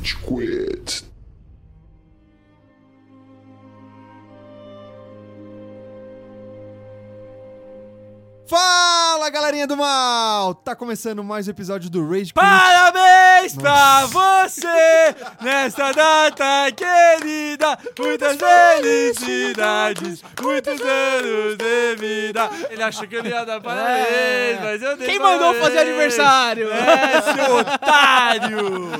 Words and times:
Rage 0.00 0.16
Quit. 0.22 1.02
Fala, 9.30 9.42
galerinha 9.42 9.66
do 9.66 9.76
mal! 9.76 10.54
Tá 10.54 10.74
começando 10.74 11.22
mais 11.22 11.46
um 11.46 11.52
episódio 11.52 11.88
do 11.88 12.04
Rage 12.04 12.32
Quit. 12.32 12.34
Parabéns 12.34 13.54
pra 13.54 14.06
você 14.06 14.66
nesta 15.40 15.92
data 15.92 16.72
querida. 16.72 17.78
Muitas 17.96 18.36
felicidades, 18.36 20.20
muitos 20.42 20.80
anos 20.80 21.56
de 21.56 21.96
vida. 21.96 22.50
Ele 22.70 22.82
achou 22.82 23.06
que 23.06 23.14
eu 23.16 23.22
não 23.22 23.30
ia 23.30 23.44
dar 23.44 23.60
parabéns, 23.60 24.08
É. 24.08 24.58
mas 24.62 24.82
eu 24.82 24.96
dei 24.96 25.06
Quem 25.06 25.18
mandou 25.20 25.38
parabéns. 25.54 25.64
fazer 25.64 25.78
aniversário? 25.78 26.68
É, 26.72 27.22
seu 27.22 27.54
otário! 27.56 28.90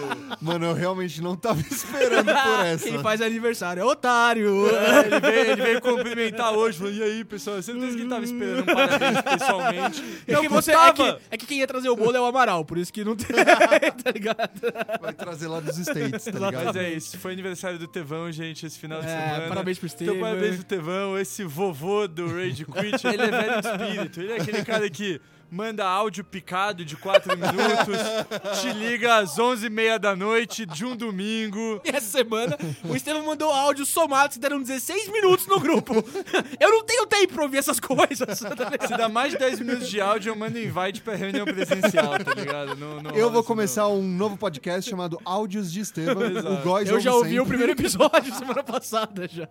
Mano, 0.40 0.66
eu 0.66 0.74
realmente 0.74 1.20
não 1.20 1.34
tava 1.34 1.60
esperando 1.60 2.26
por 2.32 2.64
essa. 2.66 2.84
Quem 2.88 3.02
faz 3.02 3.20
aniversário 3.20 3.80
é 3.82 3.84
otário. 3.84 4.68
É, 4.76 5.06
ele, 5.06 5.20
veio, 5.20 5.50
ele 5.52 5.62
veio 5.62 5.80
cumprimentar 5.80 6.52
hoje, 6.52 6.78
falou, 6.78 6.92
e 6.92 7.02
aí, 7.02 7.24
pessoal, 7.24 7.56
eu 7.56 7.62
certeza 7.62 7.96
que 7.96 8.02
ele 8.02 8.08
tava 8.08 8.24
esperando 8.24 8.60
um 8.62 8.64
parabéns 8.74 9.20
pessoalmente. 9.22 10.19
É 10.26 10.32
Não 10.32 10.42
que, 10.42 10.48
você, 10.48 10.72
é, 10.72 10.92
que, 10.92 11.16
é 11.30 11.36
que 11.36 11.46
quem 11.46 11.58
ia 11.58 11.66
trazer 11.66 11.88
o 11.88 11.96
bolo 11.96 12.16
é 12.16 12.20
o 12.20 12.24
Amaral, 12.24 12.64
por 12.64 12.78
isso 12.78 12.92
que 12.92 13.04
não 13.04 13.16
tem. 13.16 13.26
tá 14.02 14.10
ligado? 14.12 14.60
Vai 15.00 15.12
trazer 15.12 15.48
lá 15.48 15.60
dos 15.60 15.76
States, 15.78 16.24
tá 16.24 16.30
ligado? 16.32 16.64
Mas 16.66 16.76
é 16.76 16.90
isso, 16.92 17.18
foi 17.18 17.32
aniversário 17.32 17.78
do 17.78 17.86
Tevão, 17.88 18.30
gente, 18.30 18.64
esse 18.66 18.78
final 18.78 19.00
de 19.00 19.06
É, 19.08 19.10
semana. 19.10 19.48
parabéns 19.48 19.78
pro 19.78 19.86
Então, 19.86 19.96
Steven. 20.06 20.20
parabéns 20.20 20.56
pro 20.56 20.64
Tevão, 20.64 21.18
esse 21.18 21.44
vovô 21.44 22.06
do 22.08 22.26
Rage 22.28 22.64
Quit. 22.64 23.06
Ele 23.06 23.22
é 23.22 23.30
velho 23.30 23.60
de 23.62 23.68
espírito. 23.68 24.20
Ele 24.20 24.32
é 24.32 24.36
aquele 24.36 24.64
cara 24.64 24.88
que 24.90 25.20
manda 25.50 25.84
áudio 25.86 26.22
picado 26.24 26.84
de 26.84 26.96
4 26.96 27.36
minutos, 27.36 28.60
te 28.60 28.72
liga 28.72 29.16
às 29.16 29.36
11h30 29.36 29.98
da 29.98 30.14
noite 30.16 30.64
de 30.66 30.84
um 30.84 30.94
domingo. 30.96 31.80
E 31.84 31.88
essa 31.90 32.06
semana, 32.06 32.56
o 32.84 32.94
Estevam 32.94 33.24
mandou 33.26 33.50
áudios 33.52 33.88
somados 33.88 34.36
que 34.36 34.40
deram 34.40 34.60
16 34.62 35.08
minutos 35.08 35.46
no 35.46 35.58
grupo. 35.58 35.94
Eu 36.60 36.70
não 36.70 36.84
tenho 36.84 37.06
tempo 37.06 37.34
pra 37.34 37.42
ouvir 37.44 37.58
essas 37.58 37.80
coisas. 37.80 38.40
tá? 38.40 38.70
Se 38.86 38.96
dá 38.96 39.08
mais 39.08 39.32
de 39.32 39.38
10 39.38 39.60
minutos 39.60 39.88
de 39.88 40.00
áudio, 40.00 40.30
eu 40.30 40.36
mando 40.36 40.58
invite 40.58 41.00
pra 41.00 41.14
reunião 41.14 41.44
presencial, 41.44 42.18
tá 42.22 42.34
ligado? 42.34 42.76
Não, 42.76 43.02
não 43.02 43.10
Eu 43.12 43.30
vou 43.30 43.42
começar 43.42 43.88
um 43.88 44.02
novo 44.02 44.36
podcast 44.36 44.88
chamado 44.88 45.18
Áudios 45.24 45.72
de 45.72 45.80
Estevam. 45.80 46.22
O 46.22 46.62
Góis 46.62 46.88
Eu 46.88 47.00
já 47.00 47.12
ouvi 47.14 47.38
o 47.40 47.42
sempre. 47.44 47.48
primeiro 47.48 47.72
episódio 47.72 48.32
semana 48.36 48.62
passada 48.62 49.26
já. 49.28 49.48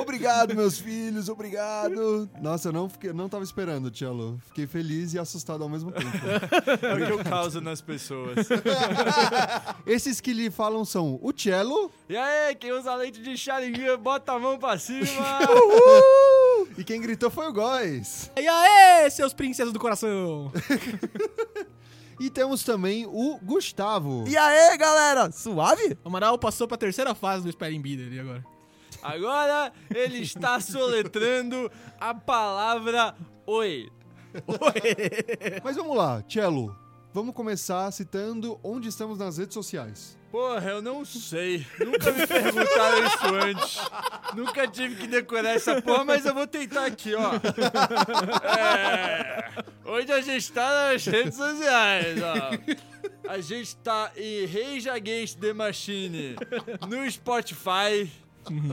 Obrigado, 0.00 0.54
meus 0.54 0.78
filhos, 0.78 1.28
obrigado. 1.28 2.28
Nossa, 2.40 2.68
eu 2.68 2.72
não, 2.72 2.88
fiquei, 2.88 3.12
não 3.12 3.28
tava 3.28 3.44
esperando, 3.44 3.90
Tchelo. 3.90 4.40
Fiquei 4.46 4.61
feliz 4.66 5.14
e 5.14 5.18
assustado 5.18 5.62
ao 5.62 5.68
mesmo 5.68 5.90
tempo. 5.92 6.10
É 6.82 6.94
o 6.94 7.06
que 7.06 7.12
eu 7.12 7.24
causo 7.24 7.60
nas 7.60 7.80
pessoas. 7.80 8.48
Esses 9.86 10.20
que 10.20 10.32
lhe 10.32 10.50
falam 10.50 10.84
são 10.84 11.18
o 11.22 11.32
Cello 11.36 11.90
E 12.08 12.16
aí, 12.16 12.54
quem 12.54 12.72
usa 12.72 12.94
leite 12.94 13.20
de 13.20 13.36
Sharingan, 13.36 13.98
bota 13.98 14.32
a 14.32 14.38
mão 14.38 14.58
pra 14.58 14.78
cima. 14.78 15.06
e 16.76 16.84
quem 16.84 17.00
gritou 17.00 17.30
foi 17.30 17.48
o 17.48 17.52
Góis. 17.52 18.30
E 18.36 18.46
aê, 18.46 19.10
seus 19.10 19.32
princesas 19.32 19.72
do 19.72 19.78
coração. 19.78 20.50
E 22.20 22.30
temos 22.30 22.62
também 22.62 23.06
o 23.06 23.38
Gustavo. 23.42 24.24
E 24.28 24.36
aí, 24.36 24.76
galera? 24.76 25.30
Suave? 25.32 25.98
O 26.04 26.08
Amaral 26.08 26.38
passou 26.38 26.68
pra 26.68 26.76
terceira 26.76 27.14
fase 27.14 27.44
do 27.44 27.50
Spelling 27.50 27.80
Bee 27.80 27.96
dele 27.96 28.20
agora. 28.20 28.44
Agora 29.02 29.72
ele 29.92 30.18
está 30.18 30.60
soletrando 30.60 31.70
a 32.00 32.14
palavra 32.14 33.14
oi. 33.46 33.90
Mas 35.62 35.76
vamos 35.76 35.96
lá, 35.96 36.22
Cello. 36.28 36.76
Vamos 37.14 37.34
começar 37.34 37.90
citando 37.92 38.58
onde 38.62 38.88
estamos 38.88 39.18
nas 39.18 39.36
redes 39.36 39.52
sociais. 39.52 40.18
Porra, 40.30 40.70
eu 40.70 40.80
não 40.80 41.04
sei. 41.04 41.66
Nunca 41.78 42.10
me 42.10 42.26
perguntaram 42.26 43.06
isso 43.06 43.34
antes. 43.34 43.78
Nunca 44.34 44.66
tive 44.66 44.94
que 44.96 45.06
decorar 45.06 45.50
essa 45.50 45.82
porra, 45.82 46.06
mas 46.06 46.24
eu 46.24 46.32
vou 46.32 46.46
tentar 46.46 46.86
aqui, 46.86 47.14
ó. 47.14 47.32
É, 48.58 49.62
onde 49.84 50.10
a 50.10 50.22
gente 50.22 50.50
tá 50.50 50.90
nas 50.90 51.04
redes 51.04 51.36
sociais, 51.36 52.18
ó. 52.22 53.28
A 53.28 53.40
gente 53.42 53.76
tá 53.76 54.10
em 54.16 54.46
Rage 54.46 54.88
Against 54.88 55.38
the 55.38 55.52
Machine 55.52 56.36
no 56.88 57.10
Spotify. 57.10 58.10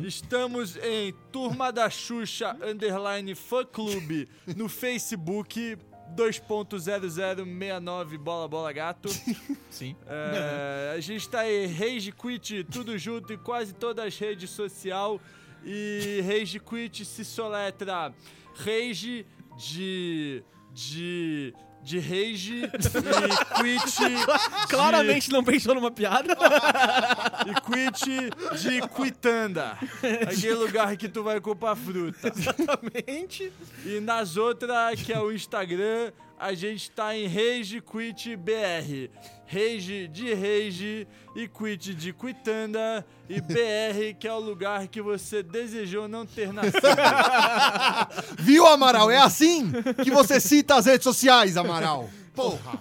Estamos 0.03 0.75
em 0.77 1.13
Turma 1.31 1.71
da 1.71 1.89
Xuxa 1.89 2.57
Underline 2.61 3.33
Fã 3.35 3.63
Clube 3.65 4.27
no 4.55 4.67
Facebook 4.67 5.77
2.0069 6.15 8.17
Bola 8.17 8.47
Bola 8.47 8.73
Gato. 8.73 9.09
Sim. 9.69 9.95
É, 10.07 10.93
a 10.95 10.99
gente 10.99 11.29
tá 11.29 11.47
em 11.49 11.67
Rage 11.67 12.11
Quit, 12.11 12.63
tudo 12.65 12.97
junto 12.97 13.31
em 13.33 13.37
quase 13.37 13.73
todas 13.73 14.05
as 14.05 14.17
redes 14.17 14.49
sociais. 14.49 15.19
E 15.63 16.23
Rage 16.25 16.59
Quit 16.59 17.05
se 17.05 17.23
soletra 17.25 18.13
Rage 18.55 19.25
de. 19.57 20.43
de. 20.73 21.53
De 21.89 21.97
Rage 21.97 22.65
e 22.65 23.79
Quit. 23.79 23.99
Claramente 24.69 25.31
não 25.31 25.43
pensou 25.43 25.73
numa 25.73 25.89
piada. 25.89 26.35
De, 26.35 27.49
e 27.49 27.89
Quit 27.89 28.29
de 28.61 28.87
Quitanda. 28.89 29.75
Aquele 30.21 30.53
lugar 30.53 30.95
que 30.95 31.09
tu 31.09 31.23
vai 31.23 31.41
comprar 31.41 31.75
fruta. 31.75 32.27
Exatamente. 32.27 33.51
E 33.83 33.99
nas 34.01 34.37
outras, 34.37 35.01
que 35.01 35.11
é 35.11 35.19
o 35.19 35.31
Instagram, 35.31 36.11
a 36.39 36.53
gente 36.53 36.89
tá 36.91 37.15
em 37.15 37.27
Rage 37.27 37.81
Quit 37.81 38.35
BR. 38.37 39.09
Rage 39.45 40.07
de 40.07 40.33
Rage 40.33 41.07
e 41.35 41.47
Quit 41.47 41.93
de 41.93 42.13
Quitanda. 42.13 43.05
E 43.27 43.41
BR, 43.41 44.15
que 44.19 44.27
é 44.27 44.33
o 44.33 44.39
lugar 44.39 44.87
que 44.87 45.01
você 45.01 45.43
desejou 45.43 46.07
não 46.07 46.25
ter 46.25 46.53
nascido. 46.53 46.79
Viu, 48.39 48.65
Amaral? 48.65 49.09
É 49.11 49.17
assim 49.17 49.71
que 50.03 50.11
você 50.11 50.39
cita 50.39 50.75
as 50.75 50.85
redes 50.85 51.03
sociais, 51.03 51.57
Amaral. 51.57 52.09
Porra. 52.33 52.79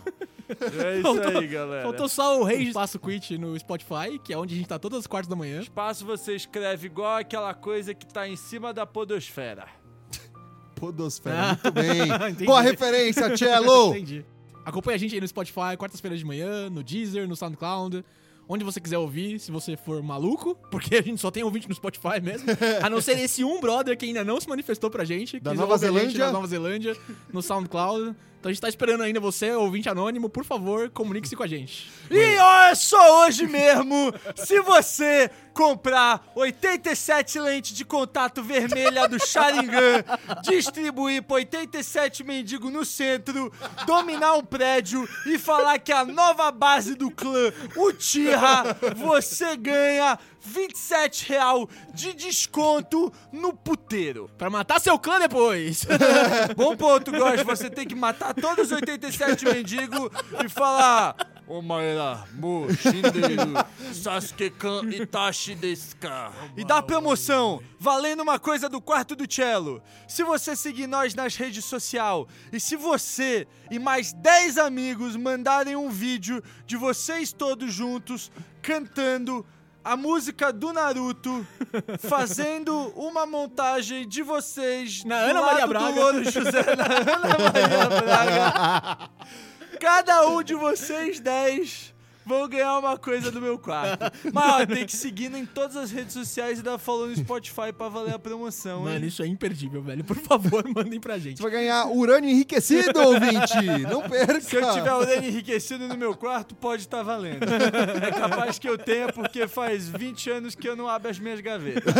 É 0.49 0.95
isso 0.95 1.03
Faltou- 1.03 1.39
aí, 1.41 1.47
galera. 1.47 1.83
Faltou 1.83 2.09
só 2.09 2.41
o 2.41 2.45
Rei 2.45 2.63
Espaço 2.63 2.99
Quit 2.99 3.37
no 3.37 3.59
Spotify, 3.59 4.19
que 4.23 4.33
é 4.33 4.39
onde 4.39 4.55
a 4.55 4.57
gente 4.57 4.67
tá 4.69 4.79
todas 4.79 5.01
as 5.01 5.07
quartas 5.07 5.29
da 5.29 5.37
manhã. 5.37 5.61
Espaço 5.61 6.07
você 6.07 6.35
escreve 6.35 6.87
igual 6.87 7.17
aquela 7.17 7.53
coisa 7.53 7.93
que 7.93 8.07
tá 8.07 8.27
em 8.27 8.37
cima 8.37 8.73
da 8.73 8.87
podosfera. 8.87 9.67
Podosfera, 10.79 11.59
muito 11.63 11.73
bem. 11.73 12.07
Boa 12.47 12.61
referência, 12.61 13.37
Cello. 13.37 13.91
Entendi. 13.97 14.25
Acompanha 14.65 14.97
a 14.97 14.99
gente 14.99 15.15
aí 15.15 15.21
no 15.21 15.27
Spotify, 15.27 15.77
quartas-feiras 15.79 16.19
de 16.19 16.27
manhã, 16.27 16.69
no 16.69 16.83
Deezer, 16.83 17.27
no 17.27 17.35
SoundCloud. 17.35 18.05
Onde 18.51 18.65
você 18.65 18.81
quiser 18.81 18.97
ouvir, 18.97 19.39
se 19.39 19.51
você 19.51 19.77
for 19.77 20.03
maluco, 20.03 20.55
porque 20.71 20.97
a 20.97 21.03
gente 21.03 21.21
só 21.21 21.31
tem 21.31 21.43
ouvinte 21.43 21.69
no 21.69 21.75
Spotify 21.75 22.19
mesmo. 22.23 22.49
A 22.83 22.89
não 22.89 22.99
ser 23.01 23.19
esse 23.19 23.45
um 23.45 23.61
brother 23.61 23.97
que 23.97 24.07
ainda 24.07 24.25
não 24.25 24.41
se 24.41 24.49
manifestou 24.49 24.91
pra 24.91 25.05
gente. 25.05 25.39
Da 25.39 25.53
Nova 25.53 25.75
ouve 25.75 25.85
a 25.85 25.89
gente 25.89 25.99
Zelândia. 25.99 26.27
Da 26.27 26.33
Nova 26.33 26.47
Zelândia, 26.47 26.97
no 27.31 27.43
SoundCloud. 27.43 28.17
Então 28.39 28.51
a 28.51 28.53
gente 28.53 28.61
tá 28.61 28.69
esperando 28.69 29.03
ainda 29.03 29.19
você, 29.19 29.51
ouvinte 29.53 29.89
anônimo, 29.89 30.29
por 30.29 30.45
favor, 30.45 30.89
comunique-se 30.91 31.35
com 31.35 31.43
a 31.43 31.47
gente. 31.47 31.91
E 32.09 32.39
olha 32.39 32.75
só 32.77 33.25
hoje 33.25 33.47
mesmo, 33.47 34.13
se 34.37 34.61
você 34.61 35.29
comprar 35.53 36.25
87 36.37 37.41
lentes 37.41 37.77
de 37.77 37.85
contato 37.85 38.41
vermelha 38.41 39.09
do 39.09 39.19
Sharingan, 39.19 40.05
distribuir 40.49 41.21
pra 41.25 41.35
87 41.35 42.23
mendigo 42.23 42.71
no 42.71 42.85
centro, 42.85 43.53
dominar 43.85 44.35
um 44.35 44.45
prédio 44.45 45.09
e 45.27 45.37
falar 45.37 45.81
que 45.81 45.91
é 45.91 45.97
a 45.97 46.05
nova 46.05 46.53
base 46.53 46.95
do 46.95 47.11
clã, 47.11 47.53
o 47.75 47.93
Tira, 47.93 48.77
você 48.95 49.57
ganha 49.57 50.17
27 50.41 51.29
real 51.29 51.69
de 51.93 52.13
desconto 52.15 53.13
no 53.33 53.53
puteiro. 53.53 54.31
Pra 54.39 54.49
matar 54.49 54.81
seu 54.81 54.99
clã 54.99 55.19
depois. 55.19 55.85
Bom 56.57 56.77
ponto, 56.77 57.13
Góis. 57.13 57.43
Você 57.43 57.69
tem 57.69 57.87
que 57.87 57.95
matar 57.95 58.28
todos 58.35 58.67
os 58.67 58.73
87 58.73 59.45
mendigos 59.45 60.11
e 60.45 60.49
falar. 60.49 61.17
Omaera, 61.47 62.27
mo, 62.35 62.67
shinderu, 62.71 63.55
Sasuke-kan, 63.95 64.83
Itachi. 64.91 65.59
E 66.57 66.65
dá 66.65 66.83
promoção, 66.83 67.63
valendo 67.79 68.23
uma 68.23 68.39
coisa 68.39 68.69
do 68.69 68.83
quarto 68.83 69.17
do 69.17 69.31
cello. 69.33 69.83
Se 70.07 70.23
você 70.23 70.55
seguir 70.55 70.87
nós 70.87 71.15
nas 71.15 71.37
redes 71.37 71.65
sociais 71.65 72.27
e 72.53 72.61
se 72.61 72.77
você 72.77 73.49
e 73.71 73.79
mais 73.79 74.13
10 74.13 74.59
amigos 74.59 75.17
mandarem 75.17 75.75
um 75.75 75.89
vídeo 75.89 76.43
de 76.67 76.77
vocês 76.77 77.33
todos 77.33 77.73
juntos 77.73 78.31
cantando 78.61 79.45
a 79.89 79.97
música 79.97 80.53
do 80.53 80.71
Naruto, 80.71 81.47
fazendo 81.99 82.93
uma 82.95 83.25
montagem 83.25 84.07
de 84.07 84.23
vocês 84.23 85.03
Na 85.03 85.17
Ana 85.17 85.41
Maria 85.41 85.67
Braga. 85.67 85.93
do 85.93 85.99
Louro 85.99 86.25
José, 86.25 86.77
na 86.77 86.85
Ana 86.85 87.39
Maria 87.39 88.03
Braga. 88.03 89.11
Cada 89.81 90.29
um 90.29 90.43
de 90.43 90.55
vocês 90.55 91.21
10 91.21 91.95
vão 92.29 92.47
ganhar 92.47 92.79
uma 92.79 92.99
coisa 92.99 93.31
do 93.31 93.41
meu 93.41 93.59
quarto. 93.59 94.13
Mas 94.33 94.63
ó, 94.63 94.67
tem 94.67 94.85
que 94.85 94.97
seguir 94.97 95.35
em 95.35 95.47
todas 95.47 95.77
as 95.77 95.91
redes 95.91 96.13
sociais 96.13 96.59
e 96.59 96.63
dar 96.63 96.79
follow 96.79 97.09
no 97.09 97.17
Spotify 97.17 97.73
pra 97.77 97.89
valer 97.89 98.15
a 98.15 98.19
promoção, 98.19 98.83
Mano, 98.83 98.97
hein? 98.99 99.07
isso 99.07 99.23
é 99.23 99.27
imperdível, 99.27 99.83
velho. 99.83 100.05
Por 100.05 100.17
favor, 100.17 100.63
mandem 100.69 101.01
pra 101.01 101.19
gente. 101.19 101.39
Você 101.39 101.43
vai 101.43 101.53
ganhar 101.53 101.87
urânio 101.87 102.29
enriquecido, 102.31 103.01
ouvinte! 103.01 103.67
Não 103.91 104.03
perca! 104.03 104.41
Se 104.41 104.57
eu 104.57 104.73
tiver 104.73 104.93
urânio 104.93 105.29
enriquecido 105.31 105.89
no 105.89 105.97
meu 105.97 106.15
quarto, 106.15 106.55
pode 106.55 106.83
estar 106.83 107.03
valendo. 107.03 107.45
É 108.03 108.11
capaz 108.13 108.59
que 108.59 108.69
eu 108.69 108.77
tenha, 108.77 109.11
porque 109.11 109.49
faz 109.49 109.89
20 109.89 110.31
anos 110.31 110.55
que 110.55 110.69
eu 110.69 110.77
não 110.77 110.87
abro 110.87 111.11
as 111.11 111.19
minhas 111.19 111.41
gavetas. 111.41 111.95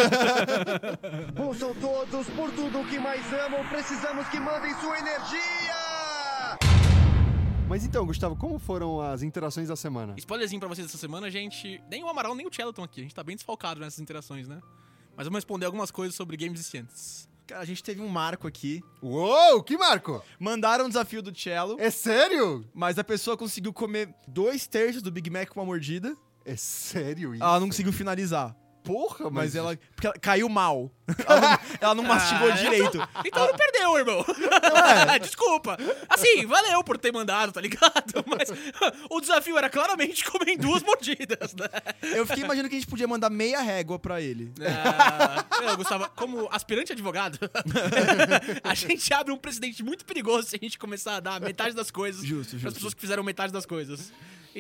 Ouçam 1.39 1.75
todos, 1.75 2.27
por 2.29 2.51
tudo 2.51 2.85
que 2.89 2.99
mais 2.99 3.23
amam, 3.33 3.65
precisamos 3.69 4.29
que 4.29 4.39
mandem 4.39 4.75
sua 4.81 4.99
energia! 4.99 5.88
Mas 7.69 7.85
então, 7.85 8.07
Gustavo, 8.07 8.35
como 8.35 8.59
foram 8.59 9.01
as 9.01 9.23
interações 9.23 9.69
da 9.69 9.77
semana? 9.77 10.15
Spoilerzinho 10.17 10.59
pra 10.59 10.69
vocês 10.69 10.87
essa 10.87 10.97
semana, 10.97 11.31
gente. 11.31 11.81
Nem 11.91 12.03
o 12.03 12.09
Amaral 12.09 12.35
nem 12.35 12.47
o 12.47 12.55
Cello 12.55 12.71
estão 12.71 12.83
aqui. 12.83 13.01
A 13.01 13.03
gente 13.05 13.15
tá 13.15 13.23
bem 13.23 13.37
desfalcado 13.37 13.79
nessas 13.81 14.01
interações, 14.01 14.49
né? 14.49 14.59
Mas 15.15 15.27
vamos 15.27 15.39
responder 15.39 15.67
algumas 15.67 15.91
coisas 15.91 16.15
sobre 16.15 16.37
games 16.37 16.59
viciantes. 16.59 17.29
Cara, 17.47 17.61
a 17.61 17.65
gente 17.65 17.83
teve 17.83 18.01
um 18.01 18.09
marco 18.09 18.47
aqui. 18.47 18.83
Uou, 19.03 19.63
que 19.63 19.77
marco! 19.77 20.23
Mandaram 20.39 20.87
um 20.87 20.89
desafio 20.89 21.23
do 21.23 21.37
cello, 21.39 21.77
É 21.79 21.91
sério? 21.91 22.65
mas 22.75 22.99
a 22.99 23.05
pessoa 23.05 23.37
conseguiu 23.37 23.73
comer 23.73 24.15
dois 24.27 24.67
terços 24.67 25.03
do 25.03 25.11
Big 25.11 25.29
Mac 25.29 25.49
com 25.49 25.61
uma 25.61 25.67
mordida. 25.67 26.17
É 26.45 26.57
sério 26.57 27.35
isso? 27.35 27.43
Ela 27.43 27.61
não 27.61 27.67
conseguiu 27.69 27.93
finalizar. 27.93 28.57
Porra, 28.89 29.25
mas, 29.25 29.33
Mas 29.35 29.55
ela. 29.55 29.77
Porque 29.95 30.07
ela 30.07 30.17
caiu 30.19 30.49
mal. 30.49 30.91
Ela 31.27 31.41
não, 31.41 31.59
ela 31.81 31.95
não 31.95 32.03
mastigou 32.05 32.49
Ah, 32.53 32.55
direito. 32.55 33.09
Então 33.25 33.47
não 33.47 33.57
perdeu, 33.57 33.97
irmão. 33.97 34.25
Desculpa. 35.23 35.79
Assim, 36.07 36.45
valeu 36.47 36.85
por 36.85 36.99
ter 36.99 37.11
mandado, 37.11 37.51
tá 37.51 37.63
ligado? 37.63 38.23
Mas 38.29 38.51
o 39.11 39.19
desafio 39.19 39.57
era 39.57 39.71
claramente 39.71 40.23
comer 40.25 40.53
em 40.53 40.59
duas 40.59 40.83
mordidas, 40.83 41.55
né? 41.55 41.67
Eu 42.03 42.27
fiquei 42.27 42.45
imaginando 42.45 42.69
que 42.69 42.77
a 42.77 42.79
gente 42.81 42.89
podia 42.91 43.09
mandar 43.09 43.31
meia 43.31 43.61
régua 43.63 43.99
pra 43.99 44.21
ele. 44.21 44.53
Ah, 44.61 45.45
eu, 45.63 45.77
Gustavo, 45.79 46.11
como 46.15 46.47
aspirante 46.53 46.93
advogado, 46.93 47.39
a 48.63 48.75
gente 48.75 49.13
abre 49.15 49.33
um 49.33 49.39
precedente 49.39 49.83
muito 49.83 50.05
perigoso 50.05 50.49
se 50.49 50.57
a 50.57 50.59
gente 50.63 50.79
começar 50.79 51.17
a 51.17 51.21
dar 51.21 51.41
metade 51.41 51.75
das 51.75 51.91
coisas 51.91 52.23
Justo, 52.23 52.51
para 52.51 52.57
as 52.57 52.63
justo. 52.63 52.75
pessoas 52.75 52.95
que 52.95 53.01
fizeram 53.01 53.23
metade 53.23 53.51
das 53.51 53.65
coisas. 53.65 54.13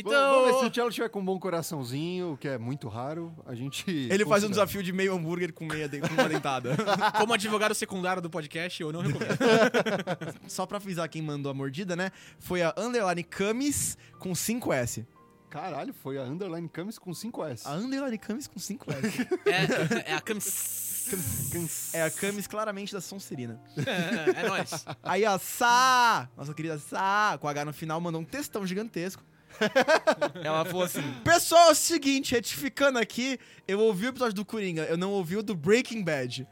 Vamos- 0.03 0.19
Vamos 0.19 0.45
ver 0.47 0.51
se 0.53 0.57
Então, 0.59 0.69
o 0.69 0.75
Cello 0.75 0.91
tiver 0.91 1.09
com 1.09 1.21
um 1.21 1.25
bom 1.25 1.39
coraçãozinho, 1.39 2.33
o 2.33 2.37
que 2.37 2.49
é 2.49 2.59
muito 2.59 2.89
raro, 2.89 3.35
a 3.47 3.55
gente. 3.55 3.89
Ele 3.91 4.25
faz 4.27 4.45
um 4.45 4.51
desafio 4.51 4.83
de 4.83 4.93
meio 4.93 5.15
hambúrguer 5.15 5.53
com 5.53 5.65
meia 5.67 5.89
de- 5.89 6.01
com 6.01 6.09
uma 6.15 6.29
dentada. 6.29 6.77
como 7.19 7.33
advogado 7.35 7.75
secundário 7.75 8.21
do 8.23 8.31
podcast, 8.31 8.81
eu 8.83 8.93
não 8.93 9.01
recomendo. 9.01 9.39
Só 10.49 10.67
pra 10.67 10.77
avisar 10.79 11.09
quem 11.09 11.23
mandou 11.23 11.51
a 11.51 11.55
mordida, 11.55 11.95
né? 11.97 12.11
Foi 12.39 12.63
a 12.63 12.75
Underline 12.77 13.23
Camis 13.25 13.97
com 14.19 14.33
5S. 14.33 15.07
Caralho, 15.51 15.95
foi 15.95 16.19
a 16.19 16.23
Underline 16.23 16.69
Camis 16.69 16.99
com 16.99 17.11
5S. 17.11 17.63
A 17.65 17.73
Underline 17.73 18.19
Camis 18.19 18.47
com 18.47 18.61
5S. 18.61 19.27
É, 19.47 20.11
é 20.13 20.15
a 20.15 20.21
Camis. 20.21 21.91
é 21.95 22.03
a 22.03 22.11
Camis 22.11 22.47
claramente 22.47 22.93
da 22.93 23.01
Sonserina. 23.01 23.59
É, 23.79 24.41
é 24.45 24.49
nóis. 24.49 24.85
Aí 25.03 25.25
a 25.25 25.39
Sá, 25.39 26.29
nossa 26.37 26.53
querida 26.53 26.79
Sá, 26.79 27.39
com 27.41 27.49
H 27.49 27.65
no 27.65 27.73
final, 27.73 27.99
mandou 27.99 28.21
um 28.21 28.25
textão 28.25 28.67
gigantesco. 28.67 29.25
Ela 30.43 30.65
falou 30.65 30.83
assim: 30.83 31.03
Pessoal, 31.25 31.69
é 31.69 31.73
o 31.73 31.75
seguinte, 31.75 32.33
retificando 32.33 32.99
aqui, 32.99 33.39
eu 33.67 33.81
ouvi 33.81 34.07
o 34.07 34.09
episódio 34.11 34.35
do 34.35 34.45
Coringa, 34.45 34.85
eu 34.85 34.97
não 34.97 35.13
ouvi 35.13 35.37
o 35.37 35.43
do 35.43 35.55
Breaking 35.55 36.03
Bad. 36.03 36.47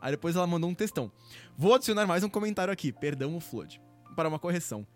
Aí 0.00 0.10
depois 0.10 0.34
ela 0.34 0.46
mandou 0.46 0.68
um 0.68 0.74
textão. 0.74 1.12
Vou 1.56 1.74
adicionar 1.74 2.06
mais 2.06 2.24
um 2.24 2.28
comentário 2.28 2.72
aqui, 2.72 2.92
perdão 2.92 3.36
o 3.36 3.40
Flood, 3.40 3.80
para 4.16 4.28
uma 4.28 4.38
correção. 4.38 4.86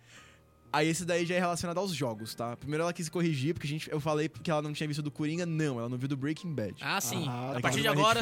Aí 0.73 0.89
esse 0.89 1.05
daí 1.05 1.25
já 1.25 1.37
é 1.37 1.39
relacionado 1.39 1.79
aos 1.79 1.93
jogos, 1.93 2.35
tá? 2.35 2.57
Primeiro 2.57 2.83
ela 2.83 2.93
quis 2.93 3.09
corrigir, 3.09 3.55
porque 3.55 3.67
a 3.67 3.71
gente, 3.71 3.91
eu 3.91 4.01
falei 4.01 4.29
que 4.29 4.51
ela 4.51 4.61
não 4.61 4.73
tinha 4.73 4.87
visto 4.87 5.03
do 5.03 5.11
Coringa. 5.11 5.47
Não, 5.47 5.79
ela 5.79 5.89
não 5.89 5.97
viu 5.97 6.09
do 6.09 6.17
Breaking 6.17 6.53
Bad. 6.55 6.75
Ah, 6.83 7.01
sim. 7.01 7.25
Ah, 7.29 7.51
a 7.51 7.55
tá. 7.55 7.61
partir 7.61 7.81
de 7.81 7.89
agora, 7.89 8.21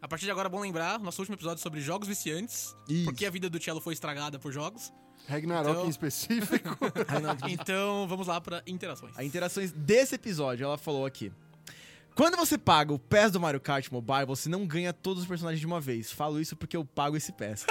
a 0.00 0.06
partir 0.08 0.26
de 0.26 0.30
agora 0.30 0.48
é 0.48 0.50
bom 0.50 0.60
lembrar, 0.60 1.00
nosso 1.00 1.20
último 1.20 1.34
episódio 1.34 1.62
sobre 1.62 1.80
jogos 1.80 2.06
viciantes, 2.06 2.76
Isso. 2.88 3.04
porque 3.04 3.24
a 3.26 3.30
vida 3.30 3.48
do 3.48 3.60
Cello 3.60 3.80
foi 3.80 3.94
estragada 3.94 4.38
por 4.38 4.52
jogos. 4.52 4.92
Ragnarok 5.28 5.70
Então- 5.70 5.86
em 5.86 5.90
específico. 5.90 6.76
Então, 7.48 8.06
vamos 8.08 8.26
lá 8.26 8.40
para 8.40 8.62
interações. 8.66 9.12
As 9.16 9.24
interações 9.24 9.72
desse 9.72 10.14
episódio, 10.14 10.64
ela 10.64 10.78
falou 10.78 11.04
aqui. 11.04 11.30
Quando 12.18 12.36
você 12.36 12.58
paga 12.58 12.92
o 12.92 12.98
PES 12.98 13.30
do 13.30 13.38
Mario 13.38 13.60
Kart 13.60 13.88
Mobile, 13.92 14.26
você 14.26 14.48
não 14.48 14.66
ganha 14.66 14.92
todos 14.92 15.22
os 15.22 15.28
personagens 15.28 15.60
de 15.60 15.66
uma 15.68 15.80
vez. 15.80 16.10
Falo 16.10 16.40
isso 16.40 16.56
porque 16.56 16.76
eu 16.76 16.84
pago 16.84 17.16
esse 17.16 17.30
PES. 17.30 17.64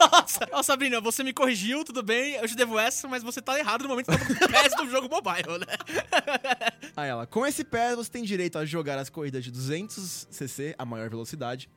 Nossa, 0.00 0.48
ó, 0.50 0.60
Sabrina, 0.64 1.00
você 1.00 1.22
me 1.22 1.32
corrigiu, 1.32 1.84
tudo 1.84 2.02
bem, 2.02 2.34
eu 2.34 2.48
te 2.48 2.56
devo 2.56 2.76
essa, 2.76 3.06
mas 3.06 3.22
você 3.22 3.40
tá 3.40 3.56
errado 3.56 3.82
no 3.82 3.90
momento 3.90 4.06
que 4.06 4.34
tá 4.34 4.48
PES 4.48 4.74
do 4.78 4.90
jogo 4.90 5.08
mobile, 5.08 5.60
né? 5.60 5.66
Aí 6.96 7.08
ela, 7.08 7.24
com 7.24 7.46
esse 7.46 7.62
PES 7.62 7.94
você 7.94 8.10
tem 8.10 8.24
direito 8.24 8.58
a 8.58 8.66
jogar 8.66 8.98
as 8.98 9.08
corridas 9.08 9.44
de 9.44 9.52
200cc, 9.52 10.74
a 10.76 10.84
maior 10.84 11.08
velocidade, 11.08 11.70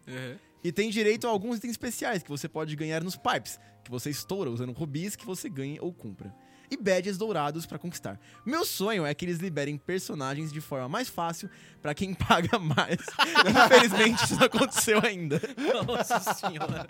e 0.64 0.72
tem 0.72 0.90
direito 0.90 1.28
a 1.28 1.30
alguns 1.30 1.58
itens 1.58 1.74
especiais 1.74 2.24
que 2.24 2.30
você 2.32 2.50
pode 2.50 2.76
ganhar 2.76 3.04
nos 3.04 3.16
pipes, 3.16 3.60
que 3.84 3.92
você 3.92 4.10
estoura 4.10 4.50
usando 4.50 4.72
rubis 4.72 5.16
que 5.16 5.24
você 5.24 5.48
ganhe 5.48 5.78
ou 5.80 5.94
cumpra. 5.94 6.34
E 6.71 6.77
badges 6.77 7.18
dourados 7.18 7.65
pra 7.65 7.77
conquistar. 7.77 8.18
Meu 8.45 8.63
sonho 8.63 9.06
é 9.06 9.13
que 9.13 9.25
eles 9.25 9.39
liberem 9.39 9.77
personagens 9.77 10.53
de 10.53 10.62
forma 10.62 10.88
mais 10.88 11.09
fácil 11.09 11.50
pra 11.81 11.94
quem 11.94 12.13
paga 12.15 12.57
mais. 12.57 12.97
Infelizmente 13.45 14.23
isso 14.23 14.35
não 14.38 14.45
aconteceu 14.45 15.01
ainda. 15.03 15.41
Nossa 15.85 16.19
senhora. 16.33 16.88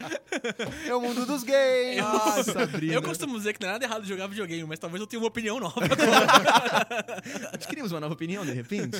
é 0.86 0.94
o 0.94 1.02
mundo 1.02 1.26
dos 1.26 1.44
gays. 1.44 2.00
Ah, 2.00 2.44
Sabrina. 2.44 2.94
Eu 2.94 3.02
costumo 3.02 3.36
dizer 3.36 3.54
que 3.54 3.62
não 3.62 3.70
é 3.70 3.72
nada 3.72 3.86
errado 3.86 4.06
jogar 4.06 4.28
videogame, 4.28 4.66
mas 4.66 4.78
talvez 4.78 5.02
eu 5.02 5.08
tenha 5.08 5.20
uma 5.20 5.28
opinião 5.28 5.60
nova. 5.60 5.82
Adquirimos 7.52 7.92
uma 7.92 8.00
nova 8.00 8.14
opinião, 8.14 8.46
de 8.46 8.52
repente. 8.52 9.00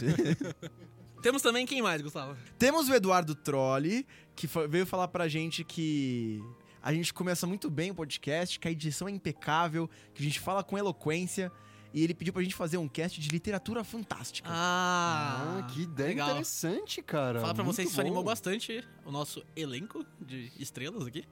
Temos 1.22 1.44
também 1.44 1.68
quem 1.68 1.84
mais, 1.84 2.02
Gustavo? 2.02 2.36
Temos 2.58 2.90
o 2.90 2.94
Eduardo 2.96 3.36
Trolli, 3.36 4.08
que 4.36 4.48
veio 4.68 4.88
falar 4.88 5.08
pra 5.10 5.28
gente 5.28 5.64
que 5.64 6.42
a 6.82 6.94
gente 6.94 7.14
começa 7.14 7.46
muito 7.48 7.70
bem 7.70 7.92
o 7.92 7.96
podcast, 7.96 8.60
que 8.60 8.68
a 8.68 8.72
edição 8.72 9.08
é 9.08 9.12
impecável, 9.12 9.90
que 10.14 10.22
a 10.22 10.26
gente 10.26 10.40
fala 10.40 10.64
com 10.64 10.78
eloquência. 10.78 11.52
E 11.94 12.02
ele 12.06 12.14
pediu 12.14 12.32
pra 12.32 12.42
gente 12.42 12.56
fazer 12.56 12.78
um 12.78 12.88
cast 12.88 13.20
de 13.20 13.28
literatura 13.30 13.84
fantástica. 13.84 14.48
Ah, 14.50 15.58
Ah, 15.60 15.64
que 15.64 15.82
ideia 15.82 16.08
legal. 16.08 16.30
interessante, 16.30 17.02
cara. 17.02 17.42
Falar 17.42 17.54
pra 17.54 17.66
Muito 17.66 17.76
vocês 17.76 17.88
que 17.90 17.92
isso 17.92 18.00
animou 18.00 18.24
bastante 18.24 18.82
o 19.06 19.12
nosso 19.12 19.44
elenco 19.58 20.06
de 20.22 20.54
estrelas 20.58 21.06
aqui. 21.06 21.26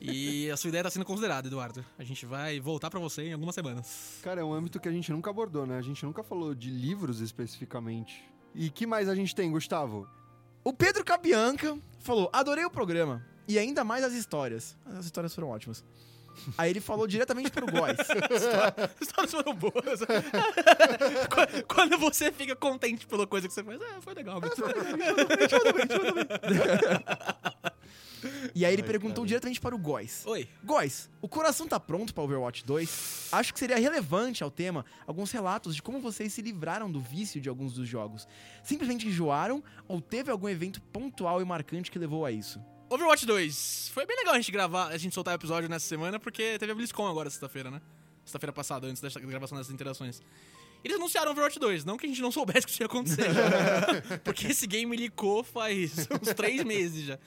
e 0.00 0.48
a 0.48 0.56
sua 0.56 0.68
ideia 0.68 0.84
tá 0.84 0.90
sendo 0.90 1.04
considerada, 1.04 1.48
Eduardo. 1.48 1.84
A 1.98 2.04
gente 2.04 2.24
vai 2.24 2.60
voltar 2.60 2.88
pra 2.88 3.00
você 3.00 3.22
em 3.24 3.32
algumas 3.32 3.52
semanas. 3.54 4.20
Cara, 4.22 4.40
é 4.40 4.44
um 4.44 4.52
âmbito 4.52 4.78
que 4.78 4.88
a 4.88 4.92
gente 4.92 5.10
nunca 5.10 5.30
abordou, 5.30 5.66
né? 5.66 5.76
A 5.76 5.82
gente 5.82 6.04
nunca 6.04 6.22
falou 6.22 6.54
de 6.54 6.70
livros 6.70 7.20
especificamente. 7.20 8.22
E 8.54 8.70
que 8.70 8.86
mais 8.86 9.08
a 9.08 9.14
gente 9.16 9.34
tem, 9.34 9.50
Gustavo? 9.50 10.08
O 10.62 10.72
Pedro 10.72 11.04
Cabianca 11.04 11.76
falou: 11.98 12.30
adorei 12.32 12.64
o 12.64 12.70
programa. 12.70 13.26
E 13.48 13.58
ainda 13.58 13.82
mais 13.82 14.04
as 14.04 14.12
histórias. 14.12 14.76
As 14.84 15.06
histórias 15.06 15.34
foram 15.34 15.48
ótimas. 15.48 15.82
Aí 16.56 16.70
ele 16.70 16.80
falou 16.80 17.06
diretamente 17.08 17.50
pro 17.50 17.66
Góis. 17.66 17.96
As 17.98 19.00
histórias 19.00 19.32
foram 19.32 19.54
boas. 19.56 20.00
Qu- 21.28 21.64
Quando 21.74 21.98
você 21.98 22.30
fica 22.30 22.54
contente 22.54 23.08
pela 23.08 23.26
coisa 23.26 23.48
que 23.48 23.54
você 23.54 23.64
faz, 23.64 23.80
é, 23.80 24.00
foi 24.00 24.14
legal. 24.14 24.40
mesmo. 24.40 24.54
E 28.54 28.64
aí 28.64 28.72
ele 28.72 28.82
Ai, 28.82 28.88
perguntou 28.88 29.22
cara. 29.22 29.26
diretamente 29.28 29.60
para 29.60 29.74
o 29.74 29.78
Góis. 29.78 30.24
Oi. 30.26 30.48
Góis, 30.64 31.08
o 31.22 31.28
coração 31.28 31.66
tá 31.68 31.78
pronto 31.78 32.12
para 32.12 32.24
Overwatch 32.24 32.64
2? 32.64 33.28
Acho 33.32 33.52
que 33.52 33.58
seria 33.60 33.78
relevante 33.78 34.42
ao 34.42 34.50
tema 34.50 34.84
alguns 35.06 35.30
relatos 35.30 35.74
de 35.74 35.82
como 35.82 36.00
vocês 36.00 36.32
se 36.32 36.42
livraram 36.42 36.90
do 36.90 37.00
vício 37.00 37.40
de 37.40 37.48
alguns 37.48 37.74
dos 37.74 37.88
jogos. 37.88 38.26
Simplesmente 38.62 39.06
enjoaram 39.06 39.62
ou 39.86 40.00
teve 40.00 40.30
algum 40.32 40.48
evento 40.48 40.80
pontual 40.82 41.40
e 41.40 41.44
marcante 41.44 41.90
que 41.90 41.98
levou 41.98 42.24
a 42.26 42.32
isso? 42.32 42.60
Overwatch 42.90 43.26
2. 43.26 43.90
Foi 43.92 44.06
bem 44.06 44.16
legal 44.16 44.34
a 44.34 44.36
gente 44.36 44.50
gravar, 44.50 44.88
a 44.88 44.96
gente 44.96 45.14
soltar 45.14 45.34
o 45.34 45.36
episódio 45.36 45.68
nessa 45.68 45.86
semana, 45.86 46.18
porque 46.18 46.58
teve 46.58 46.72
a 46.72 46.74
BlizzCon 46.74 47.06
agora, 47.06 47.28
sexta-feira, 47.28 47.70
né? 47.70 47.80
Sexta-feira 48.24 48.52
passada, 48.52 48.86
antes 48.86 49.02
da 49.02 49.08
gravação 49.20 49.58
dessas 49.58 49.72
interações. 49.72 50.22
Eles 50.82 50.96
anunciaram 50.96 51.32
Overwatch 51.32 51.58
2, 51.58 51.84
não 51.84 51.96
que 51.96 52.06
a 52.06 52.08
gente 52.08 52.22
não 52.22 52.30
soubesse 52.30 52.66
que 52.66 52.72
isso 52.72 52.82
ia 52.82 52.86
acontecer. 52.86 53.32
já. 53.32 54.18
porque 54.24 54.46
esse 54.46 54.66
game 54.66 54.96
licou 54.96 55.42
faz 55.42 56.08
uns 56.22 56.32
três 56.34 56.64
meses 56.64 57.04
já. 57.04 57.18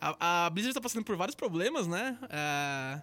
A, 0.00 0.46
a 0.46 0.50
Blizzard 0.50 0.74
tá 0.74 0.80
passando 0.80 1.04
por 1.04 1.16
vários 1.16 1.36
problemas, 1.36 1.86
né? 1.86 2.18
É, 2.28 3.00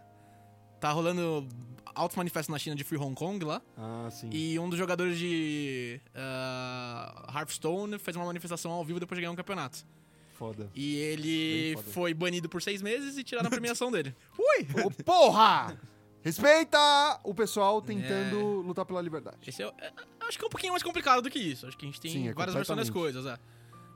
tá 0.79 0.91
rolando 0.91 1.47
altos 1.95 2.17
manifestos 2.17 2.51
na 2.51 2.59
China 2.59 2.75
de 2.75 2.83
Free 2.83 2.99
Hong 2.99 3.15
Kong 3.15 3.43
lá. 3.43 3.61
Ah, 3.77 4.09
sim. 4.11 4.29
E 4.31 4.59
um 4.59 4.69
dos 4.69 4.77
jogadores 4.77 5.17
de 5.17 6.01
uh, 6.13 7.37
Hearthstone 7.37 7.97
fez 7.97 8.17
uma 8.17 8.25
manifestação 8.25 8.71
ao 8.71 8.83
vivo 8.83 8.99
depois 8.99 9.17
de 9.17 9.21
ganhar 9.21 9.31
um 9.31 9.35
campeonato. 9.35 9.85
Foda. 10.39 10.71
E 10.73 10.95
ele 10.95 11.73
foda. 11.75 11.91
foi 11.91 12.13
banido 12.13 12.47
por 12.47 12.61
seis 12.61 12.81
meses 12.81 13.17
e 13.17 13.23
tiraram 13.25 13.47
a 13.47 13.49
premiação 13.51 13.91
dele. 13.91 14.15
Ô, 14.85 14.89
porra! 15.03 15.77
Respeita 16.21 17.19
o 17.23 17.33
pessoal 17.33 17.81
tentando 17.81 18.61
lutar 18.61 18.85
pela 18.85 19.01
liberdade. 19.01 19.37
Esse 19.45 19.61
é, 19.63 19.67
o- 19.67 19.73
é- 19.77 19.91
acho 20.27 20.37
que 20.37 20.43
é 20.43 20.47
um 20.47 20.49
pouquinho 20.49 20.71
mais 20.73 20.81
complicado 20.83 21.21
do 21.21 21.29
que 21.29 21.39
isso. 21.39 21.67
Acho 21.67 21.77
que 21.77 21.85
a 21.85 21.89
gente 21.89 21.99
tem 21.99 22.11
Sim, 22.11 22.27
é 22.29 22.33
várias 22.33 22.55
versões 22.55 22.77
das 22.79 22.89
coisas, 22.89 23.25
é. 23.25 23.37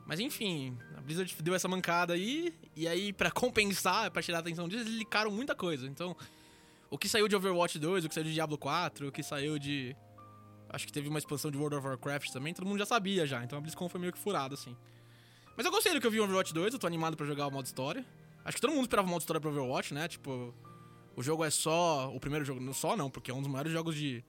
Mas 0.05 0.19
enfim, 0.19 0.77
a 0.97 1.01
Blizzard 1.01 1.33
deu 1.41 1.55
essa 1.55 1.67
mancada 1.69 2.13
aí, 2.13 2.53
e 2.75 2.88
aí, 2.89 3.13
pra 3.13 3.31
compensar, 3.31 4.12
pra 4.12 4.21
tirar 4.21 4.39
a 4.39 4.41
atenção 4.41 4.67
disso, 4.67 4.83
eles 4.83 4.95
licaram 4.95 5.31
muita 5.31 5.55
coisa. 5.55 5.88
Então, 5.88 6.15
O 6.91 6.97
que 6.97 7.07
saiu 7.09 7.27
de 7.27 7.35
Overwatch 7.35 7.79
2, 7.79 8.05
o 8.05 8.09
que 8.09 8.13
saiu 8.13 8.25
de 8.25 8.33
Diablo 8.33 8.55
4, 8.57 9.07
o 9.07 9.12
que 9.12 9.23
saiu 9.23 9.57
de. 9.57 9.95
Acho 10.69 10.85
que 10.85 10.91
teve 10.93 11.07
uma 11.09 11.17
expansão 11.17 11.50
de 11.50 11.57
World 11.57 11.75
of 11.77 11.88
Warcraft 11.88 12.29
também, 12.31 12.53
todo 12.53 12.67
mundo 12.67 12.77
já 12.77 12.85
sabia 12.85 13.25
já. 13.25 13.43
Então 13.43 13.57
a 13.57 13.62
BlizzCon 13.62 13.88
foi 13.89 14.00
meio 14.00 14.13
que 14.13 14.19
furado, 14.19 14.53
assim. 14.53 14.75
Mas 15.55 15.65
eu 15.65 15.72
gostei 15.72 15.93
do 15.93 16.01
que 16.01 16.07
eu 16.07 16.12
vi 16.12 16.17
em 16.17 16.22
Overwatch 16.22 16.53
2, 16.53 16.74
eu 16.74 16.79
tô 16.79 16.88
animado 16.88 17.15
pra 17.15 17.25
jogar 17.25 17.48
o 17.48 17.51
modo 17.51 17.65
história. 17.65 18.05
Acho 18.43 18.55
que 18.55 18.62
todo 18.62 18.72
mundo 18.72 18.83
esperava 18.83 19.07
o 19.07 19.10
modo 19.10 19.22
história 19.22 19.39
pro 19.39 19.50
Overwatch, 19.50 19.93
né? 19.93 20.07
Tipo, 20.07 20.53
o 21.15 21.24
jogo 21.24 21.43
é 21.43 21.50
só. 21.50 22.13
O 22.13 22.19
primeiro 22.19 22.43
jogo. 22.43 22.60
Não 22.60 22.74
só 22.74 22.95
não, 22.95 23.10
porque 23.10 23.31
é 23.31 23.33
um 23.33 23.41
dos 23.41 23.50
maiores 23.50 23.72
jogos 23.72 23.95
de. 23.95 24.24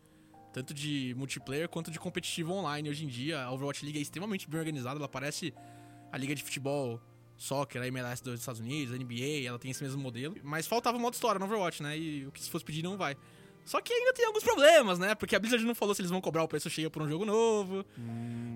Tanto 0.52 0.72
de 0.72 1.14
multiplayer 1.16 1.68
quanto 1.68 1.90
de 1.90 1.98
competitivo 1.98 2.52
online 2.52 2.88
hoje 2.88 3.04
em 3.04 3.08
dia. 3.08 3.42
A 3.42 3.50
Overwatch 3.50 3.84
League 3.84 3.98
é 3.98 4.02
extremamente 4.02 4.48
bem 4.48 4.60
organizada, 4.60 5.00
ela 5.00 5.08
parece 5.08 5.52
a 6.12 6.16
liga 6.16 6.32
de 6.32 6.44
futebol 6.44 7.00
soccer, 7.36 7.82
a 7.82 7.88
MLS 7.88 8.22
dos 8.22 8.38
Estados 8.38 8.60
Unidos, 8.60 8.94
a 8.94 8.96
NBA, 8.96 9.44
ela 9.44 9.58
tem 9.58 9.72
esse 9.72 9.82
mesmo 9.82 10.00
modelo. 10.00 10.36
Mas 10.44 10.68
faltava 10.68 10.96
o 10.96 11.00
modo 11.00 11.14
história 11.14 11.40
no 11.40 11.46
Overwatch, 11.46 11.82
né? 11.82 11.98
E 11.98 12.24
o 12.26 12.30
que 12.30 12.40
se 12.40 12.48
fosse 12.48 12.64
pedir 12.64 12.84
não 12.84 12.96
vai. 12.96 13.16
Só 13.64 13.80
que 13.80 13.92
ainda 13.92 14.12
tem 14.12 14.26
alguns 14.26 14.42
problemas, 14.42 14.98
né? 14.98 15.14
Porque 15.14 15.34
a 15.34 15.38
Blizzard 15.38 15.64
não 15.64 15.74
falou 15.74 15.94
se 15.94 16.02
eles 16.02 16.10
vão 16.10 16.20
cobrar 16.20 16.42
o 16.42 16.48
preço 16.48 16.68
cheio 16.68 16.90
por 16.90 17.02
um 17.02 17.08
jogo 17.08 17.24
novo. 17.24 17.84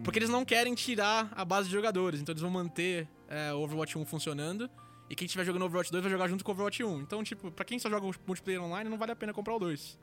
Porque 0.04 0.18
eles 0.18 0.28
não 0.28 0.44
querem 0.44 0.74
tirar 0.74 1.32
a 1.34 1.44
base 1.44 1.68
de 1.68 1.74
jogadores. 1.74 2.20
Então 2.20 2.32
eles 2.32 2.42
vão 2.42 2.50
manter 2.50 3.08
é, 3.28 3.52
o 3.52 3.60
Overwatch 3.60 3.96
1 3.96 4.04
funcionando. 4.04 4.70
E 5.08 5.14
quem 5.14 5.24
estiver 5.24 5.44
jogando 5.44 5.64
Overwatch 5.64 5.90
2 5.90 6.02
vai 6.02 6.10
jogar 6.10 6.28
junto 6.28 6.44
com 6.44 6.50
o 6.50 6.54
Overwatch 6.54 6.84
1. 6.84 7.00
Então, 7.00 7.24
tipo, 7.24 7.50
pra 7.50 7.64
quem 7.64 7.78
só 7.78 7.88
joga 7.88 8.06
multiplayer 8.26 8.62
online, 8.62 8.90
não 8.90 8.98
vale 8.98 9.12
a 9.12 9.16
pena 9.16 9.32
comprar 9.32 9.54
o 9.54 9.58
2. 9.58 9.98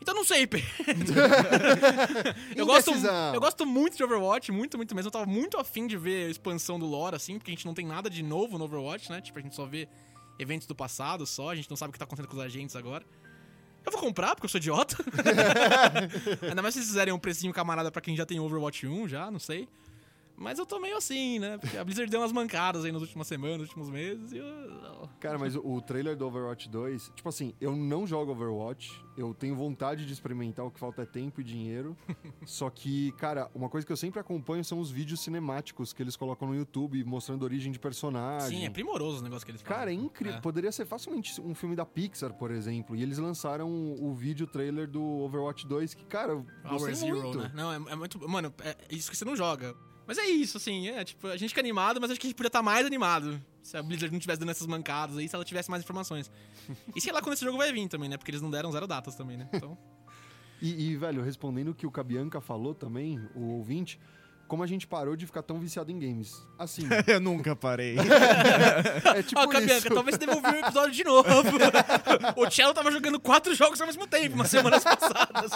Então 0.00 0.14
não 0.14 0.24
sei, 0.24 0.46
Pedro. 0.48 0.66
eu, 2.56 2.64
gosto, 2.64 2.92
eu 3.34 3.40
gosto 3.40 3.66
muito 3.66 3.96
de 3.96 4.04
Overwatch, 4.04 4.52
muito, 4.52 4.76
muito 4.76 4.94
mesmo. 4.94 5.08
Eu 5.08 5.12
tava 5.12 5.26
muito 5.26 5.58
afim 5.58 5.88
de 5.88 5.96
ver 5.96 6.28
a 6.28 6.30
expansão 6.30 6.78
do 6.78 6.86
lore, 6.86 7.16
assim, 7.16 7.38
porque 7.38 7.50
a 7.50 7.54
gente 7.54 7.66
não 7.66 7.74
tem 7.74 7.86
nada 7.86 8.08
de 8.08 8.22
novo 8.22 8.56
no 8.56 8.64
Overwatch, 8.64 9.10
né? 9.10 9.20
Tipo, 9.20 9.40
a 9.40 9.42
gente 9.42 9.54
só 9.54 9.66
vê 9.66 9.88
eventos 10.38 10.66
do 10.66 10.74
passado 10.74 11.26
só, 11.26 11.50
a 11.50 11.54
gente 11.54 11.68
não 11.68 11.76
sabe 11.76 11.90
o 11.90 11.92
que 11.92 11.98
tá 11.98 12.04
acontecendo 12.04 12.28
com 12.28 12.36
os 12.36 12.42
agentes 12.42 12.76
agora. 12.76 13.04
Eu 13.84 13.92
vou 13.92 14.00
comprar, 14.00 14.34
porque 14.34 14.46
eu 14.46 14.50
sou 14.50 14.58
idiota. 14.58 14.96
Ainda 16.46 16.62
mais 16.62 16.74
se 16.74 16.80
eles 16.80 16.88
fizerem 16.88 17.14
um 17.14 17.18
precinho 17.18 17.52
camarada 17.52 17.90
pra 17.90 18.00
quem 18.00 18.16
já 18.16 18.26
tem 18.26 18.38
Overwatch 18.40 18.86
1, 18.86 19.08
já, 19.08 19.30
não 19.30 19.38
sei. 19.38 19.68
Mas 20.40 20.58
eu 20.58 20.64
tô 20.64 20.80
meio 20.80 20.96
assim, 20.96 21.38
né? 21.38 21.58
Porque 21.58 21.76
a 21.76 21.84
Blizzard 21.84 22.10
deu 22.10 22.18
umas 22.18 22.32
mancadas 22.32 22.86
aí 22.86 22.90
nas 22.90 23.02
últimas 23.02 23.26
semanas, 23.26 23.58
nos 23.58 23.68
últimos 23.68 23.90
meses, 23.90 24.32
e 24.32 24.38
eu... 24.38 24.46
Cara, 25.20 25.38
mas 25.38 25.54
o, 25.54 25.80
trailer 25.82 26.16
do 26.16 26.26
Overwatch 26.26 26.66
2, 26.66 27.12
tipo 27.14 27.28
assim, 27.28 27.52
eu 27.60 27.76
não 27.76 28.06
jogo 28.06 28.32
Overwatch, 28.32 29.04
eu 29.18 29.34
tenho 29.34 29.54
vontade 29.54 30.06
de 30.06 30.12
experimentar, 30.14 30.64
o 30.64 30.70
que 30.70 30.80
falta 30.80 31.02
é 31.02 31.04
tempo 31.04 31.42
e 31.42 31.44
dinheiro. 31.44 31.94
só 32.46 32.70
que, 32.70 33.12
cara, 33.12 33.50
uma 33.54 33.68
coisa 33.68 33.86
que 33.86 33.92
eu 33.92 33.98
sempre 33.98 34.18
acompanho 34.18 34.64
são 34.64 34.80
os 34.80 34.90
vídeos 34.90 35.20
cinemáticos 35.20 35.92
que 35.92 36.02
eles 36.02 36.16
colocam 36.16 36.48
no 36.48 36.54
YouTube 36.54 37.04
mostrando 37.04 37.42
a 37.42 37.44
origem 37.44 37.70
de 37.70 37.78
personagem. 37.78 38.60
Sim, 38.60 38.64
é 38.64 38.70
primoroso 38.70 39.20
o 39.20 39.22
negócio 39.22 39.44
que 39.44 39.50
eles 39.52 39.60
fazem. 39.60 39.76
Cara, 39.76 39.90
é 39.90 39.94
incrível. 39.94 40.38
É. 40.38 40.40
Poderia 40.40 40.72
ser 40.72 40.86
facilmente 40.86 41.38
um 41.42 41.54
filme 41.54 41.76
da 41.76 41.84
Pixar, 41.84 42.32
por 42.32 42.50
exemplo. 42.50 42.96
E 42.96 43.02
eles 43.02 43.18
lançaram 43.18 43.68
o 44.00 44.14
vídeo 44.14 44.46
trailer 44.46 44.88
do 44.88 45.02
Overwatch 45.02 45.66
2, 45.66 45.92
que, 45.92 46.06
cara, 46.06 46.32
Hour 46.64 46.94
Zero, 46.94 47.22
muito. 47.22 47.38
né? 47.40 47.52
Não, 47.54 47.70
é, 47.70 47.92
é 47.92 47.96
muito. 47.96 48.26
Mano, 48.26 48.54
é 48.64 48.74
isso 48.90 49.10
que 49.10 49.16
você 49.18 49.26
não 49.26 49.36
joga. 49.36 49.76
Mas 50.10 50.18
é 50.18 50.26
isso, 50.26 50.56
assim, 50.56 50.88
é 50.88 51.04
tipo, 51.04 51.28
a 51.28 51.36
gente 51.36 51.50
fica 51.50 51.60
animado, 51.60 52.00
mas 52.00 52.10
acho 52.10 52.18
que 52.18 52.26
a 52.26 52.30
gente 52.30 52.36
podia 52.36 52.48
estar 52.48 52.62
mais 52.62 52.84
animado. 52.84 53.40
Se 53.62 53.76
a 53.76 53.82
Blizzard 53.82 54.12
não 54.12 54.18
tivesse 54.18 54.40
dando 54.40 54.50
essas 54.50 54.66
mancadas 54.66 55.16
aí, 55.16 55.28
se 55.28 55.36
ela 55.36 55.44
tivesse 55.44 55.70
mais 55.70 55.84
informações. 55.84 56.28
e 56.96 57.00
sei 57.00 57.12
lá 57.12 57.22
quando 57.22 57.34
esse 57.34 57.44
jogo 57.44 57.56
vai 57.56 57.72
vir 57.72 57.86
também, 57.86 58.08
né? 58.08 58.16
Porque 58.16 58.32
eles 58.32 58.42
não 58.42 58.50
deram 58.50 58.72
zero 58.72 58.88
datas 58.88 59.14
também, 59.14 59.36
né? 59.36 59.48
Então. 59.54 59.78
E, 60.60 60.90
e, 60.90 60.96
velho, 60.96 61.22
respondendo 61.22 61.68
o 61.68 61.74
que 61.74 61.86
o 61.86 61.90
Cabianca 61.90 62.38
falou 62.38 62.74
também, 62.74 63.18
o 63.34 63.52
ouvinte, 63.52 63.98
como 64.50 64.64
a 64.64 64.66
gente 64.66 64.84
parou 64.84 65.14
de 65.14 65.26
ficar 65.26 65.44
tão 65.44 65.60
viciado 65.60 65.92
em 65.92 65.98
games. 66.00 66.44
Assim, 66.58 66.82
Eu 67.06 67.20
nunca 67.20 67.54
parei. 67.54 67.94
é 69.14 69.22
tipo 69.22 69.40
Ó. 69.40 69.46
Cabianca, 69.46 69.94
talvez 69.94 70.16
você 70.16 70.26
deva 70.26 70.34
ouvir 70.34 70.56
o 70.56 70.66
episódio 70.66 70.90
de 70.90 71.04
novo. 71.04 71.28
o 72.34 72.50
Cello 72.50 72.74
tava 72.74 72.90
jogando 72.90 73.20
quatro 73.20 73.54
jogos 73.54 73.80
ao 73.80 73.86
mesmo 73.86 74.08
tempo, 74.08 74.34
umas 74.34 74.50
semanas 74.50 74.82
passadas. 74.82 75.52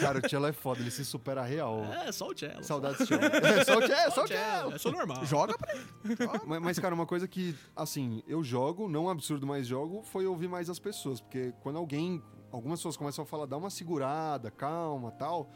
Cara, 0.00 0.18
o 0.24 0.30
Cello 0.30 0.46
é 0.46 0.52
foda, 0.54 0.80
ele 0.80 0.90
se 0.90 1.04
supera 1.04 1.42
real. 1.42 1.84
é, 2.06 2.10
só 2.10 2.28
o 2.28 2.34
Cello. 2.34 2.64
Saudades, 2.64 3.06
Cello. 3.06 3.22
É, 3.22 3.64
só 3.66 3.76
o 3.76 3.82
Cello, 3.82 3.92
é, 3.92 4.10
só 4.10 4.24
o 4.24 4.26
Cello. 4.26 4.72
É 4.72 4.78
só 4.78 4.90
normal. 4.90 5.26
Joga 5.26 5.58
pra 5.58 5.74
Mas, 6.46 6.62
mas, 6.62 6.78
cara, 6.78 6.94
uma 6.94 7.04
coisa 7.04 7.28
que, 7.28 7.54
assim, 7.76 8.22
eu 8.26 8.42
jogo, 8.42 8.88
não 8.88 9.04
um 9.04 9.10
absurdo, 9.10 9.46
mas 9.46 9.66
jogo, 9.66 10.02
foi 10.04 10.26
ouvir 10.26 10.48
mais 10.48 10.70
as 10.70 10.78
pessoas. 10.78 11.20
Porque 11.20 11.52
quando 11.60 11.76
alguém, 11.76 12.22
algumas 12.50 12.78
pessoas 12.78 12.96
começam 12.96 13.24
a 13.24 13.26
falar, 13.26 13.44
dá 13.44 13.58
uma 13.58 13.68
segurada, 13.68 14.50
calma 14.50 15.10
tal, 15.10 15.50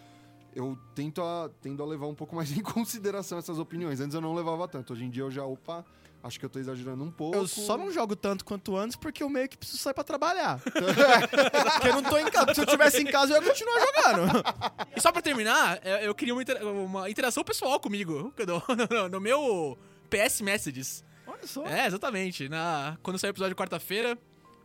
eu 0.55 0.77
tento 0.95 1.23
a, 1.23 1.51
tendo 1.61 1.83
a 1.83 1.87
levar 1.87 2.07
um 2.07 2.15
pouco 2.15 2.35
mais 2.37 2.51
em 2.57 2.63
consideração 2.63 3.39
essas 3.39 3.59
opiniões. 3.59 4.01
Antes 4.01 4.15
eu 4.15 4.21
não 4.21 4.35
levava 4.35 4.67
tanto. 4.69 4.93
Hoje 4.93 5.05
em 5.05 5.11
dia 5.11 5.23
eu 5.23 5.31
já, 5.31 5.45
opa, 5.45 5.85
acho 6.23 6.39
que 6.39 6.45
eu 6.45 6.51
tô 6.51 6.59
exagerando 6.59 7.03
um 7.05 7.11
pouco. 7.11 7.37
Eu 7.37 7.47
só 7.47 7.77
não 7.79 7.91
jogo 7.91 8.15
tanto 8.17 8.45
quanto 8.45 8.77
antes 8.77 8.97
porque 8.97 9.23
eu 9.23 9.29
meio 9.29 9.49
que 9.49 9.57
preciso 9.57 9.79
sair 9.79 9.95
pra 9.95 10.05
trabalhar. 10.05 10.61
porque 10.63 11.89
eu 11.89 11.95
não 11.95 12.03
tô 12.03 12.19
em 12.19 12.31
casa. 12.31 12.55
Se 12.55 12.61
eu 12.61 12.67
tivesse 12.67 13.01
em 13.03 13.07
casa, 13.07 13.35
eu 13.35 13.43
ia 13.43 13.49
continuar 13.49 13.81
jogando. 13.81 14.45
E 14.97 15.01
só 15.01 15.13
pra 15.13 15.23
terminar, 15.23 15.81
eu 15.87 15.97
eu 16.11 16.15
queria 16.15 16.35
uma, 16.35 16.43
intera- 16.43 16.67
uma 16.67 17.09
interação 17.09 17.43
pessoal 17.45 17.79
comigo 17.79 18.33
no, 18.47 18.99
no- 19.03 19.09
no 19.09 19.21
meu 19.21 19.79
PS 20.11 20.41
Messages. 20.41 21.05
Olha 21.27 21.47
só. 21.47 21.65
É, 21.65 21.87
exatamente. 21.87 22.49
Na, 22.49 22.99
quando 23.03 23.19
saiu 23.19 23.31
o 23.31 23.33
episódio 23.33 23.55
de 23.55 23.59
quarta-feira, 23.59 24.19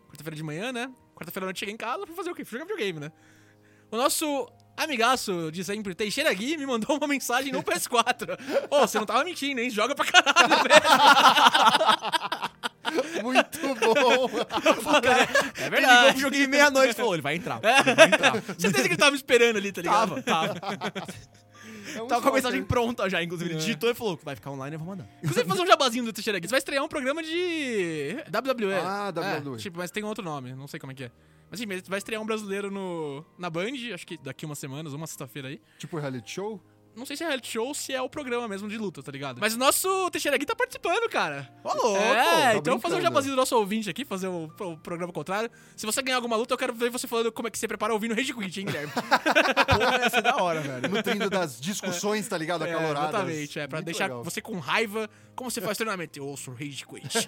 quarta-feira 0.10 0.36
de 0.36 0.42
manhã, 0.44 0.72
né? 0.74 0.92
Quarta-feira 1.16 1.46
noite 1.46 1.60
cheguei 1.60 1.74
em 1.74 1.78
casa, 1.78 2.06
fui 2.08 2.16
fazer 2.16 2.32
o 2.32 2.36
quê? 2.36 2.44
Fui 2.44 2.58
jogar 2.60 2.66
videogame, 2.74 3.00
né? 3.00 3.12
O 3.92 3.96
nosso 3.98 4.50
amigaço 4.78 5.52
de 5.52 5.64
sempre, 5.64 5.96
Teixeira 5.96 6.34
Gui, 6.34 6.58
me 6.58 6.66
mandou 6.66 6.98
uma 6.98 7.08
mensagem 7.08 7.52
no 7.52 7.64
PS4. 7.64 8.38
Ô, 8.70 8.82
você 8.82 8.98
não 8.98 9.06
tava 9.06 9.24
mentindo, 9.24 9.60
hein? 9.62 9.70
Joga 9.70 9.96
pra 9.96 10.06
caralho, 10.06 10.56
velho. 10.64 10.86
Muito 13.24 13.60
bom! 13.60 14.30
É 14.30 15.66
Ele 15.66 15.70
ligou 15.70 15.72
verdade. 15.72 16.12
pro 16.14 16.22
joguinho 16.22 16.50
meia-noite 16.50 16.92
e 16.92 16.94
falou: 16.94 17.16
ele 17.16 17.22
vai 17.22 17.36
entrar. 17.36 17.60
Certeza 18.58 18.84
que 18.84 18.90
ele 18.90 18.98
tava 18.98 19.12
me 19.12 19.18
esperando 19.18 19.58
ali, 19.58 19.72
tá 19.72 19.82
ligado? 19.82 20.22
Tava, 20.22 20.54
tava. 20.56 20.86
É 21.96 22.02
um 22.02 22.08
Tava 22.08 22.22
com 22.24 22.30
a 22.30 22.34
mensagem 22.34 22.62
pronta 22.64 23.10
já, 23.10 23.24
inclusive. 23.24 23.52
Ele 23.52 23.60
digitou 23.60 23.90
e 23.90 23.94
falou: 23.94 24.20
vai 24.22 24.36
ficar 24.36 24.52
online, 24.52 24.76
eu 24.76 24.80
vou 24.80 24.88
mandar. 24.88 25.08
Inclusive, 25.24 25.48
fazer 25.48 25.62
um 25.62 25.68
jabazinho 25.68 26.04
do 26.04 26.12
Teixeira. 26.12 26.40
Você 26.42 26.48
vai 26.48 26.58
estrear 26.58 26.84
um 26.84 26.90
programa 26.90 27.24
de 27.24 28.18
WWE. 28.28 28.74
Ah, 28.84 29.14
WWE. 29.16 29.56
É, 29.56 29.58
tipo, 29.58 29.78
mas 29.78 29.92
tem 29.92 30.04
outro 30.04 30.24
nome, 30.24 30.54
não 30.54 30.68
sei 30.68 30.78
como 30.78 30.92
é 30.92 30.96
que 30.96 31.04
é. 31.06 31.12
Mas 31.50 31.60
sim, 31.60 31.66
ele 31.70 31.82
vai 31.88 31.98
estrear 31.98 32.22
um 32.22 32.26
brasileiro 32.26 32.72
no, 32.72 33.24
na 33.38 33.50
Band, 33.50 33.72
acho 33.94 34.06
que 34.06 34.18
daqui 34.18 34.46
umas 34.46 34.60
semanas, 34.60 34.94
uma 34.94 35.08
sexta-feira 35.08 35.48
aí. 35.50 35.62
Tipo 35.78 35.98
reality 35.98 36.32
show? 36.32 36.62
Não 36.96 37.06
sei 37.06 37.18
se 37.18 37.24
é 37.24 37.28
reality 37.28 37.52
show 37.52 37.68
ou 37.68 37.74
se 37.74 37.92
é 37.94 38.02
o 38.02 38.10
programa 38.10 38.48
mesmo 38.48 38.70
de 38.70 38.78
luta, 38.78 39.04
tá 39.04 39.12
ligado? 39.12 39.40
Mas 39.42 39.54
o 39.54 39.58
nosso 39.58 40.10
Teixeira 40.12 40.38
Gui 40.38 40.46
tá 40.46 40.56
participando, 40.56 41.10
cara. 41.10 41.54
Ô, 41.62 41.74
louco! 41.74 42.02
é, 42.02 42.24
tá 42.54 42.56
então 42.56 42.72
vamos 42.72 42.82
fazer 42.82 42.96
um 42.96 43.02
jabazinho 43.02 43.34
do 43.36 43.38
nosso 43.38 43.54
ouvinte 43.58 43.90
aqui, 43.90 44.06
fazer 44.06 44.30
o, 44.30 44.46
o 44.46 44.78
programa 44.78 45.12
contrário. 45.12 45.52
Se 45.76 45.86
você 45.86 46.02
ganhar 46.02 46.16
alguma 46.16 46.38
luta, 46.38 46.54
eu 46.54 46.58
quero 46.58 46.74
ver 46.74 46.90
você 46.90 47.06
falando 47.06 47.34
como 47.34 47.50
é 47.50 47.52
que 47.52 47.60
você 47.60 47.68
prepara 47.68 47.92
ouvindo 47.92 48.16
Rage 48.16 48.34
Quit, 48.34 48.62
hein, 48.62 48.66
Guilherme? 48.68 48.94
Porra, 48.96 50.10
ser 50.10 50.22
da 50.22 50.38
hora, 50.42 50.62
velho. 50.62 50.90
Nutrindo 50.90 51.30
das 51.30 51.60
discussões, 51.60 52.26
tá 52.30 52.38
ligado? 52.38 52.64
É, 52.66 52.72
Acaloradas. 52.72 53.10
exatamente, 53.10 53.60
é 53.60 53.68
pra 53.68 53.80
Muito 53.80 53.86
deixar 53.88 54.06
legal. 54.06 54.24
você 54.24 54.42
com 54.42 54.58
raiva. 54.58 55.10
Como 55.36 55.52
você 55.52 55.60
faz 55.62 55.78
treinamento? 55.78 56.18
Eu 56.18 56.28
ouço 56.28 56.52
Rage 56.52 56.86
Quit. 56.86 57.26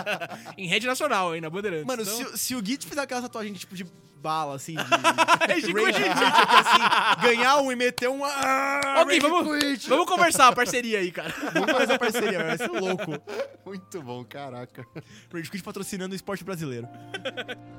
em 0.56 0.66
rede 0.66 0.86
nacional, 0.86 1.34
hein, 1.34 1.40
na 1.40 1.50
Bandeirantes. 1.50 1.86
Mano, 1.86 2.02
Então- 2.02 2.30
se, 2.32 2.38
se 2.38 2.54
o 2.54 2.64
Git 2.64 2.86
fizer 2.86 3.02
aquela 3.02 3.22
tatuagem 3.22 3.52
tipo 3.52 3.74
de 3.74 3.84
bala, 4.16 4.54
assim, 4.56 4.74
de. 4.74 4.82
Rage 5.48 5.72
Quit. 5.72 5.92
Quit, 5.92 6.08
assim, 6.08 7.22
ganhar 7.22 7.58
um 7.58 7.70
e 7.72 7.76
meter 7.76 8.08
um. 8.08 8.24
Ah, 8.24 9.02
Ok, 9.02 9.20
vamos, 9.20 9.86
vamos 9.86 10.06
conversar 10.06 10.48
a 10.48 10.52
parceria 10.52 10.98
aí, 10.98 11.10
cara. 11.12 11.32
Vamos 11.52 11.70
fazer 11.70 11.84
essa 11.84 11.98
parceria, 11.98 12.44
vai 12.44 12.56
ser 12.56 12.68
louco. 12.68 13.22
Muito 13.64 14.02
bom, 14.02 14.24
caraca. 14.24 14.86
Rage 15.32 15.50
Quit 15.50 15.62
patrocinando 15.62 16.12
o 16.12 16.16
esporte 16.16 16.42
brasileiro. 16.44 16.88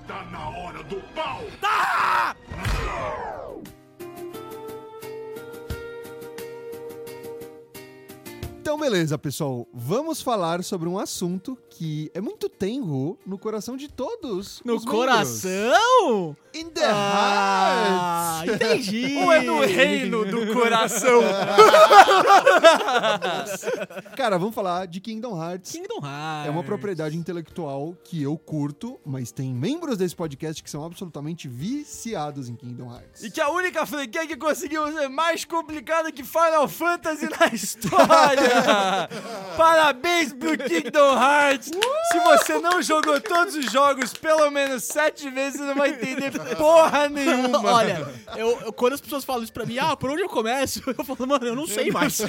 Tá 0.07 0.23
na 0.25 0.49
hora 0.49 0.83
do 0.83 0.97
pau! 1.13 1.43
Então, 8.61 8.77
beleza, 8.77 9.17
pessoal. 9.17 9.67
Vamos 9.73 10.21
falar 10.21 10.63
sobre 10.63 10.87
um 10.87 10.99
assunto 10.99 11.57
que 11.71 12.11
é 12.13 12.21
muito 12.21 12.47
tenro 12.47 13.17
no 13.25 13.35
coração 13.39 13.75
de 13.75 13.87
todos. 13.87 14.61
No 14.63 14.79
coração? 14.85 16.37
In 16.53 16.69
the 16.69 16.85
Ah, 16.85 18.43
heart. 18.45 18.61
entendi. 18.61 19.17
Ou 19.25 19.31
é 19.31 19.41
no 19.41 19.61
reino 19.61 20.23
do 20.25 20.53
coração? 20.53 21.21
Cara, 24.15 24.37
vamos 24.37 24.53
falar 24.53 24.85
de 24.85 24.99
Kingdom 24.99 25.43
Hearts. 25.43 25.71
Kingdom 25.71 25.95
Hearts. 26.05 26.47
É 26.47 26.51
uma 26.51 26.63
propriedade 26.63 27.17
intelectual 27.17 27.97
que 28.03 28.21
eu 28.21 28.37
curto, 28.37 28.99
mas 29.03 29.31
tem 29.31 29.51
membros 29.55 29.97
desse 29.97 30.15
podcast 30.15 30.61
que 30.61 30.69
são 30.69 30.85
absolutamente 30.85 31.47
viciados 31.47 32.47
em 32.47 32.55
Kingdom 32.55 32.93
Hearts. 32.93 33.23
E 33.23 33.31
que 33.31 33.41
a 33.41 33.49
única 33.49 33.87
franquia 33.87 34.27
que 34.27 34.37
conseguiu 34.37 34.85
ser 34.93 35.07
mais 35.09 35.43
complicada 35.45 36.11
que 36.11 36.23
Final 36.23 36.67
Fantasy 36.67 37.27
na 37.27 37.47
história! 37.51 38.50
Parabéns 39.57 40.33
pro 40.33 40.57
Kingdom 40.57 41.13
Hearts! 41.21 41.71
Se 42.11 42.19
você 42.19 42.59
não 42.59 42.81
jogou 42.81 43.19
todos 43.19 43.55
os 43.55 43.71
jogos 43.71 44.13
pelo 44.13 44.49
menos 44.49 44.83
sete 44.83 45.29
vezes, 45.29 45.59
você 45.59 45.65
não 45.65 45.75
vai 45.75 45.89
entender 45.91 46.31
porra 46.55 47.09
nenhuma! 47.09 47.59
Olha, 47.71 48.07
eu, 48.35 48.59
eu- 48.65 48.73
quando 48.73 48.93
as 48.93 49.01
pessoas 49.01 49.23
falam 49.23 49.43
isso 49.43 49.53
pra 49.53 49.65
mim, 49.65 49.77
ah, 49.77 49.95
por 49.95 50.09
onde 50.09 50.21
eu 50.21 50.29
começo? 50.29 50.81
Eu 50.97 51.03
falo, 51.05 51.27
mano, 51.27 51.45
eu 51.47 51.55
não 51.55 51.65
sei 51.67 51.89
mais. 51.91 52.19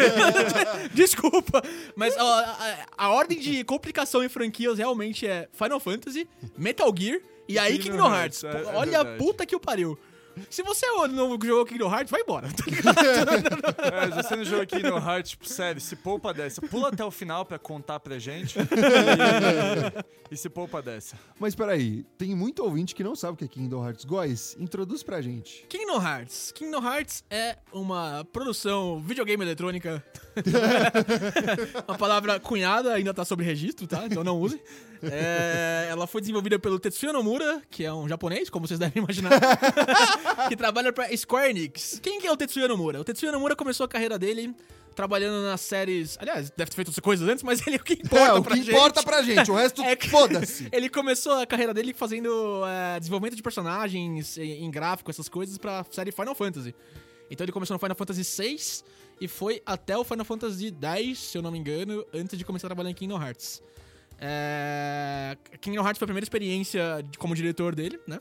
Desculpa. 0.93 1.63
Mas 1.97 2.17
ó, 2.17 2.41
a, 2.41 2.77
a 2.97 3.09
ordem 3.11 3.39
de 3.39 3.65
complicação 3.65 4.23
em 4.25 4.29
franquias 4.29 4.79
realmente 4.79 5.27
é 5.27 5.49
Final 5.53 5.81
Fantasy, 5.81 6.29
Metal 6.57 6.93
Gear 6.97 7.19
E 7.49 7.59
aí 7.59 7.79
Kingdom 7.79 8.15
Hearts. 8.15 8.45
É- 8.45 8.49
é 8.49 8.65
Olha 8.75 9.01
a 9.01 9.05
puta 9.17 9.45
que 9.45 9.55
o 9.57 9.61
pariu. 9.61 9.99
Se 10.51 10.63
você 10.63 10.87
não 10.87 11.39
jogou 11.41 11.65
Kingdom 11.67 11.93
Hearts, 11.93 12.11
vai 12.11 12.21
embora. 12.23 12.49
tá 12.49 12.65
ligado? 12.67 12.97
É, 13.93 14.11
se 14.11 14.29
você 14.29 14.37
não 14.37 14.45
jogou 14.45 14.63
aqui 14.63 14.83
no 14.83 14.97
Heart, 14.97 15.29
tipo, 15.31 15.47
sério, 15.47 15.81
se 15.81 15.97
poupa 15.97 16.33
dessa. 16.33 16.61
Pula 16.63 16.89
até 16.89 17.05
o 17.05 17.11
final 17.11 17.45
pra 17.45 17.59
contar 17.59 18.01
pra 18.01 18.19
gente. 18.19 18.59
E, 20.31 20.35
e 20.35 20.37
se 20.37 20.49
poupa 20.49 20.81
dessa. 20.81 21.17
Mas 21.39 21.55
peraí, 21.55 22.05
tem 22.17 22.35
muito 22.35 22.63
ouvinte 22.65 22.95
que 22.95 23.05
não 23.05 23.15
sabe 23.15 23.35
o 23.35 23.37
que 23.37 23.45
é 23.45 23.49
Kingdom 23.49 23.85
Hearts. 23.85 24.05
Góis, 24.05 24.57
introduz 24.59 25.03
pra 25.03 25.21
gente. 25.21 25.67
Kingdom 25.69 26.03
Hearts. 26.03 26.53
Kingdom 26.53 26.83
Hearts 26.83 27.23
é 27.31 27.57
uma 27.73 28.27
produção 28.33 29.01
videogame 29.01 29.45
eletrônica. 29.45 30.03
uma 31.87 31.99
palavra 31.99 32.41
cunhada, 32.41 32.93
ainda 32.95 33.13
tá 33.13 33.25
sob 33.25 33.45
registro, 33.45 33.87
tá? 33.87 34.07
Então 34.07 34.25
não 34.25 34.41
use. 34.41 34.61
É, 35.03 35.89
ela 35.91 36.07
foi 36.07 36.21
desenvolvida 36.21 36.59
pelo 36.59 36.79
Tetsuya 36.79 37.13
Nomura, 37.13 37.61
que 37.69 37.85
é 37.85 37.93
um 37.93 38.09
japonês, 38.09 38.49
como 38.49 38.67
vocês 38.67 38.79
devem 38.79 39.03
imaginar, 39.03 39.33
que 40.49 40.57
trabalha 40.57 40.93
pra 40.93 41.15
Square 41.17 41.51
Enix. 41.51 41.99
Quem 42.03 42.21
que 42.21 42.27
é 42.27 42.33
o 42.33 42.37
Tetsuya 42.37 42.69
Nomura? 42.69 43.01
O 43.01 43.05
Tetsuya 43.05 43.33
Nomura 43.33 43.55
começou 43.57 43.85
a 43.85 43.89
carreira 43.89 44.19
dele 44.19 44.55
trabalhando 44.95 45.43
nas 45.47 45.61
séries... 45.63 46.19
Aliás, 46.21 46.51
deve 46.51 46.71
ter 46.71 46.77
feito 46.77 46.89
outras 46.89 47.03
coisas 47.03 47.27
antes, 47.27 47.43
mas 47.43 47.67
ele 47.67 47.77
é 47.77 47.79
o 47.79 47.83
que 47.83 47.95
importa 47.95 48.19
é, 48.27 48.33
o 48.35 48.43
pra 48.43 48.53
que 48.57 48.63
gente. 48.63 48.75
importa 48.77 49.03
pra 49.03 49.23
gente, 49.23 49.51
o 49.51 49.55
resto, 49.55 49.81
É 49.85 49.97
que- 49.97 50.09
foda-se. 50.11 50.69
Ele 50.71 50.89
começou 50.91 51.33
a 51.33 51.47
carreira 51.47 51.73
dele 51.73 51.95
fazendo 51.95 52.63
é, 52.67 52.99
desenvolvimento 53.01 53.35
de 53.35 53.43
personagens 53.43 54.37
em, 54.37 54.65
em 54.65 54.71
gráfico, 54.71 55.11
essas 55.11 55.29
coisas, 55.31 55.57
pra 55.57 55.85
série 55.91 56.13
Final 56.13 56.35
Fantasy. 56.35 56.75
Então 57.31 57.43
ele 57.45 57.53
começou 57.53 57.75
no 57.75 57.79
Final 57.79 57.97
Fantasy 57.97 58.23
VI 58.43 58.57
e 59.19 59.27
foi 59.29 59.63
até 59.65 59.97
o 59.97 60.05
Final 60.05 60.27
Fantasy 60.27 60.75
X, 60.79 61.19
se 61.19 61.39
eu 61.39 61.43
não 61.43 61.51
me 61.51 61.59
engano, 61.59 62.05
antes 62.13 62.37
de 62.39 62.45
começar 62.45 62.67
a 62.67 62.69
trabalhar 62.71 62.91
em 62.91 62.95
Kingdom 62.95 63.23
Hearts. 63.23 63.63
É, 64.21 65.37
Kingdom 65.61 65.83
Hearts 65.83 65.99
foi 65.99 66.05
a 66.05 66.09
primeira 66.09 66.25
experiência 66.25 67.05
como 67.19 67.35
diretor 67.35 67.75
dele, 67.75 67.99
né? 68.07 68.21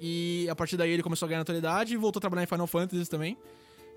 E 0.00 0.46
a 0.50 0.54
partir 0.54 0.76
daí 0.76 0.90
ele 0.90 1.02
começou 1.02 1.26
a 1.26 1.28
ganhar 1.28 1.40
notoriedade 1.40 1.94
e 1.94 1.96
voltou 1.96 2.18
a 2.18 2.20
trabalhar 2.20 2.44
em 2.44 2.46
Final 2.46 2.66
Fantasy 2.66 3.08
também. 3.08 3.36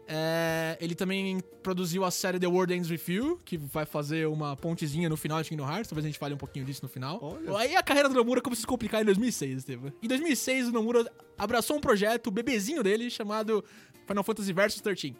É, 0.07 0.77
ele 0.81 0.95
também 0.95 1.39
produziu 1.63 2.03
a 2.03 2.11
série 2.11 2.39
The 2.39 2.47
World 2.47 2.73
Ends 2.73 2.89
With 2.89 3.01
You, 3.07 3.39
que 3.45 3.57
vai 3.57 3.85
fazer 3.85 4.27
uma 4.27 4.55
pontezinha 4.57 5.07
no 5.07 5.15
final 5.15 5.41
de 5.41 5.49
Kingdom 5.49 5.69
Hearts. 5.69 5.87
Talvez 5.87 6.05
a 6.05 6.09
gente 6.09 6.19
fale 6.19 6.33
um 6.33 6.37
pouquinho 6.37 6.65
disso 6.65 6.81
no 6.83 6.89
final. 6.89 7.19
Olha. 7.21 7.57
Aí 7.57 7.75
a 7.75 7.83
carreira 7.83 8.09
do 8.09 8.15
Nomura 8.15 8.41
começou 8.41 8.61
a 8.61 8.63
se 8.63 8.67
complicar 8.67 9.01
em 9.01 9.05
2006, 9.05 9.59
Estevam. 9.59 9.93
Em 10.01 10.07
2006, 10.07 10.67
o 10.67 10.71
Nomura 10.71 11.09
abraçou 11.37 11.77
um 11.77 11.79
projeto, 11.79 12.27
o 12.27 12.31
bebezinho 12.31 12.83
dele, 12.83 13.09
chamado 13.09 13.63
Final 14.07 14.23
Fantasy 14.23 14.51
Versus 14.51 14.81
13. 14.81 15.15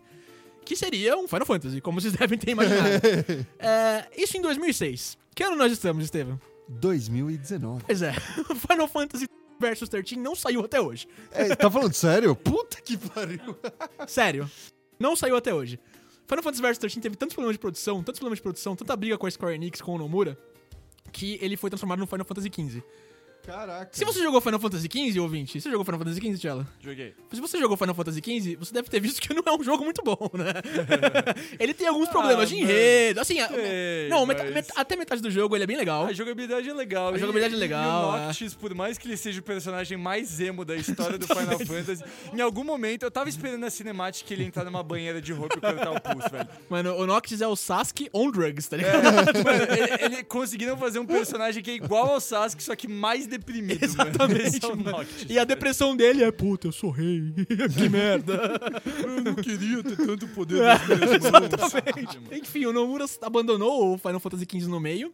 Que 0.66 0.76
seria 0.76 1.18
um 1.18 1.28
Final 1.28 1.46
Fantasy, 1.46 1.80
como 1.80 2.02
vocês 2.02 2.14
devem 2.18 2.38
ter 2.38 2.52
imaginado. 2.52 3.02
É, 3.60 4.08
isso 4.18 4.36
em 4.38 4.42
2006. 4.42 5.18
Que 5.34 5.44
ano 5.44 5.56
nós 5.56 5.72
estamos, 5.72 6.04
Estevam? 6.04 6.40
2019. 6.68 7.84
Pois 7.86 8.02
é, 8.02 8.14
Final 8.68 8.88
Fantasy 8.88 9.26
Versus 9.62 9.88
13 9.88 10.18
não 10.18 10.36
saiu 10.36 10.66
até 10.66 10.82
hoje. 10.82 11.08
É, 11.32 11.56
tá 11.56 11.70
falando 11.72 11.94
sério? 11.94 12.36
Puta 12.36 12.82
que 12.82 12.98
pariu. 12.98 13.58
Sério. 14.08 14.50
Não 15.00 15.16
saiu 15.16 15.36
até 15.38 15.54
hoje. 15.54 15.80
Final 16.28 16.44
Fantasy 16.44 16.62
Versus 16.62 16.78
13 16.80 17.00
teve 17.00 17.16
tantos 17.16 17.36
problemas 17.36 17.56
de 17.56 17.60
produção, 17.60 18.04
tantos 18.04 18.20
problemas 18.20 18.40
de 18.40 18.44
produção, 18.44 18.76
tanta 18.76 18.96
briga 18.96 19.18
com 19.18 19.28
a 19.28 19.32
Square 19.32 19.56
Enix, 19.56 19.82
com 19.82 19.96
o 19.96 19.98
Nomura, 19.98 20.38
que 21.12 21.38
ele 21.42 21.56
foi 21.56 21.70
transformado 21.70 22.00
no 22.00 22.08
Final 22.08 22.26
Fantasy 22.26 22.50
XV. 22.54 22.84
Caraca. 23.46 23.90
Se 23.92 24.06
você 24.06 24.20
jogou 24.22 24.40
Final 24.42 24.60
Fantasy 24.60 24.88
XV, 24.92 25.20
ouvinte, 25.20 25.60
você 25.60 25.70
jogou 25.70 25.84
Final 25.86 26.00
Fantasy 26.00 26.20
XV, 26.22 26.38
Tchela? 26.38 26.68
Joguei. 26.80 27.14
Se 27.34 27.42
você 27.42 27.58
jogou 27.60 27.76
Final 27.78 27.96
Fantasy 27.96 28.20
XV, 28.20 28.56
você 28.58 28.74
deve 28.74 28.90
ter 28.90 29.00
visto 29.00 29.20
que 29.22 29.34
não 29.34 29.44
é 29.46 29.52
um 29.52 29.64
jogo 29.64 29.84
muito 29.84 30.02
bom, 30.04 30.30
né? 30.34 30.54
ele 31.60 31.74
tem 31.74 31.88
alguns 31.88 32.10
problemas 32.10 32.48
de 32.50 32.56
mano. 32.56 32.68
enredo. 32.70 33.20
Assim, 33.20 33.40
a- 33.40 33.48
Sei, 33.48 34.08
não, 34.10 34.26
mas- 34.26 34.42
meta- 34.52 34.74
até 34.76 34.96
metade 34.96 35.22
do 35.22 35.32
jogo 35.32 35.56
ele 35.56 35.64
é 35.64 35.68
bem 35.68 35.78
legal. 35.78 36.06
A 36.06 36.14
jogabilidade 36.14 36.70
é 36.70 36.74
legal. 36.74 37.14
A 37.14 37.18
jogabilidade 37.18 37.56
é 37.56 37.58
legal, 37.58 37.82
E 38.18 38.22
o 38.22 38.26
Noctis, 38.28 38.54
por 38.54 38.74
mais 38.74 38.98
que 38.98 39.08
ele 39.08 39.18
seja 39.18 39.40
o 39.40 39.44
personagem 39.44 39.98
mais 39.98 40.40
emo 40.40 40.64
da 40.64 40.76
história 40.76 41.18
do 41.18 41.26
Final 41.28 41.60
Fantasy, 41.60 42.04
em 42.34 42.42
algum 42.42 42.64
momento 42.64 43.04
eu 43.04 43.12
tava 43.12 43.30
esperando 43.30 43.64
a 43.66 43.70
cinemática 43.70 44.28
que 44.28 44.34
ele 44.34 44.44
entrar 44.44 44.64
numa 44.64 44.84
banheira 44.84 45.22
de 45.22 45.34
roupa 45.34 45.56
e 45.58 45.62
cortar 45.62 45.92
o 45.92 46.00
pulso, 46.02 46.30
velho. 46.30 46.48
Mano, 46.70 46.96
o 46.96 47.06
Noctis 47.08 47.42
é 47.42 47.48
o 47.48 47.56
Sasuke 47.56 48.10
on 48.14 48.30
drugs, 48.32 48.68
tá 48.68 48.78
ligado? 48.78 49.04
Mano, 49.04 49.64
ele, 50.00 50.16
ele 50.16 50.24
conseguiram 50.24 50.78
fazer 50.78 51.00
um 51.00 51.06
personagem 51.06 51.62
que 51.64 51.72
é 51.72 51.76
igual 51.76 52.12
ao 52.14 52.20
Sasuke, 52.22 52.64
só 52.64 52.76
que 52.76 52.88
mais 52.88 53.28
deprimido, 53.32 53.80
mano. 53.98 54.12
Exatamente, 54.12 54.66
é 54.66 54.76
mano. 54.76 55.08
E 55.30 55.40
a 55.40 55.44
depressão 55.44 55.96
dele 55.96 56.24
é, 56.24 56.32
puta, 56.32 56.68
eu 56.68 56.72
sou 56.72 56.92
rei. 56.92 57.34
que 57.76 57.90
merda. 57.90 58.60
Eu 59.02 59.22
não 59.24 59.36
queria 59.36 59.84
ter 59.84 59.98
tanto 59.98 60.28
poder 60.30 60.56
minhas 60.56 61.24
Exatamente. 61.24 62.20
Enfim, 62.32 62.66
o 62.66 62.74
Nomura 62.74 63.06
abandonou 63.22 63.94
o 63.94 63.98
Final 63.98 64.20
Fantasy 64.20 64.46
XV 64.50 64.68
no 64.68 64.80
meio. 64.80 65.14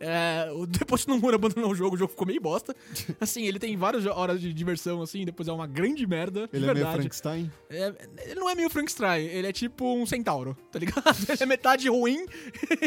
É, 0.00 0.46
depois 0.68 1.04
que 1.04 1.10
o 1.10 1.14
Nomura 1.14 1.36
abandonou 1.36 1.70
o 1.70 1.74
jogo, 1.74 1.96
o 1.96 1.98
jogo 1.98 2.10
ficou 2.10 2.26
meio 2.26 2.40
bosta. 2.40 2.74
Assim, 3.20 3.44
ele 3.44 3.58
tem 3.58 3.76
várias 3.76 4.06
horas 4.06 4.40
de 4.40 4.52
diversão, 4.52 5.02
assim, 5.02 5.24
depois 5.24 5.48
é 5.48 5.52
uma 5.52 5.66
grande 5.66 6.06
merda. 6.06 6.48
de 6.48 6.56
Ele 6.56 6.64
é 6.64 6.74
meio 6.74 6.74
verdade. 6.74 6.96
Frankenstein? 6.96 7.50
É, 7.70 7.92
ele 8.24 8.40
não 8.40 8.48
é 8.48 8.54
meio 8.54 8.70
Frankenstein, 8.70 9.26
ele 9.26 9.46
é 9.46 9.52
tipo 9.52 9.94
um 9.94 10.06
centauro, 10.06 10.56
tá 10.70 10.78
ligado? 10.78 11.04
Ele 11.28 11.42
é 11.42 11.46
metade 11.46 11.88
ruim 11.88 12.26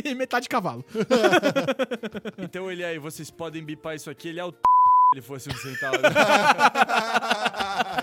e 0.04 0.15
metade 0.15 0.48
cavalo. 0.48 0.84
Então 2.38 2.72
ele 2.72 2.84
aí, 2.84 2.98
vocês 2.98 3.30
podem 3.30 3.63
bipar 3.63 3.95
isso 3.95 4.10
aqui, 4.10 4.30
ele 4.30 4.39
é 4.39 4.45
o 4.45 4.54
ele 5.13 5.22
fosse 5.24 5.50
um 5.50 5.56
centauro. 5.56 6.00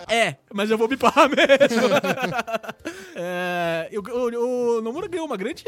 É, 0.08 0.36
mas 0.52 0.70
eu 0.70 0.78
vou 0.78 0.86
bipar 0.88 1.12
mesmo. 1.28 1.88
é, 3.14 3.88
eu- 3.90 4.02
o, 4.02 4.78
o 4.78 4.82
Nomura 4.82 5.08
ganhou 5.08 5.26
uma 5.26 5.36
grande 5.36 5.64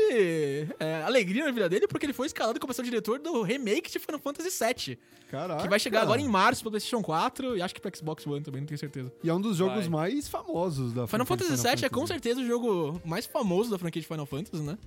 é, 0.78 1.02
alegria 1.04 1.44
na 1.44 1.50
vida 1.50 1.68
dele 1.68 1.86
porque 1.88 2.06
ele 2.06 2.12
foi 2.12 2.26
escalado 2.26 2.58
como 2.60 2.72
seu 2.72 2.84
diretor 2.84 3.18
do 3.18 3.42
remake 3.42 3.90
de 3.90 3.98
Final 3.98 4.20
Fantasy 4.20 4.48
VII. 4.64 4.98
Caraca. 5.30 5.62
Que 5.62 5.68
vai 5.68 5.78
chegar 5.78 6.02
agora 6.02 6.20
em 6.20 6.28
março 6.28 6.62
pro 6.62 6.70
PlayStation 6.70 7.02
4 7.02 7.56
e 7.56 7.62
acho 7.62 7.74
que 7.74 7.80
pro 7.80 7.94
Xbox 7.96 8.26
One 8.26 8.40
também, 8.42 8.60
não 8.62 8.66
tenho 8.66 8.78
certeza. 8.78 9.12
E 9.22 9.28
é 9.28 9.34
um 9.34 9.40
dos 9.40 9.56
jogos 9.56 9.86
Vai. 9.86 9.88
mais 10.10 10.28
famosos 10.28 10.92
da 10.92 11.06
Final 11.06 11.26
Fantasy 11.26 11.56
VII 11.56 11.84
é 11.84 11.88
com 11.88 12.06
certeza 12.06 12.40
o 12.40 12.46
jogo 12.46 13.00
mais 13.04 13.26
famoso 13.26 13.70
da 13.70 13.78
franquia 13.78 14.00
de 14.00 14.08
Final 14.08 14.26
Fantasy, 14.26 14.62
né? 14.62 14.78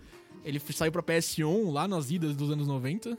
Ele 0.43 0.59
saiu 0.73 0.91
pra 0.91 1.03
PS1 1.03 1.71
lá 1.71 1.87
nas 1.87 2.09
idas 2.09 2.35
dos 2.35 2.49
anos 2.49 2.67
90. 2.67 3.17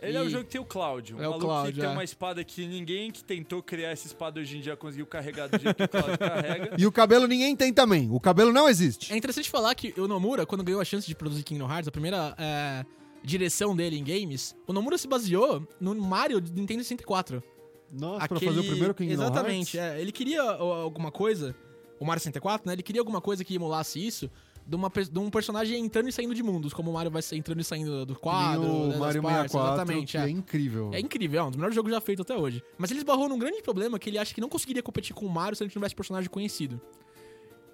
Ele 0.00 0.16
é 0.16 0.20
o 0.22 0.26
E- 0.26 0.30
jogo 0.30 0.44
que 0.44 0.50
tem 0.50 0.60
o 0.60 0.64
Cláudio. 0.64 1.16
Um 1.16 1.20
É 1.22 1.26
o 1.26 1.30
maluco 1.30 1.46
Cláudio, 1.46 1.72
que 1.74 1.80
tem 1.80 1.88
é. 1.88 1.92
uma 1.92 2.04
espada 2.04 2.44
que 2.44 2.66
ninguém 2.66 3.10
que 3.10 3.24
tentou 3.24 3.62
criar 3.62 3.90
essa 3.90 4.06
espada 4.06 4.40
hoje 4.40 4.56
em 4.56 4.60
dia 4.60 4.76
conseguiu 4.76 5.06
carregar 5.06 5.48
do 5.48 5.58
jeito 5.58 5.74
que 5.76 5.82
o 5.84 5.88
Cláudio 5.88 6.18
carrega. 6.18 6.76
E 6.78 6.86
o 6.86 6.92
cabelo 6.92 7.26
ninguém 7.26 7.56
tem 7.56 7.72
também. 7.72 8.08
O 8.10 8.20
cabelo 8.20 8.52
não 8.52 8.68
existe. 8.68 9.12
É 9.12 9.16
interessante 9.16 9.50
falar 9.50 9.74
que 9.74 9.92
o 10.00 10.06
Nomura, 10.06 10.46
quando 10.46 10.62
ganhou 10.62 10.80
a 10.80 10.84
chance 10.84 11.06
de 11.06 11.14
produzir 11.14 11.42
Kingdom 11.42 11.68
Hearts, 11.70 11.88
a 11.88 11.92
primeira 11.92 12.34
é, 12.38 12.84
direção 13.24 13.74
dele 13.74 13.98
em 13.98 14.04
games, 14.04 14.54
o 14.66 14.72
Nomura 14.72 14.96
se 14.96 15.08
baseou 15.08 15.66
no 15.80 15.94
Mario 15.96 16.40
de 16.40 16.52
Nintendo 16.52 16.82
64. 16.84 17.42
Nossa, 17.90 18.28
pra 18.28 18.38
fazer 18.38 18.60
o 18.60 18.64
primeiro 18.64 18.94
Kingdom 18.94 19.12
Exatamente, 19.14 19.76
Hearts? 19.78 19.96
é. 19.98 20.00
Ele 20.00 20.12
queria 20.12 20.42
alguma 20.42 21.10
coisa, 21.10 21.56
o 21.98 22.04
Mario 22.04 22.20
64, 22.20 22.66
né? 22.68 22.74
Ele 22.74 22.82
queria 22.82 23.00
alguma 23.00 23.20
coisa 23.20 23.42
que 23.42 23.54
emulasse 23.54 23.98
isso. 24.06 24.30
De, 24.68 24.76
uma, 24.76 24.90
de 24.90 25.18
um 25.18 25.30
personagem 25.30 25.82
entrando 25.82 26.10
e 26.10 26.12
saindo 26.12 26.34
de 26.34 26.42
mundos, 26.42 26.74
como 26.74 26.90
o 26.90 26.94
Mario 26.94 27.10
vai 27.10 27.22
entrando 27.32 27.58
e 27.58 27.64
saindo 27.64 28.04
do 28.04 28.14
quadro, 28.14 28.62
né, 28.62 28.68
o 28.68 28.88
das 28.88 28.98
Mario 28.98 29.22
partes, 29.22 29.52
64, 29.52 29.74
exatamente. 29.74 30.16
é. 30.18 30.20
é 30.20 30.28
incrível. 30.28 30.90
É 30.92 31.00
incrível, 31.00 31.40
é 31.40 31.44
um 31.44 31.48
dos 31.48 31.56
melhores 31.56 31.74
jogos 31.74 31.90
já 31.90 32.00
feitos 32.02 32.22
até 32.22 32.36
hoje. 32.36 32.62
Mas 32.76 32.90
ele 32.90 33.00
esbarrou 33.00 33.30
num 33.30 33.38
grande 33.38 33.62
problema 33.62 33.98
que 33.98 34.10
ele 34.10 34.18
acha 34.18 34.34
que 34.34 34.42
não 34.42 34.48
conseguiria 34.50 34.82
competir 34.82 35.14
com 35.14 35.24
o 35.24 35.30
Mario 35.30 35.56
se 35.56 35.64
ele 35.64 35.70
tivesse 35.70 35.94
personagem 35.94 36.28
conhecido. 36.28 36.78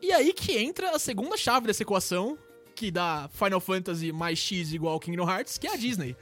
E 0.00 0.12
aí 0.12 0.32
que 0.32 0.56
entra 0.56 0.90
a 0.94 0.98
segunda 1.00 1.36
chave 1.36 1.66
dessa 1.66 1.82
equação, 1.82 2.38
que 2.76 2.92
dá 2.92 3.28
Final 3.32 3.58
Fantasy 3.60 4.12
mais 4.12 4.38
X 4.38 4.72
igual 4.72 5.00
Kingdom 5.00 5.28
Hearts, 5.28 5.58
que 5.58 5.66
é 5.66 5.72
a 5.72 5.76
Disney. 5.76 6.14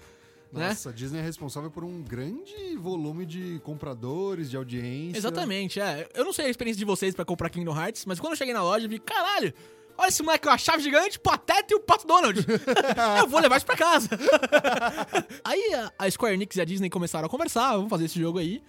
né? 0.52 0.68
Nossa, 0.68 0.88
a 0.88 0.92
Disney 0.92 1.18
é 1.18 1.22
responsável 1.22 1.70
por 1.70 1.84
um 1.84 2.02
grande 2.02 2.76
volume 2.78 3.26
de 3.26 3.60
compradores, 3.62 4.48
de 4.50 4.56
audiência. 4.56 5.18
Exatamente, 5.18 5.80
é. 5.80 6.08
Eu 6.14 6.24
não 6.24 6.32
sei 6.32 6.46
a 6.46 6.48
experiência 6.48 6.78
de 6.78 6.84
vocês 6.86 7.14
pra 7.14 7.24
comprar 7.26 7.50
Kingdom 7.50 7.76
Hearts, 7.78 8.06
mas 8.06 8.18
quando 8.20 8.32
eu 8.32 8.36
cheguei 8.36 8.54
na 8.54 8.62
loja, 8.62 8.86
eu 8.86 8.90
vi, 8.90 8.98
caralho, 8.98 9.52
olha 9.98 10.08
esse 10.08 10.22
moleque 10.22 10.44
com 10.46 10.52
a 10.52 10.58
chave 10.58 10.82
gigante, 10.82 11.18
Pateta 11.18 11.72
e 11.72 11.74
o 11.76 11.80
Pato 11.80 12.06
Donald. 12.06 12.38
eu 13.18 13.26
vou 13.28 13.40
levar 13.40 13.56
isso 13.56 13.66
pra 13.66 13.76
casa. 13.76 14.08
aí 15.44 15.74
a- 15.74 15.92
a 15.98 16.10
Square 16.10 16.34
Enix 16.34 16.56
e 16.56 16.60
a 16.60 16.64
Disney 16.64 16.90
começaram 16.90 17.26
a 17.26 17.28
conversar, 17.28 17.72
vamos 17.76 17.90
fazer 17.90 18.04
esse 18.06 18.18
jogo 18.20 18.38
aí. 18.38 18.62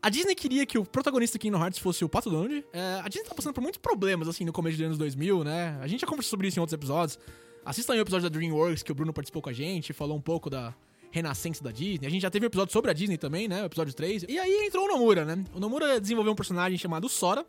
A 0.00 0.08
Disney 0.08 0.34
queria 0.34 0.66
que 0.66 0.76
o 0.78 0.84
protagonista 0.84 1.38
do 1.38 1.40
Kingdom 1.40 1.60
Hearts 1.62 1.78
fosse 1.78 2.04
o 2.04 2.08
Pato 2.08 2.28
Donald. 2.28 2.64
É, 2.72 3.00
a 3.04 3.08
Disney 3.08 3.28
tá 3.28 3.34
passando 3.36 3.54
por 3.54 3.60
muitos 3.60 3.78
problemas, 3.78 4.26
assim, 4.26 4.44
no 4.44 4.52
começo 4.52 4.76
dos 4.76 4.86
anos 4.86 4.98
2000, 4.98 5.44
né? 5.44 5.78
A 5.80 5.86
gente 5.86 6.00
já 6.00 6.06
conversou 6.08 6.30
sobre 6.30 6.48
isso 6.48 6.58
em 6.58 6.60
outros 6.60 6.74
episódios. 6.74 7.18
Assistam 7.64 7.92
aí 7.92 8.00
o 8.00 8.02
episódio 8.02 8.28
da 8.28 8.36
DreamWorks, 8.36 8.82
que 8.82 8.90
o 8.90 8.94
Bruno 8.96 9.12
participou 9.12 9.40
com 9.40 9.48
a 9.50 9.52
gente, 9.52 9.92
falou 9.92 10.16
um 10.16 10.20
pouco 10.20 10.50
da 10.50 10.74
renascença 11.12 11.62
da 11.62 11.70
Disney. 11.70 12.04
A 12.08 12.10
gente 12.10 12.22
já 12.22 12.30
teve 12.30 12.44
um 12.44 12.48
episódio 12.48 12.72
sobre 12.72 12.90
a 12.90 12.94
Disney 12.94 13.16
também, 13.16 13.46
né? 13.46 13.62
O 13.62 13.66
episódio 13.66 13.94
3. 13.94 14.24
E 14.28 14.40
aí 14.40 14.66
entrou 14.66 14.86
o 14.86 14.88
Nomura, 14.88 15.24
né? 15.24 15.44
O 15.54 15.60
Nomura 15.60 16.00
desenvolveu 16.00 16.32
um 16.32 16.36
personagem 16.36 16.76
chamado 16.76 17.08
Sora, 17.08 17.46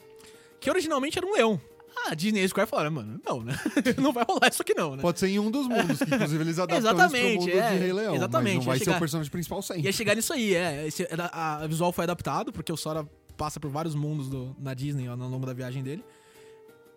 que 0.60 0.70
originalmente 0.70 1.18
era 1.18 1.26
um 1.26 1.34
leão. 1.34 1.60
A 2.10 2.14
Disney 2.16 2.44
e 2.44 2.48
Square 2.50 2.70
falaram, 2.70 2.92
mano, 2.92 3.20
não, 3.26 3.42
né? 3.44 3.54
não 4.02 4.12
vai 4.12 4.26
rolar 4.28 4.50
isso 4.52 4.62
aqui 4.62 4.74
não, 4.76 4.96
né? 4.96 5.02
Pode 5.02 5.20
ser 5.20 5.28
em 5.30 5.40
um 5.40 5.50
dos 5.50 5.68
mundos, 5.68 6.00
que 6.00 6.14
inclusive 6.14 6.44
eles 6.44 6.60
adaptam 6.60 6.78
Exatamente, 6.78 7.40
mundo 7.48 7.50
é. 7.50 7.72
de 7.72 7.78
Rei 7.78 7.94
Leão. 7.94 8.16
Exatamente, 8.16 8.56
Mas 8.58 8.66
não 8.66 8.66
vai 8.66 8.76
ia 8.76 8.80
ser 8.80 8.86
chegar- 8.86 8.98
o 8.98 9.00
personagem 9.00 9.32
principal 9.32 9.62
sempre. 9.62 9.84
Ia 9.84 9.92
chegar 9.92 10.16
nisso 10.16 10.34
aí, 10.34 10.54
é. 10.56 10.88
Esse- 10.88 11.08
a, 11.18 11.64
a 11.64 11.68
visual 11.68 11.92
foi 11.94 12.04
adaptado, 12.04 12.52
porque 12.52 12.72
o 12.72 12.78
Sora 12.78 13.08
passa 13.38 13.60
por 13.60 13.70
vários 13.70 13.96
mundos 13.96 14.28
do- 14.30 14.56
na 14.60 14.74
Disney 14.74 15.08
ó, 15.08 15.12
ao 15.14 15.18
longo 15.18 15.46
da 15.46 15.54
viagem 15.54 15.82
dele. 15.84 16.04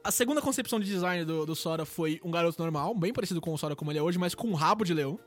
A 0.03 0.11
segunda 0.11 0.41
concepção 0.41 0.79
de 0.79 0.87
design 0.87 1.25
do, 1.25 1.45
do 1.47 1.55
Sora 1.57 1.85
foi 1.85 2.21
um 2.25 2.31
garoto 2.31 2.61
normal, 2.63 2.95
bem 2.95 3.13
parecido 3.13 3.41
com 3.41 3.53
o 3.53 3.59
Sora 3.59 3.75
como 3.75 3.91
ele 3.91 3.99
é 3.99 4.03
hoje, 4.03 4.19
mas 4.19 4.35
com 4.35 4.49
um 4.49 4.55
rabo 4.55 4.85
de 4.85 4.95
leão. 4.95 5.19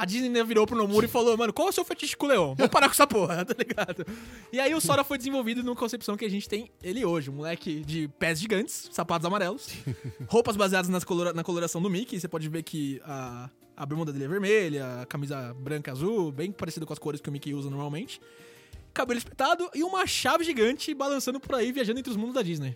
A 0.00 0.06
Disney 0.06 0.42
virou 0.44 0.66
pro 0.66 0.74
Nomura 0.74 1.04
e 1.04 1.08
falou, 1.10 1.36
mano, 1.36 1.52
qual 1.52 1.68
é 1.68 1.70
o 1.70 1.74
seu 1.74 1.84
fetiche 1.84 2.16
com 2.16 2.24
o 2.24 2.28
leão? 2.30 2.54
Vamos 2.54 2.72
parar 2.72 2.88
com 2.88 2.92
essa 2.94 3.06
porra, 3.06 3.44
tá 3.44 3.54
ligado? 3.58 4.06
E 4.50 4.58
aí 4.58 4.74
o 4.74 4.80
Sora 4.80 5.04
foi 5.04 5.18
desenvolvido 5.18 5.62
numa 5.62 5.76
concepção 5.76 6.16
que 6.16 6.24
a 6.24 6.30
gente 6.30 6.48
tem 6.48 6.70
ele 6.82 7.04
hoje. 7.04 7.28
Um 7.28 7.34
moleque 7.34 7.80
de 7.84 8.08
pés 8.18 8.40
gigantes, 8.40 8.88
sapatos 8.90 9.26
amarelos, 9.26 9.68
roupas 10.26 10.56
baseadas 10.56 10.88
nas 10.88 11.04
colora- 11.04 11.34
na 11.34 11.44
coloração 11.44 11.82
do 11.82 11.90
Mickey. 11.90 12.18
Você 12.18 12.26
pode 12.26 12.48
ver 12.48 12.62
que 12.62 12.98
a, 13.04 13.50
a 13.76 13.84
bermuda 13.84 14.10
dele 14.10 14.24
é 14.24 14.28
vermelha, 14.28 15.02
a 15.02 15.04
camisa 15.04 15.52
branca 15.52 15.92
azul, 15.92 16.32
bem 16.32 16.50
parecida 16.50 16.86
com 16.86 16.94
as 16.94 16.98
cores 16.98 17.20
que 17.20 17.28
o 17.28 17.32
Mickey 17.32 17.52
usa 17.52 17.68
normalmente. 17.68 18.22
Cabelo 18.94 19.18
espetado 19.18 19.68
e 19.74 19.84
uma 19.84 20.06
chave 20.06 20.44
gigante 20.44 20.94
balançando 20.94 21.38
por 21.38 21.56
aí, 21.56 21.72
viajando 21.72 22.00
entre 22.00 22.10
os 22.10 22.16
mundos 22.16 22.34
da 22.36 22.40
Disney. 22.40 22.74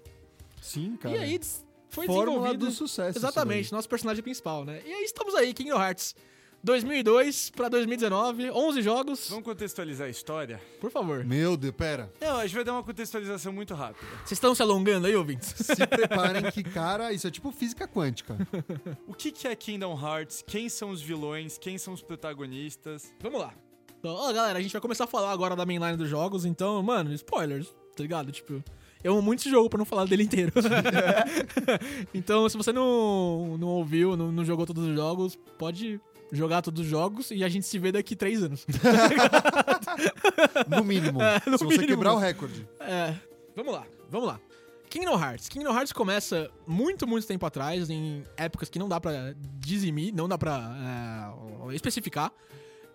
Sim, 0.61 0.99
cara. 1.01 1.17
E 1.17 1.19
aí 1.19 1.41
foi 1.89 2.05
Fórmula 2.05 2.27
desenvolvido... 2.49 2.67
do 2.67 2.71
sucesso. 2.71 3.19
Exatamente, 3.19 3.73
nosso 3.73 3.89
personagem 3.89 4.23
principal, 4.23 4.67
né? 4.67 4.83
E 4.85 4.93
aí 4.93 5.05
estamos 5.05 5.35
aí, 5.35 5.55
Kingdom 5.55 5.81
Hearts 5.81 6.15
2002 6.65 7.51
pra 7.51 7.69
2019, 7.69 8.51
11 8.51 8.81
jogos. 8.81 9.29
Vamos 9.29 9.45
contextualizar 9.45 10.07
a 10.07 10.11
história? 10.11 10.59
Por 10.81 10.91
favor. 10.91 11.23
Meu 11.23 11.59
Deus, 11.59 11.75
pera. 11.77 12.11
Não, 12.19 12.39
a 12.39 12.47
gente 12.47 12.55
vai 12.55 12.65
dar 12.65 12.73
uma 12.73 12.83
contextualização 12.83 13.53
muito 13.53 13.75
rápida. 13.75 14.07
Vocês 14.25 14.33
estão 14.33 14.55
se 14.55 14.63
alongando 14.63 15.07
aí, 15.07 15.15
ouvintes? 15.15 15.55
Se 15.59 15.87
preparem 15.87 16.51
que, 16.51 16.63
cara, 16.63 17.13
isso 17.13 17.27
é 17.27 17.31
tipo 17.31 17.53
física 17.53 17.87
quântica. 17.87 18.35
O 19.07 19.13
que, 19.13 19.31
que 19.31 19.47
é 19.47 19.55
Kingdom 19.55 19.93
Hearts? 19.93 20.43
Quem 20.47 20.71
são 20.71 20.89
os 20.89 21.03
vilões? 21.03 21.59
Quem 21.59 21.77
são 21.77 21.93
os 21.93 22.01
protagonistas? 22.01 23.13
Vamos 23.21 23.41
lá. 23.41 23.53
Então, 23.99 24.15
ó, 24.15 24.33
galera, 24.33 24.59
a 24.59 24.63
gente 24.63 24.73
vai 24.73 24.81
começar 24.81 25.05
a 25.05 25.07
falar 25.07 25.33
agora 25.33 25.55
da 25.55 25.67
mainline 25.67 25.99
dos 25.99 26.09
jogos, 26.09 26.47
então, 26.47 26.83
mano, 26.83 27.13
spoilers, 27.13 27.69
tá 27.95 28.03
ligado? 28.03 28.33
Tipo, 28.33 28.65
eu 29.03 29.13
amo 29.13 29.21
muito 29.21 29.41
esse 29.41 29.51
jogo 29.51 29.69
pra 29.69 29.77
não 29.77 29.85
falar 29.85 30.07
dele 30.07 30.23
inteiro. 30.23 30.53
então, 32.15 32.49
se 32.49 32.57
você 32.57 32.73
não, 32.73 33.59
não 33.59 33.69
ouviu, 33.69 34.17
não, 34.17 34.33
não 34.33 34.47
jogou 34.47 34.65
todos 34.65 34.89
os 34.89 34.95
jogos, 34.95 35.37
pode 35.59 36.01
jogar 36.35 36.63
todos 36.63 36.81
os 36.83 36.87
jogos 36.87 37.31
e 37.31 37.43
a 37.45 37.49
gente 37.49 37.67
se 37.67 37.79
vê 37.79 37.91
daqui 37.93 38.15
três 38.17 38.43
anos. 38.43 38.67
No 40.69 40.85
mínimo. 40.85 41.19
no 41.47 41.59
se 41.59 41.65
você 41.65 41.79
mínimo. 41.79 41.89
quebrar 41.89 42.15
o 42.15 42.19
recorde. 42.19 42.67
É, 42.81 43.15
vamos 43.55 43.73
lá, 43.73 43.87
vamos 44.11 44.27
lá. 44.29 44.41
Kingdom 44.89 45.19
Hearts. 45.19 45.49
Kingdom 45.49 45.73
Hearts 45.75 45.93
começa 45.93 46.51
muito, 46.67 47.07
muito 47.07 47.27
tempo 47.27 47.45
atrás, 47.45 47.91
em 47.91 48.23
épocas 48.37 48.69
que 48.69 48.79
não 48.79 48.89
dá 48.89 49.01
pra 49.01 49.35
dizimir, 49.59 50.15
não 50.15 50.29
dá 50.29 50.39
pra 50.39 51.35
é, 51.71 51.75
especificar. 51.75 52.33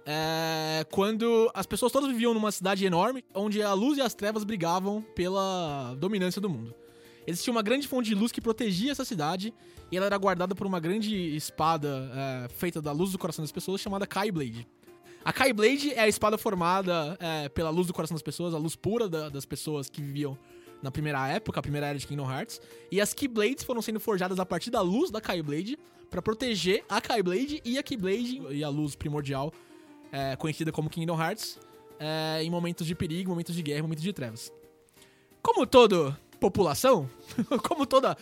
É, 0.06 0.86
quando 0.92 1.52
as 1.54 1.66
pessoas 1.66 1.92
todas 1.92 2.10
viviam 2.10 2.34
numa 2.34 2.52
cidade 2.52 2.86
enorme, 2.86 3.24
onde 3.34 3.62
a 3.62 3.74
luz 3.74 3.98
e 3.98 4.02
as 4.02 4.14
trevas 4.14 4.44
brigavam 4.44 5.02
pela 5.16 5.94
dominância 5.98 6.42
do 6.42 6.50
mundo. 6.50 6.74
Existia 7.30 7.52
uma 7.52 7.62
grande 7.62 7.88
fonte 7.88 8.10
de 8.10 8.16
luz 8.16 8.32
que 8.32 8.42
protegia 8.42 8.92
essa 8.92 9.06
cidade, 9.06 9.54
e 9.92 9.98
ela 9.98 10.06
era 10.06 10.18
guardada 10.18 10.56
por 10.56 10.66
uma 10.68 10.80
grande 10.80 11.16
espada 11.36 12.12
é, 12.14 12.48
feita 12.50 12.82
da 12.82 12.92
luz 12.92 13.12
do 13.12 13.18
coração 13.20 13.44
das 13.44 13.52
pessoas, 13.52 13.80
chamada 13.82 14.08
Kai 14.08 14.32
Blade. 14.32 14.68
A 15.24 15.32
Kai 15.34 15.52
Blade 15.54 15.94
é 15.94 16.00
a 16.02 16.08
espada 16.08 16.38
formada 16.38 17.18
é, 17.20 17.50
pela 17.50 17.70
luz 17.70 17.88
do 17.88 17.94
coração 17.94 18.16
das 18.16 18.22
pessoas, 18.24 18.54
a 18.54 18.58
luz 18.58 18.76
pura 18.76 19.08
da- 19.10 19.30
das 19.30 19.46
pessoas 19.46 19.90
que 19.90 20.02
viviam 20.02 20.38
na 20.82 20.90
primeira 20.90 21.28
época, 21.28 21.60
a 21.60 21.62
primeira 21.62 21.88
era 21.88 22.00
de 22.00 22.08
Kingdom 22.08 22.32
Hearts. 22.32 22.62
E 22.90 23.02
as 23.02 23.14
Keyblades 23.14 23.64
foram 23.66 23.82
sendo 23.82 24.00
forjadas 24.00 24.40
a 24.40 24.46
partir 24.46 24.70
da 24.72 24.80
luz 24.82 25.12
da 25.12 25.20
Kai 25.20 25.42
Blade 25.42 25.78
pra 26.10 26.22
proteger 26.22 26.84
a 26.88 27.02
Kai 27.02 27.22
Blade 27.22 27.62
e 27.66 27.78
a 27.78 27.84
Keyblade 27.84 28.42
e 28.50 28.64
a 28.64 28.70
luz 28.70 28.96
primordial, 28.96 29.54
é, 30.12 30.36
conhecida 30.38 30.72
como 30.72 30.90
Kingdom 30.90 31.22
Hearts, 31.22 31.60
é, 32.00 32.42
em 32.42 32.50
momentos 32.50 32.88
de 32.88 32.96
perigo, 32.96 33.30
momentos 33.30 33.54
de 33.54 33.62
guerra, 33.62 33.82
momentos 33.84 34.04
de 34.04 34.14
trevas. 34.14 34.52
Como 35.44 35.68
toda 35.68 36.18
população, 36.40 37.10
como 37.68 37.86
toda 37.86 38.18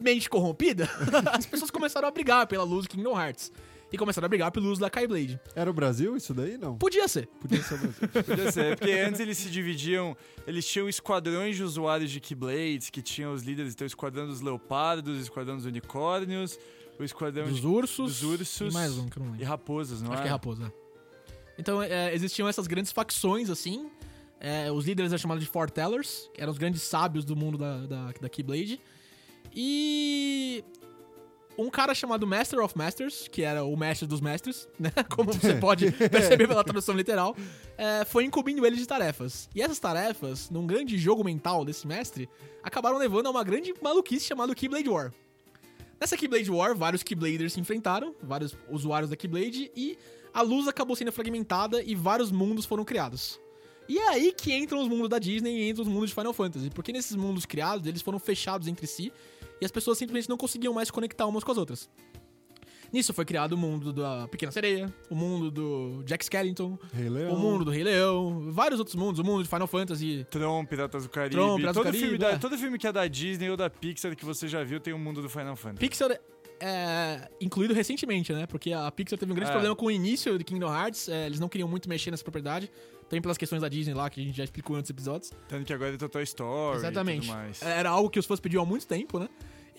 mente 0.00 0.30
corrompida, 0.30 0.88
as 1.32 1.46
pessoas 1.46 1.70
começaram 1.70 2.08
a 2.08 2.10
brigar 2.10 2.46
pela 2.46 2.64
luz 2.64 2.82
de 2.84 2.88
Kingdom 2.90 3.18
Hearts. 3.20 3.52
E 3.92 3.98
começaram 3.98 4.26
a 4.26 4.28
brigar 4.28 4.52
pela 4.52 4.66
luz 4.66 4.78
da 4.78 4.88
Kai 4.88 5.04
Blade. 5.04 5.40
Era 5.52 5.68
o 5.68 5.72
Brasil 5.72 6.16
isso 6.16 6.32
daí? 6.32 6.56
Não. 6.56 6.78
Podia 6.78 7.08
ser. 7.08 7.26
Podia 7.40 7.60
ser 7.60 7.74
o 7.74 7.78
Brasil. 7.78 8.08
Podia 8.24 8.52
ser, 8.52 8.76
porque 8.78 8.92
antes 8.92 9.18
eles 9.18 9.36
se 9.36 9.50
dividiam, 9.50 10.16
eles 10.46 10.64
tinham 10.64 10.88
esquadrões 10.88 11.56
de 11.56 11.64
usuários 11.64 12.08
de 12.08 12.20
Keyblades, 12.20 12.88
que 12.88 13.02
tinham 13.02 13.34
os 13.34 13.42
líderes, 13.42 13.72
então 13.72 13.84
o 13.84 13.88
esquadrão 13.88 14.28
dos 14.28 14.40
leopardos, 14.40 15.18
o 15.18 15.20
esquadrão 15.20 15.56
dos 15.56 15.64
unicórnios, 15.66 16.56
o 17.00 17.02
esquadrão 17.02 17.46
Dos 17.48 17.60
de... 17.60 17.66
ursos. 17.66 18.20
dos 18.20 18.22
ursos 18.22 18.70
E 18.70 18.72
mais 18.72 18.96
um, 18.96 19.08
que 19.08 19.18
eu 19.18 19.22
não 19.24 19.30
e 19.30 19.32
lembro. 19.32 19.46
raposas, 19.48 20.00
não 20.00 20.12
Acho 20.12 20.20
é? 20.20 20.22
que 20.22 20.28
é 20.28 20.30
raposa. 20.30 20.72
Então, 21.58 21.82
é, 21.82 22.14
existiam 22.14 22.48
essas 22.48 22.68
grandes 22.68 22.92
facções, 22.92 23.50
assim. 23.50 23.90
É, 24.40 24.72
os 24.72 24.86
líderes 24.86 25.12
eram 25.12 25.18
chamados 25.20 25.44
de 25.44 25.50
Foretellers, 25.50 26.30
que 26.32 26.40
eram 26.40 26.50
os 26.50 26.58
grandes 26.58 26.82
sábios 26.82 27.24
do 27.24 27.36
mundo 27.36 27.58
da, 27.58 27.86
da, 27.86 28.12
da 28.20 28.28
Keyblade. 28.28 28.80
E 29.54 30.64
um 31.58 31.68
cara 31.68 31.94
chamado 31.94 32.26
Master 32.26 32.60
of 32.60 32.76
Masters, 32.76 33.28
que 33.28 33.42
era 33.42 33.62
o 33.64 33.76
mestre 33.76 34.08
dos 34.08 34.20
mestres, 34.20 34.66
né? 34.80 34.90
Como 35.10 35.32
você 35.32 35.54
pode 35.60 35.92
perceber 35.92 36.48
pela 36.48 36.64
tradução 36.64 36.94
literal, 36.94 37.36
é, 37.76 38.04
foi 38.06 38.24
incumbindo 38.24 38.64
ele 38.64 38.76
de 38.76 38.86
tarefas. 38.86 39.48
E 39.54 39.60
essas 39.60 39.78
tarefas, 39.78 40.48
num 40.48 40.66
grande 40.66 40.96
jogo 40.96 41.22
mental 41.22 41.64
desse 41.64 41.86
mestre, 41.86 42.28
acabaram 42.62 42.96
levando 42.96 43.26
a 43.26 43.30
uma 43.30 43.44
grande 43.44 43.74
maluquice 43.82 44.26
chamada 44.26 44.54
Keyblade 44.54 44.88
War. 44.88 45.12
Nessa 46.00 46.16
Keyblade 46.16 46.50
War, 46.50 46.74
vários 46.74 47.02
Keybladers 47.02 47.52
se 47.52 47.60
enfrentaram, 47.60 48.14
vários 48.22 48.56
usuários 48.70 49.10
da 49.10 49.16
Keyblade, 49.16 49.70
e 49.76 49.98
a 50.32 50.40
luz 50.40 50.66
acabou 50.66 50.96
sendo 50.96 51.12
fragmentada 51.12 51.82
e 51.82 51.94
vários 51.94 52.32
mundos 52.32 52.64
foram 52.64 52.86
criados. 52.86 53.38
E 53.90 53.98
é 53.98 54.08
aí 54.08 54.32
que 54.32 54.54
entram 54.54 54.80
os 54.80 54.86
mundos 54.88 55.08
da 55.08 55.18
Disney 55.18 55.50
e 55.64 55.68
entram 55.70 55.82
os 55.82 55.88
mundos 55.90 56.10
de 56.10 56.14
Final 56.14 56.32
Fantasy, 56.32 56.70
porque 56.70 56.92
nesses 56.92 57.16
mundos 57.16 57.44
criados, 57.44 57.84
eles 57.88 58.00
foram 58.00 58.20
fechados 58.20 58.68
entre 58.68 58.86
si, 58.86 59.12
e 59.60 59.64
as 59.64 59.70
pessoas 59.72 59.98
simplesmente 59.98 60.28
não 60.28 60.36
conseguiam 60.36 60.72
mais 60.72 60.86
se 60.86 60.92
conectar 60.92 61.26
umas 61.26 61.42
com 61.42 61.50
as 61.50 61.58
outras. 61.58 61.90
Nisso 62.92 63.12
foi 63.12 63.24
criado 63.24 63.52
o 63.52 63.56
mundo 63.56 63.92
da 63.92 64.26
Pequena 64.28 64.50
Sereia, 64.52 64.92
o 65.08 65.14
mundo 65.14 65.50
do 65.50 66.02
Jack 66.04 66.24
Skellington, 66.24 66.78
o 67.30 67.36
mundo 67.36 67.64
do 67.64 67.70
Rei 67.70 67.82
Leão, 67.84 68.50
vários 68.52 68.78
outros 68.80 68.94
mundos, 68.96 69.18
o 69.20 69.24
mundo 69.24 69.42
de 69.44 69.48
Final 69.48 69.66
Fantasy. 69.68 70.26
Tron, 70.30 70.64
Piratas 70.64 71.04
do 71.04 71.08
Caribe. 71.08 71.34
Tron, 71.36 71.56
Piratas 71.56 71.74
do 71.74 71.78
todo, 71.78 71.84
Caribe, 71.86 72.02
filme 72.04 72.18
da- 72.18 72.30
é. 72.30 72.38
todo 72.38 72.58
filme 72.58 72.78
que 72.78 72.86
é 72.86 72.92
da 72.92 73.06
Disney 73.08 73.48
ou 73.50 73.56
da 73.56 73.68
Pixar 73.70 74.16
que 74.16 74.24
você 74.24 74.48
já 74.48 74.62
viu 74.64 74.80
tem 74.80 74.92
o 74.92 74.98
mundo 74.98 75.20
do 75.22 75.28
Final 75.28 75.54
Fantasy. 75.54 75.80
Pixar 75.80 76.18
é 76.60 77.28
incluído 77.40 77.74
recentemente, 77.74 78.32
né? 78.32 78.46
Porque 78.46 78.72
a 78.72 78.90
Pixar 78.90 79.18
teve 79.18 79.30
um 79.30 79.34
grande 79.36 79.50
É. 79.50 79.52
problema 79.52 79.76
com 79.76 79.86
o 79.86 79.90
início 79.90 80.36
de 80.36 80.42
Kingdom 80.44 80.72
Hearts. 80.72 81.08
é, 81.08 81.26
eles 81.26 81.38
não 81.40 81.48
queriam 81.48 81.68
muito 81.68 81.88
mexer 81.88 82.10
nessa 82.10 82.22
propriedade. 82.24 82.70
Também 83.10 83.20
pelas 83.20 83.36
questões 83.36 83.60
da 83.60 83.68
Disney 83.68 83.92
lá, 83.92 84.08
que 84.08 84.20
a 84.20 84.24
gente 84.24 84.36
já 84.36 84.44
explicou 84.44 84.76
em 84.76 84.78
outros 84.78 84.90
episódios. 84.90 85.32
Tanto 85.48 85.64
que 85.64 85.72
agora 85.72 85.92
é 85.92 85.98
Toy 85.98 86.22
Story 86.22 86.78
Exatamente. 86.78 87.24
e 87.24 87.26
tudo 87.26 87.36
mais. 87.36 87.60
Era 87.60 87.90
algo 87.90 88.08
que 88.08 88.20
os 88.20 88.24
fãs 88.24 88.38
pediam 88.38 88.62
há 88.62 88.66
muito 88.66 88.86
tempo, 88.86 89.18
né? 89.18 89.28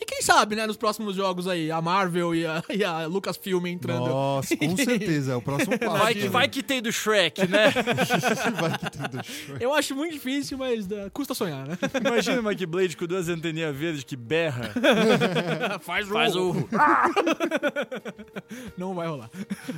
E 0.02 0.06
quem 0.06 0.20
sabe, 0.24 0.56
né, 0.56 0.66
nos 0.66 0.78
próximos 0.78 1.16
jogos 1.16 1.48
aí, 1.48 1.70
a 1.70 1.80
Marvel 1.80 2.34
e 2.34 2.44
a, 2.44 2.64
e 2.74 2.84
a 2.84 3.06
Lucasfilm 3.06 3.68
entrando. 3.68 4.08
Nossa, 4.08 4.58
com 4.58 4.74
certeza. 4.76 5.34
É 5.34 5.36
o 5.36 5.42
próximo 5.44 5.78
passo. 5.78 5.98
Vai 6.00 6.16
que, 6.16 6.28
vai 6.28 6.50
que 6.50 6.64
tem 6.64 6.82
do 6.82 6.92
Shrek, 6.92 7.48
né? 7.48 7.70
vai 8.60 8.80
que 8.80 8.90
tem 8.90 9.10
do 9.10 9.24
show. 9.24 9.58
Eu 9.60 9.72
acho 9.76 9.96
muito 9.96 10.14
difícil, 10.14 10.58
mas 10.58 10.88
uh, 10.88 11.12
custa 11.14 11.36
sonhar, 11.36 11.68
né? 11.68 11.78
Imagina 12.04 12.42
uma 12.42 12.56
Keyblade 12.56 12.98
com 12.98 13.06
duas 13.06 13.30
anteninhas 13.30 13.76
verdes 13.76 14.04
que 14.04 14.16
berra. 14.16 14.74
Faz 15.82 16.10
o... 16.10 16.14
Faz 16.14 16.36
o... 16.36 16.68
Não 18.76 18.96
vai 18.96 19.08
rolar. 19.08 19.30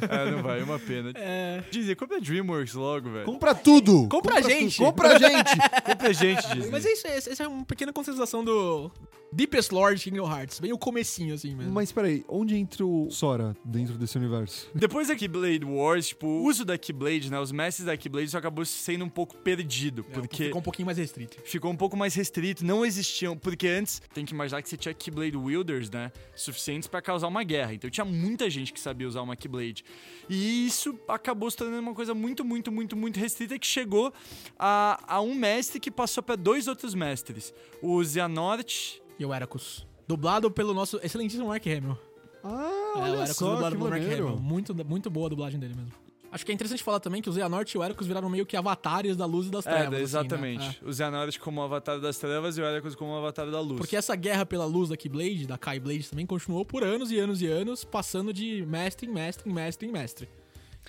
Ah, 0.10 0.32
não 0.32 0.42
vai, 0.42 0.62
é 0.62 0.64
uma 0.64 0.80
pena. 0.80 1.12
É... 1.16 1.64
Disney, 1.70 1.96
compra 1.96 2.22
DreamWorks 2.22 2.76
logo, 2.76 3.12
velho. 3.12 3.26
Compra 3.26 3.54
tudo! 3.54 4.08
Compra 4.08 4.36
a 4.36 4.42
gente! 4.42 4.78
tudo. 4.78 4.86
Compra 4.86 5.16
a 5.16 5.20
gente! 5.20 5.58
Compra 5.84 6.14
gente, 6.14 6.48
Disney. 6.48 6.72
Mas 6.72 6.86
é 6.86 6.94
isso, 6.94 7.08
essa 7.08 7.44
é 7.44 7.48
uma 7.48 7.66
pequena 7.66 7.92
concentração 7.92 8.42
do 8.42 8.90
Deepest 9.34 9.72
Lord 9.72 10.00
Kingdom 10.14 10.32
Hearts. 10.32 10.60
Bem 10.60 10.72
o 10.72 10.78
comecinho, 10.78 11.34
assim 11.34 11.56
mesmo. 11.56 11.72
Mas 11.74 11.92
peraí, 11.92 12.24
onde 12.30 12.56
entra 12.56 12.86
o 12.86 13.10
Sora 13.10 13.56
dentro 13.66 13.98
desse 13.98 14.18
universo? 14.18 14.70
Depois 14.76 15.08
da 15.08 15.16
Keyblade 15.16 15.66
Wars, 15.66 16.10
tipo, 16.10 16.28
o 16.28 16.44
uso 16.44 16.64
da 16.64 16.78
Keyblade, 16.78 17.32
né? 17.32 17.40
Os 17.40 17.52
mestres 17.52 17.86
da 17.86 17.98
Keyblade 17.98 18.30
só 18.30 18.38
acabou 18.38 18.64
sendo 18.66 19.04
um 19.06 19.10
pouco 19.10 19.36
perdido. 19.38 20.06
É, 20.10 20.14
Porque 20.14 20.46
Ficou 20.46 20.60
um 20.60 20.64
pouquinho 20.64 20.86
mais 20.86 20.98
restrito. 20.98 21.38
ficou 21.44 21.72
um 21.72 21.76
pouco 21.76 21.98
mais 21.98 22.14
restrito, 22.14 22.64
não 22.66 22.86
existiam, 22.86 23.38
porque 23.38 23.68
antes 23.68 24.02
tem 24.14 24.26
que 24.26 24.34
imaginar 24.34 24.62
que 24.62 24.70
você 24.70 24.78
tinha 24.78 24.94
Keyblade 24.94 25.36
Wielders, 25.36 25.90
né, 25.90 26.12
suficientes 26.36 26.88
pra 26.88 27.02
causar 27.02 27.28
uma 27.28 27.44
guerra. 27.44 27.74
Então 27.74 27.90
tinha 27.90 28.06
muita 28.06 28.50
gente 28.50 28.72
que 28.72 28.80
sabia 28.80 29.08
usar 29.08 29.22
uma 29.22 29.36
Keyblade. 29.36 29.84
E 30.30 30.68
isso 30.68 30.98
acabou 31.08 31.50
se 31.50 31.58
tornando 31.58 31.82
uma 31.82 31.94
coisa 31.96 32.14
muito, 32.14 32.46
muito, 32.46 32.72
muito, 32.72 32.96
muito 32.96 33.20
restrita 33.20 33.58
que 33.58 33.68
chegou 33.68 34.14
a, 34.60 35.02
a 35.08 35.22
um 35.22 35.34
mestre 35.34 35.80
que 35.80 35.90
passou 35.92 36.22
pra 36.24 36.36
dois 36.36 36.68
outros 36.68 36.94
mestres, 36.94 37.54
o 37.82 38.04
Xehanort 38.04 39.02
E 39.20 39.26
o 39.26 39.34
Heracus. 39.34 39.86
Dublado 40.08 40.52
pelo 40.52 40.74
nosso 40.74 41.00
excelentíssimo 41.04 41.48
Mark 41.48 41.66
Hamill. 41.66 41.98
Ah, 42.44 42.94
é, 42.96 42.98
o 42.98 43.02
olha 43.02 43.14
Heracus 43.16 43.36
só, 43.38 43.54
dublado 43.54 43.76
que 43.76 43.82
pelo 43.82 43.90
Mark. 43.90 44.04
Hamill. 44.04 44.38
Muito, 44.38 44.86
muito 44.86 45.10
boa 45.10 45.28
a 45.28 45.30
dublagem 45.30 45.60
dele 45.60 45.76
mesmo. 45.76 45.92
Acho 46.32 46.44
que 46.44 46.52
é 46.52 46.56
interessante 46.56 46.82
falar 46.84 47.00
também 47.00 47.22
que 47.22 47.30
o 47.30 47.34
Xehanort 47.34 47.72
e 47.72 47.78
o 47.78 47.84
Heracus 47.84 48.08
viraram 48.08 48.28
meio 48.28 48.44
que 48.44 48.58
avatares 48.58 49.16
da 49.16 49.24
luz 49.24 49.46
e 49.48 49.52
das 49.52 49.68
É, 49.68 49.70
trevas. 49.70 49.86
assim, 49.88 49.98
né? 49.98 50.02
exatamente. 50.02 50.80
O 50.84 50.92
Xehanort 50.92 51.38
como 51.40 51.62
o 51.62 51.64
avatar 51.64 52.00
das 52.00 52.18
trevas 52.18 52.58
e 52.58 52.62
o 52.62 52.66
Heracles 52.66 52.96
como 52.96 53.12
o 53.12 53.16
avatar 53.18 53.52
da 53.52 53.60
luz. 53.62 53.78
Porque 53.78 53.96
essa 53.96 54.16
guerra 54.16 54.44
pela 54.44 54.66
luz 54.66 54.90
da 54.90 54.98
Keyblade, 54.98 55.46
da 55.46 55.60
Kai 55.60 55.80
Blade, 55.80 56.10
também 56.10 56.26
continuou 56.26 56.66
por 56.66 56.84
anos 56.84 57.12
e 57.12 57.20
anos 57.20 57.40
e 57.40 57.46
anos, 57.46 57.84
passando 57.84 58.34
de 58.34 58.66
mestre 58.66 59.08
em 59.08 59.14
mestre, 59.14 59.48
em 59.48 59.54
mestre 59.54 59.88
em 59.88 59.92
mestre. 59.92 60.28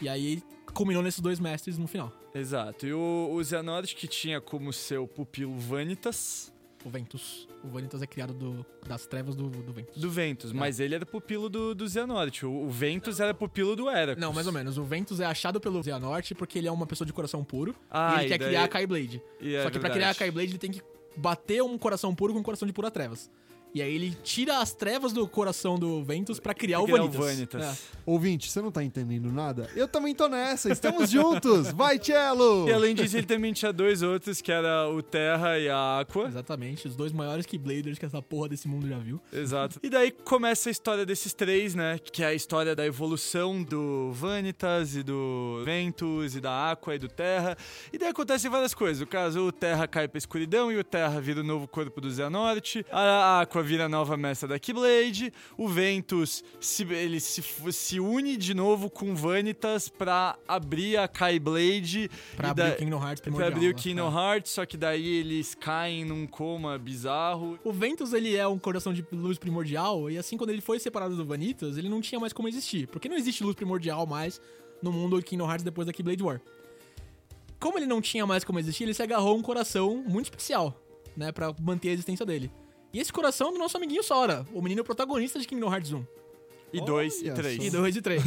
E 0.00 0.09
aí 0.09 0.42
culminou 0.72 1.03
nesses 1.03 1.20
dois 1.20 1.38
mestres 1.38 1.77
no 1.77 1.87
final. 1.87 2.11
Exato. 2.35 2.87
E 2.87 2.94
o, 2.94 3.29
o 3.35 3.44
Xehanort 3.44 3.94
que 3.94 4.09
tinha 4.09 4.40
como 4.40 4.72
seu 4.72 5.07
pupilo 5.07 5.55
Vanitas, 5.59 6.50
o 6.85 6.90
Ventus. 6.90 7.49
O 7.62 7.68
Vanitas 7.68 8.03
é 8.03 8.07
criado 8.07 8.35
do- 8.35 8.64
das 8.87 9.07
trevas 9.07 9.35
do, 9.35 9.49
do 9.49 9.73
Ventus. 9.73 9.97
Do 10.01 10.11
Ventus, 10.11 10.53
mas 10.53 10.79
ele 10.81 10.94
era 10.94 11.07
pupilo 11.07 11.49
do, 11.49 11.75
do 11.75 11.88
Xehanort. 11.88 12.42
O, 12.44 12.51
o 12.66 12.70
Ventus 12.70 13.20
era 13.20 13.33
pupilo 13.33 13.75
do 13.75 13.88
Heracles. 13.90 14.18
Não, 14.18 14.33
mais 14.33 14.47
ou 14.47 14.53
menos. 14.53 14.77
O 14.77 14.85
Ventus 14.85 15.18
é 15.20 15.25
achado 15.25 15.61
pelo 15.61 15.83
Xehanort 15.83 16.33
porque 16.35 16.59
ele 16.59 16.68
é 16.68 16.73
uma 16.73 16.87
pessoa 16.87 17.07
de 17.07 17.12
coração 17.12 17.42
puro 17.42 17.75
Ah, 17.90 18.16
e 18.16 18.18
ele 18.18 18.25
e 18.27 18.29
quer 18.29 18.38
daí- 18.38 18.49
criar 18.49 18.64
a 18.64 18.68
Kaiblade. 18.68 19.23
E 19.40 19.55
é 19.55 19.62
Só 19.62 19.70
que 19.70 19.79
pra 19.79 19.88
verdade. 19.88 19.94
criar 19.94 20.11
a 20.11 20.14
Kaiblade 20.14 20.51
ele 20.51 20.59
tem 20.59 20.70
que 20.70 20.83
bater 21.16 21.62
um 21.62 21.79
coração 21.79 22.14
puro 22.14 22.33
com 22.33 22.40
um 22.40 22.42
coração 22.42 22.66
de 22.66 22.73
pura 22.75 22.90
trevas. 22.90 23.31
E 23.75 23.83
aí 23.83 23.93
ele 23.93 24.17
tira 24.23 24.59
as 24.61 24.73
trevas 24.73 25.13
do 25.13 25.27
coração 25.27 25.77
do 25.77 26.05
Ventus 26.05 26.39
pra 26.39 26.55
criar, 26.55 26.77
Pra 26.79 26.85
o 26.85 26.87
criar 26.87 26.99
Vanitas. 27.03 27.21
o 27.21 27.25
Vanitas. 27.59 27.83
Ouvinte, 28.07 28.49
você 28.51 28.63
não 28.63 28.71
tá 28.71 28.85
entendendo 28.85 29.33
nada? 29.33 29.69
Eu 29.75 29.89
também 29.89 30.15
tô 30.15 30.29
nessa, 30.29 30.71
estamos 30.71 31.11
juntos! 31.11 31.73
Vai, 31.73 31.99
Cello! 31.99 32.69
E 32.69 32.73
além 32.73 32.95
disso, 32.95 33.17
ele 33.17 33.27
também 33.27 33.53
tinha 33.53 33.73
dois 33.73 34.01
outros, 34.01 34.41
que 34.41 34.53
era 34.53 34.89
o 34.89 35.03
Terra 35.03 35.59
e 35.59 35.69
a 35.69 35.97
É, 35.99 36.03
Aqua. 36.03 36.29
exatamente, 36.29 36.87
os 36.87 36.95
dois 36.95 37.11
maiores 37.13 37.47
Keybladers 37.47 37.99
que 37.99 38.07
essa 38.07 38.23
porra 38.23 38.49
desse 38.51 38.69
mundo 38.69 38.87
já 38.89 38.97
viu. 38.99 39.21
Exato. 39.33 39.81
E 39.83 39.91
daí 39.91 40.13
começa 40.13 40.69
a 40.69 40.73
história 40.73 41.05
desses 41.05 41.35
três, 41.35 41.75
né? 41.75 41.99
Que 41.99 42.23
é 42.23 42.27
a 42.27 42.35
história 42.35 42.77
da 42.77 42.87
evolução 42.87 43.61
do 43.61 44.13
Vanitas 44.13 44.95
e 44.95 45.03
do 45.03 45.63
Ventus 45.65 46.37
e 46.37 46.41
da 46.41 46.71
Aqua 46.71 46.95
e 46.95 46.99
do 46.99 47.09
Terra. 47.09 47.57
E 47.93 47.99
daí 47.99 48.11
acontecem 48.11 48.49
várias 48.49 48.73
coisas. 48.73 49.01
No 49.01 49.07
caso, 49.09 49.41
o 49.49 49.51
Terra 49.51 49.89
cai 49.89 50.07
pra 50.07 50.19
escuridão 50.19 50.71
e 50.71 50.77
o 50.79 50.85
Terra 50.85 51.21
vira 51.21 51.41
o 51.41 51.45
novo 51.45 51.67
corpo 51.67 52.01
do 52.01 52.09
Xehanort. 52.09 52.85
A 52.93 53.41
Aqua 53.41 53.63
vira 53.64 53.87
a 53.87 53.88
nova 53.88 54.16
mestra 54.16 54.48
da 54.48 54.59
Keyblade. 54.59 55.33
O 55.57 55.66
Ventus 55.68 56.44
se, 56.61 56.85
ele 56.92 57.18
se, 57.18 57.42
se 57.72 57.98
une 57.98 58.37
de 58.37 58.55
novo 58.55 58.88
com 58.90 59.14
Vanitas 59.14 59.88
pra 59.88 60.38
abrir 60.46 60.96
a 60.96 61.09
Keyblade. 61.09 62.11
Pra 62.37 62.50
abrir 62.50 62.62
da- 62.62 62.74
o 62.74 62.77
Kingdom 62.77 62.96
Hearts 63.03 63.20
Pra 63.20 63.31
primordial. 63.33 63.53
abrir 63.53 63.66
o 63.66 63.70
né? 63.70 63.74
Kingdom 63.83 64.09
É. 64.09 64.14
Hearts, 64.35 64.53
só 64.53 64.64
que 64.66 64.77
daí 64.77 65.07
eles 65.16 65.55
caem 65.55 66.05
num 66.05 66.27
coma 66.27 66.79
bizarro. 66.79 67.59
O 67.64 67.72
Ventus, 67.72 68.12
ele 68.12 68.37
é 68.37 68.46
um 68.46 68.59
coração 68.59 68.92
de 68.92 69.05
luz 69.12 69.38
primordial, 69.38 70.11
e 70.11 70.18
assim, 70.18 70.37
quando 70.37 70.50
ele 70.50 70.61
foi 70.61 70.79
separado 70.79 71.16
do 71.16 71.24
Vanitas, 71.24 71.77
ele 71.77 71.88
não 71.88 72.00
tinha 72.00 72.20
mais 72.20 72.33
como 72.33 72.46
existir. 72.48 72.87
Porque 72.88 73.09
não 73.09 73.16
existe 73.16 73.42
luz 73.42 73.55
primordial 73.57 74.07
mais 74.07 74.40
no 74.83 74.92
mundo 74.92 75.16
de 75.18 75.24
Kingdom 75.24 75.46
Hearts 75.48 75.64
depois 75.64 75.87
da 75.87 75.92
Keyblade 75.92 76.22
War. 76.22 76.40
Como 77.59 77.79
ele 77.79 77.87
não 77.87 78.00
tinha 78.03 78.27
mais 78.27 78.44
como 78.44 78.59
existir, 78.59 78.85
ele 78.85 78.92
se 78.94 79.03
agarrou 79.03 79.31
a 79.31 79.35
um 79.35 79.42
coração 79.42 80.05
muito 80.07 80.27
especial, 80.27 80.79
né, 81.16 81.33
pra 81.33 81.55
manter 81.61 81.88
a 81.88 81.92
existência 81.92 82.27
dele. 82.27 82.50
E 82.94 83.00
esse 83.00 83.12
coração 83.12 83.52
do 83.52 83.59
nosso 83.59 83.76
amiguinho 83.76 84.04
Sora, 84.04 84.46
o 84.54 84.62
menino 84.62 84.85
protagonista 84.85 85.40
de 85.40 85.48
Kingdom 85.48 85.66
Hearts 85.66 85.92
1. 85.92 86.04
E 86.77 86.85
dois 86.85 87.23
e 87.23 87.31
três. 87.31 87.57
só. 87.57 87.63
E 87.63 87.71
2 87.71 87.97
e 87.97 88.03
3. 88.03 88.23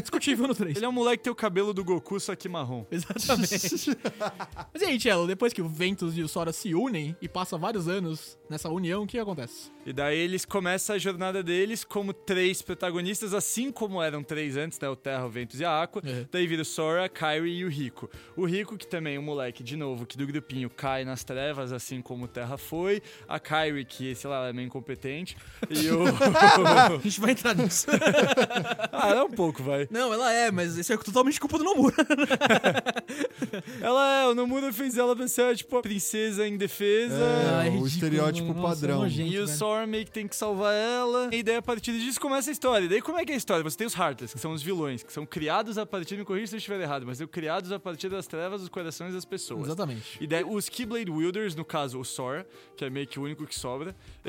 Discutível 0.00 0.48
no 0.48 0.54
3. 0.54 0.76
Ele 0.76 0.84
é 0.84 0.88
um 0.88 0.92
moleque 0.92 1.18
que 1.18 1.24
tem 1.24 1.32
o 1.32 1.36
cabelo 1.36 1.72
do 1.72 1.84
Goku, 1.84 2.18
só 2.18 2.34
que 2.34 2.48
marrom. 2.48 2.84
Exatamente. 2.90 3.96
Mas 4.72 4.82
e 4.82 4.84
aí, 4.84 5.00
Cello, 5.00 5.26
depois 5.26 5.52
que 5.52 5.62
o 5.62 5.68
Ventus 5.68 6.16
e 6.16 6.22
o 6.22 6.28
Sora 6.28 6.52
se 6.52 6.74
unem 6.74 7.16
e 7.20 7.28
passa 7.28 7.56
vários 7.56 7.88
anos 7.88 8.38
nessa 8.48 8.68
união, 8.68 9.02
o 9.04 9.06
que 9.06 9.18
acontece? 9.18 9.70
E 9.86 9.92
daí 9.92 10.18
eles 10.18 10.44
começam 10.44 10.96
a 10.96 10.98
jornada 10.98 11.42
deles 11.42 11.84
como 11.84 12.12
três 12.12 12.62
protagonistas, 12.62 13.34
assim 13.34 13.70
como 13.70 14.02
eram 14.02 14.22
três 14.22 14.56
antes, 14.56 14.78
né? 14.80 14.88
O 14.88 14.96
Terra, 14.96 15.26
o 15.26 15.30
Ventus 15.30 15.60
e 15.60 15.64
a 15.64 15.82
Aqua. 15.82 16.02
É. 16.04 16.26
Daí 16.30 16.46
vira 16.46 16.62
o 16.62 16.64
Sora, 16.64 17.08
Kyrie 17.08 17.58
e 17.58 17.64
o 17.64 17.68
Rico. 17.68 18.10
O 18.36 18.44
Rico, 18.46 18.76
que 18.76 18.86
também 18.86 19.16
é 19.16 19.18
um 19.18 19.22
moleque, 19.22 19.62
de 19.62 19.76
novo, 19.76 20.06
que 20.06 20.16
do 20.16 20.26
grupinho 20.26 20.70
cai 20.70 21.04
nas 21.04 21.22
trevas, 21.22 21.72
assim 21.72 22.00
como 22.00 22.24
o 22.24 22.28
Terra 22.28 22.56
foi. 22.56 23.02
A 23.28 23.38
Kyrie, 23.38 23.84
que, 23.84 24.14
sei 24.14 24.30
lá, 24.30 24.36
ela 24.36 24.48
é 24.48 24.52
meio 24.52 24.66
incompetente. 24.66 25.36
E 25.70 25.88
o... 25.90 26.04
A 26.94 26.98
gente 27.02 27.20
vai 27.20 27.32
entrar 27.32 27.54
nisso. 27.54 27.83
ah, 28.92 29.10
é 29.10 29.22
um 29.22 29.30
pouco, 29.30 29.62
vai. 29.62 29.86
Não, 29.90 30.12
ela 30.12 30.32
é, 30.32 30.50
mas 30.50 30.76
isso 30.76 30.92
é 30.92 30.96
totalmente 30.96 31.38
culpa 31.40 31.58
do 31.58 31.64
Nomura. 31.64 31.94
Ela 33.80 34.22
é, 34.22 34.26
o 34.26 34.34
Nomura 34.34 34.72
fez 34.72 34.96
ela 34.96 35.14
ser, 35.28 35.56
tipo, 35.56 35.76
a 35.76 35.82
princesa 35.82 36.46
indefesa. 36.46 37.14
É, 37.14 37.48
Ai, 37.54 37.68
o 37.68 37.70
ridículo, 37.72 37.86
estereótipo. 37.88 38.54
Nossa, 38.54 38.80
padrão. 38.80 39.00
nojento, 39.02 39.30
e 39.32 39.38
o. 39.38 39.46
Sora 39.48 39.86
meio 39.86 40.04
que 40.04 40.10
tem 40.10 40.26
que 40.26 40.34
salvar 40.34 40.74
ela. 40.74 41.28
E 41.32 41.42
daí, 41.42 41.56
a 41.56 41.62
partir 41.62 41.92
disso, 41.98 42.20
começa 42.20 42.50
a 42.50 42.52
história. 42.52 42.84
E 42.84 42.88
daí, 42.88 43.00
como 43.02 43.18
é 43.18 43.24
que 43.24 43.32
é 43.32 43.34
a 43.34 43.38
história? 43.38 43.62
Você 43.62 43.76
tem 43.76 43.86
os 43.86 43.94
Heartless, 43.94 44.34
que 44.34 44.40
são 44.40 44.52
os 44.52 44.62
vilões, 44.62 45.02
que 45.02 45.12
são 45.12 45.24
criados 45.26 45.78
a 45.78 45.86
partir, 45.86 46.16
me 46.16 46.24
corrija 46.24 46.48
se 46.48 46.54
eu 46.54 46.58
estiver 46.58 46.80
errado, 46.80 47.04
mas 47.06 47.18
são 47.18 47.26
criados 47.26 47.70
a 47.72 47.78
partir 47.78 48.08
das 48.08 48.26
trevas 48.26 48.60
dos 48.60 48.68
corações 48.68 49.14
das 49.14 49.24
pessoas. 49.24 49.66
Exatamente. 49.66 50.18
E 50.20 50.26
daí, 50.26 50.44
os 50.44 50.68
Keyblade 50.68 51.10
Wielders, 51.10 51.54
no 51.54 51.64
caso, 51.64 51.98
o 52.00 52.04
Sora, 52.04 52.46
que 52.76 52.84
é 52.84 52.90
meio 52.90 53.06
que 53.06 53.18
o 53.18 53.22
único 53.22 53.46
que 53.46 53.54
sobra, 53.58 53.94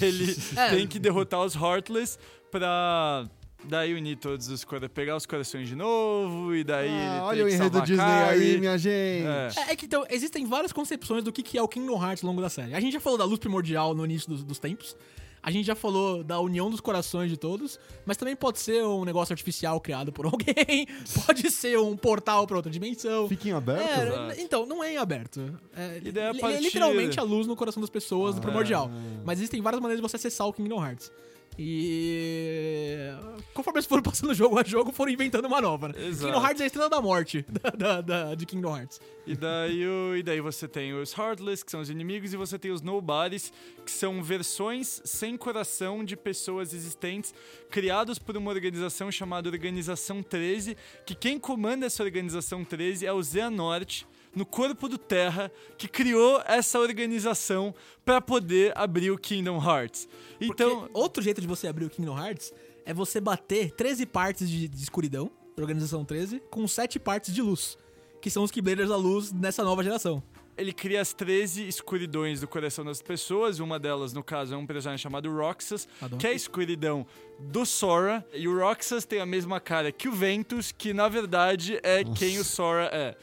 ele 0.00 0.36
É. 0.56 0.70
tem 0.70 0.86
que 0.86 0.98
derrotar 0.98 1.40
os 1.44 1.54
Heartless 1.54 2.18
pra... 2.50 3.26
Daí 3.64 3.92
unir 3.92 4.16
todos 4.16 4.48
os 4.48 4.64
corações, 4.64 4.90
pegar 4.94 5.16
os 5.16 5.26
corações 5.26 5.68
de 5.68 5.76
novo, 5.76 6.54
e 6.54 6.64
daí. 6.64 6.88
ele 6.88 6.96
Ah, 6.98 7.24
olha 7.24 7.44
o 7.44 7.48
enredo 7.48 7.82
Disney 7.82 8.02
aí, 8.02 8.58
minha 8.58 8.78
gente. 8.78 9.26
É. 9.26 9.50
É, 9.68 9.72
é 9.72 9.76
que 9.76 9.84
então, 9.84 10.02
existem 10.08 10.46
várias 10.46 10.72
concepções 10.72 11.22
do 11.22 11.30
que, 11.30 11.42
que 11.42 11.58
é 11.58 11.62
o 11.62 11.68
Kingdom 11.68 12.02
Hearts 12.02 12.24
ao 12.24 12.30
longo 12.30 12.40
da 12.40 12.48
série. 12.48 12.74
A 12.74 12.80
gente 12.80 12.94
já 12.94 13.00
falou 13.00 13.18
da 13.18 13.24
luz 13.26 13.38
primordial 13.38 13.94
no 13.94 14.02
início 14.06 14.30
dos, 14.30 14.42
dos 14.42 14.58
tempos. 14.58 14.96
A 15.42 15.50
gente 15.50 15.66
já 15.66 15.74
falou 15.74 16.22
da 16.24 16.38
união 16.40 16.70
dos 16.70 16.80
corações 16.80 17.30
de 17.30 17.36
todos, 17.36 17.78
mas 18.06 18.16
também 18.16 18.34
pode 18.36 18.58
ser 18.58 18.82
um 18.84 19.04
negócio 19.04 19.32
artificial 19.32 19.80
criado 19.80 20.10
por 20.12 20.24
alguém, 20.26 20.86
pode 21.26 21.50
ser 21.50 21.78
um 21.78 21.96
portal 21.96 22.46
pra 22.46 22.56
outra 22.56 22.70
dimensão. 22.70 23.28
Fiquem 23.28 23.52
abertos. 23.52 23.90
É, 23.90 24.06
Exato. 24.06 24.40
então, 24.40 24.66
não 24.66 24.82
é 24.84 24.94
em 24.94 24.96
aberto. 24.96 25.58
É, 25.74 26.00
E 26.02 26.08
é 26.18 26.32
partir- 26.40 26.62
literalmente 26.62 27.20
a 27.20 27.22
luz 27.22 27.46
no 27.46 27.56
coração 27.56 27.80
das 27.80 27.90
pessoas 27.90 28.34
do 28.34 28.40
primordial. 28.40 28.90
Ah. 28.90 29.22
Mas 29.24 29.38
existem 29.38 29.60
várias 29.62 29.80
maneiras 29.82 30.02
de 30.02 30.08
você 30.10 30.16
acessar 30.16 30.46
o 30.46 30.52
Kingdom 30.52 30.82
Hearts. 30.82 31.10
E. 31.58 33.10
Conforme 33.52 33.78
eles 33.78 33.86
foram 33.86 34.02
passando 34.02 34.32
jogo 34.34 34.58
a 34.58 34.62
jogo, 34.64 34.92
foram 34.92 35.12
inventando 35.12 35.44
uma 35.46 35.60
nova, 35.60 35.88
né? 35.88 35.94
Exato. 36.06 36.26
Kingdom 36.32 36.42
Hearts 36.46 36.60
é 36.60 36.64
a 36.64 36.66
estrela 36.66 36.88
da 36.88 37.00
morte 37.00 37.44
da, 37.50 37.70
da- 37.70 38.00
da- 38.00 38.34
de 38.34 38.46
Kingdom 38.46 38.76
Hearts. 38.76 39.00
E 39.26 39.34
daí, 39.34 39.86
o- 39.86 40.16
e 40.16 40.22
daí 40.22 40.40
você 40.40 40.66
tem 40.66 40.92
os 40.94 41.12
Heartless, 41.16 41.64
que 41.64 41.70
são 41.70 41.80
os 41.80 41.90
inimigos, 41.90 42.32
e 42.32 42.36
você 42.36 42.58
tem 42.58 42.70
os 42.70 42.80
Nobodies, 42.80 43.52
que 43.84 43.90
são 43.90 44.22
versões 44.22 45.02
sem 45.04 45.36
coração 45.36 46.04
de 46.04 46.16
pessoas 46.16 46.72
existentes, 46.72 47.34
criados 47.70 48.18
por 48.18 48.36
uma 48.36 48.50
organização 48.50 49.10
chamada 49.10 49.48
Organização 49.50 50.22
13, 50.22 50.76
que 51.04 51.14
quem 51.14 51.38
comanda 51.38 51.86
essa 51.86 52.02
Organização 52.02 52.64
13 52.64 53.04
é 53.06 53.12
o 53.12 53.22
Xehanort, 53.22 54.06
no 54.34 54.46
corpo 54.46 54.88
do 54.88 54.96
Terra, 54.98 55.50
que 55.76 55.88
criou 55.88 56.42
essa 56.46 56.78
organização 56.78 57.74
para 58.04 58.20
poder 58.20 58.72
abrir 58.76 59.10
o 59.10 59.18
Kingdom 59.18 59.62
Hearts. 59.62 60.08
Então, 60.40 60.80
Porque 60.80 60.98
outro 60.98 61.22
jeito 61.22 61.40
de 61.40 61.46
você 61.46 61.66
abrir 61.68 61.84
o 61.84 61.90
Kingdom 61.90 62.18
Hearts 62.18 62.52
é 62.84 62.94
você 62.94 63.20
bater 63.20 63.70
13 63.72 64.06
partes 64.06 64.48
de, 64.48 64.68
de 64.68 64.82
escuridão, 64.82 65.30
da 65.56 65.62
Organização 65.62 66.04
13, 66.04 66.40
com 66.50 66.66
7 66.66 66.98
partes 66.98 67.34
de 67.34 67.42
luz, 67.42 67.76
que 68.20 68.30
são 68.30 68.42
os 68.42 68.50
Keybladers 68.50 68.88
da 68.88 68.96
luz 68.96 69.32
nessa 69.32 69.62
nova 69.64 69.82
geração. 69.82 70.22
ele 70.56 70.72
cria 70.72 71.00
as 71.00 71.12
13 71.14 71.66
escuridões 71.66 72.40
do 72.40 72.46
coração 72.46 72.84
das 72.84 73.00
pessoas. 73.00 73.60
Uma 73.60 73.78
delas, 73.78 74.12
no 74.12 74.22
caso, 74.22 74.54
é 74.54 74.56
um 74.56 74.66
personagem 74.66 75.02
chamado 75.02 75.30
Roxas, 75.34 75.88
Adoro. 76.02 76.18
que 76.20 76.26
é 76.26 76.30
a 76.30 76.34
escuridão 76.34 77.06
do 77.38 77.64
Sora. 77.64 78.24
E 78.34 78.46
o 78.46 78.58
Roxas 78.58 79.04
tem 79.06 79.20
a 79.20 79.26
mesma 79.26 79.58
cara 79.58 79.90
que 79.90 80.06
o 80.08 80.12
Ventus, 80.12 80.70
que 80.70 80.92
na 80.92 81.08
verdade 81.08 81.80
é 81.82 82.04
quem 82.04 82.38
o 82.38 82.44
Sora 82.44 82.90
é. 82.92 83.16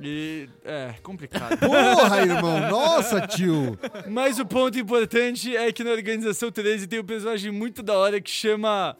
E 0.00 0.48
é 0.64 0.94
complicado. 1.02 1.58
Porra, 1.60 2.22
irmão. 2.22 2.70
Nossa, 2.70 3.26
tio. 3.26 3.78
Mas 4.08 4.38
o 4.38 4.46
ponto 4.46 4.78
importante 4.78 5.56
é 5.56 5.70
que 5.72 5.84
na 5.84 5.90
Organização 5.90 6.50
13 6.50 6.86
tem 6.86 7.00
um 7.00 7.04
personagem 7.04 7.50
muito 7.50 7.82
da 7.82 7.94
hora 7.94 8.20
que 8.20 8.30
chama 8.30 8.96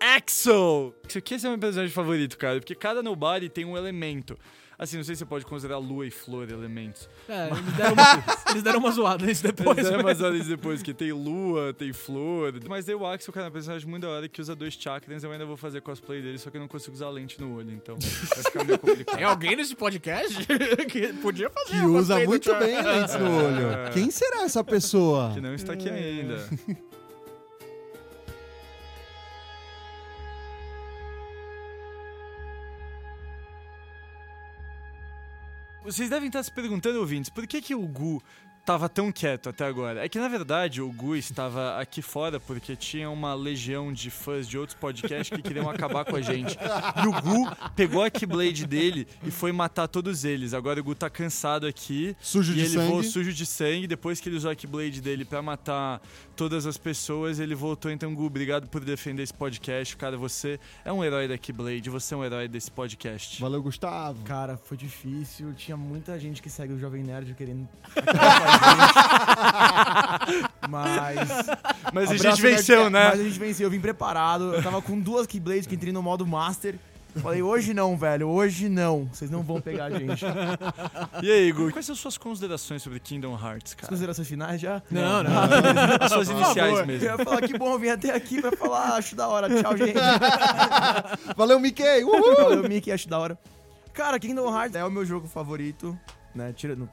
Axel. 0.00 0.94
Isso 1.08 1.18
aqui 1.18 1.34
é 1.34 1.38
meu 1.48 1.58
personagem 1.58 1.92
favorito, 1.92 2.38
cara, 2.38 2.58
porque 2.60 2.74
cada 2.74 3.02
nobody 3.02 3.48
tem 3.48 3.64
um 3.64 3.76
elemento. 3.76 4.38
Assim, 4.78 4.96
não 4.98 5.04
sei 5.04 5.14
se 5.14 5.20
você 5.20 5.24
pode 5.26 5.46
considerar 5.46 5.78
lua 5.78 6.06
e 6.06 6.10
flor 6.10 6.50
elementos. 6.50 7.08
É, 7.28 7.48
eles 7.48 7.72
deram 7.76 7.92
uma, 7.94 8.24
eles 8.50 8.62
deram 8.62 8.78
uma 8.78 8.90
zoada 8.90 9.24
nisso 9.24 9.42
depois. 9.42 9.76
Mas 9.76 9.86
é 9.86 9.90
mas- 9.92 10.02
mais 10.04 10.20
horas 10.20 10.46
depois, 10.46 10.82
que 10.82 10.92
tem 10.92 11.12
lua, 11.12 11.72
tem 11.72 11.92
flor. 11.92 12.52
Mas 12.68 12.84
daí 12.84 12.94
o 12.94 13.06
Axel, 13.06 13.32
cara, 13.32 13.46
é 13.46 13.48
um 13.48 13.52
personagem 13.52 13.88
muito 13.88 14.02
da 14.02 14.10
hora 14.10 14.28
que 14.28 14.40
usa 14.40 14.54
dois 14.54 14.74
chakras. 14.74 15.24
Eu 15.24 15.32
ainda 15.32 15.46
vou 15.46 15.56
fazer 15.56 15.80
cosplay 15.80 16.20
dele, 16.20 16.38
só 16.38 16.50
que 16.50 16.56
eu 16.56 16.60
não 16.60 16.68
consigo 16.68 16.94
usar 16.94 17.08
lente 17.08 17.40
no 17.40 17.56
olho, 17.56 17.72
então 17.72 17.96
vai 17.98 18.42
ficar 18.44 18.64
meio 18.64 18.78
complicado. 18.78 19.16
Tem 19.16 19.24
alguém 19.24 19.56
nesse 19.56 19.74
podcast 19.74 20.46
que 20.90 21.12
podia 21.14 21.48
fazer 21.48 21.70
Que 21.70 21.76
uma 21.86 21.98
usa 21.98 22.20
muito 22.20 22.54
bem 22.56 22.82
lentes 22.82 23.14
no 23.14 23.36
olho. 23.36 23.90
Quem 23.94 24.10
será 24.10 24.42
essa 24.42 24.62
pessoa? 24.62 25.30
Que 25.32 25.40
não 25.40 25.54
está 25.54 25.72
aqui 25.72 25.88
ainda. 25.88 26.36
Vocês 35.86 36.10
devem 36.10 36.26
estar 36.26 36.42
se 36.42 36.50
perguntando, 36.50 36.98
ouvintes, 36.98 37.30
por 37.30 37.46
que, 37.46 37.62
que 37.62 37.72
o 37.72 37.86
Gu 37.86 38.20
tava 38.66 38.88
tão 38.88 39.12
quieto 39.12 39.48
até 39.48 39.64
agora? 39.64 40.04
É 40.04 40.08
que, 40.08 40.18
na 40.18 40.26
verdade, 40.26 40.82
o 40.82 40.90
Gu 40.92 41.14
estava 41.14 41.80
aqui 41.80 42.02
fora 42.02 42.40
porque 42.40 42.74
tinha 42.74 43.08
uma 43.08 43.32
legião 43.32 43.92
de 43.92 44.10
fãs 44.10 44.48
de 44.48 44.58
outros 44.58 44.76
podcasts 44.76 45.34
que 45.34 45.40
queriam 45.40 45.70
acabar 45.70 46.04
com 46.04 46.16
a 46.16 46.20
gente. 46.20 46.58
E 47.02 47.06
o 47.06 47.12
Gu 47.12 47.56
pegou 47.76 48.02
a 48.02 48.10
Keyblade 48.10 48.66
dele 48.66 49.06
e 49.22 49.30
foi 49.30 49.52
matar 49.52 49.86
todos 49.86 50.24
eles. 50.24 50.52
Agora 50.52 50.80
o 50.80 50.84
Gu 50.84 50.96
tá 50.96 51.08
cansado 51.08 51.64
aqui. 51.64 52.16
Sujo 52.20 52.52
e 52.52 52.56
de 52.56 52.60
ele 52.62 52.68
sangue. 52.70 52.88
voou 52.88 53.02
sujo 53.04 53.32
de 53.32 53.46
sangue. 53.46 53.86
Depois 53.86 54.20
que 54.20 54.28
ele 54.28 54.36
usou 54.36 54.50
a 54.50 54.56
Keyblade 54.56 55.00
dele 55.00 55.24
pra 55.24 55.40
matar 55.40 56.02
todas 56.34 56.66
as 56.66 56.76
pessoas, 56.76 57.38
ele 57.38 57.54
voltou. 57.54 57.88
Então, 57.90 58.12
Gu, 58.12 58.24
obrigado 58.26 58.68
por 58.68 58.84
defender 58.84 59.22
esse 59.22 59.32
podcast. 59.32 59.96
Cara, 59.96 60.16
você 60.16 60.58
é 60.84 60.92
um 60.92 61.04
herói 61.04 61.28
da 61.28 61.38
Keyblade. 61.38 61.88
Você 61.88 62.14
é 62.14 62.16
um 62.16 62.24
herói 62.24 62.48
desse 62.48 62.70
podcast. 62.70 63.40
Valeu, 63.40 63.62
Gustavo. 63.62 64.24
Cara, 64.24 64.56
foi 64.56 64.76
difícil. 64.76 65.54
Tinha 65.54 65.76
muita 65.76 66.18
gente 66.18 66.42
que 66.42 66.50
segue 66.50 66.72
o 66.72 66.78
Jovem 66.80 67.04
Nerd 67.04 67.32
querendo 67.34 67.68
acabar 67.94 68.40
com 68.40 68.48
a 68.48 68.55
Mas. 70.68 71.28
Mas 71.92 72.10
a 72.10 72.16
gente 72.16 72.40
venceu, 72.42 72.90
né? 72.90 73.10
Mas 73.10 73.20
a 73.20 73.22
gente 73.22 73.38
venceu, 73.38 73.66
eu 73.66 73.70
vim 73.70 73.80
preparado. 73.80 74.54
Eu 74.54 74.62
tava 74.62 74.82
com 74.82 74.98
duas 74.98 75.26
Keyblades 75.26 75.66
que 75.66 75.74
entrei 75.74 75.92
no 75.92 76.02
modo 76.02 76.26
Master. 76.26 76.76
Falei, 77.22 77.40
hoje 77.40 77.72
não, 77.72 77.96
velho, 77.96 78.28
hoje 78.28 78.68
não. 78.68 79.08
Vocês 79.10 79.30
não 79.30 79.42
vão 79.42 79.58
pegar 79.58 79.86
a 79.86 79.90
gente. 79.90 80.22
As 80.26 81.22
E 81.22 81.30
aí, 81.32 81.48
Igor, 81.48 81.72
quais 81.72 81.86
são 81.86 81.94
as 81.94 81.98
suas 81.98 82.18
considerações 82.18 82.82
sobre 82.82 83.00
Kingdom 83.00 83.32
Hearts, 83.42 83.72
cara? 83.72 83.88
considerações 83.88 84.28
finais 84.28 84.60
já? 84.60 84.82
Não, 84.90 85.22
não. 85.22 85.32
As 85.98 86.12
suas 86.12 86.28
iniciais 86.28 86.78
Eu 86.78 86.86
mesmo. 86.86 87.04
ia 87.06 87.16
falar 87.16 87.40
que 87.40 87.56
bom, 87.56 87.72
eu 87.72 87.78
vim 87.78 87.88
até 87.88 88.14
aqui 88.14 88.42
pra 88.42 88.52
falar, 88.54 88.96
acho 88.96 89.16
da 89.16 89.28
hora. 89.28 89.48
Tchau, 89.48 89.74
gente. 89.78 89.94
Valeu, 91.34 91.58
Mickey! 91.58 92.04
Uhul! 92.04 92.36
Valeu, 92.36 92.68
Mickey, 92.68 92.92
acho 92.92 93.08
da 93.08 93.18
hora. 93.18 93.38
Cara, 93.94 94.18
Kingdom 94.18 94.54
Hearts 94.54 94.76
é 94.76 94.84
o 94.84 94.90
meu 94.90 95.06
jogo 95.06 95.26
favorito, 95.26 95.98
né? 96.34 96.52
Tirando 96.54 96.86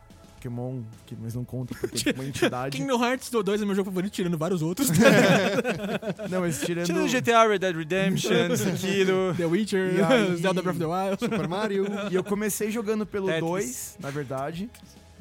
Pokémon, 0.43 0.81
que 1.05 1.15
mas 1.21 1.33
não 1.33 1.45
conta 1.45 1.73
porque 1.79 1.95
é 1.95 1.99
tipo 1.99 2.19
uma 2.21 2.27
entidade. 2.27 2.77
Kingdom 2.77 3.01
Hearts 3.03 3.29
2 3.29 3.61
é 3.61 3.65
meu 3.65 3.75
jogo 3.75 3.89
favorito, 3.89 4.11
tirando 4.13 4.37
vários 4.37 4.61
outros. 4.61 4.89
Não, 6.29 6.41
mas 6.41 6.59
tirando. 6.61 6.85
Tirando 6.85 7.09
GTA, 7.09 7.47
Red 7.47 7.59
Dead 7.59 7.75
Redemption, 7.75 8.55
Sekiro. 8.57 9.33
The 9.37 9.45
Witcher, 9.45 10.05
aí- 10.05 10.35
Zelda 10.37 10.61
Breath 10.61 10.75
of 10.75 10.79
the 10.79 10.85
Wild. 10.85 11.19
Super 11.19 11.47
Mario. 11.47 11.85
E 12.11 12.15
eu 12.15 12.23
comecei 12.23 12.71
jogando 12.71 13.05
pelo 13.05 13.27
Tetris. 13.27 13.41
2, 13.41 13.97
na 13.99 14.09
verdade. 14.09 14.69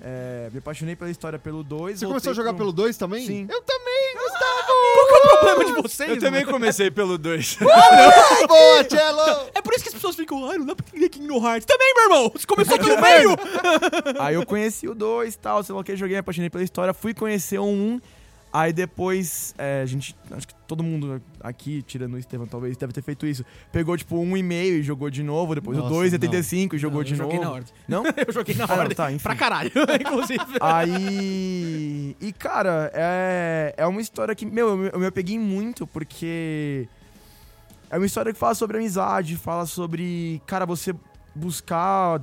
É, 0.04 0.48
me 0.50 0.58
apaixonei 0.58 0.96
pela 0.96 1.10
história 1.12 1.38
pelo 1.38 1.62
2. 1.62 2.00
Você 2.00 2.06
começou 2.06 2.32
a 2.32 2.34
jogar 2.34 2.54
pelo 2.54 2.72
2 2.72 2.96
também? 2.96 3.24
Sim. 3.24 3.46
Eu 3.48 3.62
também, 3.62 4.14
Gustavo! 4.16 4.72
Qual 4.94 5.06
que 5.06 5.14
é 5.14 5.16
o 5.16 5.38
problema 5.38 5.64
de 5.64 5.82
vocês? 5.82 6.10
Eu 6.10 6.18
também 6.18 6.40
mano? 6.40 6.52
comecei 6.52 6.90
pelo 6.90 7.16
2. 7.16 7.58
Boa, 8.48 8.84
Cello! 8.90 9.50
É 9.54 9.62
por 9.62 9.72
isso 9.74 9.84
que 9.84 9.90
as 9.90 9.94
pessoas 9.94 10.16
ficam, 10.16 10.50
ai, 10.50 10.58
não 10.58 10.66
dá 10.66 10.74
pra 10.74 10.84
entender 10.88 11.08
Kingdom 11.08 11.46
Hearts. 11.46 11.66
Também, 11.66 11.94
meu 11.94 12.04
irmão! 12.04 12.32
Você 12.34 12.44
começou 12.44 12.76
pelo 12.80 13.00
meio! 13.00 13.36
Aí 14.18 14.34
eu 14.34 14.44
conheci 14.44 14.88
o 14.88 14.94
2 14.94 15.34
e 15.34 15.38
tal, 15.38 15.62
sei 15.62 15.72
lá 15.72 15.80
o 15.80 15.84
que, 15.84 15.94
joguei, 15.94 16.16
me 16.16 16.20
apaixonei 16.20 16.50
pela 16.50 16.64
história, 16.64 16.92
fui 16.92 17.14
conhecer 17.14 17.58
o 17.58 17.64
1. 17.64 18.00
Aí 18.52 18.70
depois, 18.70 19.54
é, 19.56 19.80
a 19.82 19.86
gente, 19.86 20.14
acho 20.30 20.46
que 20.46 20.54
todo 20.68 20.82
mundo 20.82 21.22
aqui, 21.40 21.80
tirando 21.82 22.12
o 22.14 22.18
Estevam 22.18 22.46
talvez, 22.46 22.76
deve 22.76 22.92
ter 22.92 23.00
feito 23.00 23.26
isso. 23.26 23.42
Pegou 23.72 23.96
tipo 23.96 24.18
um 24.18 24.36
e 24.36 24.42
meio 24.42 24.74
e 24.74 24.82
jogou 24.82 25.08
de 25.08 25.22
novo, 25.22 25.54
depois 25.54 25.78
Nossa, 25.78 25.94
o 25.94 26.02
2,75 26.02 26.74
e 26.74 26.78
jogou 26.78 26.98
Não, 26.98 27.04
de 27.04 27.12
eu 27.14 27.18
novo. 27.18 27.30
joguei 27.30 27.40
na 27.46 27.50
ordem. 27.50 27.72
Não? 27.88 28.04
Eu 28.26 28.30
joguei 28.32 28.54
na 28.54 28.64
Ah, 28.64 28.68
não, 28.68 28.78
ordem. 28.78 28.94
tá, 28.96 29.10
enfim. 29.10 29.22
pra 29.22 29.34
caralho, 29.34 29.70
inclusive. 30.00 30.44
Aí. 30.60 32.16
E, 32.20 32.32
cara, 32.32 32.90
é, 32.94 33.74
é 33.76 33.86
uma 33.86 34.00
história 34.00 34.34
que, 34.34 34.44
meu, 34.44 34.68
eu, 34.68 34.76
me- 34.76 34.90
eu 34.92 34.98
me 35.00 35.06
apeguei 35.06 35.38
muito 35.38 35.86
porque. 35.86 36.86
É 37.90 37.96
uma 37.98 38.06
história 38.06 38.32
que 38.32 38.38
fala 38.38 38.54
sobre 38.54 38.78
amizade, 38.78 39.36
fala 39.36 39.66
sobre, 39.66 40.40
cara, 40.46 40.64
você 40.64 40.94
buscar 41.34 42.22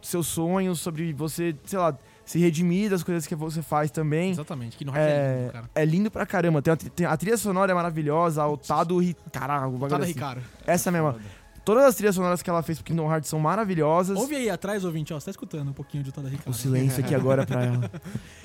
seus 0.00 0.26
sonhos, 0.26 0.80
sobre 0.80 1.12
você, 1.12 1.54
sei 1.64 1.78
lá, 1.78 1.96
se 2.24 2.38
redimir 2.38 2.90
das 2.90 3.02
coisas 3.02 3.26
que 3.26 3.34
você 3.34 3.62
faz 3.62 3.90
também. 3.90 4.30
Exatamente, 4.30 4.76
Kingdom 4.76 4.94
Hearts 4.96 5.12
é, 5.12 5.16
É, 5.16 5.40
lindo, 5.40 5.52
cara. 5.52 5.70
é 5.74 5.84
lindo 5.84 6.10
pra 6.10 6.26
caramba. 6.26 6.62
Tem 6.62 6.72
a, 6.72 6.76
tem- 6.76 7.06
a 7.06 7.16
trilha 7.16 7.36
sonora 7.36 7.72
é 7.72 7.74
maravilhosa, 7.74 8.46
o 8.46 8.56
Tado. 8.56 8.98
Ri- 8.98 9.16
Caraca, 9.32 9.66
o 9.66 9.72
bagulho 9.72 9.90
Cada 9.90 10.04
assim. 10.04 10.12
Ricardo. 10.14 10.42
Essa 10.66 10.90
mesma. 10.90 11.16
Todas 11.64 11.84
as 11.84 11.94
trilhas 11.94 12.16
sonoras 12.16 12.42
que 12.42 12.50
ela 12.50 12.60
fez 12.60 12.78
pro 12.78 12.84
Kingdom 12.86 13.08
Hearts 13.08 13.30
são 13.30 13.38
maravilhosas. 13.38 14.18
Ouve 14.18 14.34
aí 14.34 14.50
atrás, 14.50 14.84
ouvinte, 14.84 15.14
ó. 15.14 15.20
Você 15.20 15.26
tá 15.26 15.30
escutando 15.30 15.68
um 15.68 15.72
pouquinho 15.72 16.02
de 16.02 16.10
Tada 16.10 16.28
Ricardo. 16.28 16.48
O 16.50 16.54
silêncio 16.54 17.04
aqui 17.04 17.14
agora 17.14 17.46
pra 17.46 17.62
ela. 17.64 17.90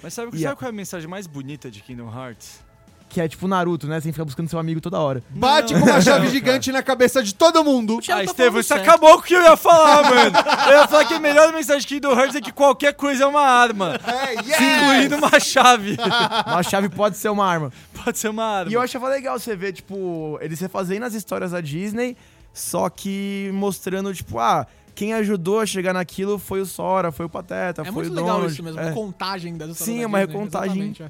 Mas 0.04 0.14
sabe, 0.14 0.32
sabe 0.34 0.46
a- 0.46 0.56
qual 0.56 0.68
é 0.68 0.70
a 0.70 0.76
mensagem 0.76 1.10
mais 1.10 1.26
bonita 1.26 1.72
de 1.72 1.82
Kingdom 1.82 2.12
Hearts? 2.16 2.64
Que 3.10 3.22
é 3.22 3.28
tipo 3.28 3.48
Naruto, 3.48 3.88
né? 3.88 4.02
Você 4.02 4.12
fica 4.12 4.26
buscando 4.26 4.50
seu 4.50 4.60
amigo 4.60 4.82
toda 4.82 5.00
hora. 5.00 5.24
Bate 5.30 5.74
com 5.74 5.80
uma 5.80 6.02
chave 6.02 6.28
gigante 6.30 6.72
na 6.74 6.84
cabeça 6.84 7.24
de 7.24 7.34
todo 7.34 7.64
mundo. 7.64 8.00
Ah, 8.12 8.22
Estevam, 8.24 8.60
isso 8.60 8.68
certo. 8.68 8.82
acabou 8.82 9.14
com 9.14 9.20
o 9.20 9.24
que 9.24 9.34
eu 9.34 9.42
ia 9.42 9.56
falar, 9.56 10.04
mano. 10.04 10.38
Eu 10.70 10.78
ia 10.82 10.88
falar 10.90 11.06
que 11.06 11.14
a 11.14 11.20
melhor 11.20 11.54
mensagem 11.54 11.82
de 11.82 11.88
Kingdom 11.88 12.12
Hearts 12.20 12.36
é 12.36 12.42
que 12.42 12.52
qualquer 12.52 12.94
coisa 12.94 13.24
é 13.24 13.28
uma 13.28 13.42
arma. 13.42 13.98
É, 14.06 14.34
yes! 14.34 14.60
Incluindo 14.60 15.16
uma 15.16 15.40
chave. 15.40 15.98
Uma 16.48 16.64
chave 16.64 16.90
pode 16.90 17.16
ser 17.18 17.30
uma 17.30 17.46
arma. 17.46 17.72
Pode 18.04 18.20
ser 18.20 18.30
uma 18.30 18.44
arma. 18.44 18.72
E 18.72 18.74
eu 18.74 18.82
achava 18.82 19.08
legal 19.08 19.40
você 19.40 19.56
ver, 19.56 19.72
tipo, 19.74 20.38
eles 20.42 20.60
refazendo 20.60 21.06
as 21.06 21.14
histórias 21.14 21.52
da 21.52 21.62
Disney, 21.62 22.16
só 22.54 22.90
que 22.90 23.50
mostrando, 23.54 24.14
tipo, 24.14 24.38
ah, 24.40 24.68
quem 24.96 25.14
ajudou 25.14 25.60
a 25.62 25.66
chegar 25.66 25.94
naquilo 25.94 26.38
foi 26.40 26.60
o 26.60 26.66
Sora, 26.66 27.12
foi 27.12 27.26
o 27.26 27.30
Pateta, 27.30 27.84
É 27.84 27.86
foi 27.86 27.94
muito 27.94 28.12
o 28.12 28.16
legal 28.16 28.36
Donald. 28.36 28.52
isso 28.54 28.64
mesmo, 28.64 28.80
É. 28.80 28.86
uma 28.88 28.92
contagem 28.94 29.56
das 29.56 29.70
histórias 29.70 29.86
Sim, 29.94 29.98
da 29.98 30.04
é 30.04 30.08
uma 30.08 30.20
Disney, 30.20 30.34
recontagem 30.34 30.72
exatamente, 30.90 31.04
é. 31.04 31.08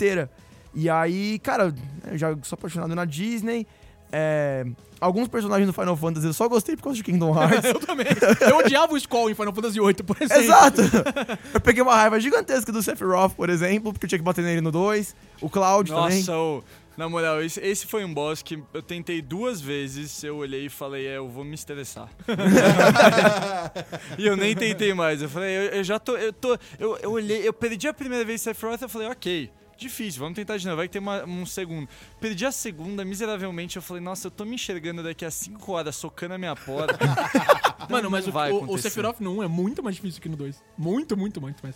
E 0.79 0.87
aí, 0.91 1.39
cara, 1.39 1.73
eu 2.05 2.17
já 2.19 2.37
sou 2.43 2.55
apaixonado 2.55 2.93
na 2.93 3.03
Disney. 3.03 3.65
é, 4.11 4.63
alguns 5.01 5.27
personagens 5.27 5.65
do 5.65 5.73
Final 5.73 5.97
Fantasy 5.97 6.27
eu 6.27 6.33
só 6.33 6.47
gostei 6.47 6.75
por 6.75 6.83
causa 6.83 6.97
de 6.97 7.03
Kingdom 7.03 7.33
Hearts. 7.35 7.65
Eu 7.65 7.79
também. 7.79 8.05
Eu 8.47 8.57
odiava 8.57 8.93
o 8.93 8.97
Skull 8.97 9.31
em 9.31 9.33
Final 9.33 9.55
Fantasy 9.55 9.79
VIII, 9.79 9.93
por 9.95 10.21
exemplo. 10.21 10.43
Exato! 10.43 10.81
Eu 11.51 11.61
peguei 11.61 11.81
uma 11.81 11.95
raiva 11.95 12.19
gigantesca 12.19 12.71
do 12.71 12.83
Sephiroth, 12.83 13.33
por 13.33 13.49
exemplo, 13.49 13.91
porque 13.91 14.05
eu 14.05 14.09
tinha 14.09 14.19
que 14.19 14.23
bater 14.23 14.43
nele 14.43 14.61
no 14.61 14.71
2. 14.71 15.15
O 15.41 15.49
Cloud 15.49 15.89
também. 15.89 16.23
Nossa, 16.23 16.63
na 16.95 17.09
moral, 17.09 17.41
esse, 17.41 17.59
esse 17.59 17.87
foi 17.87 18.05
um 18.05 18.13
boss 18.13 18.43
que 18.43 18.61
eu 18.71 18.81
tentei 18.83 19.19
duas 19.19 19.59
vezes, 19.59 20.23
eu 20.23 20.37
olhei 20.37 20.67
e 20.67 20.69
falei, 20.69 21.07
é, 21.07 21.17
eu 21.17 21.27
vou 21.27 21.43
me 21.43 21.55
estressar. 21.55 22.09
e 24.17 24.25
eu 24.27 24.37
nem 24.37 24.55
tentei 24.55 24.93
mais. 24.93 25.21
Eu 25.23 25.29
falei, 25.29 25.57
eu, 25.57 25.61
eu 25.77 25.83
já 25.83 25.97
tô. 25.97 26.15
Eu, 26.17 26.33
tô 26.33 26.57
eu, 26.79 26.97
eu 26.97 27.11
olhei, 27.11 27.47
eu 27.47 27.53
perdi 27.53 27.87
a 27.87 27.93
primeira 27.93 28.23
vez 28.23 28.41
Sephiroth, 28.41 28.81
eu 28.81 28.89
falei, 28.89 29.07
ok. 29.07 29.49
Difícil, 29.77 30.19
vamos 30.19 30.35
tentar 30.35 30.57
de 30.57 30.65
novo, 30.65 30.77
vai 30.77 30.87
ter 30.87 30.99
uma- 30.99 31.23
um 31.25 31.45
segundo. 31.45 31.87
Perdi 32.19 32.45
a 32.45 32.51
segunda, 32.51 33.05
miseravelmente, 33.05 33.75
eu 33.75 33.81
falei, 33.81 34.01
nossa, 34.01 34.27
eu 34.27 34.31
tô 34.31 34.43
me 34.43 34.55
enxergando 34.55 35.03
daqui 35.03 35.23
a 35.23 35.29
5 35.31 35.71
horas, 35.71 35.95
socando 35.95 36.33
a 36.33 36.37
minha 36.37 36.55
porta. 36.55 36.97
Mano, 37.89 38.09
mas 38.09 38.27
o, 38.27 38.31
vai 38.31 38.51
o, 38.51 38.71
o. 38.71 38.77
Sephiroth 38.77 39.19
no 39.19 39.37
1 39.39 39.43
é 39.43 39.47
muito 39.47 39.83
mais 39.83 39.95
difícil 39.95 40.19
que 40.21 40.27
no 40.29 40.35
2. 40.35 40.63
Muito, 40.77 41.15
muito, 41.15 41.39
muito 41.39 41.61
mais. 41.61 41.75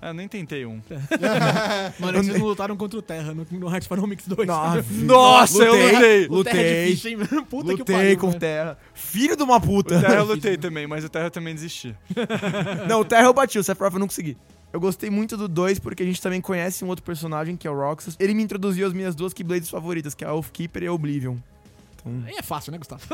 Ah, 0.00 0.08
eu 0.08 0.14
nem 0.14 0.26
tentei 0.26 0.66
um. 0.66 0.82
Mano, 2.00 2.24
vocês 2.24 2.36
não 2.36 2.44
lutaram 2.46 2.76
contra 2.76 2.98
o 2.98 3.02
Terra 3.02 3.32
no 3.32 3.46
Kingdom 3.46 3.70
Hearts 3.70 3.86
Final 3.86 4.06
Mix 4.08 4.26
2. 4.26 4.48
Nossa, 5.06 5.62
eu 5.62 5.74
lutei! 5.74 6.26
O 6.28 6.42
Terra 6.42 6.58
é 6.58 6.62
lutei. 6.62 6.84
difícil, 6.86 7.10
hein? 7.12 7.16
mano? 7.18 7.46
Puta 7.46 7.72
que 7.72 7.78
Lutei 7.78 7.96
pariu. 7.96 8.18
com 8.18 8.28
o. 8.30 8.34
Terra. 8.34 8.76
Filho 8.94 9.36
de 9.36 9.42
uma 9.44 9.60
puta. 9.60 9.96
O 9.96 10.00
Terra 10.00 10.14
eu 10.16 10.24
lutei 10.24 10.56
também, 10.56 10.88
mas 10.88 11.04
o 11.04 11.08
Terra 11.08 11.26
eu 11.26 11.30
também 11.30 11.54
desisti. 11.54 11.94
Não, 12.88 13.00
o 13.00 13.04
Terra 13.04 13.26
eu 13.26 13.32
bati, 13.32 13.60
o 13.60 13.62
Sephiroth 13.62 13.92
eu 13.92 14.00
não 14.00 14.08
consegui. 14.08 14.36
Eu 14.72 14.80
gostei 14.80 15.10
muito 15.10 15.36
do 15.36 15.46
2 15.48 15.78
porque 15.78 16.02
a 16.02 16.06
gente 16.06 16.20
também 16.20 16.40
conhece 16.40 16.84
um 16.84 16.88
outro 16.88 17.04
personagem, 17.04 17.56
que 17.56 17.68
é 17.68 17.70
o 17.70 17.74
Roxas. 17.74 18.16
Ele 18.18 18.32
me 18.34 18.42
introduziu 18.42 18.86
as 18.86 18.92
minhas 18.92 19.14
duas 19.14 19.32
Keyblades 19.34 19.68
favoritas, 19.68 20.14
que 20.14 20.24
é 20.24 20.28
a 20.28 20.34
Oathkeeper 20.34 20.82
e 20.82 20.86
a 20.86 20.92
Oblivion. 20.92 21.36
Aí 22.26 22.34
é 22.36 22.42
fácil, 22.42 22.72
né, 22.72 22.78
Gustavo? 22.78 23.02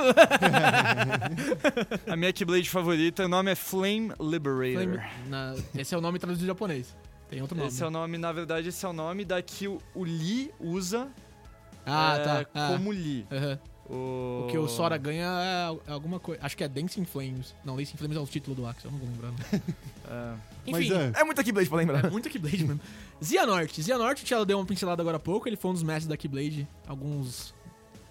A 2.07 2.17
minha 2.17 2.33
Keyblade 2.33 2.69
favorita, 2.71 3.25
o 3.25 3.29
nome 3.29 3.51
é 3.51 3.55
Flame 3.55 4.13
Liberator. 4.21 4.83
Flame- 4.95 5.01
na- 5.29 5.55
Esse 5.77 5.95
é 5.95 5.99
o 5.99 6.01
nome 6.01 6.19
traduzido 6.19 6.45
em 6.45 6.49
japonês. 6.49 6.95
Tem 7.29 7.43
outro 7.43 7.57
nome. 7.57 7.69
Esse 7.69 7.83
é 7.83 7.87
o 7.87 7.91
nome, 7.91 8.17
na 8.17 8.33
verdade, 8.33 8.69
esse 8.69 8.85
é 8.85 8.89
o 8.89 8.93
nome 8.93 9.25
da 9.25 9.43
que 9.43 9.69
o, 9.69 9.79
o 9.95 10.05
Lee 10.05 10.51
usa 10.59 11.09
Ah, 11.85 12.17
é, 12.19 12.23
tá. 12.25 12.47
Ah, 12.55 12.69
como 12.73 12.91
Lee. 12.91 13.27
aham. 13.31 13.59
O... 13.89 14.45
O 14.45 14.49
que 14.51 14.59
o 14.59 14.69
Sora 14.69 14.97
ganha 14.97 15.27
é 15.87 15.93
alguma 15.93 16.21
coisa. 16.21 16.41
Acho 16.45 16.57
que 16.57 16.63
é 16.63 16.69
Dancing 16.69 17.05
Flames. 17.05 17.55
Não, 17.65 17.77
Dancing 17.77 17.97
Flames 17.97 18.17
é 18.17 18.21
o 18.21 18.27
título 18.27 18.55
do 18.55 18.67
Axel, 18.67 18.91
eu 18.91 18.93
não 18.93 18.99
vou 18.99 19.09
lembrando. 19.09 19.37
É. 20.11 20.35
Enfim, 20.67 20.89
Mas 20.89 21.17
é. 21.17 21.21
É 21.21 21.25
muita 21.25 21.45
Keyblade 21.45 21.69
pra 21.69 21.77
lembrar. 21.77 22.03
É 22.07 22.09
muito 22.09 22.31
Keyblade 22.31 22.65
mesmo. 22.65 22.81
Xehanort. 23.23 23.75
Xehanort, 23.79 24.23
o 24.23 24.25
Tchelo 24.25 24.47
deu 24.47 24.59
uma 24.59 24.65
pincelada 24.65 25.03
agora 25.03 25.19
há 25.19 25.21
pouco. 25.21 25.47
Ele 25.47 25.57
foi 25.57 25.71
um 25.71 25.75
dos 25.75 25.83
mestres 25.83 26.07
da 26.07 26.17
Keyblade 26.17 26.67
alguns 26.87 27.53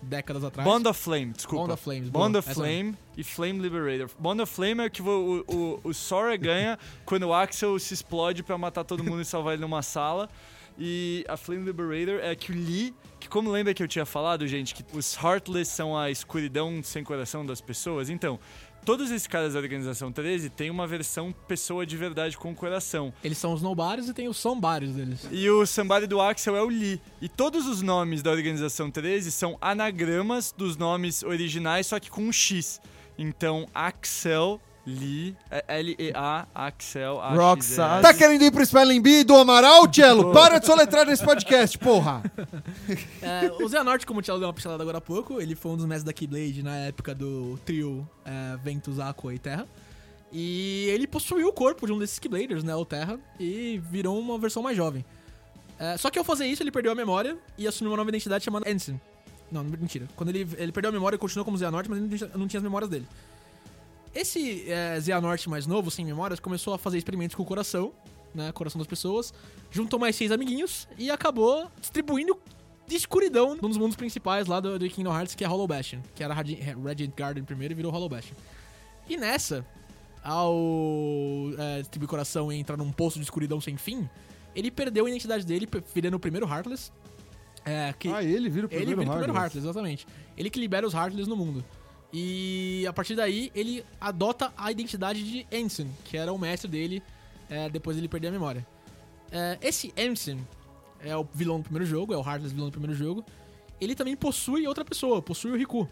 décadas 0.02 0.44
atrás. 0.44 0.68
Bond 0.68 0.88
of 0.88 1.00
Flame, 1.00 1.34
desculpa. 1.34 1.64
Bond 1.64 1.74
of 1.74 1.84
Flames. 1.84 2.10
Bond 2.10 2.38
of 2.38 2.54
Flame 2.54 2.96
e 3.16 3.24
Flame 3.24 3.60
Liberator. 3.60 4.10
Bond 4.20 4.42
of 4.42 4.54
Flame 4.54 4.84
é 4.84 4.86
o 4.86 4.92
que 4.92 5.02
o, 5.02 5.46
o, 5.48 5.80
o 5.84 5.94
Sora 5.94 6.36
ganha 6.38 6.78
quando 7.06 7.24
o 7.24 7.34
Axel 7.34 7.78
se 7.80 7.94
explode 7.94 8.44
pra 8.44 8.58
matar 8.58 8.84
todo 8.84 9.04
mundo 9.04 9.22
e 9.22 9.26
salvar 9.26 9.54
ele 9.54 9.62
numa 9.62 9.82
sala. 9.82 10.30
E 10.78 11.26
a 11.28 11.36
Flame 11.36 11.66
Liberator 11.66 12.20
é 12.22 12.32
a 12.32 12.36
que 12.36 12.52
o 12.52 12.56
Lee, 12.56 12.94
que 13.20 13.28
como 13.28 13.50
lembra 13.50 13.74
que 13.74 13.82
eu 13.82 13.88
tinha 13.88 14.06
falado, 14.06 14.46
gente, 14.48 14.76
que 14.76 14.86
os 14.96 15.16
Heartless 15.16 15.72
são 15.72 15.98
a 15.98 16.12
escuridão 16.12 16.82
sem 16.84 17.04
coração 17.04 17.44
das 17.44 17.60
pessoas? 17.60 18.10
Então, 18.10 18.40
todos 18.86 19.10
esses 19.10 19.26
caras 19.26 19.54
da 19.54 19.60
Organização 19.60 20.12
13 20.12 20.52
têm 20.52 20.70
uma 20.70 20.86
versão 20.86 21.34
pessoa 21.48 21.84
de 21.84 21.98
verdade 21.98 22.38
com 22.38 22.54
coração. 22.54 23.12
Eles 23.24 23.40
são 23.40 23.54
os 23.54 23.62
nobodies 23.62 24.08
e 24.08 24.14
tem 24.14 24.28
os 24.28 24.38
somebodies 24.38 24.94
deles. 24.94 25.28
E 25.32 25.50
o 25.50 25.66
Somebody 25.66 26.06
do 26.06 26.22
Axel 26.22 26.56
é 26.56 26.62
o 26.62 26.68
Lee. 26.68 27.02
E 27.20 27.28
todos 27.28 27.66
os 27.66 27.82
nomes 27.82 28.22
da 28.22 28.30
Organização 28.30 28.92
13 28.92 29.32
são 29.32 29.58
anagramas 29.60 30.54
dos 30.56 30.78
nomes 30.78 31.24
originais, 31.24 31.88
só 31.88 32.00
que 32.00 32.12
com 32.12 32.22
um 32.22 32.32
X. 32.32 32.80
Então, 33.18 33.68
Axel, 33.74 34.62
Lee, 34.88 35.36
é 35.52 35.80
L-E-A, 35.80 36.48
Axel, 36.56 37.20
A 37.20 37.34
Roxas. 37.34 38.02
Tá 38.02 38.14
querendo 38.14 38.42
ir 38.42 38.52
pro 38.52 38.66
Spelling 38.66 39.02
Bee 39.02 39.26
do 39.26 39.36
Amaral, 39.36 39.86
Cello? 39.94 40.32
Para 40.32 40.60
de 40.60 40.66
soletrar 40.66 41.06
nesse 41.06 41.26
podcast, 41.26 41.78
porra! 41.78 42.24
É, 43.22 43.52
o 43.62 43.68
Xehanort, 43.68 44.06
como 44.06 44.20
o 44.20 44.24
Tchelo 44.24 44.40
deu 44.40 44.48
uma 44.48 44.54
pincelada 44.54 44.82
agora 44.82 45.00
há 45.00 45.02
pouco, 45.02 45.42
ele 45.42 45.56
foi 45.56 45.74
um 45.74 45.76
dos 45.76 45.86
mestres 45.86 46.06
da 46.06 46.14
Keyblade 46.14 46.64
na 46.64 46.78
época 46.78 47.14
do 47.14 47.60
trio 47.66 48.08
é, 48.24 48.58
Ventus, 48.64 48.98
Aqua 48.98 49.34
e 49.34 49.40
Terra. 49.40 49.68
E 50.32 50.86
ele 50.90 51.06
possuiu 51.06 51.50
o 51.50 51.54
corpo 51.54 51.86
de 51.86 51.92
um 51.92 52.00
desses 52.00 52.18
Keybladers, 52.18 52.64
né, 52.64 52.74
o 52.74 52.86
Terra, 52.86 53.20
e 53.38 53.82
virou 53.92 54.18
uma 54.18 54.38
versão 54.38 54.64
mais 54.64 54.78
jovem. 54.78 55.04
É, 55.78 55.98
só 55.98 56.10
que 56.10 56.18
ao 56.18 56.24
fazer 56.24 56.48
isso, 56.48 56.64
ele 56.64 56.72
perdeu 56.72 56.94
a 56.94 56.96
memória 56.96 57.38
e 57.58 57.68
assumiu 57.68 57.92
uma 57.92 57.98
nova 57.98 58.10
identidade 58.10 58.46
chamada 58.46 58.70
Ensign. 58.72 59.02
Não, 59.52 59.64
mentira. 59.64 60.08
Quando 60.16 60.30
ele, 60.30 60.48
ele 60.58 60.72
perdeu 60.72 60.90
a 60.90 60.92
memória, 60.94 61.16
ele 61.16 61.22
continuou 61.22 61.44
como 61.44 61.58
Xehanort, 61.58 61.90
mas 61.90 62.00
ele 62.00 62.32
não 62.36 62.48
tinha 62.48 62.60
as 62.60 62.64
memórias 62.64 62.90
dele. 62.90 63.06
Esse 64.14 64.70
é, 64.70 65.00
Xehanort 65.02 65.48
mais 65.48 65.68
novo, 65.68 65.92
sem 65.92 66.06
memórias, 66.06 66.40
começou 66.40 66.74
a 66.74 66.78
fazer 66.78 66.98
experimentos 66.98 67.36
com 67.36 67.44
o 67.44 67.46
coração 67.46 67.94
né, 68.36 68.52
coração 68.52 68.78
das 68.78 68.88
pessoas, 68.88 69.34
juntou 69.72 69.98
mais 70.00 70.16
seis 70.16 70.32
amiguinhos 70.32 70.88
e 70.98 71.10
acabou 71.10 71.72
distribuindo 71.80 72.38
de 72.86 72.96
escuridão 72.96 73.56
num 73.56 73.68
dos 73.70 73.78
mundos 73.78 73.96
principais 73.96 74.48
lá 74.48 74.60
do, 74.60 74.78
do 74.78 74.88
Kingdom 74.90 75.12
Hearts, 75.18 75.34
que 75.34 75.44
é 75.44 75.48
Hollow 75.48 75.66
Bastion, 75.68 76.00
que 76.14 76.24
era 76.24 76.34
Radi- 76.34 76.60
Radiant 76.84 77.12
Garden 77.16 77.44
primeiro 77.44 77.74
e 77.74 77.76
virou 77.76 77.92
Hollow 77.92 78.08
Bastion. 78.10 78.36
E 79.10 79.18
nessa, 79.18 79.66
ao 80.24 80.56
é, 81.58 81.80
distribuir 81.80 82.10
coração 82.10 82.52
e 82.52 82.58
entrar 82.58 82.78
num 82.78 82.92
poço 82.92 83.18
de 83.18 83.24
escuridão 83.24 83.60
sem 83.60 83.76
fim, 83.78 84.08
ele 84.56 84.70
perdeu 84.70 85.06
a 85.06 85.10
identidade 85.10 85.46
dele, 85.46 85.68
virando 85.96 86.16
o 86.16 86.20
primeiro 86.20 86.48
Heartless. 86.48 86.92
É, 87.66 87.94
que 87.98 88.08
Ah, 88.10 88.24
ele 88.24 88.50
vira 88.50 88.68
o 88.68 88.70
ele 88.72 88.86
primeiro 88.86 89.02
vira 89.02 89.12
o 89.12 89.14
primeiro. 89.24 89.34
Heartless, 89.34 89.66
exatamente. 89.66 90.08
Ele 90.38 90.50
que 90.50 90.60
libera 90.60 90.86
os 90.86 90.94
Heartless 90.94 91.28
no 91.30 91.36
mundo. 91.36 91.64
E 92.12 92.86
a 92.88 92.94
partir 92.94 93.16
daí, 93.16 93.52
ele 93.54 93.84
adota 94.00 94.54
a 94.58 94.72
identidade 94.72 95.24
de 95.24 95.46
Ensign, 95.52 95.92
que 96.06 96.18
era 96.18 96.32
o 96.32 96.38
mestre 96.38 96.70
dele, 96.70 97.04
é, 97.50 97.70
depois 97.70 97.98
ele 97.98 98.08
perder 98.08 98.30
a 98.30 98.32
memória. 98.32 98.66
É, 99.32 99.58
esse 99.62 99.94
Ensign 99.98 100.42
é 101.02 101.16
o 101.16 101.28
vilão 101.34 101.60
do 101.60 101.64
primeiro 101.64 101.86
jogo, 101.86 102.14
é 102.14 102.18
o 102.18 102.22
Heartless 102.22 102.54
vilão 102.54 102.70
do 102.70 102.72
primeiro 102.72 102.96
jogo. 102.96 103.26
Ele 103.80 103.94
também 103.94 104.16
possui 104.16 104.68
outra 104.68 104.84
pessoa, 104.84 105.22
possui 105.22 105.52
o 105.52 105.58
Riku. 105.58 105.88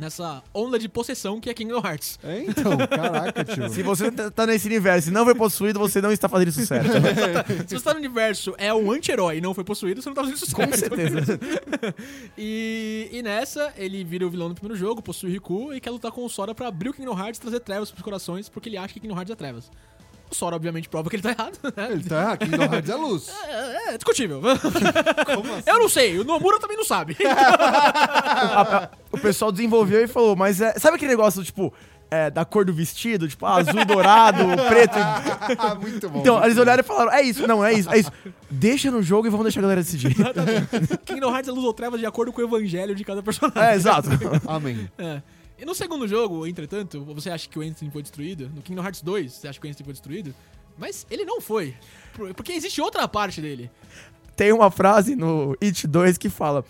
Nessa 0.00 0.42
onda 0.54 0.78
de 0.78 0.88
possessão 0.88 1.38
que 1.40 1.50
é 1.50 1.54
Kingdom 1.54 1.78
Hearts. 1.84 2.18
É, 2.24 2.40
então, 2.44 2.76
caraca, 2.88 3.44
tio. 3.44 3.68
Se 3.68 3.82
você 3.82 4.10
tá- 4.10 4.30
tá 4.30 4.46
nesse 4.46 4.66
universo 4.66 5.10
e 5.10 5.12
não 5.12 5.24
foi 5.24 5.34
possuído, 5.34 5.78
você 5.78 6.00
não 6.00 6.10
está 6.10 6.28
fazendo 6.28 6.48
isso 6.48 6.64
certo. 6.66 6.88
Se 7.68 7.74
você 7.78 7.84
tá 7.84 7.92
no 7.92 7.98
universo 7.98 8.54
é 8.58 8.72
um 8.72 8.90
anti-herói 8.90 9.36
e 9.38 9.40
não 9.40 9.52
foi 9.54 9.62
possuído, 9.64 10.00
você 10.02 10.08
não 10.08 10.14
tá 10.16 10.22
fazendo 10.22 10.36
isso 10.36 10.54
Com 10.56 10.72
certeza. 10.72 11.38
E, 12.36 13.08
e 13.12 13.22
nessa, 13.22 13.72
ele 13.76 14.02
vira 14.04 14.26
o 14.26 14.30
vilão 14.30 14.48
do 14.48 14.54
primeiro 14.54 14.76
jogo, 14.78 15.02
possui 15.02 15.30
Riku 15.30 15.72
e 15.74 15.80
quer 15.80 15.90
lutar 15.90 16.10
com 16.10 16.24
o 16.24 16.28
Sora 16.28 16.54
pra 16.54 16.68
abrir 16.68 16.88
o 16.88 16.92
Kingdom 16.94 17.18
Hearts 17.18 17.38
e 17.38 17.40
trazer 17.42 17.60
trevas 17.60 17.90
pros 17.90 18.02
corações, 18.02 18.48
porque 18.48 18.68
ele 18.68 18.76
acha 18.76 18.94
que 18.94 19.00
Kingdom 19.00 19.16
Hearts 19.16 19.30
é 19.32 19.36
trevas. 19.36 19.70
O 20.30 20.34
Sora, 20.34 20.54
obviamente, 20.54 20.88
prova 20.88 21.10
que 21.10 21.16
ele 21.16 21.22
tá 21.22 21.30
errado, 21.30 21.58
né? 21.76 21.88
Ele 21.90 22.04
tá 22.04 22.20
errado, 22.20 22.38
Kingdom 22.38 22.62
Hearts 22.62 22.90
é 22.90 22.94
luz. 22.94 23.30
É, 23.50 23.94
é 23.94 23.96
discutível. 23.96 24.40
Como 25.26 25.54
assim? 25.54 25.62
Eu 25.66 25.78
não 25.80 25.88
sei, 25.88 26.18
o 26.18 26.24
Nomura 26.24 26.60
também 26.60 26.76
não 26.76 26.84
sabe. 26.84 27.16
o 29.10 29.18
pessoal 29.18 29.50
desenvolveu 29.50 30.04
e 30.04 30.06
falou, 30.06 30.36
mas 30.36 30.60
é, 30.60 30.72
sabe 30.78 30.96
aquele 30.96 31.10
negócio, 31.10 31.42
tipo, 31.42 31.74
é, 32.10 32.30
da 32.30 32.44
cor 32.44 32.64
do 32.64 32.72
vestido? 32.72 33.26
Tipo, 33.26 33.44
ah, 33.44 33.56
azul, 33.56 33.84
dourado, 33.84 34.44
preto. 34.68 34.98
muito 35.80 36.08
bom. 36.08 36.20
Então, 36.20 36.34
muito 36.34 36.46
eles 36.46 36.56
bom. 36.56 36.62
olharam 36.62 36.80
e 36.80 36.84
falaram, 36.84 37.12
é 37.12 37.22
isso, 37.22 37.46
não, 37.46 37.64
é 37.64 37.72
isso, 37.72 37.90
é 37.90 37.98
isso. 37.98 38.12
Deixa 38.48 38.90
no 38.90 39.02
jogo 39.02 39.26
e 39.26 39.30
vamos 39.30 39.44
deixar 39.44 39.60
a 39.60 39.62
galera 39.62 39.82
decidir. 39.82 40.14
Kingdom 41.04 41.30
Hearts 41.30 41.48
é 41.48 41.52
luz 41.52 41.64
ou 41.64 41.74
trevas 41.74 41.98
de 41.98 42.06
acordo 42.06 42.32
com 42.32 42.40
o 42.40 42.44
evangelho 42.44 42.94
de 42.94 43.04
cada 43.04 43.22
personagem. 43.22 43.62
É, 43.62 43.74
exato. 43.74 44.08
Amém. 44.46 44.88
É. 44.96 45.20
E 45.60 45.64
no 45.64 45.74
segundo 45.74 46.08
jogo, 46.08 46.46
entretanto, 46.46 47.04
você 47.04 47.28
acha 47.30 47.48
que 47.48 47.58
o 47.58 47.62
Ensign 47.62 47.92
foi 47.92 48.00
destruído? 48.02 48.50
No 48.54 48.62
Kingdom 48.62 48.82
Hearts 48.82 49.02
2, 49.02 49.32
você 49.32 49.48
acha 49.48 49.60
que 49.60 49.66
o 49.66 49.68
Ensign 49.68 49.84
foi 49.84 49.92
destruído? 49.92 50.34
Mas 50.78 51.06
ele 51.10 51.24
não 51.24 51.40
foi. 51.40 51.74
Por- 52.14 52.32
Porque 52.34 52.52
existe 52.52 52.80
outra 52.80 53.06
parte 53.06 53.40
dele. 53.42 53.70
Tem 54.34 54.52
uma 54.52 54.70
frase 54.70 55.14
no 55.14 55.54
It 55.62 55.86
2 55.86 56.16
que 56.16 56.30
fala, 56.30 56.64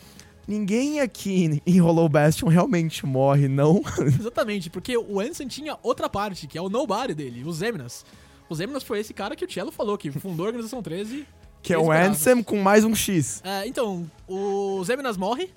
ninguém 0.48 0.98
aqui 1.00 1.60
em 1.64 1.80
Hollow 1.80 2.08
Bastion 2.08 2.48
realmente 2.48 3.06
morre, 3.06 3.46
não? 3.46 3.80
Exatamente, 4.18 4.68
porque 4.68 4.96
o 4.96 5.22
Ensign 5.22 5.48
tinha 5.48 5.78
outra 5.82 6.08
parte, 6.08 6.48
que 6.48 6.58
é 6.58 6.60
o 6.62 6.68
nobody 6.68 7.14
dele, 7.14 7.44
o 7.44 7.52
Zeminas. 7.52 8.04
O 8.48 8.54
Zeminas 8.56 8.82
foi 8.82 8.98
esse 8.98 9.14
cara 9.14 9.36
que 9.36 9.44
o 9.44 9.52
Cello 9.52 9.70
falou, 9.70 9.96
que 9.96 10.10
fundou 10.10 10.46
a 10.46 10.48
Organização 10.48 10.82
13. 10.82 11.26
Que 11.62 11.74
é 11.74 11.78
o. 11.78 11.92
Ansem 11.92 12.42
com 12.42 12.56
mais 12.62 12.84
um 12.86 12.94
X. 12.94 13.42
É, 13.44 13.66
então, 13.66 14.10
o 14.26 14.82
Zeminas 14.82 15.18
morre, 15.18 15.50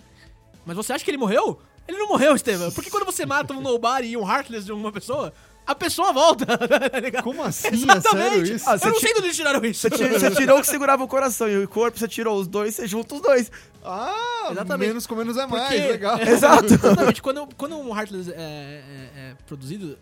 mas 0.66 0.76
você 0.76 0.92
acha 0.92 1.02
que 1.06 1.10
ele 1.10 1.18
morreu? 1.18 1.62
Ele 1.88 1.98
não 1.98 2.08
morreu, 2.08 2.36
Estevam. 2.36 2.72
Porque 2.72 2.90
quando 2.90 3.06
você 3.06 3.26
mata 3.26 3.54
um 3.54 3.62
nobody 3.62 4.08
e 4.10 4.18
um 4.18 4.22
heartless 4.30 4.66
de 4.66 4.72
uma 4.72 4.92
pessoa, 4.92 5.34
a 5.66 5.76
pessoa 5.76 6.14
volta. 6.14 6.46
tá? 6.58 7.22
Como 7.24 7.44
assim? 7.44 7.68
É 7.68 7.74
Exatamente. 7.74 8.08
sério 8.32 8.56
isso? 8.56 8.70
Ah, 8.70 8.78
Eu 8.82 8.88
não 8.88 8.94
ti- 8.94 9.00
sei 9.02 9.14
de 9.14 9.18
onde 9.20 9.28
eles 9.28 9.36
tiraram 9.38 9.66
isso. 9.66 9.82
Você, 9.82 9.90
ti- 9.90 10.08
você 10.10 10.32
tirou 10.32 10.58
o 10.58 10.62
que 10.62 10.68
segurava 10.68 11.04
o 11.04 11.08
coração 11.08 11.48
e 11.50 11.64
o 11.64 11.68
corpo, 11.68 11.98
você 12.00 12.08
tirou 12.08 12.40
os 12.40 12.48
dois, 12.48 12.76
você 12.76 12.88
junta 12.88 13.16
os 13.16 13.22
dois. 13.22 13.52
Ah, 13.84 14.48
Exatamente. 14.52 14.88
menos 14.88 15.08
com 15.08 15.16
menos 15.16 15.38
é 15.38 15.46
mais, 15.46 15.64
Porque- 15.64 15.88
legal. 15.88 16.20
Exato. 16.24 16.66
Exatamente, 16.74 17.22
quando, 17.22 17.48
quando 17.58 17.78
um 17.78 17.98
Heartless 17.98 18.32
é, 18.32 18.36
é- 18.36 19.10
é 19.32 19.36
produzido, 19.46 19.98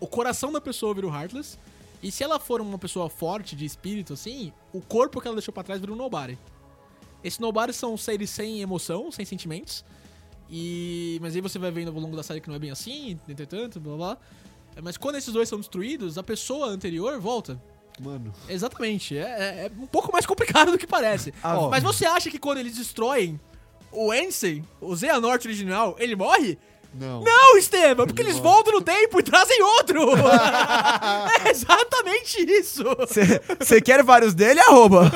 o 0.00 0.06
coração 0.06 0.52
da 0.52 0.60
pessoa 0.60 0.94
vira 0.94 1.06
o 1.06 1.14
Heartless. 1.14 1.56
E 2.02 2.12
se 2.12 2.22
ela 2.22 2.38
for 2.38 2.60
uma 2.60 2.78
pessoa 2.78 3.10
forte 3.10 3.56
de 3.56 3.64
espírito, 3.64 4.12
assim, 4.12 4.52
o 4.72 4.80
corpo 4.80 5.20
que 5.20 5.26
ela 5.26 5.34
deixou 5.36 5.52
pra 5.52 5.64
trás 5.64 5.80
vira 5.80 5.92
um 5.92 5.96
Nobody. 5.96 6.38
Esses 7.24 7.40
Nobody 7.40 7.72
são 7.72 7.96
seres 7.96 8.30
sem 8.30 8.60
emoção, 8.60 9.10
sem 9.10 9.24
sentimentos. 9.24 9.84
E. 10.50 11.18
Mas 11.20 11.34
aí 11.34 11.40
você 11.40 11.58
vai 11.58 11.70
vendo 11.70 11.88
ao 11.88 11.94
longo 11.98 12.16
da 12.16 12.22
série 12.22 12.40
que 12.40 12.48
não 12.48 12.56
é 12.56 12.58
bem 12.58 12.70
assim, 12.70 13.18
entretanto, 13.28 13.78
blá 13.80 13.96
blá. 13.96 14.18
Mas 14.82 14.96
quando 14.96 15.16
esses 15.16 15.32
dois 15.32 15.48
são 15.48 15.58
destruídos, 15.58 16.16
a 16.18 16.22
pessoa 16.22 16.68
anterior 16.68 17.18
volta. 17.20 17.60
Mano. 18.00 18.32
Exatamente. 18.48 19.16
É, 19.18 19.22
é- 19.22 19.66
é 19.66 19.70
um 19.82 19.86
pouco 19.86 20.12
mais 20.12 20.24
complicado 20.24 20.70
do 20.70 20.78
que 20.78 20.86
parece. 20.86 21.34
Ah, 21.42 21.68
Mas 21.68 21.82
você 21.82 22.06
acha 22.06 22.30
que 22.30 22.38
quando 22.38 22.58
eles 22.58 22.76
destroem 22.76 23.40
o 23.90 24.14
Ensign, 24.14 24.64
o 24.80 24.96
Xehanort 24.96 25.44
original, 25.44 25.96
ele 25.98 26.14
morre? 26.14 26.56
Não. 26.94 27.22
Não, 27.22 27.58
Esteban, 27.58 28.06
porque 28.06 28.22
eles 28.22 28.38
voltam 28.38 28.72
no 28.74 28.80
tempo 28.80 29.18
e 29.20 29.22
trazem 29.22 29.60
outro. 29.62 30.00
é 31.44 31.50
exatamente 31.50 32.40
isso. 32.50 32.84
Você 33.58 33.80
quer 33.80 34.02
vários 34.04 34.32
dele? 34.32 34.60
Arroba. 34.60 35.10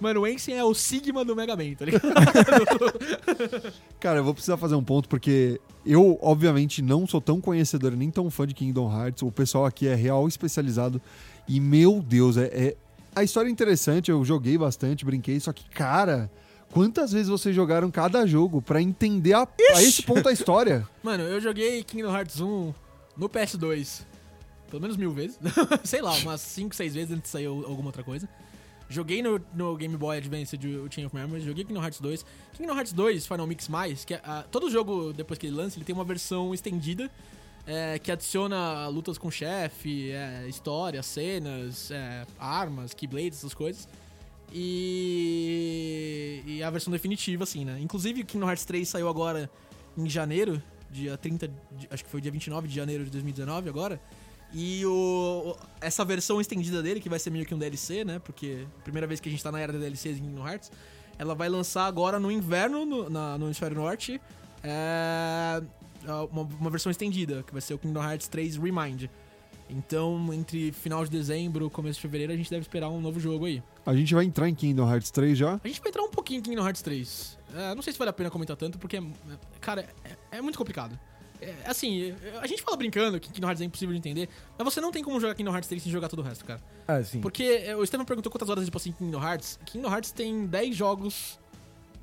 Mano, 0.00 0.20
o 0.20 0.26
Ensign 0.26 0.58
é 0.58 0.64
o 0.64 0.74
Sigma 0.74 1.24
do 1.24 1.34
Mega 1.34 1.56
Man, 1.56 1.74
tá 1.74 1.84
ligado? 1.84 2.02
Cara, 4.00 4.18
eu 4.18 4.24
vou 4.24 4.34
precisar 4.34 4.56
fazer 4.56 4.74
um 4.74 4.84
ponto 4.84 5.08
porque 5.08 5.60
eu, 5.84 6.18
obviamente, 6.22 6.82
não 6.82 7.06
sou 7.06 7.20
tão 7.20 7.40
conhecedor 7.40 7.92
nem 7.92 8.10
tão 8.10 8.30
fã 8.30 8.46
de 8.46 8.54
Kingdom 8.54 8.92
Hearts. 8.92 9.22
O 9.22 9.30
pessoal 9.30 9.64
aqui 9.66 9.86
é 9.86 9.94
real 9.94 10.26
especializado. 10.28 11.00
E, 11.48 11.60
meu 11.60 12.02
Deus, 12.02 12.36
é, 12.36 12.44
é- 12.46 12.76
a 13.14 13.22
história 13.22 13.48
é 13.48 13.52
interessante. 13.52 14.10
Eu 14.10 14.24
joguei 14.24 14.58
bastante, 14.58 15.04
brinquei. 15.04 15.38
Só 15.40 15.52
que, 15.52 15.68
cara, 15.70 16.30
quantas 16.72 17.12
vezes 17.12 17.28
vocês 17.28 17.54
jogaram 17.54 17.90
cada 17.90 18.26
jogo 18.26 18.60
pra 18.60 18.80
entender 18.82 19.34
a, 19.34 19.46
a 19.74 19.82
esse 19.82 20.02
ponto 20.02 20.28
a 20.28 20.32
história? 20.32 20.86
Mano, 21.02 21.24
eu 21.24 21.40
joguei 21.40 21.82
Kingdom 21.84 22.14
Hearts 22.14 22.40
1 22.40 22.74
no 23.16 23.28
PS2 23.28 24.02
pelo 24.74 24.82
menos 24.82 24.96
mil 24.96 25.12
vezes. 25.12 25.38
Sei 25.84 26.02
lá, 26.02 26.12
umas 26.16 26.40
5, 26.40 26.74
6 26.74 26.94
vezes 26.94 27.10
antes 27.12 27.22
de 27.24 27.28
sair 27.28 27.46
alguma 27.46 27.86
outra 27.86 28.02
coisa. 28.02 28.28
Joguei 28.88 29.22
no, 29.22 29.40
no 29.54 29.76
Game 29.76 29.96
Boy 29.96 30.18
Advance 30.18 30.56
de 30.58 30.68
o 30.76 30.90
Chain 30.92 31.06
of 31.06 31.14
Memories, 31.16 31.44
joguei 31.44 31.64
Kingdom 31.64 31.82
Hearts 31.82 32.00
2. 32.00 32.24
Kingdom 32.52 32.74
Hearts 32.76 32.92
2 32.92 33.26
Final 33.26 33.46
Mix 33.46 33.68
Mais, 33.68 34.04
que 34.04 34.14
é, 34.14 34.20
ah, 34.24 34.44
todo 34.50 34.70
jogo, 34.70 35.12
depois 35.12 35.38
que 35.38 35.46
ele 35.46 35.56
lança, 35.56 35.78
ele 35.78 35.84
tem 35.84 35.94
uma 35.94 36.04
versão 36.04 36.52
estendida 36.54 37.10
é, 37.66 37.98
que 37.98 38.12
adiciona 38.12 38.86
lutas 38.88 39.16
com 39.16 39.30
chefe, 39.30 40.10
é, 40.12 40.46
história, 40.48 41.02
cenas, 41.02 41.90
é, 41.90 42.26
armas, 42.38 42.92
keyblades, 42.92 43.38
essas 43.38 43.54
coisas. 43.54 43.88
E, 44.52 46.42
e 46.46 46.62
a 46.62 46.70
versão 46.70 46.92
definitiva, 46.92 47.44
assim, 47.44 47.64
né? 47.64 47.78
Inclusive, 47.80 48.22
Kingdom 48.24 48.46
Hearts 48.48 48.64
3 48.64 48.88
saiu 48.88 49.08
agora 49.08 49.50
em 49.96 50.08
janeiro, 50.08 50.62
dia 50.90 51.16
30, 51.16 51.48
de- 51.48 51.88
acho 51.90 52.04
que 52.04 52.10
foi 52.10 52.20
dia 52.20 52.30
29 52.30 52.68
de 52.68 52.74
janeiro 52.74 53.04
de 53.04 53.10
2019 53.10 53.68
agora. 53.68 54.00
E 54.54 54.86
o, 54.86 55.56
essa 55.80 56.04
versão 56.04 56.40
estendida 56.40 56.80
dele, 56.82 57.00
que 57.00 57.08
vai 57.08 57.18
ser 57.18 57.30
meio 57.30 57.44
que 57.44 57.52
um 57.54 57.58
DLC, 57.58 58.04
né? 58.04 58.20
Porque 58.20 58.66
primeira 58.84 59.04
vez 59.06 59.18
que 59.18 59.28
a 59.28 59.32
gente 59.32 59.42
tá 59.42 59.50
na 59.50 59.58
era 59.58 59.72
da 59.72 59.80
DLCs 59.80 60.16
em 60.18 60.22
Kingdom 60.22 60.46
Hearts, 60.48 60.70
ela 61.18 61.34
vai 61.34 61.48
lançar 61.48 61.86
agora 61.86 62.20
no 62.20 62.30
inverno, 62.30 62.86
no, 62.86 63.10
na- 63.10 63.36
no 63.36 63.46
Hemisfério 63.46 63.76
Norte, 63.76 64.20
é, 64.62 65.62
uma, 66.30 66.42
uma 66.42 66.70
versão 66.70 66.90
estendida, 66.90 67.42
que 67.42 67.52
vai 67.52 67.60
ser 67.60 67.74
o 67.74 67.78
Kingdom 67.78 68.02
Hearts 68.02 68.28
3 68.28 68.56
Remind. 68.56 69.08
Então, 69.68 70.32
entre 70.32 70.72
final 70.72 71.02
de 71.04 71.10
dezembro 71.10 71.66
e 71.66 71.70
começo 71.70 71.94
de 71.96 72.02
fevereiro, 72.02 72.32
a 72.32 72.36
gente 72.36 72.50
deve 72.50 72.62
esperar 72.62 72.90
um 72.90 73.00
novo 73.00 73.18
jogo 73.18 73.46
aí. 73.46 73.62
A 73.86 73.94
gente 73.96 74.14
vai 74.14 74.24
entrar 74.24 74.48
em 74.48 74.54
Kingdom 74.54 74.88
Hearts 74.88 75.10
3 75.10 75.36
já? 75.38 75.58
A 75.64 75.66
gente 75.66 75.80
vai 75.80 75.88
entrar 75.88 76.02
um 76.02 76.10
pouquinho 76.10 76.38
em 76.40 76.42
Kingdom 76.42 76.64
Hearts 76.64 76.82
3. 76.82 77.38
É, 77.56 77.74
não 77.74 77.82
sei 77.82 77.92
se 77.92 77.98
vale 77.98 78.10
a 78.10 78.12
pena 78.12 78.30
comentar 78.30 78.56
tanto, 78.56 78.78
porque, 78.78 78.98
é- 78.98 79.02
cara, 79.60 79.88
é, 80.30 80.36
é 80.38 80.42
muito 80.42 80.58
complicado. 80.58 80.98
É, 81.44 81.54
assim, 81.66 82.14
a 82.40 82.46
gente 82.46 82.62
fala 82.62 82.76
brincando 82.76 83.18
que 83.20 83.30
Kingdom 83.30 83.48
Hearts 83.48 83.60
é 83.60 83.64
impossível 83.64 83.92
de 83.92 83.98
entender, 83.98 84.28
mas 84.56 84.64
você 84.72 84.80
não 84.80 84.90
tem 84.90 85.02
como 85.02 85.20
jogar 85.20 85.34
Kingdom 85.34 85.52
Hearts 85.52 85.68
3 85.68 85.82
sem 85.82 85.92
jogar 85.92 86.08
todo 86.08 86.20
o 86.20 86.22
resto, 86.22 86.44
cara. 86.44 86.60
É, 86.88 87.02
sim. 87.02 87.20
Porque 87.20 87.42
é, 87.64 87.76
o 87.76 87.82
Estevam 87.82 88.04
perguntou 88.06 88.30
quantas 88.30 88.48
horas 88.48 88.68
passo 88.70 88.88
em 88.88 88.92
Kingdom 88.92 89.22
Hearts. 89.22 89.58
Kingdom 89.66 89.90
Hearts 89.90 90.12
tem 90.12 90.46
10 90.46 90.76
jogos. 90.76 91.38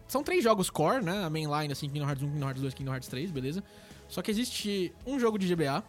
São 0.08 0.24
três 0.24 0.44
jogos 0.44 0.70
core, 0.70 1.04
né? 1.04 1.24
A 1.24 1.30
mainline, 1.30 1.72
assim, 1.72 1.88
Kingdom 1.88 2.06
Hearts 2.08 2.24
1, 2.24 2.28
Kingdom 2.32 2.46
Hearts 2.46 2.62
2, 2.62 2.74
Kingdom 2.74 2.92
Hearts 2.94 3.08
3, 3.08 3.32
beleza? 3.32 3.64
Só 4.08 4.22
que 4.22 4.30
existe 4.30 4.94
um 5.08 5.20
jogo 5.20 5.40
de 5.40 5.48
GBA, 5.54 5.84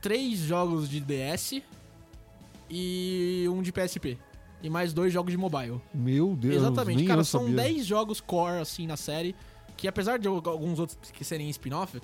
três 0.00 0.38
jogos 0.38 0.88
de 0.88 1.00
DS 1.00 1.62
e 2.70 3.46
um 3.50 3.60
de 3.60 3.70
PSP. 3.70 4.18
E 4.62 4.70
mais 4.70 4.92
dois 4.92 5.12
jogos 5.12 5.32
de 5.32 5.36
mobile. 5.36 5.80
Meu 5.92 6.36
Deus, 6.36 6.54
Exatamente, 6.54 7.04
cara, 7.04 7.24
são 7.24 7.42
sabia. 7.42 7.56
10 7.56 7.84
jogos 7.84 8.20
core, 8.20 8.60
assim, 8.60 8.86
na 8.86 8.96
série, 8.96 9.34
que 9.76 9.88
apesar 9.88 10.18
de 10.18 10.28
alguns 10.28 10.78
outros 10.78 11.10
que 11.10 11.24
serem 11.24 11.50
spin-off, 11.50 12.00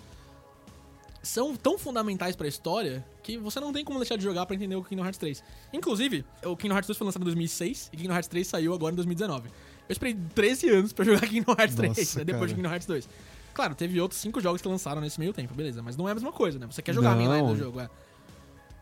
são 1.23 1.57
tão 1.57 1.79
fundamentais 1.79 2.37
pra 2.37 2.47
história 2.47 3.05
que 3.23 3.37
você 3.37 3.61
não 3.61 3.73
tem 3.73 3.85
como 3.85 3.99
deixar 3.99 4.17
de 4.17 4.23
jogar 4.23 4.47
pra 4.47 4.55
entender 4.55 4.77
o 4.77 4.85
Kingdom 4.85 5.05
Hearts 5.05 5.19
3. 5.19 5.43
Inclusive, 5.73 6.25
o 6.45 6.57
Kingdom 6.57 6.75
Hearts 6.75 6.87
2 6.89 6.99
foi 6.99 7.05
lançado 7.05 7.23
em 7.23 7.25
2006 7.25 7.91
e 7.93 7.97
Kingdom 7.97 8.15
Hearts 8.15 8.29
3 8.29 8.47
saiu 8.47 8.75
agora 8.75 8.93
em 8.93 8.97
2019. 8.97 9.49
Eu 9.49 9.93
esperei 9.93 10.17
13 10.35 10.71
anos 10.71 10.93
pra 10.93 11.05
jogar 11.07 11.27
Kingdom 11.27 11.55
Hearts 11.59 11.77
3, 11.77 11.97
Nossa, 11.97 12.19
né, 12.21 12.25
depois 12.25 12.51
de 12.51 12.55
Kingdom 12.57 12.71
Hearts 12.71 12.87
2. 12.87 13.09
Claro, 13.53 13.75
teve 13.75 14.01
outros 14.01 14.21
5 14.21 14.41
jogos 14.41 14.63
que 14.63 14.69
lançaram 14.69 15.01
nesse 15.01 15.19
meio 15.19 15.33
tempo, 15.33 15.53
beleza, 15.55 15.83
mas 15.83 15.97
não 15.97 16.09
é 16.09 16.13
a 16.13 16.15
mesma 16.15 16.33
coisa, 16.33 16.59
né? 16.59 16.67
Você 16.71 16.81
quer 16.81 16.95
jogar 16.95 17.13
a 17.13 17.17
mainline 17.17 17.43
Não. 17.43 17.53
do 17.53 17.59
jogo, 17.59 17.81
é. 17.81 17.91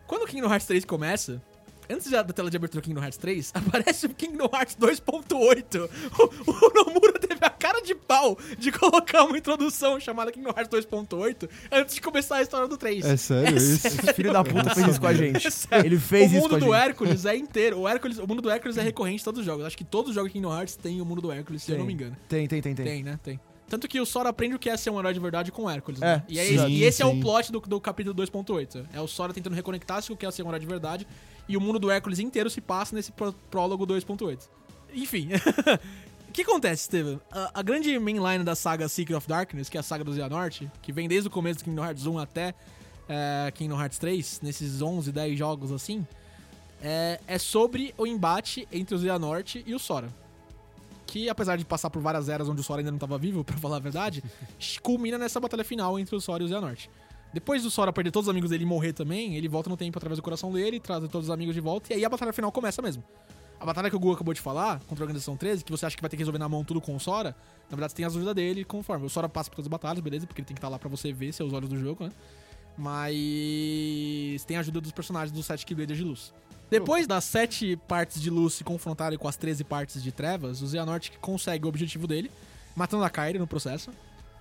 Quando 0.05 0.23
o 0.23 0.27
Kingdom 0.27 0.49
Hearts 0.49 0.67
3 0.67 0.85
começa, 0.85 1.41
Antes 1.89 2.11
da 2.11 2.21
tela 2.23 2.49
de 2.49 2.57
abertura 2.57 2.81
do 2.81 2.83
Kingdom 2.83 3.01
Hearts 3.01 3.17
3, 3.17 3.51
aparece 3.55 4.05
o 4.05 4.09
Kingdom 4.09 4.49
Hearts 4.53 4.75
2.8. 4.75 5.89
O, 6.19 6.51
o 6.51 6.73
Nomura 6.73 7.13
teve 7.19 7.39
a 7.41 7.46
cara 7.57 7.81
de 7.81 7.93
pau 7.95 8.37
de 8.57 8.71
colocar 8.73 9.23
uma 9.23 9.37
introdução 9.37 9.99
chamada 9.99 10.31
Kingdom 10.31 10.49
Hearts 10.49 10.69
2.8 10.85 11.49
antes 11.71 11.95
de 11.95 12.01
começar 12.01 12.37
a 12.37 12.41
história 12.41 12.67
do 12.67 12.77
3. 12.77 13.05
É 13.05 13.17
sério 13.17 13.57
isso? 13.57 13.87
Esse 13.87 14.13
filho 14.13 14.31
da 14.31 14.43
puta 14.43 14.73
fez 14.73 14.87
isso 14.87 14.99
com 14.99 15.07
a 15.07 15.13
gente. 15.13 15.47
É 15.47 15.49
sério. 15.49 15.85
Ele 15.85 15.99
fez 15.99 16.31
o 16.31 16.35
isso 16.35 16.41
mundo 16.41 16.49
com 16.49 16.55
a 16.55 16.59
do 16.59 16.65
gente. 16.65 16.75
Hércules 16.75 17.25
é 17.25 17.35
inteiro. 17.35 17.79
O, 17.79 17.87
Hércules, 17.87 18.17
o 18.17 18.27
mundo 18.27 18.41
do 18.41 18.49
Hércules 18.49 18.77
é 18.77 18.81
recorrente 18.81 19.21
em 19.21 19.25
todos 19.25 19.39
os 19.39 19.45
jogos. 19.45 19.65
Acho 19.65 19.77
que 19.77 19.83
todos 19.83 20.09
os 20.09 20.15
jogos 20.15 20.29
de 20.29 20.33
Kingdom 20.33 20.55
Hearts 20.55 20.75
têm 20.75 21.01
o 21.01 21.05
mundo 21.05 21.21
do 21.21 21.31
Hércules, 21.31 21.63
se 21.63 21.71
eu 21.71 21.77
não 21.77 21.85
me 21.85 21.93
engano. 21.93 22.15
Tem, 22.27 22.47
tem, 22.47 22.61
tem, 22.61 22.75
tem. 22.75 22.85
Tem, 22.85 23.03
né? 23.03 23.19
Tem. 23.23 23.39
Tanto 23.69 23.85
que 23.87 23.99
o 23.99 24.05
Sora 24.05 24.29
aprende 24.29 24.55
o 24.55 24.59
que 24.59 24.69
é 24.69 24.77
ser 24.77 24.89
um 24.91 24.97
herói 24.97 25.13
de 25.13 25.19
verdade 25.19 25.51
com 25.51 25.63
o 25.63 25.69
Hércules. 25.69 26.01
É, 26.01 26.05
né? 26.05 26.23
E, 26.29 26.39
é 26.39 26.45
sim, 26.45 26.55
esse, 26.55 26.67
e 26.67 26.83
esse 26.85 27.01
é 27.01 27.05
o 27.05 27.11
sim. 27.11 27.19
plot 27.19 27.51
do, 27.51 27.59
do 27.59 27.81
capítulo 27.81 28.15
2.8. 28.15 28.85
É 28.93 29.01
o 29.01 29.07
Sora 29.07 29.33
tentando 29.33 29.53
reconectar-se 29.55 30.07
com 30.07 30.13
o 30.13 30.17
que 30.17 30.25
é 30.25 30.31
ser 30.31 30.43
um 30.43 30.47
herói 30.47 30.59
de 30.61 30.65
verdade. 30.65 31.05
E 31.49 31.57
o 31.57 31.61
mundo 31.61 31.77
do 31.77 31.91
Hércules 31.91 32.19
inteiro 32.19 32.49
se 32.49 32.61
passa 32.61 32.95
nesse 32.95 33.11
pró- 33.11 33.33
prólogo 33.51 33.85
2.8. 33.85 34.47
Enfim. 34.93 35.29
Que 36.37 36.43
acontece, 36.43 36.83
Steven? 36.83 37.19
A, 37.31 37.61
a 37.61 37.63
grande 37.63 37.97
mainline 37.97 38.43
da 38.43 38.53
saga 38.53 38.87
Secret 38.87 39.15
of 39.15 39.27
Darkness, 39.27 39.69
que 39.69 39.75
é 39.75 39.79
a 39.79 39.83
saga 39.83 40.03
do 40.03 40.13
Xehanort, 40.13 40.67
que 40.83 40.91
vem 40.91 41.07
desde 41.07 41.27
o 41.27 41.31
começo 41.31 41.57
do 41.57 41.65
Kingdom 41.65 41.83
Hearts 41.83 42.05
1 42.05 42.19
até 42.19 42.53
é, 43.09 43.51
Kingdom 43.55 43.81
Hearts 43.81 43.97
3, 43.97 44.41
nesses 44.43 44.79
11, 44.79 45.11
10 45.11 45.35
jogos 45.35 45.71
assim, 45.71 46.05
é, 46.79 47.19
é 47.25 47.39
sobre 47.39 47.91
o 47.97 48.05
embate 48.05 48.67
entre 48.71 48.93
o 48.93 48.99
Xehanort 48.99 49.63
e 49.65 49.73
o 49.73 49.79
Sora 49.79 50.09
que 51.07 51.27
apesar 51.27 51.57
de 51.57 51.65
passar 51.65 51.89
por 51.89 52.03
várias 52.03 52.29
eras 52.29 52.47
onde 52.47 52.61
o 52.61 52.63
Sora 52.63 52.81
ainda 52.81 52.91
não 52.91 52.97
estava 52.97 53.17
vivo, 53.17 53.41
pra 53.43 53.57
falar 53.57 53.77
a 53.77 53.79
verdade, 53.79 54.23
culmina 54.83 55.17
nessa 55.17 55.39
batalha 55.39 55.63
final 55.63 55.97
entre 55.97 56.15
o 56.15 56.21
Sora 56.21 56.43
e 56.43 56.45
o 56.45 56.49
Xehanort. 56.49 56.87
Depois 57.33 57.63
do 57.63 57.71
Sora 57.71 57.91
perder 57.91 58.11
todos 58.11 58.27
os 58.27 58.31
amigos 58.31 58.51
dele 58.51 58.63
e 58.63 58.67
morrer 58.67 58.93
também, 58.93 59.35
ele 59.35 59.47
volta 59.47 59.71
no 59.71 59.77
tempo 59.77 59.97
através 59.97 60.19
do 60.19 60.21
coração 60.21 60.51
dele, 60.51 60.79
traz 60.79 60.99
todos 61.09 61.29
os 61.29 61.33
amigos 61.33 61.55
de 61.55 61.61
volta, 61.61 61.91
e 61.91 61.95
aí 61.95 62.05
a 62.05 62.09
batalha 62.09 62.31
final 62.31 62.51
começa 62.51 62.79
mesmo. 62.79 63.03
A 63.59 63.65
batalha 63.65 63.89
que 63.89 63.95
o 63.95 63.99
Gu 63.99 64.11
acabou 64.13 64.33
de 64.33 64.39
falar, 64.41 64.79
contra 64.81 65.03
a 65.03 65.05
Organização 65.05 65.35
13, 65.35 65.63
que 65.63 65.71
você 65.71 65.85
acha 65.85 65.95
que 65.95 66.01
vai 66.01 66.09
ter 66.09 66.15
que 66.15 66.21
resolver 66.21 66.37
na 66.37 66.47
mão 66.47 66.63
tudo 66.63 66.79
com 66.79 66.95
o 66.95 66.99
Sora, 66.99 67.35
na 67.69 67.75
verdade 67.75 67.91
você 67.91 67.95
tem 67.97 68.05
as 68.05 68.15
ajuda 68.15 68.33
dele 68.33 68.63
conforme. 68.63 69.05
O 69.05 69.09
Sora 69.09 69.27
passa 69.27 69.49
por 69.49 69.55
todas 69.55 69.65
as 69.65 69.71
batalhas, 69.71 69.99
beleza? 70.03 70.27
Porque 70.27 70.41
ele 70.41 70.45
tem 70.47 70.53
que 70.55 70.59
estar 70.59 70.69
lá 70.69 70.77
pra 70.77 70.87
você 70.89 71.11
ver 71.11 71.33
seus 71.33 71.51
olhos 71.53 71.67
do 71.69 71.77
jogo, 71.79 72.03
né? 72.05 72.11
Mas 72.77 74.43
tem 74.43 74.57
a 74.57 74.59
ajuda 74.59 74.79
dos 74.81 74.91
personagens 74.91 75.31
dos 75.31 75.45
sete 75.45 75.65
Keybladers 75.65 75.97
de 75.97 76.03
luz. 76.05 76.33
Depois 76.69 77.07
das 77.07 77.23
sete 77.23 77.77
partes 77.87 78.21
de 78.21 78.29
luz 78.29 78.53
se 78.55 78.63
confrontarem 78.63 79.17
com 79.17 79.27
as 79.27 79.37
13 79.37 79.63
partes 79.63 80.03
de 80.03 80.11
trevas, 80.11 80.61
o 80.61 80.67
Xehanort 80.67 81.11
consegue 81.21 81.65
o 81.65 81.69
objetivo 81.69 82.05
dele, 82.05 82.29
matando 82.75 83.03
a 83.05 83.09
Kairi 83.09 83.39
no 83.39 83.47
processo. 83.47 83.89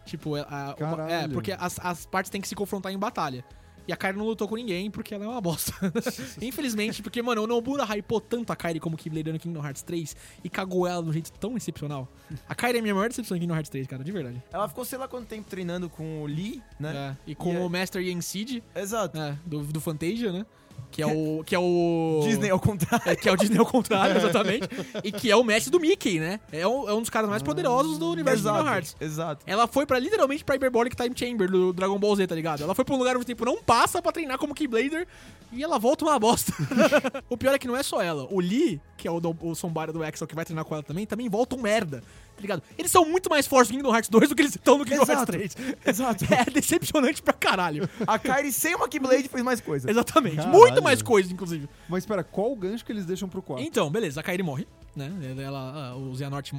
Tipo, 0.04 0.36
é, 0.36 0.40
a- 0.42 0.74
uma- 0.94 1.10
é 1.10 1.28
porque 1.34 1.52
as, 1.52 1.78
as 1.80 2.04
partes 2.06 2.30
têm 2.30 2.40
que 2.40 2.48
se 2.48 2.54
confrontar 2.54 2.92
em 2.92 2.98
batalha. 2.98 3.44
E 3.88 3.92
a 3.92 3.96
Kairi 3.96 4.18
não 4.18 4.24
lutou 4.26 4.48
com 4.48 4.56
ninguém 4.56 4.90
porque 4.90 5.14
ela 5.14 5.24
é 5.24 5.28
uma 5.28 5.40
bosta. 5.40 5.72
Infelizmente, 6.42 7.02
porque, 7.02 7.22
mano, 7.22 7.42
o 7.42 7.46
Nobura 7.46 7.84
hypou 7.84 8.20
tanto 8.20 8.52
a 8.52 8.56
Kairi 8.56 8.80
como 8.80 8.96
Keyblade 8.96 9.32
no 9.32 9.38
Kingdom 9.38 9.64
Hearts 9.64 9.82
3 9.82 10.16
e 10.42 10.48
cagou 10.50 10.86
ela 10.86 11.02
de 11.02 11.08
um 11.08 11.12
jeito 11.12 11.32
tão 11.32 11.56
excepcional. 11.56 12.08
A 12.48 12.54
Kairi 12.54 12.78
é 12.78 12.80
a 12.80 12.82
minha 12.82 12.94
maior 12.94 13.08
decepção 13.08 13.36
em 13.36 13.40
Kingdom 13.40 13.54
Hearts 13.54 13.70
3, 13.70 13.86
cara, 13.86 14.02
de 14.02 14.10
verdade. 14.12 14.42
Ela 14.52 14.68
ficou 14.68 14.84
sei 14.84 14.98
lá 14.98 15.06
quanto 15.06 15.26
tempo 15.26 15.48
treinando 15.48 15.88
com 15.88 16.22
o 16.22 16.26
Lee, 16.26 16.62
né? 16.80 17.16
É, 17.26 17.30
E 17.30 17.34
com 17.34 17.52
E 17.52 17.56
é- 17.56 17.60
o 17.60 17.68
Master 17.68 18.02
Yen 18.02 18.20
Seed, 18.20 18.62
Exato. 18.74 19.18
é, 19.18 19.38
do, 19.46 19.60
do 19.62 19.80
Fantasia, 19.80 20.32
né? 20.32 20.44
Que 20.90 21.02
é 21.02 21.06
o. 21.06 21.44
Que 21.44 21.54
é 21.54 21.58
o. 21.58 22.20
Disney 22.24 22.50
ao 22.50 22.58
contrário. 22.58 23.10
É, 23.10 23.14
que 23.14 23.28
é 23.28 23.32
o 23.32 23.36
Disney 23.36 23.58
ao 23.58 23.66
contrário, 23.66 24.16
exatamente. 24.16 24.68
e 25.04 25.12
que 25.12 25.30
é 25.30 25.36
o 25.36 25.44
mestre 25.44 25.70
do 25.70 25.78
Mickey, 25.78 26.18
né? 26.18 26.40
É 26.50 26.66
um, 26.66 26.88
é 26.88 26.94
um 26.94 27.00
dos 27.00 27.10
caras 27.10 27.28
mais 27.28 27.42
poderosos 27.42 27.98
do 27.98 28.10
universo 28.10 28.42
de 28.42 28.48
Kingdom 28.48 28.66
Hearts. 28.66 28.96
Exato. 28.98 29.44
Ela 29.46 29.66
foi 29.66 29.84
pra 29.84 29.98
literalmente 29.98 30.42
pra 30.42 30.54
Hyperbolic 30.54 30.96
Time 30.96 31.14
Chamber 31.14 31.50
do 31.50 31.72
Dragon 31.72 31.98
Ball 31.98 32.16
Z, 32.16 32.26
tá 32.26 32.34
ligado? 32.34 32.62
Ela 32.62 32.74
foi 32.74 32.84
pra 32.84 32.94
um 32.94 32.98
lugar 32.98 33.14
onde 33.14 33.24
o 33.24 33.26
tempo 33.26 33.44
não 33.44 33.62
passa 33.62 34.00
pra 34.00 34.10
treinar 34.10 34.38
como 34.38 34.54
Keyblader 34.54 35.06
e 35.52 35.62
ela 35.62 35.78
volta 35.78 36.04
uma 36.04 36.18
bosta. 36.18 36.52
o 37.28 37.36
pior 37.36 37.54
é 37.54 37.58
que 37.58 37.68
não 37.68 37.76
é 37.76 37.82
só 37.82 38.02
ela. 38.02 38.26
O 38.30 38.40
Lee, 38.40 38.80
que 38.96 39.06
é 39.06 39.10
o, 39.10 39.20
do, 39.20 39.36
o 39.40 39.54
Sombara 39.54 39.92
do 39.92 40.02
Axel 40.02 40.26
que 40.26 40.34
vai 40.34 40.44
treinar 40.44 40.64
com 40.64 40.74
ela 40.74 40.82
também, 40.82 41.06
também 41.06 41.28
volta 41.28 41.56
um 41.56 41.60
merda. 41.60 42.02
Tá 42.36 42.42
ligado? 42.42 42.62
Eles 42.76 42.90
são 42.90 43.04
muito 43.06 43.30
mais 43.30 43.46
fortes 43.46 43.70
no 43.70 43.78
Kingdom 43.78 43.94
Hearts 43.94 44.10
2 44.10 44.28
do 44.28 44.34
que 44.34 44.42
eles 44.42 44.54
estão 44.54 44.76
no 44.76 44.84
Kingdom 44.84 45.02
Exato. 45.04 45.32
Hearts 45.32 45.54
3. 45.54 45.76
Exato. 45.86 46.24
É 46.36 46.44
decepcionante 46.50 47.22
pra 47.22 47.32
caralho. 47.32 47.88
A 48.06 48.18
Kairi 48.18 48.52
sem 48.52 48.74
uma 48.74 48.88
Keyblade 48.88 49.26
fez 49.28 49.42
mais 49.42 49.60
coisa. 49.60 49.90
Exatamente. 49.90 50.36
Caralho. 50.36 50.54
Muito 50.56 50.82
mais 50.82 51.00
coisas, 51.00 51.32
inclusive. 51.32 51.66
Mas 51.88 52.02
espera, 52.04 52.22
qual 52.22 52.52
o 52.52 52.56
gancho 52.56 52.84
que 52.84 52.92
eles 52.92 53.06
deixam 53.06 53.26
pro 53.28 53.40
4? 53.40 53.64
Então, 53.64 53.90
beleza, 53.90 54.20
a 54.20 54.22
Kairi 54.22 54.42
morre, 54.42 54.66
né? 54.94 55.10
Ela, 55.42 55.96
o 55.96 56.14
Xehanort 56.14 56.52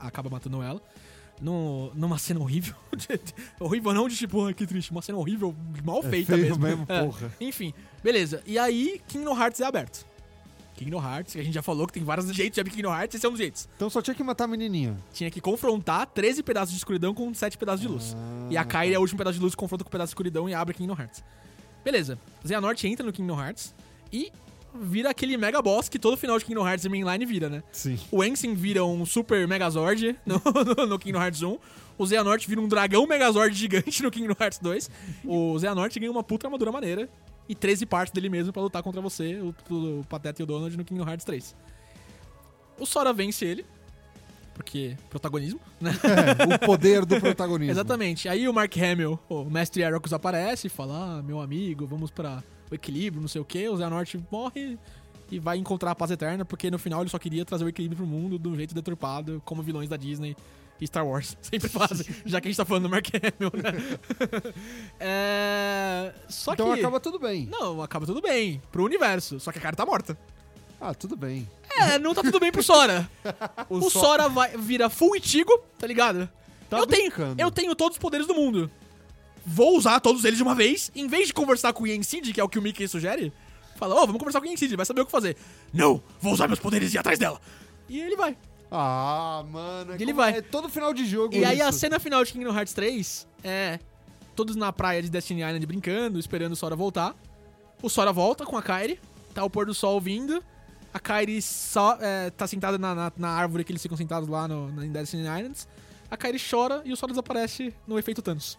acaba 0.00 0.30
matando 0.30 0.62
ela. 0.62 0.80
No, 1.40 1.90
numa 1.94 2.18
cena 2.18 2.40
horrível. 2.40 2.74
horrível 3.58 3.94
não 3.94 4.08
de 4.08 4.16
tipo, 4.16 4.46
ah, 4.46 4.52
que 4.52 4.66
triste. 4.66 4.90
Uma 4.90 5.00
cena 5.02 5.16
horrível, 5.18 5.54
mal 5.84 6.02
feita 6.02 6.34
feio 6.34 6.46
mesmo. 6.46 6.62
mesmo, 6.62 6.86
É. 6.88 7.02
porra. 7.04 7.32
Enfim, 7.40 7.72
beleza. 8.02 8.42
E 8.46 8.58
aí, 8.58 9.00
Kingdom 9.08 9.38
Hearts 9.38 9.60
é 9.60 9.64
aberto. 9.64 10.04
Kingdom 10.84 10.98
Hearts, 11.02 11.34
que 11.34 11.40
a 11.40 11.44
gente 11.44 11.52
já 11.52 11.62
falou 11.62 11.86
que 11.86 11.92
tem 11.92 12.02
vários 12.02 12.26
jeitos 12.34 12.54
de 12.54 12.60
abrir 12.60 12.72
Kingdom 12.72 12.90
Hearts, 12.90 13.14
esse 13.14 13.26
é 13.26 13.28
um 13.28 13.32
dos 13.32 13.38
jeitos. 13.38 13.68
Então 13.76 13.90
só 13.90 14.00
tinha 14.00 14.14
que 14.14 14.22
matar 14.24 14.44
a 14.44 14.46
menininha. 14.46 14.96
Tinha 15.12 15.30
que 15.30 15.40
confrontar 15.40 16.06
13 16.06 16.42
pedaços 16.42 16.70
de 16.72 16.78
escuridão 16.78 17.12
com 17.12 17.32
7 17.34 17.58
pedaços 17.58 17.82
de 17.82 17.88
luz. 17.88 18.16
e 18.48 18.56
a 18.56 18.64
Kairi 18.64 18.94
é 18.94 18.98
o 18.98 19.02
último 19.02 19.18
pedaço 19.18 19.36
de 19.38 19.42
luz, 19.44 19.54
confronta 19.54 19.84
com 19.84 19.88
o 19.88 19.90
pedaço 19.92 20.08
de 20.08 20.12
escuridão 20.12 20.48
e 20.48 20.54
abre 20.54 20.74
Kingdom 20.74 20.96
Hearts. 20.98 21.22
Beleza. 21.84 22.18
Xehanort 22.46 22.82
entra 22.84 23.04
no 23.04 23.12
Kingdom 23.12 23.38
Hearts 23.38 23.74
e 24.12 24.32
vira 24.74 25.10
aquele 25.10 25.36
mega 25.36 25.60
boss 25.60 25.88
que 25.88 25.98
todo 25.98 26.16
final 26.16 26.38
de 26.38 26.44
Kingdom 26.46 26.66
Hearts 26.66 26.84
e 26.84 26.88
Mainline 26.88 27.26
vira, 27.26 27.48
né? 27.50 27.62
Sim. 27.72 27.98
O 28.10 28.24
Ensign 28.24 28.54
vira 28.54 28.84
um 28.84 29.04
super 29.04 29.46
Megazord 29.46 30.16
no, 30.24 30.40
no, 30.76 30.86
no 30.86 30.98
Kingdom 30.98 31.20
Hearts 31.20 31.42
1. 31.42 31.58
O 31.98 32.06
Xehanort 32.06 32.46
vira 32.48 32.60
um 32.60 32.68
dragão 32.68 33.06
Megazord 33.06 33.54
gigante 33.54 34.02
no 34.02 34.10
Kingdom 34.10 34.34
Hearts 34.40 34.58
2. 34.60 34.90
O 35.24 35.58
Xehanort 35.58 35.94
ganha 35.98 36.10
uma 36.10 36.22
puta 36.22 36.46
armadura 36.46 36.72
maneira. 36.72 37.08
E 37.50 37.54
13 37.56 37.84
partes 37.84 38.12
dele 38.12 38.28
mesmo 38.28 38.52
pra 38.52 38.62
lutar 38.62 38.80
contra 38.80 39.00
você, 39.00 39.40
o, 39.40 39.52
o 39.74 40.04
Pateta 40.08 40.40
e 40.40 40.44
o 40.44 40.46
Donald 40.46 40.76
no 40.76 40.84
Kingdom 40.84 41.02
Hearts 41.02 41.24
3. 41.24 41.56
O 42.78 42.86
Sora 42.86 43.12
vence 43.12 43.44
ele. 43.44 43.66
Porque 44.54 44.96
protagonismo, 45.08 45.58
né? 45.80 45.90
o 46.54 46.64
poder 46.64 47.04
do 47.04 47.18
protagonismo. 47.18 47.72
Exatamente. 47.74 48.28
Aí 48.28 48.48
o 48.48 48.54
Mark 48.54 48.72
Hamill, 48.76 49.18
o 49.28 49.50
Mestre 49.50 49.82
Heracles, 49.82 50.12
aparece 50.12 50.68
e 50.68 50.70
fala: 50.70 51.18
ah, 51.18 51.22
meu 51.24 51.40
amigo, 51.40 51.88
vamos 51.88 52.12
pra 52.12 52.40
o 52.70 52.74
equilíbrio, 52.76 53.20
não 53.20 53.28
sei 53.28 53.40
o 53.40 53.44
quê. 53.44 53.68
O 53.68 53.76
Xehanort 53.76 54.14
morre 54.30 54.78
e 55.28 55.40
vai 55.40 55.58
encontrar 55.58 55.90
a 55.90 55.94
paz 55.96 56.12
eterna, 56.12 56.44
porque 56.44 56.70
no 56.70 56.78
final 56.78 57.00
ele 57.00 57.10
só 57.10 57.18
queria 57.18 57.44
trazer 57.44 57.64
o 57.64 57.68
equilíbrio 57.68 57.96
pro 57.96 58.06
mundo 58.06 58.38
do 58.38 58.54
jeito 58.54 58.76
deturpado, 58.76 59.42
como 59.44 59.60
vilões 59.60 59.88
da 59.88 59.96
Disney 59.96 60.36
e 60.80 60.86
Star 60.86 61.06
Wars 61.06 61.36
sempre 61.42 61.68
fazem, 61.68 62.06
já 62.24 62.40
que 62.40 62.48
a 62.48 62.50
gente 62.50 62.56
tá 62.56 62.64
falando 62.64 62.84
do 62.84 62.88
Mark 62.88 63.06
Hamill, 63.14 63.52
né? 63.62 64.52
é... 64.98 66.12
Só 66.28 66.52
Então 66.54 66.72
que... 66.72 66.80
acaba 66.80 67.00
tudo 67.00 67.18
bem. 67.18 67.46
Não, 67.46 67.82
acaba 67.82 68.06
tudo 68.06 68.20
bem, 68.20 68.60
pro 68.72 68.84
universo, 68.84 69.38
só 69.40 69.52
que 69.52 69.58
a 69.58 69.62
cara 69.62 69.76
tá 69.76 69.84
morta. 69.84 70.16
Ah, 70.80 70.94
tudo 70.94 71.14
bem. 71.16 71.46
É, 71.78 71.98
não 71.98 72.14
tá 72.14 72.22
tudo 72.22 72.40
bem 72.40 72.50
pro 72.50 72.62
Sora. 72.62 73.08
o 73.68 73.82
So- 73.82 74.00
Sora 74.00 74.28
vai, 74.28 74.56
vira 74.56 74.88
full 74.88 75.14
Itigo, 75.16 75.58
tá 75.78 75.86
ligado? 75.86 76.28
Tá 76.70 76.78
eu, 76.78 76.86
tenho, 76.86 77.12
eu 77.36 77.50
tenho 77.50 77.74
todos 77.74 77.96
os 77.96 78.00
poderes 78.00 78.26
do 78.26 78.34
mundo. 78.34 78.70
Vou 79.44 79.76
usar 79.76 80.00
todos 80.00 80.24
eles 80.24 80.36
de 80.36 80.42
uma 80.42 80.54
vez. 80.54 80.90
Em 80.94 81.06
vez 81.06 81.26
de 81.28 81.34
conversar 81.34 81.72
com 81.72 81.84
o 81.84 81.86
Yen 81.86 82.02
Sid, 82.02 82.32
que 82.32 82.40
é 82.40 82.44
o 82.44 82.48
que 82.48 82.58
o 82.58 82.62
Mickey 82.62 82.86
sugere, 82.86 83.32
fala, 83.76 83.94
ó, 83.94 84.00
vamos 84.06 84.18
conversar 84.18 84.40
com 84.40 84.46
o 84.46 84.48
Yen 84.48 84.56
Sid, 84.56 84.70
ele 84.70 84.76
vai 84.76 84.86
saber 84.86 85.00
o 85.00 85.06
que 85.06 85.12
fazer. 85.12 85.36
Não, 85.72 86.02
vou 86.20 86.32
usar 86.32 86.46
meus 86.46 86.60
poderes 86.60 86.92
e 86.92 86.96
ir 86.96 86.98
atrás 86.98 87.18
dela. 87.18 87.40
E 87.88 88.00
ele 88.00 88.16
vai. 88.16 88.36
Ah, 88.70 89.44
mano. 89.50 89.92
É 89.92 89.96
Ele 90.00 90.12
vai. 90.12 90.36
É 90.38 90.42
todo 90.42 90.68
final 90.68 90.94
de 90.94 91.04
jogo 91.04 91.34
E 91.34 91.44
aí 91.44 91.58
isso. 91.58 91.66
a 91.68 91.72
cena 91.72 91.98
final 91.98 92.24
de 92.24 92.32
Kingdom 92.32 92.54
Hearts 92.54 92.72
3 92.72 93.26
é 93.42 93.78
todos 94.36 94.54
na 94.56 94.72
praia 94.72 95.02
de 95.02 95.10
Destiny 95.10 95.40
Island 95.42 95.66
brincando, 95.66 96.18
esperando 96.18 96.52
o 96.52 96.56
Sora 96.56 96.76
voltar. 96.76 97.14
O 97.82 97.88
Sora 97.88 98.12
volta 98.12 98.44
com 98.46 98.56
a 98.56 98.62
Kairi, 98.62 99.00
tá 99.34 99.42
o 99.44 99.50
pôr 99.50 99.66
do 99.66 99.74
sol 99.74 100.00
vindo. 100.00 100.42
A 100.94 100.98
Kairi 100.98 101.40
só, 101.42 101.96
é, 102.00 102.30
tá 102.30 102.46
sentada 102.46 102.76
na, 102.78 102.94
na, 102.94 103.12
na 103.16 103.28
árvore 103.30 103.64
que 103.64 103.72
eles 103.72 103.82
ficam 103.82 103.96
sentados 103.96 104.28
lá 104.28 104.46
no, 104.48 104.70
na- 104.72 104.84
em 104.86 104.90
Destiny 104.92 105.22
Islands. 105.22 105.66
A 106.10 106.16
Kairi 106.16 106.38
chora 106.38 106.82
e 106.84 106.92
o 106.92 106.96
Sora 106.96 107.12
desaparece 107.12 107.74
no 107.86 107.98
efeito 107.98 108.20
Thanos. 108.22 108.58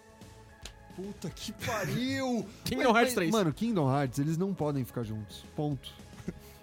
Puta 0.95 1.29
que 1.29 1.51
pariu! 1.53 2.45
Kingdom 2.65 2.95
Hearts 2.97 3.13
3. 3.13 3.31
Mano, 3.31 3.53
Kingdom 3.53 3.89
Hearts, 3.93 4.19
eles 4.19 4.37
não 4.37 4.53
podem 4.53 4.83
ficar 4.85 5.03
juntos. 5.03 5.43
Ponto. 5.55 5.89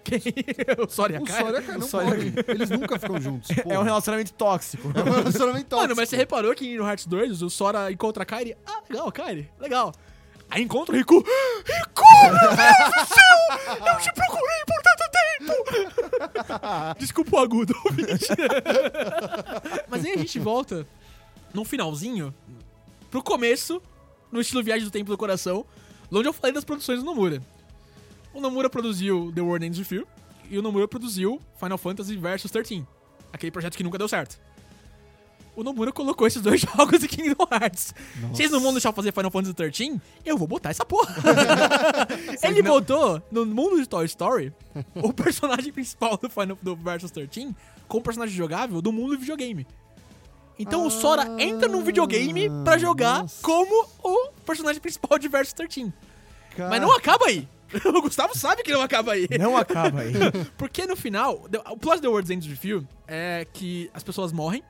Quem? 0.09 0.23
o 0.85 0.89
Sora 0.89 1.13
e 1.13 1.17
a 1.17 1.21
O 1.21 1.25
Kairi? 1.25 1.43
Sora 1.45 1.57
e 1.57 1.59
a 1.59 1.63
Kairi 1.63 1.81
não 1.81 1.89
podem. 1.89 2.35
Eles 2.49 2.71
nunca 2.71 2.99
ficam 2.99 3.21
juntos. 3.21 3.51
É 3.51 3.61
um 3.61 3.63
porra. 3.65 3.85
relacionamento 3.85 4.33
tóxico. 4.33 4.93
É 4.95 5.01
um 5.01 5.05
relacionamento 5.05 5.77
Mano, 5.77 5.89
tóxico. 5.89 5.97
mas 5.97 6.09
você 6.09 6.17
reparou 6.17 6.55
que 6.55 6.65
em 6.67 6.71
Kingdom 6.73 6.87
Hearts 6.89 7.07
2 7.07 7.43
o 7.43 7.51
Sora 7.51 7.91
encontra 7.93 8.23
a 8.23 8.27
Kairi? 8.27 8.57
Ah, 8.67 8.81
legal, 8.89 9.13
Kairi, 9.13 9.51
legal. 9.61 9.93
Aí 10.51 10.63
encontra 10.63 10.95
o 10.95 10.99
Riku. 10.99 11.17
Riku, 11.67 12.05
meu 12.23 12.57
Deus 12.57 13.07
do 13.09 13.15
céu! 13.15 13.87
Eu 13.87 13.99
te 14.01 14.13
procurei 14.15 14.65
por 14.67 14.83
tanto 14.83 15.11
tempo! 15.13 16.97
Desculpa 16.99 17.37
o 17.37 17.39
agudo, 17.41 17.75
ouvinte. 17.85 18.27
Mas 19.89 20.05
aí 20.05 20.13
a 20.13 20.17
gente 20.19 20.39
volta 20.39 20.87
num 21.53 21.65
finalzinho 21.65 22.35
pro 23.11 23.23
começo, 23.23 23.83
no 24.33 24.41
estilo 24.41 24.63
Viagem 24.63 24.85
do 24.85 24.91
Tempo 24.91 25.11
do 25.11 25.19
Coração, 25.19 25.65
onde 26.11 26.29
eu 26.29 26.33
falei 26.33 26.53
das 26.55 26.65
produções 26.65 27.01
do 27.01 27.05
Nomura. 27.05 27.43
O 28.33 28.41
Nomura 28.41 28.69
produziu 28.71 29.33
The 29.35 29.41
World 29.41 29.67
Ends 29.67 29.79
With 29.79 29.97
You 29.99 30.07
e 30.51 30.59
o 30.59 30.63
Nomura 30.63 30.87
produziu 30.87 31.41
Final 31.59 31.79
Fantasy 31.79 32.17
Versus 32.17 32.51
13, 32.51 32.87
aquele 33.33 33.51
projeto 33.51 33.77
que 33.77 33.83
nunca 33.85 33.99
deu 33.99 34.09
certo. 34.09 34.39
o 35.57 35.63
Nomura 35.65 35.91
colocou 35.93 36.27
esses 36.27 36.41
dois 36.41 36.61
jogos 36.63 37.03
em 37.03 37.07
Kingdom 37.09 37.47
Hearts. 37.51 37.93
Vocês 38.31 38.51
não 38.51 38.61
vão 38.61 38.73
deixar 38.73 38.91
eu 38.91 38.93
fazer 38.93 39.13
Final 39.13 39.31
Fantasy 39.31 39.55
XIII? 39.75 40.01
Eu 40.25 40.39
vou 40.39 40.47
botar 40.47 40.71
essa 40.71 40.85
porra. 40.85 41.15
Ele 42.43 42.63
botou 42.63 43.21
no 43.31 43.45
mundo 43.45 43.81
de 43.81 43.89
Toy 43.89 44.07
Story 44.07 44.53
o 44.95 45.13
personagem 45.13 45.73
principal 45.73 46.17
do 46.17 46.31
Final 46.31 46.57
do 46.63 46.77
Versus 46.77 47.11
13 47.11 47.55
como 47.89 48.03
personagem 48.05 48.35
jogável 48.37 48.81
do 48.81 48.93
mundo 48.93 49.15
do 49.15 49.21
videogame. 49.21 49.67
Então 50.59 50.87
o 50.87 50.91
Sora 50.91 51.25
entra 51.39 51.69
num 51.69 51.83
videogame 51.83 52.49
pra 52.65 52.77
jogar 52.79 53.23
nossa. 53.23 53.43
como 53.43 53.87
o 54.03 54.31
personagem 54.45 54.81
principal 54.81 55.19
de 55.19 55.29
Versus 55.29 55.53
13. 55.55 55.93
Cara, 56.57 56.71
Mas 56.71 56.81
não 56.81 56.93
acaba 56.93 57.27
aí. 57.27 57.49
O 57.85 58.03
Gustavo 58.03 58.37
sabe 58.37 58.63
que 58.63 58.73
não 58.73 58.81
acaba 58.83 59.13
aí. 59.13 59.29
Não 59.39 59.57
acaba 59.57 60.01
aí. 60.01 60.13
Porque 60.57 60.87
no 60.87 60.97
final, 60.97 61.47
o 61.71 61.77
Plus 61.77 62.01
The 62.01 62.09
World's 62.09 62.31
End 62.31 62.49
Review 62.49 62.87
é 63.07 63.47
que 63.53 63.91
as 63.93 64.03
pessoas 64.03 64.33
morrem, 64.33 64.63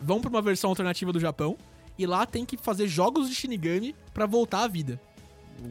vão 0.00 0.20
pra 0.20 0.30
uma 0.30 0.42
versão 0.42 0.70
alternativa 0.70 1.12
do 1.12 1.20
Japão, 1.20 1.56
e 1.98 2.06
lá 2.06 2.26
tem 2.26 2.44
que 2.44 2.56
fazer 2.56 2.88
jogos 2.88 3.28
de 3.28 3.34
Shinigami 3.34 3.94
pra 4.12 4.26
voltar 4.26 4.62
à 4.62 4.68
vida. 4.68 5.00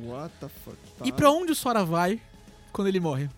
What 0.06 0.34
the 0.40 0.48
fuck? 0.48 0.78
Tá 0.98 1.06
E 1.06 1.12
pra 1.12 1.30
onde 1.30 1.52
o 1.52 1.56
Sora 1.56 1.84
vai 1.84 2.22
quando 2.72 2.88
ele 2.88 3.00
morre? 3.00 3.30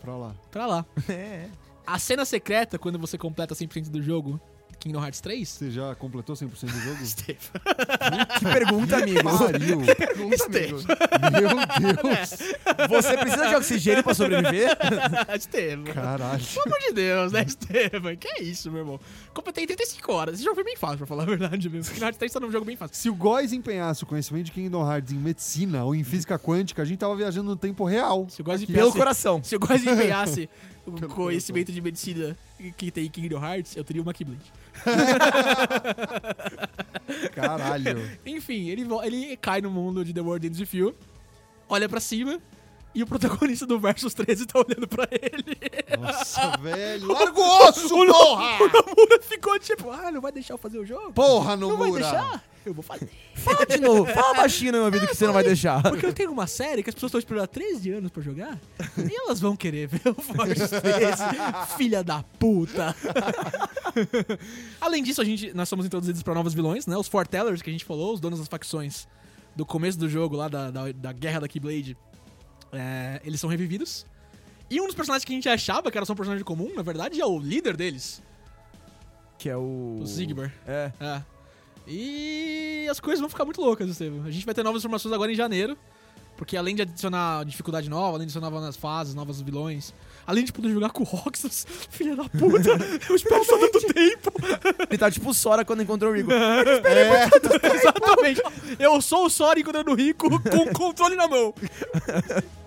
pra 0.00 0.16
lá. 0.16 0.34
Pra 0.50 0.66
lá. 0.66 0.86
É. 1.08 1.48
A 1.86 1.98
cena 2.00 2.24
secreta, 2.24 2.78
quando 2.80 2.98
você 2.98 3.16
completa 3.16 3.54
100% 3.54 3.90
do 3.90 4.02
jogo, 4.02 4.40
Kingdom 4.86 5.02
Hearts 5.02 5.20
3... 5.20 5.48
Você 5.48 5.70
já 5.72 5.94
completou 5.96 6.36
100% 6.36 6.48
do 6.60 6.80
jogo? 6.80 6.96
Que 8.38 8.44
pergunta, 8.44 8.96
amigo. 8.98 9.38
Pariu. 9.38 9.80
pergunta, 9.80 10.98
amigo. 11.10 11.56
Meu 11.80 11.96
Deus. 11.96 12.30
Você 12.88 13.16
precisa 13.16 13.48
de 13.48 13.54
oxigênio 13.56 14.04
pra 14.04 14.14
sobreviver? 14.14 14.76
Estevam. 15.36 15.92
Caralho. 15.92 16.44
Pelo 16.44 16.66
amor 16.66 16.78
de 16.78 16.92
Deus, 16.92 17.32
né, 17.32 17.44
Estevam? 17.46 18.16
Que 18.16 18.28
é 18.28 18.42
isso, 18.42 18.70
meu 18.70 18.82
irmão? 18.82 19.00
Completei 19.36 19.66
35 19.66 20.12
horas. 20.12 20.34
Esse 20.36 20.44
jogo 20.44 20.54
foi 20.54 20.64
bem 20.64 20.76
fácil, 20.76 20.96
pra 20.98 21.06
falar 21.06 21.24
a 21.24 21.26
verdade 21.26 21.68
mesmo. 21.68 21.92
Kingdom 21.92 22.06
Hearts 22.06 22.18
3 22.18 22.32
tá 22.32 22.40
num 22.40 22.50
jogo 22.50 22.64
bem 22.64 22.74
fácil. 22.76 22.96
Se 22.96 23.10
o 23.10 23.14
Góis 23.14 23.52
empenhasse 23.52 24.02
o 24.02 24.06
conhecimento 24.06 24.46
de 24.46 24.52
Kingdom 24.52 24.90
Hearts 24.90 25.12
em 25.12 25.18
medicina 25.18 25.84
ou 25.84 25.94
em 25.94 26.02
física 26.02 26.38
quântica, 26.38 26.80
a 26.80 26.84
gente 26.86 26.98
tava 26.98 27.14
viajando 27.14 27.50
no 27.50 27.56
tempo 27.56 27.84
real. 27.84 28.26
Se 28.30 28.40
eu 28.40 28.44
gosto 28.46 28.60
de 28.60 28.66
Pelo 28.66 28.78
empenhasse- 28.78 28.98
coração. 28.98 29.42
Se 29.44 29.54
eu 29.54 29.60
quase 29.60 29.86
empenhasse 29.88 30.48
o 30.86 30.92
conhecimento 31.08 31.70
de 31.70 31.80
medicina 31.82 32.36
que 32.78 32.90
tem 32.90 33.04
em 33.06 33.10
Kingdom 33.10 33.44
Hearts, 33.44 33.76
eu 33.76 33.84
teria 33.84 34.00
uma 34.00 34.14
Keyblade. 34.14 34.40
Caralho. 37.34 38.10
Enfim, 38.24 38.68
ele, 38.68 38.86
ele 39.04 39.36
cai 39.36 39.60
no 39.60 39.70
mundo 39.70 40.04
de 40.04 40.12
The 40.12 40.20
World 40.20 40.46
Ends 40.46 40.60
With 40.60 40.68
You, 40.78 40.94
olha 41.68 41.88
pra 41.88 42.00
cima, 42.00 42.38
e 42.96 43.02
o 43.02 43.06
protagonista 43.06 43.66
do 43.66 43.78
Versus 43.78 44.14
13 44.14 44.46
tá 44.46 44.58
olhando 44.58 44.88
pra 44.88 45.06
ele. 45.12 45.56
Nossa, 46.00 46.56
velho. 46.58 47.08
Larga 47.12 47.38
o 47.40 47.68
osso, 47.68 47.88
porra! 47.90 48.56
O 48.66 48.68
Nomura 48.68 49.20
ficou 49.22 49.58
tipo, 49.58 49.90
ah, 49.90 50.10
não 50.10 50.20
vai 50.20 50.32
deixar 50.32 50.54
eu 50.54 50.58
fazer 50.58 50.78
o 50.78 50.84
jogo? 50.86 51.12
Porra, 51.12 51.56
não 51.56 51.76
vai 51.76 51.88
Nomura. 51.90 52.02
deixar? 52.02 52.44
Eu 52.64 52.74
vou 52.74 52.82
fazer. 52.82 53.08
Fala 53.34 53.64
de 53.66 53.76
novo. 53.76 54.06
Fala 54.12 54.34
baixinho 54.34 54.72
no 54.72 54.78
meu 54.78 54.86
ouvido 54.86 55.06
que 55.06 55.14
você 55.14 55.26
não 55.26 55.32
vai 55.34 55.44
deixar. 55.44 55.82
Porque 55.82 56.04
eu 56.06 56.12
tenho 56.12 56.32
uma 56.32 56.46
série 56.48 56.82
que 56.82 56.88
as 56.90 56.94
pessoas 56.94 57.10
estão 57.10 57.18
esperando 57.20 57.44
há 57.44 57.46
13 57.46 57.92
anos 57.92 58.10
pra 58.10 58.22
jogar, 58.22 58.58
e 58.98 59.14
elas 59.14 59.38
vão 59.38 59.54
querer 59.54 59.86
ver 59.86 60.00
o 60.08 60.44
Versus 60.44 60.70
13. 60.80 61.22
Filha 61.76 62.02
da 62.02 62.24
puta. 62.40 62.96
Além 64.80 65.02
disso, 65.02 65.20
a 65.20 65.24
gente, 65.24 65.52
nós 65.54 65.68
somos 65.68 65.86
introduzidos 65.86 66.22
pra 66.22 66.34
novos 66.34 66.54
vilões, 66.54 66.86
né? 66.86 66.96
Os 66.96 67.06
Foretellers, 67.08 67.62
que 67.62 67.70
a 67.70 67.72
gente 67.72 67.84
falou, 67.84 68.14
os 68.14 68.20
donos 68.20 68.38
das 68.38 68.48
facções 68.48 69.06
do 69.54 69.64
começo 69.64 69.98
do 69.98 70.08
jogo, 70.08 70.36
lá 70.36 70.48
da, 70.48 70.70
da, 70.70 70.92
da 70.92 71.12
guerra 71.12 71.40
da 71.40 71.48
Keyblade, 71.48 71.96
é, 72.76 73.20
eles 73.24 73.40
são 73.40 73.48
revividos. 73.50 74.06
E 74.70 74.80
um 74.80 74.86
dos 74.86 74.94
personagens 74.94 75.24
que 75.24 75.32
a 75.32 75.36
gente 75.36 75.48
achava 75.48 75.90
que 75.90 75.96
era 75.96 76.04
só 76.04 76.12
um 76.12 76.16
personagem 76.16 76.44
comum, 76.44 76.72
na 76.74 76.82
verdade, 76.82 77.20
é 77.20 77.26
o 77.26 77.38
líder 77.38 77.76
deles, 77.76 78.22
Que 79.38 79.48
é 79.48 79.56
o... 79.56 79.98
o 80.00 80.06
Zigbar. 80.06 80.52
É. 80.66 80.90
É. 81.00 81.22
E 81.86 82.86
as 82.90 82.98
coisas 82.98 83.20
vão 83.20 83.28
ficar 83.28 83.44
muito 83.44 83.60
loucas, 83.60 83.88
Estevam. 83.88 84.24
A 84.24 84.30
gente 84.30 84.44
vai 84.44 84.54
ter 84.54 84.64
novas 84.64 84.82
informações 84.82 85.12
agora 85.12 85.30
em 85.30 85.36
janeiro. 85.36 85.78
Porque 86.36 86.54
além 86.56 86.74
de 86.74 86.82
adicionar 86.82 87.44
dificuldade 87.46 87.88
nova, 87.88 88.16
além 88.16 88.26
de 88.26 88.36
adicionar 88.36 88.50
novas 88.50 88.76
fases, 88.76 89.14
novos 89.14 89.40
vilões, 89.40 89.94
além 90.26 90.44
de 90.44 90.52
poder 90.52 90.70
jogar 90.70 90.90
com 90.90 91.02
o 91.02 91.06
Roxas, 91.06 91.66
filha 91.88 92.14
da 92.14 92.24
puta, 92.24 92.70
eu 93.08 93.16
espero 93.16 93.42
só 93.42 93.58
tanto 93.58 93.80
tempo. 93.86 94.32
Ele 94.90 94.98
tá 94.98 95.10
tipo 95.10 95.30
o 95.30 95.34
Sora 95.34 95.64
quando 95.64 95.82
encontrou 95.82 96.12
o 96.12 96.14
Rigo. 96.14 96.30
Exatamente. 97.74 98.42
Eu 98.78 99.00
sou 99.00 99.26
o 99.26 99.30
Sora 99.30 99.58
encontrando 99.58 99.90
o 99.92 99.94
Rico 99.94 100.28
com 100.28 100.58
o 100.58 100.72
controle 100.74 101.16
na 101.16 101.26
mão. 101.26 101.54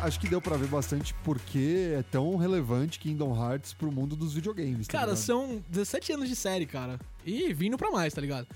Acho 0.00 0.20
que 0.20 0.28
deu 0.28 0.40
pra 0.40 0.56
ver 0.56 0.68
bastante 0.68 1.12
porque 1.24 1.92
é 1.98 2.02
tão 2.04 2.36
relevante 2.36 3.00
Kingdom 3.00 3.34
Hearts 3.36 3.74
pro 3.74 3.90
mundo 3.90 4.14
dos 4.14 4.32
videogames. 4.32 4.86
tá 4.86 4.92
Cara, 4.92 5.06
ligado? 5.12 5.16
são 5.24 5.62
17 5.68 6.12
anos 6.12 6.28
de 6.28 6.36
série, 6.36 6.66
cara. 6.66 7.00
E 7.26 7.52
vindo 7.52 7.76
pra 7.76 7.90
mais, 7.90 8.14
tá 8.14 8.20
ligado? 8.20 8.46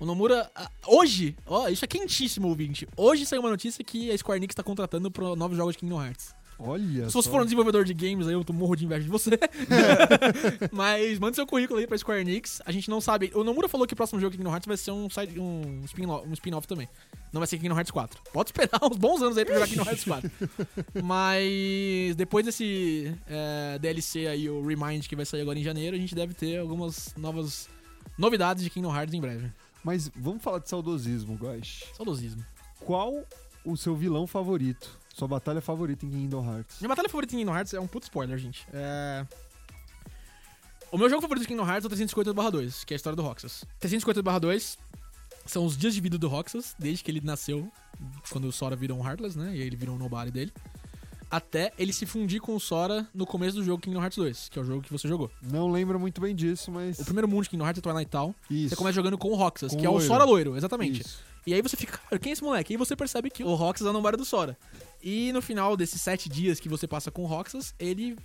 O 0.00 0.04
Nomura, 0.04 0.50
hoje, 0.86 1.36
ó, 1.46 1.68
isso 1.68 1.84
é 1.84 1.88
quentíssimo, 1.88 2.48
ouvinte. 2.48 2.86
Hoje 2.96 3.26
saiu 3.26 3.40
uma 3.40 3.50
notícia 3.50 3.82
que 3.84 4.10
a 4.10 4.18
Square 4.18 4.38
Enix 4.38 4.54
tá 4.54 4.62
contratando 4.62 5.10
pra 5.10 5.34
novos 5.36 5.56
jogos 5.56 5.74
de 5.74 5.78
Kingdom 5.80 6.02
Hearts. 6.04 6.34
Olha 6.58 7.06
Se 7.08 7.14
você 7.14 7.30
for 7.30 7.40
um 7.40 7.44
desenvolvedor 7.44 7.84
de 7.84 7.94
games, 7.94 8.26
aí 8.26 8.32
eu 8.34 8.42
tô 8.44 8.52
morro 8.52 8.74
de 8.74 8.84
inveja 8.84 9.04
de 9.04 9.08
você. 9.08 9.30
Mas 10.72 11.18
manda 11.18 11.34
seu 11.34 11.46
currículo 11.46 11.78
aí 11.78 11.86
pra 11.86 11.96
Square 11.96 12.20
Enix. 12.20 12.60
A 12.66 12.72
gente 12.72 12.90
não 12.90 13.00
sabe. 13.00 13.30
O 13.34 13.44
Nomura 13.44 13.68
falou 13.68 13.86
que 13.86 13.92
o 13.92 13.96
próximo 13.96 14.20
jogo 14.20 14.32
de 14.32 14.38
Kingdom 14.38 14.50
Hearts 14.50 14.66
vai 14.66 14.76
ser 14.76 14.90
um, 14.90 15.08
side- 15.08 15.38
um 15.38 15.82
spin-off 15.84 16.28
um 16.28 16.32
spin-off 16.32 16.66
também. 16.66 16.88
Não 17.32 17.40
vai 17.40 17.46
ser 17.46 17.58
Kingdom 17.58 17.76
Hearts 17.76 17.90
4. 17.92 18.20
Pode 18.32 18.48
esperar 18.50 18.80
uns 18.90 18.96
bons 18.96 19.22
anos 19.22 19.38
aí 19.38 19.44
pra 19.44 19.54
jogar 19.54 19.68
Kingdom 19.68 19.84
Hearts 19.84 20.04
4. 20.04 20.30
Mas 21.02 22.16
depois 22.16 22.44
desse 22.44 23.14
é, 23.28 23.78
DLC 23.78 24.26
aí, 24.26 24.48
o 24.50 24.66
Remind, 24.66 25.06
que 25.06 25.14
vai 25.16 25.24
sair 25.24 25.42
agora 25.42 25.58
em 25.58 25.62
janeiro, 25.62 25.96
a 25.96 25.98
gente 25.98 26.14
deve 26.14 26.34
ter 26.34 26.58
algumas 26.58 27.14
novas 27.16 27.68
novidades 28.18 28.64
de 28.64 28.70
Kingdom 28.70 28.94
Hearts 28.94 29.14
em 29.14 29.20
breve. 29.20 29.50
Mas 29.84 30.10
vamos 30.16 30.42
falar 30.42 30.58
de 30.58 30.68
saudosismo, 30.68 31.36
Gosh. 31.36 31.84
Saudosismo. 31.96 32.44
Qual 32.80 33.22
o 33.64 33.76
seu 33.76 33.94
vilão 33.94 34.26
favorito? 34.26 34.97
Sua 35.18 35.26
batalha 35.26 35.60
favorita 35.60 36.06
em 36.06 36.10
Kingdom 36.10 36.48
Hearts? 36.48 36.76
Minha 36.80 36.90
batalha 36.90 37.08
favorita 37.08 37.34
em 37.34 37.38
Kingdom 37.38 37.56
Hearts 37.56 37.74
é 37.74 37.80
um 37.80 37.88
puto 37.88 38.04
spoiler, 38.04 38.38
gente. 38.38 38.64
É... 38.72 39.26
O 40.92 40.96
meu 40.96 41.10
jogo 41.10 41.20
favorito 41.20 41.42
de 41.42 41.48
Kingdom 41.48 41.68
Hearts 41.68 41.84
é 41.84 41.88
o 41.88 42.06
358-2, 42.06 42.84
que 42.84 42.94
é 42.94 42.94
a 42.94 42.96
história 42.96 43.16
do 43.16 43.22
Roxas. 43.22 43.64
358-2 43.80 44.78
são 45.44 45.66
os 45.66 45.76
dias 45.76 45.92
de 45.92 46.00
vida 46.00 46.16
do 46.16 46.28
Roxas, 46.28 46.76
desde 46.78 47.02
que 47.02 47.10
ele 47.10 47.20
nasceu, 47.20 47.68
quando 48.30 48.44
o 48.46 48.52
Sora 48.52 48.76
virou 48.76 48.96
um 48.96 49.04
Heartless, 49.04 49.36
né? 49.36 49.56
E 49.56 49.60
aí 49.60 49.66
ele 49.66 49.74
virou 49.74 49.96
um 49.96 49.98
nobody 49.98 50.30
dele. 50.30 50.52
Até 51.28 51.72
ele 51.76 51.92
se 51.92 52.06
fundir 52.06 52.40
com 52.40 52.54
o 52.54 52.60
Sora 52.60 53.04
no 53.12 53.26
começo 53.26 53.56
do 53.56 53.64
jogo 53.64 53.82
Kingdom 53.82 54.00
Hearts 54.00 54.18
2, 54.18 54.48
que 54.50 54.58
é 54.58 54.62
o 54.62 54.64
jogo 54.64 54.82
que 54.82 54.92
você 54.92 55.08
jogou. 55.08 55.28
Não 55.42 55.68
lembro 55.68 55.98
muito 55.98 56.20
bem 56.20 56.32
disso, 56.32 56.70
mas. 56.70 57.00
O 57.00 57.04
primeiro 57.04 57.26
mundo 57.26 57.42
de 57.42 57.50
Kingdom 57.50 57.66
Hearts 57.66 57.80
é 57.80 57.82
Twilight 57.82 58.10
Town. 58.10 58.32
Isso. 58.48 58.70
Você 58.70 58.76
começa 58.76 58.94
jogando 58.94 59.18
com 59.18 59.30
o 59.30 59.34
Roxas, 59.34 59.72
Com 59.72 59.78
que 59.78 59.84
é 59.84 59.88
o 59.88 59.94
loiro. 59.94 60.06
Sora 60.06 60.24
loiro, 60.24 60.56
exatamente. 60.56 61.00
Isso. 61.00 61.18
E 61.44 61.54
aí 61.54 61.60
você 61.60 61.76
fica, 61.76 61.98
quem 62.18 62.30
é 62.30 62.32
esse 62.34 62.42
moleque? 62.42 62.72
E 62.72 62.74
aí 62.74 62.78
você 62.78 62.94
percebe 62.94 63.30
que 63.30 63.42
o 63.42 63.54
Roxas 63.54 63.86
é 63.86 63.90
o 63.90 63.92
namorado 63.92 64.22
do 64.22 64.24
Sora. 64.24 64.56
E 65.02 65.32
no 65.32 65.40
final 65.40 65.76
desses 65.76 66.00
sete 66.02 66.28
dias 66.28 66.58
que 66.58 66.68
você 66.68 66.86
passa 66.86 67.10
com 67.10 67.22
o 67.22 67.26
Roxas, 67.26 67.74
ele 67.78 68.16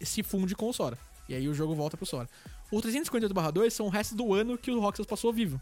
se 0.00 0.22
funde 0.22 0.54
com 0.54 0.68
o 0.68 0.72
Sora. 0.72 0.98
E 1.28 1.34
aí 1.34 1.48
o 1.48 1.54
jogo 1.54 1.74
volta 1.74 1.96
pro 1.96 2.06
Sora. 2.06 2.28
O 2.70 2.80
358-2 2.80 3.70
são 3.70 3.86
o 3.86 3.88
resto 3.88 4.14
do 4.16 4.34
ano 4.34 4.58
que 4.58 4.70
o 4.70 4.80
Roxas 4.80 5.06
passou 5.06 5.32
vivo. 5.32 5.60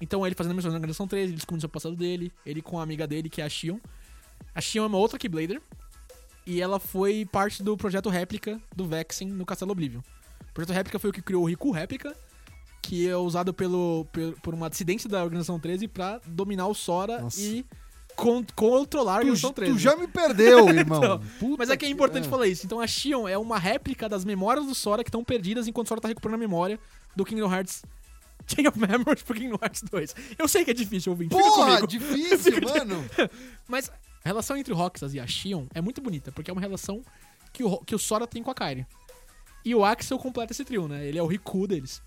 Então 0.00 0.24
ele 0.26 0.34
fazendo 0.34 0.54
missões 0.54 0.72
na 0.72 0.78
Organização 0.78 1.06
13, 1.06 1.24
ele 1.28 1.36
descobrindo 1.36 1.66
o 1.66 1.68
passado 1.70 1.94
dele, 1.96 2.32
ele 2.46 2.60
com 2.62 2.78
a 2.78 2.82
amiga 2.82 3.06
dele, 3.06 3.28
que 3.28 3.40
é 3.40 3.44
a 3.44 3.48
Shion. 3.48 3.78
A 4.54 4.60
Shion 4.60 4.84
é 4.84 4.86
uma 4.86 4.98
outra 4.98 5.18
Keyblader. 5.18 5.60
E 6.46 6.62
ela 6.62 6.80
foi 6.80 7.26
parte 7.26 7.62
do 7.62 7.76
projeto 7.76 8.08
Réplica 8.08 8.60
do 8.74 8.86
Vexen 8.86 9.28
no 9.28 9.44
Castelo 9.44 9.72
Oblivion. 9.72 10.00
O 10.50 10.54
projeto 10.54 10.72
Réplica 10.74 10.98
foi 10.98 11.10
o 11.10 11.12
que 11.12 11.20
criou 11.20 11.42
o 11.42 11.46
Riku 11.46 11.70
Réplica, 11.70 12.16
que 12.80 13.06
é 13.06 13.14
usado 13.16 13.52
pelo, 13.52 14.06
pelo- 14.12 14.32
por 14.40 14.54
uma 14.54 14.70
dissidência 14.70 15.10
da 15.10 15.22
Organização 15.22 15.60
13 15.60 15.86
pra 15.88 16.20
dominar 16.26 16.66
o 16.68 16.74
Sora 16.74 17.20
Nossa. 17.20 17.38
e 17.40 17.66
con- 18.18 18.44
controlar 18.56 19.20
Tu, 19.20 19.52
13. 19.52 19.72
tu 19.72 19.78
já 19.78 19.96
me 19.96 20.08
perdeu, 20.08 20.68
irmão. 20.74 21.22
Então, 21.36 21.56
Mas 21.56 21.70
é 21.70 21.76
que 21.76 21.86
é 21.86 21.88
importante 21.88 22.26
é. 22.26 22.30
falar 22.30 22.46
isso. 22.48 22.66
Então 22.66 22.80
a 22.80 22.86
Shion 22.86 23.28
é 23.28 23.38
uma 23.38 23.58
réplica 23.58 24.08
das 24.08 24.24
memórias 24.24 24.66
do 24.66 24.74
Sora 24.74 25.04
que 25.04 25.08
estão 25.08 25.22
perdidas 25.24 25.68
enquanto 25.68 25.86
o 25.86 25.88
Sora 25.88 26.00
tá 26.00 26.08
recuperando 26.08 26.34
a 26.34 26.38
memória 26.38 26.78
do 27.14 27.24
Kingdom 27.24 27.52
Hearts 27.52 27.82
Chain 28.46 28.66
of 28.66 28.78
Memories 28.78 29.22
pro 29.22 29.34
Kingdom 29.34 29.58
Hearts 29.62 29.82
2. 29.90 30.14
Eu 30.38 30.48
sei 30.48 30.64
que 30.64 30.70
é 30.70 30.74
difícil 30.74 31.12
ouvir. 31.12 31.28
Porra, 31.28 31.86
difícil, 31.86 32.54
mano. 32.62 33.04
Mas 33.68 33.88
a 34.24 34.28
relação 34.28 34.56
entre 34.56 34.72
o 34.72 34.76
Roxas 34.76 35.14
e 35.14 35.20
a 35.20 35.26
Shion 35.26 35.66
é 35.74 35.80
muito 35.80 36.00
bonita, 36.00 36.32
porque 36.32 36.50
é 36.50 36.52
uma 36.52 36.60
relação 36.60 37.02
que 37.52 37.62
o, 37.62 37.78
que 37.78 37.94
o 37.94 37.98
Sora 37.98 38.26
tem 38.26 38.42
com 38.42 38.50
a 38.50 38.54
Kairi. 38.54 38.86
E 39.64 39.74
o 39.74 39.84
Axel 39.84 40.18
completa 40.18 40.52
esse 40.52 40.64
trio, 40.64 40.88
né? 40.88 41.06
Ele 41.06 41.18
é 41.18 41.22
o 41.22 41.26
Riku 41.26 41.66
deles. 41.66 42.00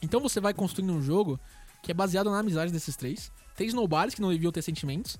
Então 0.00 0.20
você 0.20 0.40
vai 0.40 0.54
construindo 0.54 0.92
um 0.92 1.02
jogo 1.02 1.38
que 1.82 1.90
é 1.90 1.94
baseado 1.94 2.30
na 2.30 2.38
amizade 2.38 2.72
desses 2.72 2.94
três. 2.96 3.30
Tem 3.56 3.66
Snowbars 3.66 4.14
que 4.14 4.20
não 4.22 4.30
deviam 4.30 4.52
ter 4.52 4.62
sentimentos, 4.62 5.18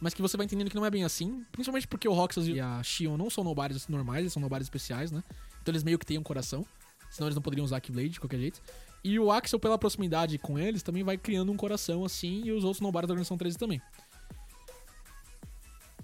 mas 0.00 0.14
que 0.14 0.22
você 0.22 0.36
vai 0.36 0.46
entendendo 0.46 0.70
que 0.70 0.76
não 0.76 0.84
é 0.86 0.90
bem 0.90 1.04
assim. 1.04 1.44
Principalmente 1.50 1.86
porque 1.88 2.08
o 2.08 2.12
Roxas 2.12 2.46
e 2.46 2.60
a 2.60 2.82
Shion 2.82 3.16
não 3.16 3.28
são 3.30 3.42
Nobars 3.42 3.88
normais, 3.88 4.20
eles 4.20 4.32
são 4.32 4.40
Nobars 4.40 4.64
especiais, 4.64 5.10
né? 5.10 5.22
Então 5.62 5.72
eles 5.72 5.82
meio 5.82 5.98
que 5.98 6.06
têm 6.06 6.18
um 6.18 6.22
coração. 6.22 6.64
senão 7.10 7.26
eles 7.26 7.34
não 7.34 7.42
poderiam 7.42 7.64
usar 7.64 7.80
Keyblade 7.80 8.10
de 8.10 8.20
qualquer 8.20 8.38
jeito. 8.38 8.60
E 9.02 9.18
o 9.18 9.30
Axel, 9.30 9.58
pela 9.58 9.78
proximidade 9.78 10.38
com 10.38 10.58
eles, 10.58 10.82
também 10.82 11.02
vai 11.02 11.16
criando 11.16 11.52
um 11.52 11.56
coração 11.56 12.04
assim, 12.04 12.42
e 12.44 12.52
os 12.52 12.64
outros 12.64 12.80
nobares 12.80 13.06
da 13.06 13.12
Organização 13.12 13.38
13 13.38 13.56
também. 13.56 13.80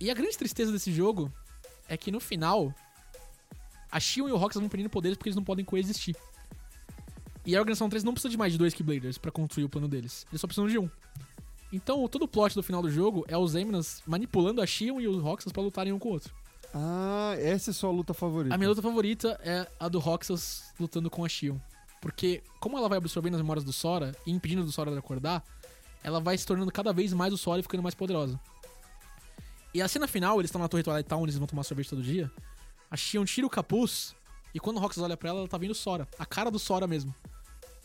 E 0.01 0.11
a 0.11 0.15
grande 0.15 0.37
tristeza 0.37 0.73
desse 0.73 0.93
jogo 0.93 1.33
é 1.89 1.97
que 1.97 2.11
no 2.11 2.21
final, 2.21 2.75
a 3.91 4.01
Shion 4.01 4.29
e 4.29 4.33
o 4.33 4.37
Roxas 4.37 4.61
vão 4.61 4.69
perdendo 4.69 4.91
poderes 4.91 5.17
porque 5.17 5.29
eles 5.29 5.37
não 5.37 5.45
podem 5.45 5.65
coexistir. 5.65 6.17
E 7.47 7.55
a 7.55 7.61
Organização 7.61 7.89
13 7.89 8.07
não 8.07 8.13
precisa 8.15 8.31
de 8.31 8.39
mais 8.39 8.53
de 8.53 8.59
dois 8.59 8.73
Keybladers 8.73 9.19
pra 9.19 9.31
construir 9.31 9.65
o 9.65 9.69
plano 9.69 9.87
deles. 9.87 10.27
Eles 10.31 10.41
só 10.41 10.47
precisam 10.47 10.69
de 10.69 10.79
um. 10.79 10.89
Então, 11.75 12.07
todo 12.07 12.23
o 12.23 12.29
plot 12.29 12.55
do 12.55 12.63
final 12.63 12.81
do 12.81 12.89
jogo 12.89 13.25
é 13.27 13.37
os 13.37 13.57
Eminas 13.57 14.01
manipulando 14.07 14.63
a 14.63 14.67
Shion 14.67 15.01
e 15.01 15.09
os 15.09 15.21
Roxas 15.21 15.53
pra 15.53 15.61
lutarem 15.61 15.93
um 15.93 15.99
com 15.99 16.11
o 16.11 16.13
outro. 16.13 16.33
Ah, 16.73 17.35
essa 17.37 17.71
é 17.71 17.75
sua 17.75 17.91
luta 17.91 18.15
favorita. 18.15 18.55
A 18.55 18.59
minha 18.59 18.69
luta 18.69 18.81
favorita 18.81 19.41
é 19.43 19.69
a 19.81 19.89
do 19.89 19.99
Roxas 19.99 20.73
lutando 20.79 21.11
com 21.11 21.25
a 21.25 21.29
Shion. 21.29 21.59
Porque, 22.01 22.45
como 22.61 22.79
ela 22.79 22.89
vai 22.89 22.99
absorvendo 22.99 23.35
as 23.35 23.41
memórias 23.41 23.65
do 23.65 23.73
Sora 23.73 24.15
e 24.25 24.31
impedindo 24.31 24.63
do 24.63 24.71
Sora 24.71 24.93
de 24.93 24.99
acordar, 24.99 25.43
ela 26.05 26.21
vai 26.21 26.39
se 26.39 26.47
tornando 26.47 26.71
cada 26.71 26.93
vez 26.93 27.13
mais 27.13 27.33
o 27.33 27.37
Sora 27.37 27.59
e 27.59 27.63
ficando 27.65 27.83
mais 27.83 27.97
poderosa. 27.97 28.39
E 29.75 29.83
a 29.83 29.89
cena 29.89 30.07
final, 30.07 30.39
eles 30.39 30.51
estão 30.51 30.61
na 30.61 30.69
Torre 30.69 30.85
Twilight 30.85 31.09
Town, 31.09 31.25
eles 31.25 31.37
vão 31.37 31.49
tomar 31.49 31.65
sorvete 31.65 31.91
todo 31.91 32.05
dia. 32.05 32.31
A 32.89 32.97
Shion 32.97 33.25
tira 33.25 33.49
o 33.49 33.51
capuz 33.51 34.15
e 34.55 34.61
quando 34.61 34.77
o 34.77 34.81
Roxas 34.81 35.03
olha 35.03 35.17
pra 35.17 35.31
ela, 35.31 35.41
ela 35.41 35.49
tá 35.49 35.59
vendo 35.59 35.73
o 35.73 35.75
Sora. 35.75 36.07
A 36.21 36.25
cara 36.25 36.53
do 36.53 36.59
Sora 36.61 36.87
mesmo. 36.87 37.13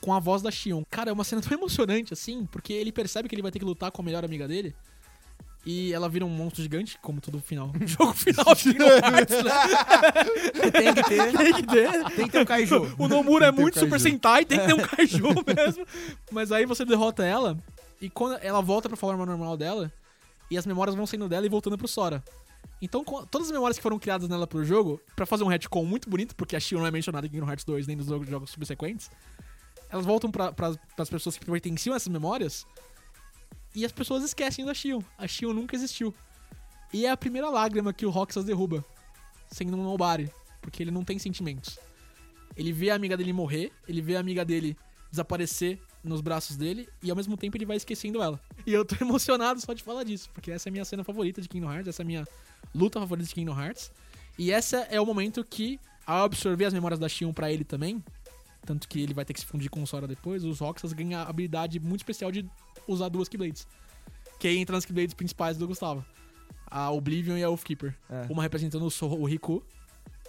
Com 0.02 0.14
a 0.14 0.20
voz 0.20 0.42
da 0.42 0.50
Shion. 0.50 0.84
Cara, 0.90 1.10
é 1.10 1.14
uma 1.14 1.24
cena 1.24 1.42
tão 1.42 1.58
emocionante, 1.58 2.14
assim, 2.14 2.46
porque 2.46 2.74
ele 2.74 2.92
percebe 2.92 3.28
que 3.28 3.36
ele 3.36 3.42
vai 3.42 3.52
ter 3.52 3.60
que 3.60 3.66
lutar 3.66 3.92
com 3.92 4.02
a 4.02 4.06
melhor 4.06 4.24
amiga 4.24 4.48
dele. 4.48 4.74
E 5.66 5.94
ela 5.94 6.08
vira 6.08 6.26
um 6.26 6.30
monstro 6.30 6.64
gigante, 6.64 6.98
como 7.02 7.20
todo 7.20 7.40
final. 7.42 7.72
Jogo 7.86 8.14
final 8.14 8.56
de 8.56 8.64
Kingdom 8.64 8.86
Hearts, 8.86 9.44
né? 9.44 10.72
Tem 10.72 10.94
que 10.94 11.04
ter. 11.04 11.38
Tem 11.38 11.54
que 11.54 11.64
ter. 11.64 12.06
Tem 12.16 12.26
que 12.26 12.32
ter 12.32 12.40
um 12.40 12.46
kaiju. 12.46 12.96
O 12.98 13.08
Nomura 13.08 13.48
é 13.48 13.52
muito 13.52 13.78
um 13.78 13.82
Super. 13.82 14.00
Sentai, 14.00 14.46
tem 14.46 14.58
que 14.60 14.68
ter 14.68 14.74
um 14.74 14.82
kaiju 14.82 15.28
mesmo. 15.56 15.86
Mas 16.32 16.52
aí 16.52 16.66
você 16.66 16.86
derrota 16.86 17.26
ela, 17.26 17.58
e 18.00 18.10
quando 18.10 18.40
ela 18.42 18.62
volta 18.62 18.88
pra 18.88 18.98
forma 18.98 19.26
normal 19.26 19.58
dela, 19.58 19.92
e 20.50 20.58
as 20.58 20.66
memórias 20.66 20.96
vão 20.96 21.06
saindo 21.06 21.28
dela 21.28 21.46
e 21.46 21.50
voltando 21.50 21.78
pro 21.78 21.88
Sora. 21.88 22.24
Então, 22.82 23.04
todas 23.04 23.48
as 23.48 23.52
memórias 23.52 23.78
que 23.78 23.84
foram 23.84 24.00
criadas 24.00 24.30
nela 24.30 24.48
pro 24.48 24.64
jogo, 24.64 25.02
pra 25.14 25.26
fazer 25.26 25.44
um 25.44 25.48
retcon 25.48 25.84
muito 25.84 26.10
bonito, 26.10 26.34
porque 26.36 26.56
a 26.56 26.60
Shion 26.60 26.80
não 26.80 26.88
é 26.88 26.92
mencionada 26.92 27.28
em 27.28 27.30
Kingdom 27.30 27.48
Hearts 27.48 27.66
2 27.66 27.88
nem 27.88 27.98
nos 27.98 28.08
jogos 28.08 28.50
subsequentes, 28.50 29.12
elas 29.90 30.06
voltam 30.06 30.32
pra, 30.32 30.52
pra, 30.52 30.74
pras 30.96 31.10
pessoas 31.10 31.38
que 31.38 31.46
pertenciam 31.46 31.94
a 31.94 31.98
essas 31.98 32.08
memórias, 32.08 32.66
e 33.76 33.86
as 33.86 33.92
pessoas 33.92 34.24
esquecem 34.24 34.66
da 34.66 34.74
Shion. 34.74 35.02
A 35.18 35.28
Shion 35.28 35.54
nunca 35.54 35.76
existiu. 35.76 36.14
E 36.92 37.06
é 37.06 37.12
a 37.12 37.18
primeira 37.18 37.50
lágrima 37.50 37.94
que 37.94 38.06
o 38.06 38.10
Roxas 38.10 38.44
derruba, 38.44 38.84
sendo 39.52 39.78
um 39.78 39.84
nobody, 39.84 40.32
porque 40.62 40.82
ele 40.82 40.92
não 40.92 41.04
tem 41.04 41.20
sentimentos. 41.20 41.78
Ele 42.56 42.74
vê 42.74 42.90
a 42.90 42.96
amiga 42.96 43.16
dele 43.16 43.32
morrer, 43.32 43.72
ele 43.88 44.02
vê 44.02 44.16
a 44.16 44.20
amiga 44.20 44.44
dele 44.44 44.76
desaparecer 45.12 45.80
nos 46.04 46.22
braços 46.22 46.56
dele 46.56 46.88
e 47.04 47.10
ao 47.10 47.16
mesmo 47.16 47.38
tempo 47.38 47.58
ele 47.58 47.66
vai 47.66 47.78
esquecendo 47.78 48.22
ela. 48.22 48.40
E 48.66 48.74
eu 48.74 48.84
tô 48.84 48.96
emocionado 49.04 49.62
só 49.62 49.74
de 49.74 49.84
falar 49.84 50.04
disso, 50.04 50.30
porque 50.34 50.52
essa 50.52 50.68
é 50.68 50.72
a 50.72 50.74
minha 50.74 50.86
cena 50.86 51.04
favorita 51.04 51.42
de 51.42 51.48
Kingdom 51.48 51.72
Hearts, 51.72 51.88
essa 51.88 52.02
é 52.02 52.04
a 52.04 52.08
minha 52.08 52.28
luta 52.74 53.00
favorita 53.00 53.28
de 53.28 53.36
Kingdom 53.36 53.60
Hearts. 53.60 53.92
E 54.38 54.52
essa 54.52 54.78
é 54.90 55.00
o 55.00 55.06
momento 55.06 55.44
que, 55.44 55.80
ao 56.08 56.24
absorver 56.24 56.66
as 56.66 56.74
memórias 56.74 57.00
da 57.00 57.08
Shion 57.08 57.34
pra 57.34 57.52
ele 57.52 57.64
também, 57.64 58.04
tanto 58.66 58.88
que 58.88 59.02
ele 59.02 59.14
vai 59.14 59.26
ter 59.26 59.34
que 59.34 59.40
se 59.40 59.46
fundir 59.46 59.70
com 59.70 59.82
o 59.82 59.88
Sora 59.88 60.08
depois, 60.08 60.44
os 60.44 60.60
Roxas 60.60 60.94
ganham 60.94 61.20
a 61.22 61.24
habilidade 61.30 61.80
muito 61.80 62.02
especial 62.02 62.32
de 62.32 62.46
usar 62.88 63.10
duas 63.10 63.28
Keyblades. 63.30 63.68
Que 64.40 64.48
aí 64.48 64.58
entra 64.58 64.76
nas 64.76 64.86
Keyblades 64.86 65.14
principais 65.14 65.58
do 65.58 65.68
Gustavo. 65.68 66.04
A 66.68 66.90
Oblivion 66.92 67.36
e 67.38 67.44
a 67.44 67.50
Oathkeeper. 67.50 67.96
É. 68.10 68.26
Uma 68.32 68.44
representando 68.44 68.86
o, 68.86 68.92
So- 68.92 69.08
o 69.18 69.26
Riku, 69.26 69.64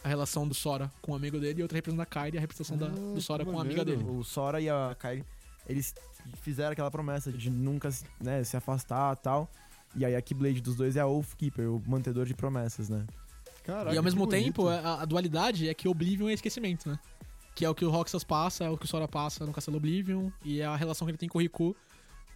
a 0.03 0.09
relação 0.09 0.49
do 0.49 0.55
Sora 0.55 0.91
com 1.03 1.13
o 1.13 1.15
amigo 1.15 1.39
dele, 1.39 1.61
e 1.61 1.63
outra 1.63 1.77
representando 1.77 2.03
a 2.03 2.07
Kairi, 2.07 2.39
a 2.39 2.41
representação 2.41 2.77
da- 2.77 2.87
Ah, 2.87 3.15
do 3.15 3.21
Sora 3.21 3.45
com 3.45 3.59
a 3.59 3.63
amiga 3.63 3.85
dele. 3.85 4.03
O 4.05 4.25
Sora 4.25 4.61
e 4.61 4.69
a 4.69 4.97
Kairi, 4.99 5.25
eles 5.69 5.95
fizeram 6.43 6.73
aquela 6.73 6.91
promessa 6.91 7.31
de 7.31 7.51
nunca 7.51 7.91
né, 8.21 8.43
se 8.43 8.57
afastar 8.57 9.15
e 9.15 9.23
tal. 9.23 9.51
E 9.97 10.05
aí 10.05 10.15
a 10.17 10.23
Keyblade 10.23 10.61
dos 10.61 10.77
dois 10.77 10.97
é 10.97 11.01
a 11.01 11.07
Oathkeeper, 11.07 11.71
o 11.71 11.83
mantedor 11.87 12.25
de 12.25 12.33
promessas, 12.35 12.89
né? 12.89 13.05
Caraca, 13.65 13.93
e 13.95 13.99
ao 13.99 14.03
mesmo 14.03 14.27
tempo, 14.27 14.67
a, 14.69 15.03
a 15.03 15.05
dualidade 15.05 15.69
é 15.69 15.75
que 15.75 15.87
Oblivion 15.87 16.29
é 16.29 16.33
esquecimento, 16.33 16.89
né? 16.89 16.99
Que 17.61 17.65
é 17.67 17.69
o 17.69 17.75
que 17.75 17.85
o 17.85 17.91
Roxas 17.91 18.25
passa, 18.25 18.65
é 18.65 18.71
o 18.71 18.79
que 18.79 18.87
o 18.87 18.89
Sora 18.89 19.07
passa 19.07 19.45
no 19.45 19.53
Castelo 19.53 19.77
Oblivion, 19.77 20.31
e 20.43 20.63
é 20.63 20.65
a 20.65 20.75
relação 20.75 21.05
que 21.07 21.11
ele 21.11 21.19
tem 21.19 21.29
com 21.29 21.37
o 21.37 21.43
Riku 21.43 21.77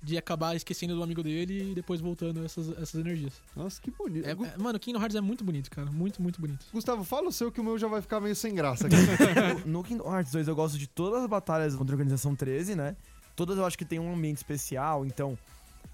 de 0.03 0.19
acabar 0.19 0.55
esquecendo 0.55 0.95
do 0.95 1.03
amigo 1.03 1.23
dele 1.23 1.71
e 1.71 1.75
depois 1.75 1.99
voltando 1.99 2.45
essas, 2.45 2.69
essas 2.77 2.97
energias. 3.01 3.33
Nossa, 3.57 3.81
que 3.81 3.91
bonito. 3.91 4.27
É- 4.27 4.33
é- 4.33 4.59
mano, 4.59 4.79
Kingdom 4.79 5.01
Hearts 5.01 5.17
é 5.17 5.23
muito 5.23 5.43
bonito, 5.43 5.71
cara. 5.71 5.91
Muito, 5.91 6.21
muito 6.21 6.39
bonito. 6.39 6.67
Gustavo, 6.75 7.03
fala 7.05 7.29
o 7.29 7.33
seu 7.33 7.51
que 7.51 7.59
o 7.59 7.65
meu 7.65 7.79
já 7.79 7.89
vai 7.89 8.03
ficar 8.03 8.21
meio 8.21 8.37
sem 8.37 8.55
graça 8.55 8.87
aqui. 8.87 8.97
No 9.65 9.83
Kingdom 9.83 10.15
Hearts 10.15 10.31
2 10.31 10.47
eu 10.47 10.55
gosto 10.55 10.77
de 10.77 10.87
todas 10.87 11.23
as 11.23 11.27
batalhas 11.27 11.75
contra 11.75 11.95
a 11.95 11.97
Organização 11.97 12.37
13, 12.37 12.75
né? 12.77 12.95
Todas 13.35 13.57
eu 13.57 13.65
acho 13.65 13.79
que 13.79 13.85
tem 13.87 13.99
um 13.99 14.13
ambiente 14.13 14.37
especial, 14.37 15.07
então... 15.07 15.39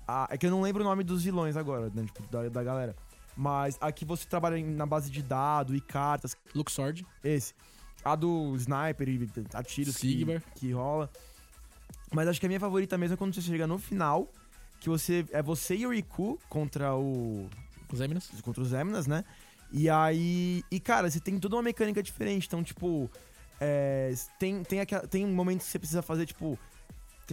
a- 0.09 0.27
é 0.29 0.37
que 0.37 0.45
eu 0.45 0.51
não 0.51 0.61
lembro 0.61 0.83
o 0.83 0.85
nome 0.85 1.05
dos 1.05 1.23
vilões 1.23 1.57
agora, 1.57 1.89
né? 1.95 2.05
Tipo, 2.13 2.27
da, 2.33 2.49
da 2.49 2.65
galera. 2.65 2.97
Mas 3.37 3.79
aqui 3.81 4.05
você 4.05 4.27
trabalha 4.27 4.61
na 4.67 4.87
base 4.87 5.09
de 5.09 5.23
dado 5.23 5.73
e 5.77 5.81
cartas, 5.81 6.37
Luxord. 6.53 7.07
esse. 7.23 7.55
A 8.05 8.15
do 8.15 8.55
sniper 8.57 9.09
e 9.09 9.29
atiros 9.53 9.97
que, 9.97 10.25
que 10.57 10.73
rola. 10.73 11.11
Mas 12.13 12.29
acho 12.29 12.41
que 12.41 12.47
a 12.47 12.49
minha 12.49 12.61
favorita 12.61 12.99
mesmo 12.99 13.15
é 13.15 13.17
quando 13.17 13.35
você 13.35 13.41
chega 13.41 13.67
no 13.67 13.79
final, 13.79 14.33
que 14.81 14.89
você 14.89 15.25
é 15.33 15.43
você 15.43 15.77
e 15.77 15.87
o 15.87 15.93
Riku 15.93 16.39
contra 16.49 16.95
o 16.95 17.49
Os 17.93 18.01
Eminas. 18.01 18.31
contra 18.43 18.63
os 18.63 18.73
Eminas, 18.73 19.07
né? 19.07 19.25
E 19.73 19.89
aí. 19.89 20.65
E, 20.71 20.81
cara, 20.81 21.11
você 21.11 21.21
tem 21.21 21.39
toda 21.39 21.57
uma 21.57 21.63
mecânica 21.63 22.03
diferente. 22.03 22.47
Então, 22.47 22.63
tipo. 22.63 23.11
é, 23.61 24.13
tem, 24.39 24.63
tem, 24.65 24.81
aquela, 24.81 25.07
tem 25.07 25.25
um 25.25 25.33
momento 25.33 25.61
que 25.61 25.67
você 25.67 25.79
precisa 25.79 26.03
fazer, 26.03 26.27
tipo. 26.27 26.59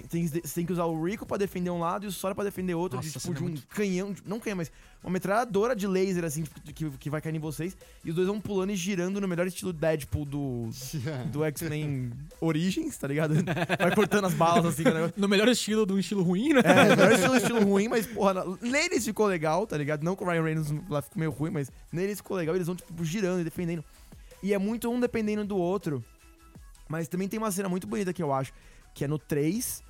Tem, 0.02 0.28
tem- 0.28 0.28
você 0.28 0.56
tem 0.56 0.66
que 0.66 0.72
usar 0.74 0.86
o 0.86 1.04
Rico 1.06 1.26
pra 1.26 1.38
defender 1.38 1.70
um 1.70 1.80
lado 1.80 2.06
e 2.06 2.08
o 2.08 2.12
Sora 2.12 2.34
pra 2.36 2.44
defender 2.44 2.74
outro. 2.76 2.98
Nossa, 2.98 3.10
de, 3.10 3.20
tipo, 3.20 3.34
de 3.34 3.40
é 3.40 3.42
um 3.42 3.50
muito- 3.50 3.68
canhão. 3.68 4.14
de- 4.14 4.22
Não 4.26 4.40
canhão, 4.40 4.58
mas 4.58 4.72
uma 5.04 5.12
metralhadora 5.12 5.76
de 5.76 5.86
laser, 5.88 6.24
assim, 6.26 6.44
que, 6.74 6.90
que 6.92 7.10
vai 7.10 7.22
cair 7.22 7.36
em 7.36 7.40
vocês. 7.40 7.76
E 8.04 8.10
os 8.10 8.16
dois 8.16 8.28
vão 8.28 8.40
pulando 8.42 8.72
e 8.72 8.76
girando 8.76 9.20
no 9.22 9.28
melhor 9.28 9.48
estilo 9.48 9.72
Deadpool 9.74 10.26
do, 10.26 10.70
do 11.32 11.44
X-Men 11.46 12.12
Origins, 12.42 12.98
tá 12.98 13.08
ligado? 13.08 13.34
Vai 13.80 13.94
cortando 13.96 14.26
as 14.26 14.34
balas, 14.34 14.66
assim, 14.66 14.84
negócio. 14.84 15.14
No 15.18 15.28
melhor 15.28 15.48
estilo 15.48 15.86
de 15.86 15.94
um 15.94 16.00
estilo 16.00 16.24
ruim, 16.24 16.54
né? 16.54 16.62
É, 16.64 16.96
não 16.96 17.04
é 17.06 17.14
estilo, 17.14 17.36
estilo 17.38 17.64
ruim, 17.64 17.88
mas, 17.88 18.06
porra, 18.08 18.34
na- 18.34 18.46
neles 18.62 19.06
ficou 19.06 19.26
legal, 19.28 19.66
tá 19.68 19.78
ligado? 19.78 20.04
Não 20.04 20.16
com 20.16 20.26
o 20.26 20.30
Ryan 20.30 20.44
Reynolds 20.44 20.74
lá 20.90 21.02
ficou 21.02 21.20
meio 21.20 21.32
ruim, 21.32 21.52
mas 21.52 21.72
neles 21.92 22.18
ficou 22.18 22.36
legal. 22.38 22.56
Eles 22.56 22.68
vão, 22.68 22.76
tipo, 22.76 23.04
girando 23.06 23.42
e 23.42 23.44
defendendo. 23.44 23.84
E 24.44 24.54
é 24.54 24.58
muito 24.58 24.90
um 24.90 25.00
dependendo 25.00 25.44
do 25.46 25.58
outro. 25.58 26.04
Mas 26.90 27.08
também 27.08 27.28
tem 27.28 27.38
uma 27.38 27.52
cena 27.52 27.68
muito 27.68 27.86
bonita 27.88 28.14
que 28.14 28.24
eu 28.24 28.32
acho, 28.34 28.54
que 28.94 29.04
é 29.04 29.08
no 29.08 29.20
3, 29.20 29.84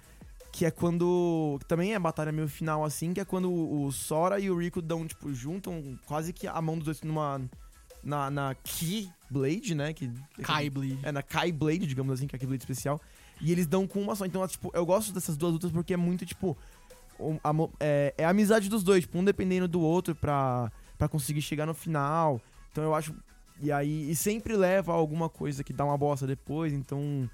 que 0.58 0.66
é 0.66 0.72
quando. 0.72 1.60
Também 1.68 1.94
é 1.94 2.00
batalha 2.00 2.32
meio 2.32 2.48
final, 2.48 2.84
assim, 2.84 3.14
que 3.14 3.22
é 3.22 3.26
quando 3.26 3.54
o 3.54 3.92
Sora 3.92 4.40
e 4.40 4.50
o 4.50 4.58
Rico 4.58 4.82
dão, 4.82 5.06
tipo, 5.06 5.32
juntam 5.32 5.96
quase 6.08 6.34
que 6.34 6.48
a 6.48 6.60
mão 6.60 6.76
dos 6.76 6.86
dois 6.86 7.02
numa. 7.04 7.40
Na, 8.04 8.32
na 8.32 8.56
Key 8.56 9.08
Blade, 9.30 9.76
né? 9.76 9.94
Que, 9.94 10.12
Kai 10.42 10.70
Bleed. 10.70 10.98
é, 11.04 11.12
na 11.12 11.22
Kai 11.22 11.52
Blade, 11.52 11.86
digamos 11.86 12.12
assim, 12.14 12.26
que 12.26 12.36
é 12.36 12.38
a 12.38 12.40
Keyblade 12.40 12.64
especial. 12.64 13.00
E 13.40 13.52
eles 13.52 13.68
dão 13.68 13.86
com 13.86 14.02
uma 14.02 14.16
só. 14.16 14.26
Então, 14.26 14.48
tipo, 14.48 14.72
eu 14.74 14.84
gosto 14.84 15.14
dessas 15.14 15.38
duas 15.38 15.54
lutas 15.54 15.72
porque 15.72 15.94
é 15.94 15.98
muito, 15.98 16.26
tipo. 16.26 16.58
a 17.44 17.52
é, 17.80 18.16
é 18.18 18.26
a 18.26 18.30
amizade 18.30 18.68
dos 18.68 18.82
dois, 18.82 19.02
tipo, 19.02 19.16
um 19.20 19.24
dependendo 19.24 19.68
do 19.68 19.80
outro 19.80 20.16
pra, 20.16 20.72
pra 20.98 21.08
conseguir 21.08 21.44
chegar 21.44 21.68
no 21.68 21.76
final. 21.76 22.42
Então 22.72 22.84
eu 22.84 22.96
acho. 22.96 23.14
E 23.62 23.72
aí. 23.72 24.10
E 24.10 24.16
sempre 24.16 24.56
leva 24.56 24.92
a 24.92 24.96
alguma 24.96 25.30
coisa 25.30 25.64
que 25.64 25.72
dá 25.72 25.86
uma 25.86 25.98
bosta 26.00 26.26
depois. 26.26 26.74
Então. 26.74 27.30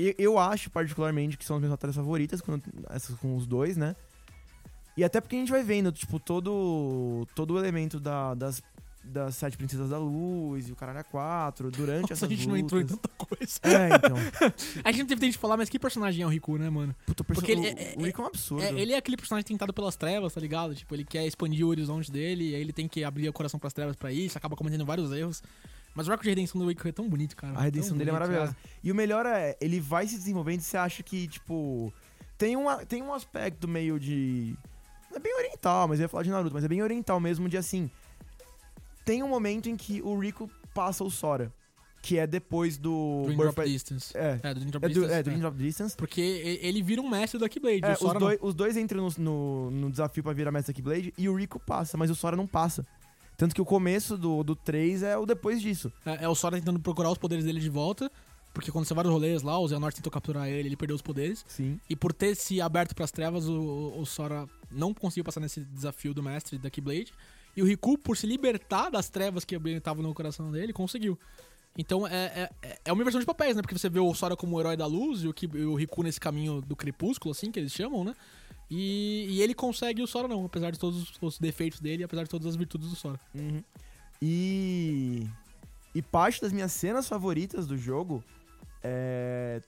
Eu, 0.00 0.14
eu 0.18 0.38
acho, 0.38 0.70
particularmente, 0.70 1.36
que 1.36 1.44
são 1.44 1.56
as 1.56 1.60
minhas 1.60 1.72
batalhas 1.72 1.96
favoritas, 1.96 2.40
quando, 2.40 2.62
essas 2.90 3.16
com 3.16 3.34
os 3.36 3.46
dois, 3.46 3.76
né? 3.76 3.96
E 4.96 5.04
até 5.04 5.20
porque 5.20 5.36
a 5.36 5.38
gente 5.38 5.50
vai 5.50 5.62
vendo, 5.62 5.90
tipo, 5.92 6.18
todo, 6.18 7.26
todo 7.34 7.54
o 7.54 7.58
elemento 7.58 8.00
da- 8.00 8.34
das, 8.34 8.60
das 9.04 9.36
Sete 9.36 9.56
Princesas 9.56 9.90
da 9.90 9.98
Luz 9.98 10.68
e 10.68 10.72
o 10.72 10.76
Caralho 10.76 10.98
a 10.98 11.04
Quatro 11.04 11.70
durante 11.70 12.02
Nossa, 12.02 12.12
essas 12.14 12.24
a 12.24 12.32
gente 12.34 12.48
não 12.48 12.56
entrou 12.56 12.80
em 12.80 12.84
lutas. 12.84 12.98
tanta 12.98 13.14
coisa. 13.26 13.60
É, 13.62 13.96
então. 13.96 14.16
A 14.84 14.90
gente 14.90 15.00
não 15.02 15.06
teve 15.08 15.20
tempo 15.20 15.32
de 15.32 15.38
falar, 15.38 15.56
mas 15.56 15.68
que 15.68 15.78
personagem 15.78 16.22
é 16.22 16.26
o 16.26 16.28
Riku, 16.28 16.58
né, 16.58 16.68
mano? 16.68 16.94
Puta, 17.06 17.22
Porque 17.24 17.40
Porque 17.40 17.52
ele 17.52 17.60
o, 17.60 17.78
é- 17.78 17.94
o 17.96 18.02
Rick 18.04 18.18
é 18.20 18.22
um 18.22 18.26
absurdo. 18.26 18.64
É, 18.64 18.70
ele 18.80 18.92
é 18.92 18.96
aquele 18.96 19.16
personagem 19.16 19.46
tentado 19.46 19.72
pelas 19.72 19.94
trevas, 19.96 20.32
tá 20.34 20.40
ligado? 20.40 20.74
Tipo, 20.74 20.94
ele 20.94 21.04
quer 21.04 21.24
expandir 21.26 21.64
o 21.64 21.68
horizonte 21.68 22.10
dele, 22.10 22.54
aí 22.54 22.60
ele 22.60 22.72
tem 22.72 22.86
que 22.88 23.02
abrir 23.04 23.28
o 23.28 23.32
coração 23.32 23.58
pras 23.60 23.72
trevas 23.72 23.94
pra 23.96 24.12
isso, 24.12 24.36
acaba 24.36 24.56
cometendo 24.56 24.84
vários 24.84 25.10
erros. 25.12 25.42
Mas 25.98 26.06
o 26.06 26.12
arco 26.12 26.22
de 26.22 26.28
redenção 26.30 26.60
do 26.60 26.68
Riku 26.68 26.86
é 26.86 26.92
tão 26.92 27.08
bonito, 27.08 27.34
cara. 27.34 27.58
A 27.58 27.62
redenção 27.62 27.96
dele 27.96 28.10
é 28.10 28.12
bonito, 28.12 28.28
maravilhosa. 28.28 28.56
E 28.84 28.92
o 28.92 28.94
melhor 28.94 29.26
é, 29.26 29.56
ele 29.60 29.80
vai 29.80 30.06
se 30.06 30.14
desenvolvendo 30.16 30.60
e 30.60 30.62
você 30.62 30.76
acha 30.76 31.02
que, 31.02 31.26
tipo. 31.26 31.92
Tem, 32.38 32.54
uma, 32.54 32.86
tem 32.86 33.02
um 33.02 33.12
aspecto 33.12 33.66
meio 33.66 33.98
de. 33.98 34.56
Não 35.10 35.16
é 35.16 35.20
bem 35.20 35.34
oriental, 35.34 35.88
mas 35.88 35.98
eu 35.98 36.04
ia 36.04 36.08
falar 36.08 36.22
de 36.22 36.30
Naruto, 36.30 36.54
mas 36.54 36.62
é 36.62 36.68
bem 36.68 36.80
oriental 36.84 37.18
mesmo, 37.18 37.48
de 37.48 37.56
assim. 37.56 37.90
Tem 39.04 39.24
um 39.24 39.28
momento 39.28 39.68
em 39.68 39.76
que 39.76 40.00
o 40.02 40.16
Rico 40.16 40.48
passa 40.72 41.02
o 41.02 41.10
Sora. 41.10 41.52
Que 42.00 42.16
é 42.16 42.28
depois 42.28 42.78
do. 42.78 43.22
Do 43.22 43.24
Dream 43.24 43.38
Birth 43.38 43.54
Drop 43.54 43.62
by- 43.66 43.72
Distance. 43.72 44.16
É. 44.16 44.38
É, 44.40 44.54
do 44.54 44.60
Dream 44.60 44.70
Drop 44.70 44.84
É 44.84 44.88
do, 44.88 44.94
Distance. 44.94 45.12
é, 45.12 45.16
do 45.16 45.18
é. 45.18 45.22
Dream 45.24 45.40
Drop 45.40 45.56
Distance. 45.58 45.96
Porque 45.96 46.20
ele 46.62 46.80
vira 46.80 47.02
um 47.02 47.08
mestre 47.10 47.40
do 47.40 47.48
Keyblade, 47.48 47.80
É, 47.84 47.94
os, 47.94 48.14
dois, 48.14 48.38
os 48.40 48.54
dois 48.54 48.76
entram 48.76 49.02
no, 49.02 49.12
no, 49.18 49.70
no 49.72 49.90
desafio 49.90 50.22
pra 50.22 50.32
virar 50.32 50.52
Mestre 50.52 50.72
Keyblade 50.72 51.12
e 51.18 51.28
o 51.28 51.34
Rico 51.34 51.58
passa, 51.58 51.96
mas 51.96 52.08
o 52.08 52.14
Sora 52.14 52.36
não 52.36 52.46
passa. 52.46 52.86
Tanto 53.38 53.54
que 53.54 53.62
o 53.62 53.64
começo 53.64 54.18
do, 54.18 54.42
do 54.42 54.54
3 54.54 55.02
é 55.02 55.16
o 55.16 55.24
depois 55.24 55.62
disso. 55.62 55.90
É, 56.04 56.24
é 56.24 56.28
o 56.28 56.34
Sora 56.34 56.56
tentando 56.58 56.78
procurar 56.80 57.10
os 57.10 57.16
poderes 57.16 57.44
dele 57.44 57.60
de 57.60 57.70
volta, 57.70 58.10
porque 58.52 58.70
quando 58.72 58.84
você 58.84 58.92
vai 58.92 59.04
nos 59.04 59.12
rolês 59.12 59.42
lá, 59.42 59.56
o 59.58 59.66
Xehanort 59.68 59.94
tentou 59.94 60.10
capturar 60.12 60.48
ele, 60.48 60.68
ele 60.68 60.76
perdeu 60.76 60.96
os 60.96 61.00
poderes. 61.02 61.44
Sim. 61.48 61.78
E 61.88 61.94
por 61.94 62.12
ter 62.12 62.34
se 62.34 62.60
aberto 62.60 62.94
pras 62.94 63.12
trevas, 63.12 63.48
o, 63.48 63.94
o 63.96 64.04
Sora 64.04 64.46
não 64.70 64.92
conseguiu 64.92 65.22
passar 65.24 65.38
nesse 65.40 65.60
desafio 65.60 66.12
do 66.12 66.22
mestre 66.22 66.58
da 66.58 66.68
Keyblade. 66.68 67.12
E 67.56 67.62
o 67.62 67.64
Riku, 67.64 67.96
por 67.96 68.16
se 68.16 68.26
libertar 68.26 68.90
das 68.90 69.08
trevas 69.08 69.44
que 69.44 69.54
estavam 69.56 70.02
no 70.02 70.12
coração 70.12 70.50
dele, 70.50 70.72
conseguiu. 70.72 71.16
Então 71.76 72.04
é, 72.08 72.50
é, 72.60 72.78
é 72.86 72.92
uma 72.92 73.00
inversão 73.02 73.20
de 73.20 73.26
papéis, 73.26 73.54
né? 73.54 73.62
Porque 73.62 73.78
você 73.78 73.88
vê 73.88 74.00
o 74.00 74.12
Sora 74.14 74.36
como 74.36 74.56
o 74.56 74.60
herói 74.60 74.76
da 74.76 74.86
luz 74.86 75.22
e 75.22 75.28
o, 75.28 75.32
Ki- 75.32 75.48
e 75.54 75.64
o 75.64 75.76
Riku 75.76 76.02
nesse 76.02 76.18
caminho 76.18 76.60
do 76.60 76.74
crepúsculo, 76.74 77.30
assim, 77.30 77.52
que 77.52 77.60
eles 77.60 77.72
chamam, 77.72 78.02
né? 78.02 78.16
E, 78.70 79.26
e 79.30 79.42
ele 79.42 79.54
consegue 79.54 80.02
o 80.02 80.06
Sora 80.06 80.28
não, 80.28 80.44
apesar 80.44 80.70
de 80.70 80.78
todos 80.78 81.02
os, 81.02 81.18
os 81.20 81.38
defeitos 81.38 81.80
dele, 81.80 82.04
apesar 82.04 82.24
de 82.24 82.30
todas 82.30 82.46
as 82.46 82.56
virtudes 82.56 82.90
do 82.90 82.96
Sora. 82.96 83.18
Uhum. 83.34 83.62
E. 84.20 85.26
E 85.94 86.02
parte 86.02 86.40
das 86.40 86.52
minhas 86.52 86.72
cenas 86.72 87.08
favoritas 87.08 87.66
do 87.66 87.76
jogo 87.76 88.22
é. 88.82 89.62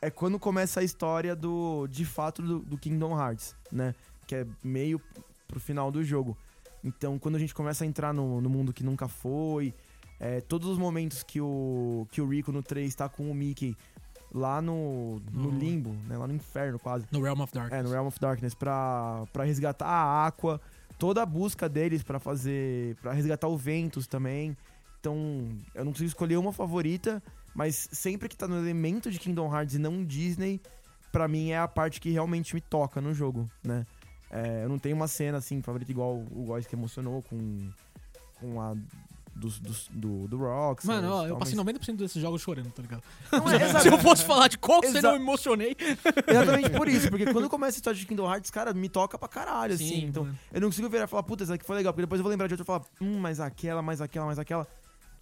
É 0.00 0.10
quando 0.10 0.38
começa 0.38 0.80
a 0.80 0.84
história 0.84 1.34
do. 1.34 1.86
De 1.88 2.04
fato, 2.04 2.42
do, 2.42 2.58
do 2.60 2.78
Kingdom 2.78 3.18
Hearts, 3.18 3.56
né? 3.72 3.94
Que 4.26 4.36
é 4.36 4.46
meio 4.62 5.00
pro 5.48 5.58
final 5.58 5.90
do 5.90 6.04
jogo. 6.04 6.36
Então, 6.84 7.18
quando 7.18 7.36
a 7.36 7.38
gente 7.38 7.54
começa 7.54 7.82
a 7.82 7.86
entrar 7.86 8.12
no, 8.12 8.40
no 8.40 8.48
mundo 8.48 8.72
que 8.72 8.84
nunca 8.84 9.08
foi, 9.08 9.74
é, 10.20 10.40
todos 10.40 10.68
os 10.68 10.78
momentos 10.78 11.22
que 11.22 11.40
o, 11.40 12.06
que 12.12 12.20
o 12.20 12.28
Rico 12.28 12.52
no 12.52 12.62
3 12.62 12.94
tá 12.94 13.08
com 13.08 13.30
o 13.30 13.34
Mickey 13.34 13.76
lá 14.36 14.60
no, 14.62 15.20
no 15.32 15.50
No- 15.50 15.58
limbo, 15.58 15.94
né? 16.06 16.16
Lá 16.16 16.26
no 16.26 16.34
inferno 16.34 16.78
quase. 16.78 17.06
No 17.10 17.22
Realm 17.22 17.40
of 17.40 17.52
Dark. 17.52 17.72
É, 17.72 17.82
no 17.82 17.90
Realm 17.90 18.06
of 18.06 18.18
Darkness, 18.20 18.54
pra, 18.54 19.24
pra 19.32 19.44
resgatar 19.44 19.86
a 19.86 20.26
Aqua, 20.26 20.60
toda 20.98 21.22
a 21.22 21.26
busca 21.26 21.68
deles 21.68 22.02
pra 22.02 22.18
fazer. 22.20 22.94
pra 22.96 23.12
resgatar 23.12 23.48
o 23.48 23.56
Ventus 23.56 24.06
também. 24.06 24.56
Então, 25.00 25.16
eu 25.74 25.84
não 25.84 25.92
consigo 25.92 26.08
escolher 26.08 26.36
uma 26.36 26.52
favorita, 26.52 27.22
mas 27.54 27.88
sempre 27.92 28.28
que 28.28 28.36
tá 28.36 28.48
no 28.48 28.56
elemento 28.58 29.10
de 29.10 29.18
Kingdom 29.18 29.52
Hearts 29.54 29.74
e 29.76 29.78
não 29.78 30.04
Disney, 30.04 30.60
pra 31.12 31.28
mim 31.28 31.50
é 31.50 31.58
a 31.58 31.68
parte 31.68 32.00
que 32.00 32.10
realmente 32.10 32.54
me 32.54 32.60
toca 32.60 33.00
no 33.00 33.14
jogo, 33.14 33.48
né? 33.64 33.86
É, 34.30 34.64
eu 34.64 34.68
não 34.68 34.78
tenho 34.78 34.96
uma 34.96 35.06
cena 35.06 35.38
assim, 35.38 35.62
favorita 35.62 35.92
igual 35.92 36.16
o 36.16 36.44
Góis 36.46 36.66
que 36.66 36.74
emocionou 36.74 37.22
com, 37.22 37.70
com 38.40 38.60
a 38.60 38.74
dos, 39.36 39.58
dos- 39.60 39.88
do, 39.92 40.26
do 40.26 40.38
Rox. 40.38 40.84
Mano, 40.84 41.12
ó, 41.12 41.26
eu 41.26 41.36
passei 41.36 41.54
90% 41.56 41.96
desses 41.96 42.20
jogos 42.20 42.40
chorando, 42.40 42.70
tá 42.72 42.80
ligado? 42.82 43.02
Não, 43.30 43.50
é. 43.50 43.58
Se 43.80 43.88
eu 43.88 43.98
fosse 43.98 44.24
falar 44.24 44.48
de 44.48 44.56
qual 44.58 44.82
Exa- 44.82 45.00
eu 45.00 45.12
me 45.12 45.18
emocionei. 45.20 45.76
Exatamente 46.26 46.70
por 46.70 46.88
isso, 46.88 47.08
porque 47.10 47.30
quando 47.32 47.48
começa 47.48 47.76
a 47.76 47.78
história 47.78 47.98
de 47.98 48.06
Kingdom 48.06 48.26
Hearts, 48.32 48.50
cara, 48.50 48.72
me 48.72 48.88
toca 48.88 49.18
pra 49.18 49.28
caralho, 49.28 49.74
assim. 49.74 50.04
Então, 50.06 50.24
mano. 50.24 50.38
eu 50.52 50.60
não 50.60 50.68
consigo 50.68 50.88
virar 50.88 51.04
e 51.04 51.06
falar, 51.06 51.22
puta, 51.22 51.44
essa 51.44 51.54
aqui 51.54 51.64
foi 51.64 51.76
legal, 51.76 51.92
porque 51.92 52.02
depois 52.02 52.18
eu 52.18 52.22
vou 52.22 52.30
lembrar 52.30 52.46
de 52.46 52.54
outra 52.54 52.64
e 52.64 52.66
falar, 52.66 52.82
hum, 53.00 53.18
mais 53.18 53.38
aquela, 53.38 53.82
mais 53.82 54.00
aquela, 54.00 54.26
mais 54.26 54.38
aquela. 54.38 54.66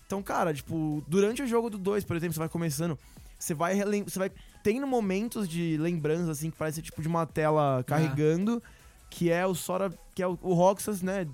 Então, 0.06 0.22
cara, 0.22 0.54
tipo, 0.54 1.02
durante 1.08 1.42
o 1.42 1.46
jogo 1.46 1.68
do 1.68 1.78
2, 1.78 2.04
por 2.04 2.16
exemplo, 2.16 2.34
você 2.34 2.38
vai 2.38 2.48
começando, 2.48 2.98
você 3.38 3.52
vai, 3.54 3.74
relem- 3.74 4.04
você 4.04 4.18
vai 4.18 4.30
tendo 4.62 4.86
momentos 4.86 5.48
de 5.48 5.76
lembrança, 5.78 6.30
assim, 6.30 6.50
que 6.50 6.56
parece 6.56 6.80
tipo 6.82 7.02
de 7.02 7.08
uma 7.08 7.26
tela 7.26 7.82
carregando, 7.86 8.62
que 9.10 9.30
é 9.30 9.46
o 9.46 9.54
Sora, 9.54 9.92
que 10.14 10.22
é 10.22 10.26
o, 10.26 10.38
o 10.42 10.54
Roxas, 10.54 11.02
né? 11.02 11.26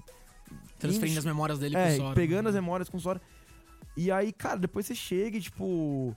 Transferindo 0.81 1.12
indo- 1.12 1.18
as 1.20 1.24
memórias 1.24 1.59
dele 1.59 1.76
é, 1.76 1.89
pro 1.89 1.97
Sora. 1.97 2.14
pegando 2.14 2.49
as 2.49 2.55
memórias 2.55 2.89
com 2.89 2.97
o 2.97 3.01
Sora. 3.01 3.20
E 3.97 4.11
aí, 4.11 4.33
cara, 4.33 4.59
depois 4.59 4.87
você 4.87 4.95
chega 4.95 5.37
e, 5.37 5.41
tipo. 5.41 6.16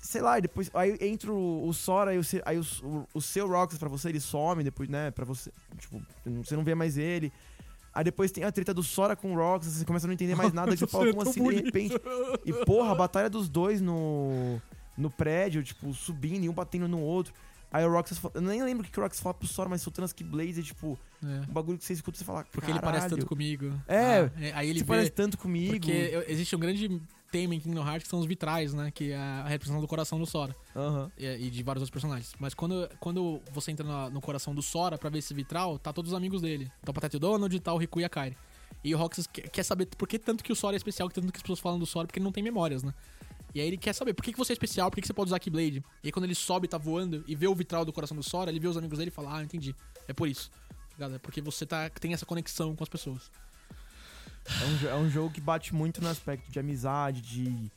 Sei 0.00 0.20
lá, 0.22 0.38
e 0.38 0.42
depois. 0.42 0.70
Aí 0.72 0.96
entra 1.00 1.30
o, 1.32 1.66
o 1.68 1.72
Sora, 1.74 2.10
aí, 2.12 2.18
o, 2.18 2.22
aí 2.44 2.58
o, 2.58 2.64
o, 2.82 3.08
o 3.14 3.20
seu 3.20 3.46
Roxas 3.46 3.78
pra 3.78 3.88
você, 3.88 4.08
ele 4.08 4.20
some 4.20 4.64
depois, 4.64 4.88
né? 4.88 5.10
Pra 5.10 5.24
você. 5.24 5.52
Tipo, 5.78 6.02
você 6.42 6.56
não 6.56 6.64
vê 6.64 6.74
mais 6.74 6.96
ele. 6.96 7.32
Aí 7.92 8.04
depois 8.04 8.30
tem 8.30 8.44
a 8.44 8.52
treta 8.52 8.72
do 8.72 8.82
Sora 8.82 9.14
com 9.16 9.32
o 9.32 9.36
Roxas, 9.36 9.72
você 9.74 9.84
começa 9.84 10.06
a 10.06 10.08
não 10.08 10.14
entender 10.14 10.34
mais 10.36 10.52
nada, 10.52 10.70
que 10.70 10.76
você 10.78 10.86
fala, 10.86 11.08
é 11.08 11.12
como 11.12 11.28
assim, 11.28 11.42
de 11.48 11.56
repente. 11.56 11.94
E 12.46 12.52
porra, 12.64 12.92
a 12.92 12.94
batalha 12.94 13.28
dos 13.28 13.48
dois 13.48 13.80
no. 13.80 14.60
No 14.96 15.10
prédio, 15.10 15.62
tipo, 15.62 15.94
subindo 15.94 16.44
e 16.44 16.48
um 16.48 16.52
batendo 16.52 16.86
no 16.86 17.00
outro. 17.00 17.32
Aí 17.72 17.84
o 17.84 17.90
Roxas 17.92 18.20
Eu 18.34 18.40
nem 18.40 18.62
lembro 18.64 18.86
o 18.86 18.90
que 18.90 18.98
o 18.98 19.02
Roxas 19.02 19.20
fala 19.20 19.34
pro 19.34 19.46
Sora, 19.46 19.68
mas 19.68 19.80
soltando 19.82 20.04
as 20.06 20.12
Keyblades, 20.12 20.64
tipo, 20.66 20.98
É. 21.22 21.26
um 21.48 21.52
bagulho 21.52 21.78
que 21.78 21.84
você 21.84 21.92
escuta 21.92 22.16
e 22.16 22.18
você 22.18 22.24
fala. 22.24 22.44
Porque 22.50 22.70
ele 22.70 22.80
parece 22.80 23.02
"Caralho, 23.04 23.16
tanto 23.20 23.28
comigo. 23.28 23.72
É, 23.86 24.20
Ah, 24.52 24.58
aí 24.58 24.68
ele 24.70 24.80
vê. 24.80 24.84
parece 24.86 25.10
tanto 25.10 25.38
comigo. 25.38 25.72
Porque 25.72 26.24
existe 26.28 26.56
um 26.56 26.58
grande 26.58 27.00
tema 27.30 27.54
em 27.54 27.60
Kingdom 27.60 27.86
Hearts 27.86 28.02
que 28.04 28.08
são 28.10 28.18
os 28.18 28.26
vitrais, 28.26 28.74
né? 28.74 28.90
Que 28.90 29.12
é 29.12 29.16
a 29.16 29.44
representação 29.44 29.80
do 29.80 29.86
coração 29.86 30.18
do 30.18 30.26
Sora. 30.26 30.54
Aham. 30.74 31.12
E, 31.16 31.24
e 31.26 31.48
de 31.50 31.62
vários 31.62 31.80
outros 31.82 31.90
personagens. 31.90 32.32
Mas 32.40 32.54
quando, 32.54 32.90
quando 32.98 33.40
você 33.52 33.70
entra 33.70 33.86
na- 33.86 34.10
no 34.10 34.20
coração 34.20 34.52
do 34.52 34.62
Sora 34.62 34.98
pra 34.98 35.08
ver 35.08 35.18
esse 35.18 35.32
vitral, 35.32 35.78
tá 35.78 35.92
todos 35.92 36.10
os 36.10 36.16
amigos 36.16 36.42
dele. 36.42 36.68
Tá 36.84 36.90
o 36.90 36.94
Patete 36.94 37.20
Donald, 37.20 37.60
tá 37.60 37.72
o 37.72 37.76
Riku 37.78 38.00
e 38.00 38.04
a 38.04 38.08
Kairi. 38.08 38.36
E 38.82 38.92
o 38.94 38.98
Roxas 38.98 39.26
quer, 39.28 39.48
quer 39.48 39.62
saber 39.62 39.86
por 39.86 40.08
que 40.08 40.18
tanto 40.18 40.42
que 40.42 40.50
o 40.52 40.56
Sora 40.56 40.74
é 40.74 40.78
especial, 40.78 41.08
que 41.08 41.14
tanto 41.14 41.30
que 41.30 41.36
as 41.36 41.42
pessoas 41.42 41.60
falam 41.60 41.78
do 41.78 41.86
Sora, 41.86 42.06
porque 42.08 42.18
ele 42.18 42.24
não 42.24 42.32
tem 42.32 42.42
memórias, 42.42 42.82
né? 42.82 42.92
E 43.54 43.60
aí 43.60 43.66
ele 43.66 43.76
quer 43.76 43.92
saber 43.92 44.14
por 44.14 44.22
que, 44.22 44.32
que 44.32 44.38
você 44.38 44.52
é 44.52 44.54
especial, 44.54 44.90
por 44.90 44.96
que, 44.96 45.02
que 45.02 45.06
você 45.06 45.12
pode 45.12 45.28
usar 45.28 45.38
Keyblade. 45.38 45.82
E 46.02 46.08
aí 46.08 46.12
quando 46.12 46.24
ele 46.24 46.34
sobe, 46.34 46.68
tá 46.68 46.78
voando 46.78 47.24
e 47.26 47.34
vê 47.34 47.48
o 47.48 47.54
vitral 47.54 47.84
do 47.84 47.92
coração 47.92 48.16
do 48.16 48.22
Sora, 48.22 48.50
ele 48.50 48.60
vê 48.60 48.68
os 48.68 48.76
amigos 48.76 48.98
dele 48.98 49.10
e 49.10 49.12
fala, 49.12 49.38
ah, 49.38 49.42
entendi. 49.42 49.74
É 50.06 50.12
por 50.12 50.28
isso. 50.28 50.50
Tá? 50.98 51.06
É 51.06 51.18
porque 51.18 51.40
você 51.40 51.66
tá, 51.66 51.88
tem 51.90 52.12
essa 52.12 52.26
conexão 52.26 52.76
com 52.76 52.84
as 52.84 52.88
pessoas. 52.88 53.30
É 54.46 54.64
um, 54.64 54.90
é 54.90 54.94
um 54.96 55.10
jogo 55.10 55.30
que 55.30 55.40
bate 55.40 55.74
muito 55.74 56.00
no 56.00 56.08
aspecto 56.08 56.50
de 56.50 56.58
amizade, 56.58 57.20
de, 57.20 57.70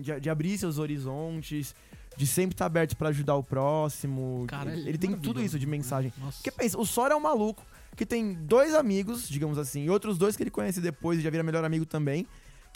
de, 0.00 0.20
de 0.20 0.30
abrir 0.30 0.56
seus 0.58 0.78
horizontes, 0.78 1.74
de 2.16 2.26
sempre 2.26 2.54
estar 2.54 2.66
aberto 2.66 2.96
pra 2.96 3.08
ajudar 3.08 3.36
o 3.36 3.42
próximo. 3.42 4.44
Cara, 4.48 4.70
ele, 4.70 4.80
ele 4.80 4.86
é 4.86 4.90
ele 4.90 4.98
tem 4.98 5.16
tudo 5.16 5.42
isso 5.42 5.58
de 5.58 5.66
mensagem. 5.66 6.12
Nossa. 6.18 6.38
Porque 6.38 6.50
pensa, 6.50 6.78
o 6.78 6.86
Sora 6.86 7.14
é 7.14 7.16
um 7.16 7.20
maluco 7.20 7.64
que 7.94 8.04
tem 8.04 8.34
dois 8.34 8.74
amigos, 8.74 9.28
digamos 9.28 9.58
assim, 9.58 9.84
e 9.84 9.90
outros 9.90 10.18
dois 10.18 10.36
que 10.36 10.42
ele 10.42 10.50
conhece 10.50 10.80
depois 10.80 11.18
e 11.18 11.22
já 11.22 11.30
vira 11.30 11.42
melhor 11.42 11.64
amigo 11.64 11.86
também. 11.86 12.26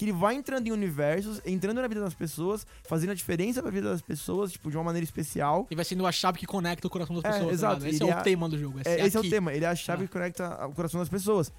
Que 0.01 0.07
ele 0.07 0.13
vai 0.13 0.35
entrando 0.35 0.67
em 0.67 0.71
universos, 0.73 1.43
entrando 1.45 1.79
na 1.79 1.87
vida 1.87 2.01
das 2.01 2.15
pessoas, 2.15 2.67
fazendo 2.85 3.11
a 3.11 3.15
diferença 3.15 3.61
pra 3.61 3.71
vida 3.71 3.91
das 3.91 4.01
pessoas, 4.01 4.51
tipo, 4.51 4.71
de 4.71 4.77
uma 4.79 4.83
maneira 4.85 5.05
especial. 5.05 5.67
E 5.71 5.75
vai 5.75 5.85
sendo 5.85 6.07
a 6.07 6.11
chave 6.11 6.39
que 6.39 6.47
conecta 6.47 6.87
o 6.87 6.91
coração 6.91 7.15
das 7.17 7.23
É, 7.27 7.29
pessoas. 7.29 7.49
tá 7.49 7.53
exato. 7.53 7.87
Esse 7.87 8.03
Ele 8.03 8.11
é 8.11 8.15
o 8.15 8.19
é- 8.19 8.23
tema 8.23 8.49
do 8.49 8.59
jogo. 8.59 8.79
É, 8.83 9.05
esse 9.07 9.15
é 9.15 9.21
o 9.21 9.21
aqui. 9.21 9.29
tema, 9.29 9.53
ele 9.53 9.67
é 9.67 9.69
a 9.69 9.75
chave 9.77 10.05
Ah. 10.05 10.07
que 10.07 10.13
conecta 10.15 10.67
o 10.67 10.73
coração 10.73 10.99
das 11.01 11.11
pessoas. 11.11 11.53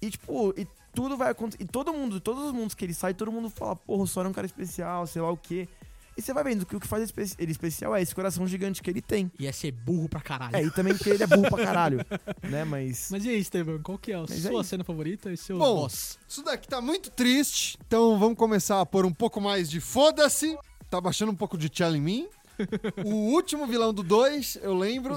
E, 0.00 0.10
tipo, 0.10 0.52
e 0.58 0.66
tudo 0.92 1.16
vai 1.16 1.30
acontecer. 1.30 1.62
E 1.62 1.66
todo 1.66 1.92
mundo, 1.92 2.18
todos 2.20 2.42
os 2.46 2.50
mundos 2.52 2.74
que 2.74 2.84
ele 2.84 2.92
sai, 2.92 3.14
todo 3.14 3.30
mundo 3.30 3.48
fala, 3.48 3.76
porra, 3.76 4.02
o 4.02 4.06
Sora 4.08 4.26
é 4.26 4.30
um 4.30 4.34
cara 4.34 4.46
especial, 4.48 5.06
sei 5.06 5.22
lá 5.22 5.30
o 5.30 5.36
quê. 5.36 5.68
E 6.16 6.22
você 6.22 6.32
vai 6.32 6.44
vendo 6.44 6.66
que 6.66 6.76
o 6.76 6.80
que 6.80 6.86
faz 6.86 7.02
espe- 7.04 7.34
ele 7.38 7.52
especial 7.52 7.94
é 7.96 8.02
esse 8.02 8.14
coração 8.14 8.46
gigante 8.46 8.82
que 8.82 8.90
ele 8.90 9.00
tem. 9.00 9.30
E 9.38 9.46
é 9.46 9.52
ser 9.52 9.72
burro 9.72 10.08
pra 10.08 10.20
caralho. 10.20 10.54
É, 10.56 10.62
e 10.62 10.70
também 10.70 10.94
porque 10.94 11.10
ele 11.10 11.22
é 11.22 11.26
burro 11.26 11.48
pra 11.48 11.64
caralho. 11.64 11.98
né, 12.48 12.64
mas. 12.64 13.08
Mas 13.10 13.24
e 13.24 13.30
aí, 13.30 13.38
Esteban, 13.40 13.80
qual 13.82 13.96
que 13.98 14.12
é 14.12 14.16
a 14.16 14.20
Mas 14.20 14.44
é 14.44 14.50
sua 14.50 14.62
cena 14.64 14.84
favorita 14.84 15.32
e 15.32 15.36
seu 15.36 15.58
Bom, 15.58 15.76
boss? 15.76 16.18
Isso 16.28 16.42
daqui 16.42 16.68
tá 16.68 16.80
muito 16.80 17.10
triste, 17.10 17.78
então 17.86 18.18
vamos 18.18 18.36
começar 18.36 18.80
a 18.80 18.86
pôr 18.86 19.06
um 19.06 19.12
pouco 19.12 19.40
mais 19.40 19.70
de 19.70 19.80
foda-se. 19.80 20.56
Tá 20.90 21.00
baixando 21.00 21.32
um 21.32 21.36
pouco 21.36 21.56
de 21.56 21.68
tchela 21.70 21.96
em 21.96 22.00
mim. 22.02 22.28
O 23.04 23.10
último 23.32 23.66
vilão 23.66 23.92
do 23.92 24.02
2, 24.02 24.58
eu 24.62 24.74
lembro, 24.74 25.16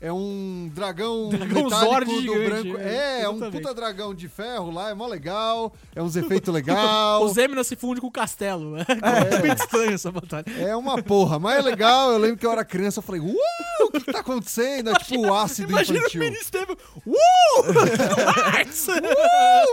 é 0.00 0.12
um 0.12 0.70
dragão, 0.72 1.28
Dragão 1.34 1.68
Zord 1.68 2.04
do 2.10 2.20
gigante, 2.20 2.44
branco. 2.70 2.78
é, 2.78 3.20
É, 3.20 3.22
é 3.22 3.28
um 3.28 3.50
puta 3.50 3.74
dragão 3.74 4.14
de 4.14 4.28
ferro 4.28 4.70
lá, 4.70 4.90
é 4.90 4.94
mó 4.94 5.06
legal, 5.06 5.74
é 5.94 6.02
uns 6.02 6.16
efeitos 6.16 6.52
legal. 6.52 7.24
Os 7.24 7.36
Eminas 7.36 7.66
se 7.66 7.76
fundem 7.76 8.00
com 8.00 8.06
o 8.06 8.10
castelo. 8.10 8.76
É 8.78 9.38
muito 9.38 9.60
estranho 9.62 9.92
essa 9.92 10.10
batalha. 10.12 10.44
É 10.58 10.74
uma 10.76 11.02
porra, 11.02 11.38
mas 11.38 11.58
é 11.58 11.62
legal. 11.62 12.12
Eu 12.12 12.18
lembro 12.18 12.36
que 12.36 12.46
eu 12.46 12.52
era 12.52 12.64
criança, 12.64 12.98
eu 12.98 13.02
falei, 13.02 13.20
uh, 13.20 13.34
o 13.82 13.90
que, 13.90 14.00
que 14.00 14.12
tá 14.12 14.20
acontecendo? 14.20 14.90
É 14.90 14.94
tipo 14.94 15.26
o 15.26 15.34
ácido 15.34 15.70
Imagina 15.70 15.98
infantil. 15.98 16.20
o 16.20 16.24
mini 16.24 16.36
Esteban. 16.36 16.76
Uh! 17.06 17.16
Hearts! 18.56 18.86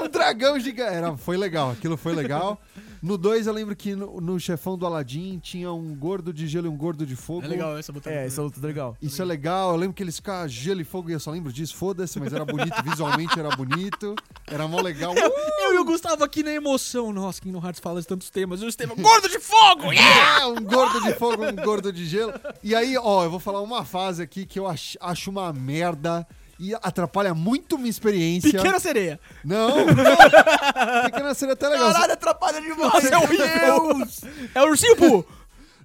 um 0.02 0.08
dragão 0.08 0.60
gigante. 0.60 0.94
Era, 0.94 1.18
foi 1.18 1.38
legal, 1.38 1.72
aquilo 1.72 1.98
foi 1.98 2.14
legal. 2.14 2.60
No 3.04 3.18
2, 3.18 3.48
eu 3.48 3.54
lembro 3.54 3.76
que 3.76 3.96
no, 3.98 4.22
no 4.22 4.40
chefão 4.40 4.78
do 4.78 4.86
Aladdin 4.86 5.38
tinha 5.38 5.74
um 5.74 5.94
gordo 5.94 6.32
de 6.32 6.48
gelo 6.48 6.68
e 6.68 6.70
um 6.70 6.78
gordo 6.78 7.06
de 7.06 7.18
fogo. 7.18 7.44
É 7.44 7.50
legal 7.50 7.78
essa 7.78 7.92
batalha. 7.92 8.16
É, 8.16 8.26
esse 8.28 8.40
é 8.40 8.42
outro 8.42 8.66
legal. 8.66 8.96
Isso 9.02 9.22
é 9.22 9.26
legal, 9.26 9.72
eu 9.72 9.76
lembro 9.76 9.94
que 9.94 10.02
eles 10.02 10.16
ficavam 10.16 10.48
gelo 10.48 10.80
e 10.80 10.86
fogo 10.86 11.10
e 11.10 11.14
eu 11.14 11.20
só 11.20 11.30
lembro 11.30 11.52
disso, 11.52 11.76
foda-se, 11.76 12.18
mas 12.18 12.32
era 12.32 12.46
bonito, 12.46 12.74
visualmente 12.82 13.38
era 13.38 13.54
bonito, 13.58 14.16
era 14.48 14.66
mó 14.70 14.80
legal. 14.80 15.14
Eu 15.16 15.76
e 15.76 15.80
o 15.80 15.84
Gustavo 15.84 16.24
aqui 16.24 16.44
na 16.44 16.52
emoção. 16.52 17.12
Nossa, 17.12 17.42
Kingdom 17.42 17.62
Hearts 17.62 17.82
fala 17.82 18.00
de 18.00 18.08
tantos 18.08 18.30
temas. 18.30 18.62
E 18.62 18.66
o 18.66 18.70
Esteban, 18.70 18.96
gordo 18.96 19.28
de 19.28 19.40
fogo! 19.40 19.92
Yeah! 19.92 20.44
É, 20.44 20.46
um 20.46 20.64
gordo 20.64 21.02
de 21.02 21.14
fogo, 21.16 21.46
um 21.46 21.56
gordo 21.58 21.92
de 21.92 22.06
gelo. 22.06 22.32
E 22.64 22.74
aí, 22.74 22.98
ó, 22.98 23.26
eu 23.26 23.30
vou 23.30 23.40
falar 23.40 23.60
uma 23.62 23.84
fase 23.84 24.24
aqui 24.24 24.46
que 24.46 24.58
eu 24.58 24.66
ach- 24.66 24.96
acho 25.02 25.30
uma 25.30 25.52
merda 25.52 26.26
e 26.60 26.74
atrapalha 26.76 27.34
muito 27.34 27.78
minha 27.78 27.90
experiência. 27.90 28.52
Pequena 28.52 28.80
sereia. 28.80 29.20
Não, 29.44 29.86
não. 29.86 29.86
Pequena 31.06 31.34
seria 31.34 31.54
até 31.54 31.68
legal. 31.68 31.92
Caralho, 31.92 32.14
atrapalha 32.14 32.62
demais! 32.62 32.94
Nossa, 32.94 33.08
é 33.08 33.18
horrível! 33.18 34.08
É 34.54 34.62
o 34.62 34.66
ursinho 34.68 34.96
Poo! 34.96 35.26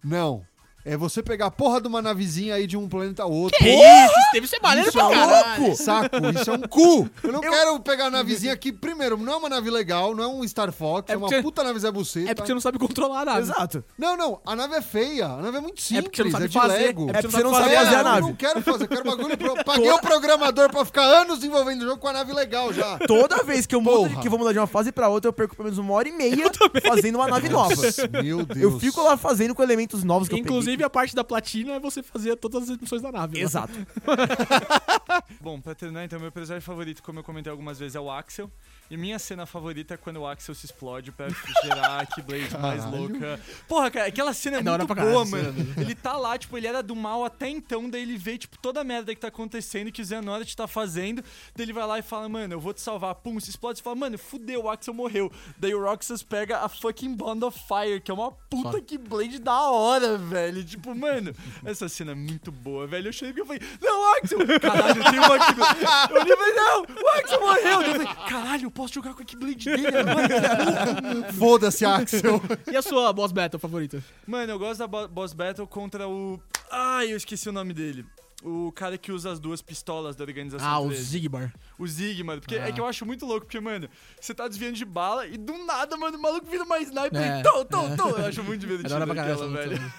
Não. 0.05 0.45
É 0.93 0.97
você 0.97 1.22
pegar 1.22 1.47
a 1.47 1.51
porra 1.51 1.80
de 1.80 1.89
uma 1.89 2.01
navezinha 2.03 2.55
aí 2.55 2.66
de 2.66 2.76
um 2.76 2.89
planeta 2.89 3.22
a 3.22 3.26
outro. 3.26 3.59
Que 3.59 3.68
isso? 3.68 4.12
Isso 4.18 4.32
deve 4.32 4.47
ser 4.47 4.61
maneiro 4.62 4.89
Isso 4.89 4.99
pra 4.99 5.07
é 5.07 5.09
um 5.09 5.11
caralho. 5.12 5.62
louco! 5.62 5.76
Saco, 5.76 6.16
isso 6.41 6.51
é 6.51 6.55
um 6.55 6.61
cu! 6.62 7.11
Eu 7.22 7.32
não 7.32 7.41
quero 7.41 7.78
pegar 7.80 8.07
a 8.07 8.11
navezinha 8.11 8.57
que, 8.57 8.72
primeiro, 8.72 9.16
não 9.16 9.32
é 9.32 9.36
uma 9.36 9.49
nave 9.49 9.70
legal, 9.70 10.14
não 10.14 10.24
é 10.24 10.26
um 10.26 10.47
Star 10.47 10.72
Fox, 10.72 11.11
É 11.11 11.14
é, 11.14 11.16
uma 11.16 11.28
porque- 11.28 11.43
puta 11.43 11.62
nave 11.62 11.78
Zé 11.78 11.91
Buceta. 11.91 12.30
É 12.30 12.34
porque 12.34 12.47
você 12.49 12.55
não 12.55 12.61
sabe 12.61 12.78
controlar 12.78 13.20
a 13.22 13.24
nave. 13.24 13.41
Exato. 13.41 13.84
Não, 13.99 14.16
não, 14.16 14.41
a 14.47 14.57
nave 14.57 14.74
é 14.76 14.82
feia, 14.82 15.26
a 15.26 15.36
nave 15.43 15.59
é 15.59 15.61
muito 15.61 15.80
simples, 15.82 15.99
É 15.99 16.03
porque 16.03 16.22
você 16.22 16.24
não 16.24 16.30
sabe 16.32 16.49
de 16.49 16.59
fazer. 16.59 16.78
Lego. 16.78 17.11
É 17.11 17.12
porque 17.22 17.28
você 17.28 17.43
não 17.43 17.55
sabe 17.55 17.74
É, 17.74 17.76
fazer 17.78 17.95
a 17.95 17.99
eu 17.99 18.05
nave. 18.05 18.20
não 18.22 18.34
quero 18.34 18.62
fazer, 18.62 18.84
eu 18.84 18.89
quero 18.89 19.05
bagulho. 19.05 19.36
Pro... 19.39 19.55
Paguei 19.64 19.91
o 19.91 19.99
programador 20.01 20.70
pra 20.70 20.84
ficar 20.84 21.03
anos 21.05 21.39
desenvolvendo 21.39 21.82
o 21.82 21.84
jogo 21.86 21.99
com 21.99 22.09
a 22.09 22.12
nave 22.12 22.32
legal 22.32 22.72
já. 22.72 22.99
Toda 23.07 23.43
vez 23.45 23.66
que 23.66 23.74
eu, 23.74 23.80
mudo, 23.80 24.18
que 24.20 24.26
eu 24.26 24.30
vou 24.30 24.39
mudar 24.39 24.53
de 24.53 24.59
uma 24.59 24.66
fase 24.66 24.91
pra 24.91 25.09
outra, 25.09 25.28
eu 25.28 25.32
perco 25.32 25.55
pelo 25.55 25.64
menos 25.64 25.78
uma 25.78 25.93
hora 25.95 26.09
e 26.09 26.12
meia 26.12 26.51
fazendo 26.86 27.16
uma 27.16 27.28
nave 27.28 27.49
nova. 27.49 27.74
Meu 28.22 28.45
Deus. 28.45 28.59
Eu 28.74 28.80
fico 28.80 29.03
lá 29.03 29.16
fazendo 29.16 29.55
com 29.55 29.62
elementos 29.62 30.03
novos 30.05 30.28
que 30.28 30.39
Inclusive, 30.39 30.78
a 30.85 30.91
parte 30.91 31.14
da 31.14 31.24
platina 31.24 31.74
é 31.74 31.81
você 31.81 32.03
fazer 32.03 32.37
todas 32.37 32.68
as 32.70 32.76
missões 32.79 33.03
da 33.03 33.11
nave. 33.12 33.39
né? 33.39 33.45
Exato. 33.45 33.72
Bom, 35.41 35.61
pra 35.61 35.74
terminar, 35.74 36.05
então, 36.05 36.18
meu 36.20 36.33
personagem 36.33 36.64
favorito, 36.64 37.03
como 37.03 37.18
eu 37.20 37.24
comentei 37.24 37.51
algumas 37.51 37.79
vezes, 37.79 37.95
é 37.97 38.01
o 38.01 38.11
Axel. 38.11 38.51
E 38.91 38.97
minha 38.97 39.18
cena 39.18 39.45
favorita 39.45 39.95
é 39.95 39.97
quando 39.97 40.18
o 40.18 40.26
Axel 40.26 40.55
se 40.55 40.66
explode 40.66 41.12
pra 41.12 41.28
gerar 41.62 42.01
a 42.01 42.07
Keyblade 42.07 42.57
mais 42.59 42.84
louca. 42.84 43.39
Porra, 43.68 43.91
cara, 43.91 44.07
aquela 44.07 44.32
cena 44.32 44.57
é, 44.57 44.61
É 44.61 44.62
muito 44.62 44.86
boa, 44.86 44.97
caralho, 44.97 45.30
mano. 45.30 45.74
Ele 45.76 45.95
tá 45.95 46.16
lá, 46.16 46.39
tipo, 46.39 46.57
ele 46.57 46.66
era 46.66 46.82
do 46.82 46.97
mal 46.97 47.24
até 47.24 47.49
então, 47.49 47.89
daí 47.89 48.03
ele 48.03 48.16
vê, 48.16 48.39
tipo, 48.39 48.57
toda 48.59 48.80
a 48.80 48.84
merda 48.84 49.14
que 49.14 49.20
tá 49.20 49.28
acontecendo, 49.28 49.93
que 49.93 50.01
o 50.01 50.05
Xehanort 50.05 50.55
tá 50.55 50.66
fazendo. 50.66 51.22
Daí 51.55 51.66
ele 51.66 51.72
vai 51.72 51.86
lá 51.86 51.99
e 51.99 52.03
fala, 52.03 52.28
mano, 52.28 52.55
eu 52.55 52.61
vou 52.61 52.72
te 52.72 52.80
salvar. 52.80 53.14
Pum, 53.16 53.39
se 53.39 53.51
explode 53.51 53.80
e 53.80 53.82
fala, 53.82 53.97
mano, 53.97 54.16
fudeu, 54.18 54.64
o 54.64 54.70
Axel 54.70 54.95
morreu. 54.95 55.30
Daí 55.59 55.74
o 55.74 55.82
Roxas 55.82 56.22
pega 56.22 56.61
a 56.61 56.68
fucking 56.68 57.14
Bond 57.14 57.45
of 57.45 57.59
Fire, 57.59 58.01
que 58.01 58.11
é 58.11 58.14
uma 58.14 58.32
puta 58.32 58.72
Só. 58.72 58.80
Keyblade 58.80 59.39
da 59.39 59.68
hora, 59.70 60.16
velho. 60.16 60.64
Tipo, 60.64 60.95
mano, 60.95 61.34
essa 61.64 61.89
cena 61.89 62.12
é 62.12 62.14
muito 62.14 62.51
boa, 62.51 62.86
velho. 62.86 63.09
Eu 63.09 63.12
cheguei 63.12 63.34
e 63.36 63.41
eu 63.41 63.47
falei, 63.47 63.62
não, 63.80 64.14
Axel! 64.14 64.39
Caralho, 64.61 65.05
tem 65.11 65.18
uma 65.18 65.39
Keyblade. 65.47 66.28
Eu 66.28 66.36
falei, 66.36 66.55
não, 66.55 66.82
o 66.82 67.09
Axel 67.18 67.41
morreu. 67.41 67.82
Eu 67.82 67.93
falei, 67.93 68.14
caralho, 68.28 68.70
posso 68.79 68.95
jogar 68.95 69.12
com 69.14 69.22
a 69.22 69.24
Keyblade 69.24 69.64
dele 69.64 69.87
agora? 69.89 71.33
Foda-se, 71.35 71.85
Axel. 71.85 72.41
E 72.70 72.76
a 72.76 72.83
sua 72.83 73.12
boss 73.12 73.33
battle 73.33 73.59
favorita? 73.59 74.03
Mano, 74.26 74.53
eu 74.53 74.59
gosto 74.59 74.79
da 74.79 74.87
bo- 74.87 75.09
boss 75.09 75.33
battle 75.33 75.66
contra 75.66 76.09
o. 76.09 76.41
Ai, 76.70 77.12
eu 77.12 77.16
esqueci 77.16 77.49
o 77.49 77.53
nome 77.53 77.74
dele. 77.74 78.07
O 78.45 78.70
cara 78.70 78.97
que 78.97 79.11
usa 79.11 79.33
as 79.33 79.41
duas 79.41 79.61
pistolas 79.61 80.14
da 80.14 80.22
organização. 80.22 80.64
Ah, 80.66 80.79
o 80.79 80.87
13. 80.89 81.03
Zigbar. 81.03 81.53
O 81.76 81.85
Zig, 81.89 82.22
mano. 82.22 82.41
Porque 82.41 82.55
Ah. 82.55 82.68
é 82.68 82.72
que 82.72 82.81
eu 82.81 82.87
acho 82.87 83.05
muito 83.05 83.26
louco, 83.26 83.47
porque, 83.47 83.59
mano, 83.59 83.89
você 84.20 84.33
tá 84.33 84.47
desviando 84.47 84.76
de 84.76 84.85
bala 84.85 85.26
e 85.26 85.37
do 85.37 85.59
nada, 85.66 85.97
mano, 85.97 86.16
o 86.16 86.22
maluco 86.22 86.47
vira 86.49 86.64
mais 86.64 86.87
sniper 86.87 87.20
É, 87.20 87.41
e 87.41 87.43
tô, 87.43 87.64
tô, 87.64 87.83
é. 87.89 87.97
tô. 87.97 88.09
Eu 88.11 88.26
acho 88.26 88.45
muito 88.45 88.64
É 88.64 88.68
divertido 88.68 88.91
caralho 88.91 89.11
aquela, 89.12 89.49
velho. 89.49 89.93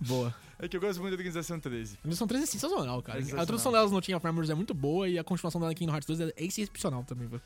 Boa. 0.00 0.34
É 0.60 0.66
que 0.66 0.76
eu 0.76 0.80
gosto 0.80 0.98
muito 0.98 1.12
da 1.12 1.16
organização 1.18 1.60
13. 1.60 2.00
A 2.04 2.08
Missão 2.08 2.26
3 2.26 2.42
é 2.42 2.46
sensacional, 2.46 3.00
cara. 3.00 3.18
É 3.18 3.20
A 3.20 3.22
sensacional. 3.22 3.44
introdução 3.44 3.70
delas 3.70 3.92
no 3.92 4.00
Team 4.02 4.16
of 4.16 4.26
Armors 4.26 4.50
é 4.50 4.54
muito 4.56 4.74
boa 4.74 5.08
e 5.08 5.16
a 5.16 5.22
continuação 5.22 5.60
dela 5.60 5.70
em 5.70 5.76
Kingdom 5.76 5.92
Hearts 5.92 6.08
2 6.18 6.20
é 6.20 6.32
excepcional 6.36 7.04
também, 7.04 7.28
velho. 7.28 7.40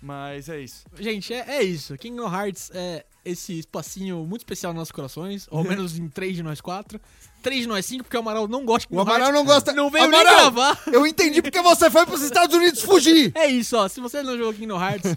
Mas 0.00 0.48
é 0.48 0.60
isso. 0.60 0.84
Gente, 0.98 1.32
é, 1.32 1.58
é 1.58 1.62
isso. 1.62 1.96
Kingdom 1.98 2.32
Hearts 2.32 2.70
é 2.74 3.04
esse 3.24 3.58
espacinho 3.58 4.24
muito 4.26 4.40
especial 4.42 4.72
nos 4.72 4.80
nossos 4.80 4.92
corações, 4.92 5.46
ou 5.50 5.62
menos 5.64 5.98
em 5.98 6.08
três 6.08 6.34
de 6.36 6.42
nós 6.42 6.60
quatro. 6.60 7.00
Três 7.42 7.62
de 7.62 7.66
nós 7.68 7.86
cinco, 7.86 8.04
porque 8.04 8.16
o 8.18 8.20
Amaral 8.20 8.46
não 8.46 8.66
gosta 8.66 8.86
de 8.86 8.94
O 8.94 9.00
Amaral 9.00 9.32
não 9.32 9.46
gosta. 9.46 9.72
Não 9.72 9.88
veio 9.90 10.04
Amaral, 10.04 10.24
nem 10.26 10.36
gravar. 10.42 10.82
Eu 10.92 11.06
entendi 11.06 11.40
porque 11.40 11.62
você 11.62 11.90
foi 11.90 12.04
pros 12.04 12.20
Estados 12.20 12.54
Unidos 12.54 12.82
fugir. 12.82 13.32
É 13.34 13.46
isso, 13.46 13.78
ó. 13.78 13.88
Se 13.88 13.98
você 13.98 14.22
não 14.22 14.36
jogou 14.36 14.52
Kingdom 14.52 14.78
Hearts, 14.78 15.16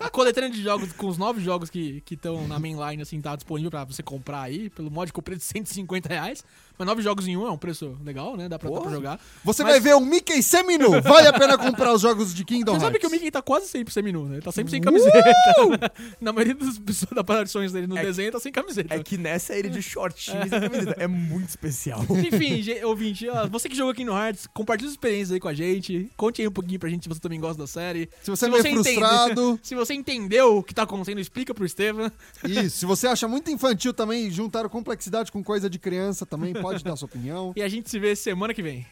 a 0.00 0.10
coletânea 0.10 0.50
de 0.50 0.60
jogos 0.60 0.92
com 0.94 1.06
os 1.06 1.16
nove 1.16 1.40
jogos 1.40 1.70
que 1.70 2.02
estão 2.10 2.48
na 2.48 2.58
mainline, 2.58 3.00
assim, 3.02 3.20
tá 3.20 3.36
disponível 3.36 3.70
pra 3.70 3.84
você 3.84 4.02
comprar 4.02 4.40
aí, 4.42 4.68
pelo 4.70 4.90
módico 4.90 5.22
preço 5.22 5.42
de 5.42 5.46
150 5.46 6.08
reais. 6.08 6.42
Mas 6.76 6.88
nove 6.88 7.02
jogos 7.02 7.28
em 7.28 7.36
um 7.36 7.46
é 7.46 7.50
um 7.52 7.56
preço 7.56 7.96
legal, 8.04 8.36
né? 8.36 8.48
Dá 8.48 8.58
pra, 8.58 8.68
dá 8.68 8.80
pra 8.80 8.90
jogar. 8.90 9.20
Você 9.44 9.62
Mas- 9.62 9.74
vai 9.74 9.80
ver 9.80 9.94
um 9.94 10.00
Mickey 10.04 10.42
seminu. 10.42 11.00
Vale 11.02 11.28
a 11.28 11.32
pena 11.32 11.56
comprar 11.56 11.92
os 11.94 12.00
jogos 12.02 12.34
de 12.34 12.44
Kingdom 12.44 12.72
Você 12.72 12.78
Hearts. 12.84 12.86
sabe 12.86 12.98
que 12.98 13.06
o 13.06 13.10
Mickey 13.10 13.30
tá 13.30 13.40
quase 13.40 13.68
sempre 13.68 13.94
seminu, 13.94 14.24
né? 14.26 14.34
Ele 14.36 14.42
tá 14.42 14.50
sempre 14.50 14.72
sem 14.72 14.80
camiseta. 14.80 15.22
Na 16.20 16.32
maioria 16.32 16.56
das 16.56 16.76
pessoas 16.80 17.12
das 17.12 17.23
aparições 17.24 17.72
dele 17.72 17.86
no 17.86 17.98
É- 17.98 18.02
desenho, 18.02 18.30
tá 18.32 18.38
sem 18.38 18.52
camiseta. 18.52 18.94
É 18.94 19.02
que 19.02 19.18
nessa 19.18 19.54
ele 19.54 19.68
de 19.68 19.82
shortinhos 19.82 20.46
e 20.46 20.50
camiseta. 20.50 20.94
É 20.98 21.06
muito 21.06 21.48
especial. 21.48 22.00
Enfim, 22.10 22.62
ouvinte, 22.84 23.28
ó, 23.28 23.46
você 23.48 23.68
que 23.68 23.74
jogou 23.76 23.92
Kingdom 23.94 24.16
Hearts, 24.16 24.46
compartilha 24.46 24.88
suas 24.88 24.94
experiências 24.94 25.32
aí 25.32 25.40
com 25.40 25.48
a 25.48 25.54
gente. 25.54 26.10
Conte 26.16 26.40
aí 26.42 26.48
um 26.48 26.52
pouquinho 26.52 26.78
pra 26.78 26.88
gente 26.88 27.02
se 27.02 27.08
você 27.08 27.20
também 27.20 27.40
gosta 27.40 27.60
da 27.62 27.66
série. 27.66 28.08
Se 28.22 28.30
você 28.30 28.44
é 28.44 28.48
Se 28.48 28.50
meio 28.52 28.62
você 28.62 28.68
entende- 28.70 28.98
frustrado. 28.98 29.60
Se 29.64 29.74
você 29.74 29.94
entendeu 29.94 30.58
o 30.58 30.62
que 30.62 30.74
tá 30.74 30.82
acontecendo, 30.82 31.20
explica 31.20 31.52
pro 31.54 31.64
Estevam. 31.64 32.10
Isso, 32.44 32.78
se 32.78 32.86
você 32.86 33.06
acha 33.06 33.26
muito 33.26 33.50
infantil 33.50 33.92
também, 33.94 34.30
juntaram 34.30 34.68
complexidade 34.68 35.32
com 35.32 35.42
coisa 35.42 35.68
de 35.70 35.78
criança 35.78 36.24
também, 36.26 36.52
pode 36.52 36.84
dar 36.84 36.94
sua 36.96 37.06
opinião. 37.06 37.52
E 37.56 37.62
a 37.62 37.68
gente 37.68 37.88
se 37.90 37.98
vê 37.98 38.14
semana 38.14 38.52
que 38.52 38.62
vem. 38.62 38.86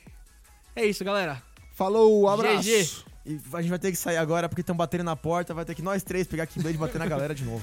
É 0.75 0.85
isso, 0.87 1.05
galera. 1.05 1.43
Falou, 1.75 2.29
abraço. 2.29 2.63
GG. 2.69 2.89
E 3.27 3.39
a 3.53 3.61
gente 3.61 3.71
vai 3.71 3.79
ter 3.79 3.91
que 3.91 3.97
sair 3.97 4.17
agora 4.17 4.49
porque 4.49 4.63
estão 4.63 4.75
batendo 4.77 5.05
na 5.05 5.15
porta. 5.15 5.53
Vai 5.55 5.65
ter 5.65 5.75
que 5.75 5.83
nós 5.83 6.03
três 6.03 6.27
pegar 6.27 6.45
aqui 6.45 6.59
e 6.59 6.73
bater 6.75 6.99
na 6.99 7.07
galera 7.07 7.35
de 7.35 7.45
novo. 7.45 7.63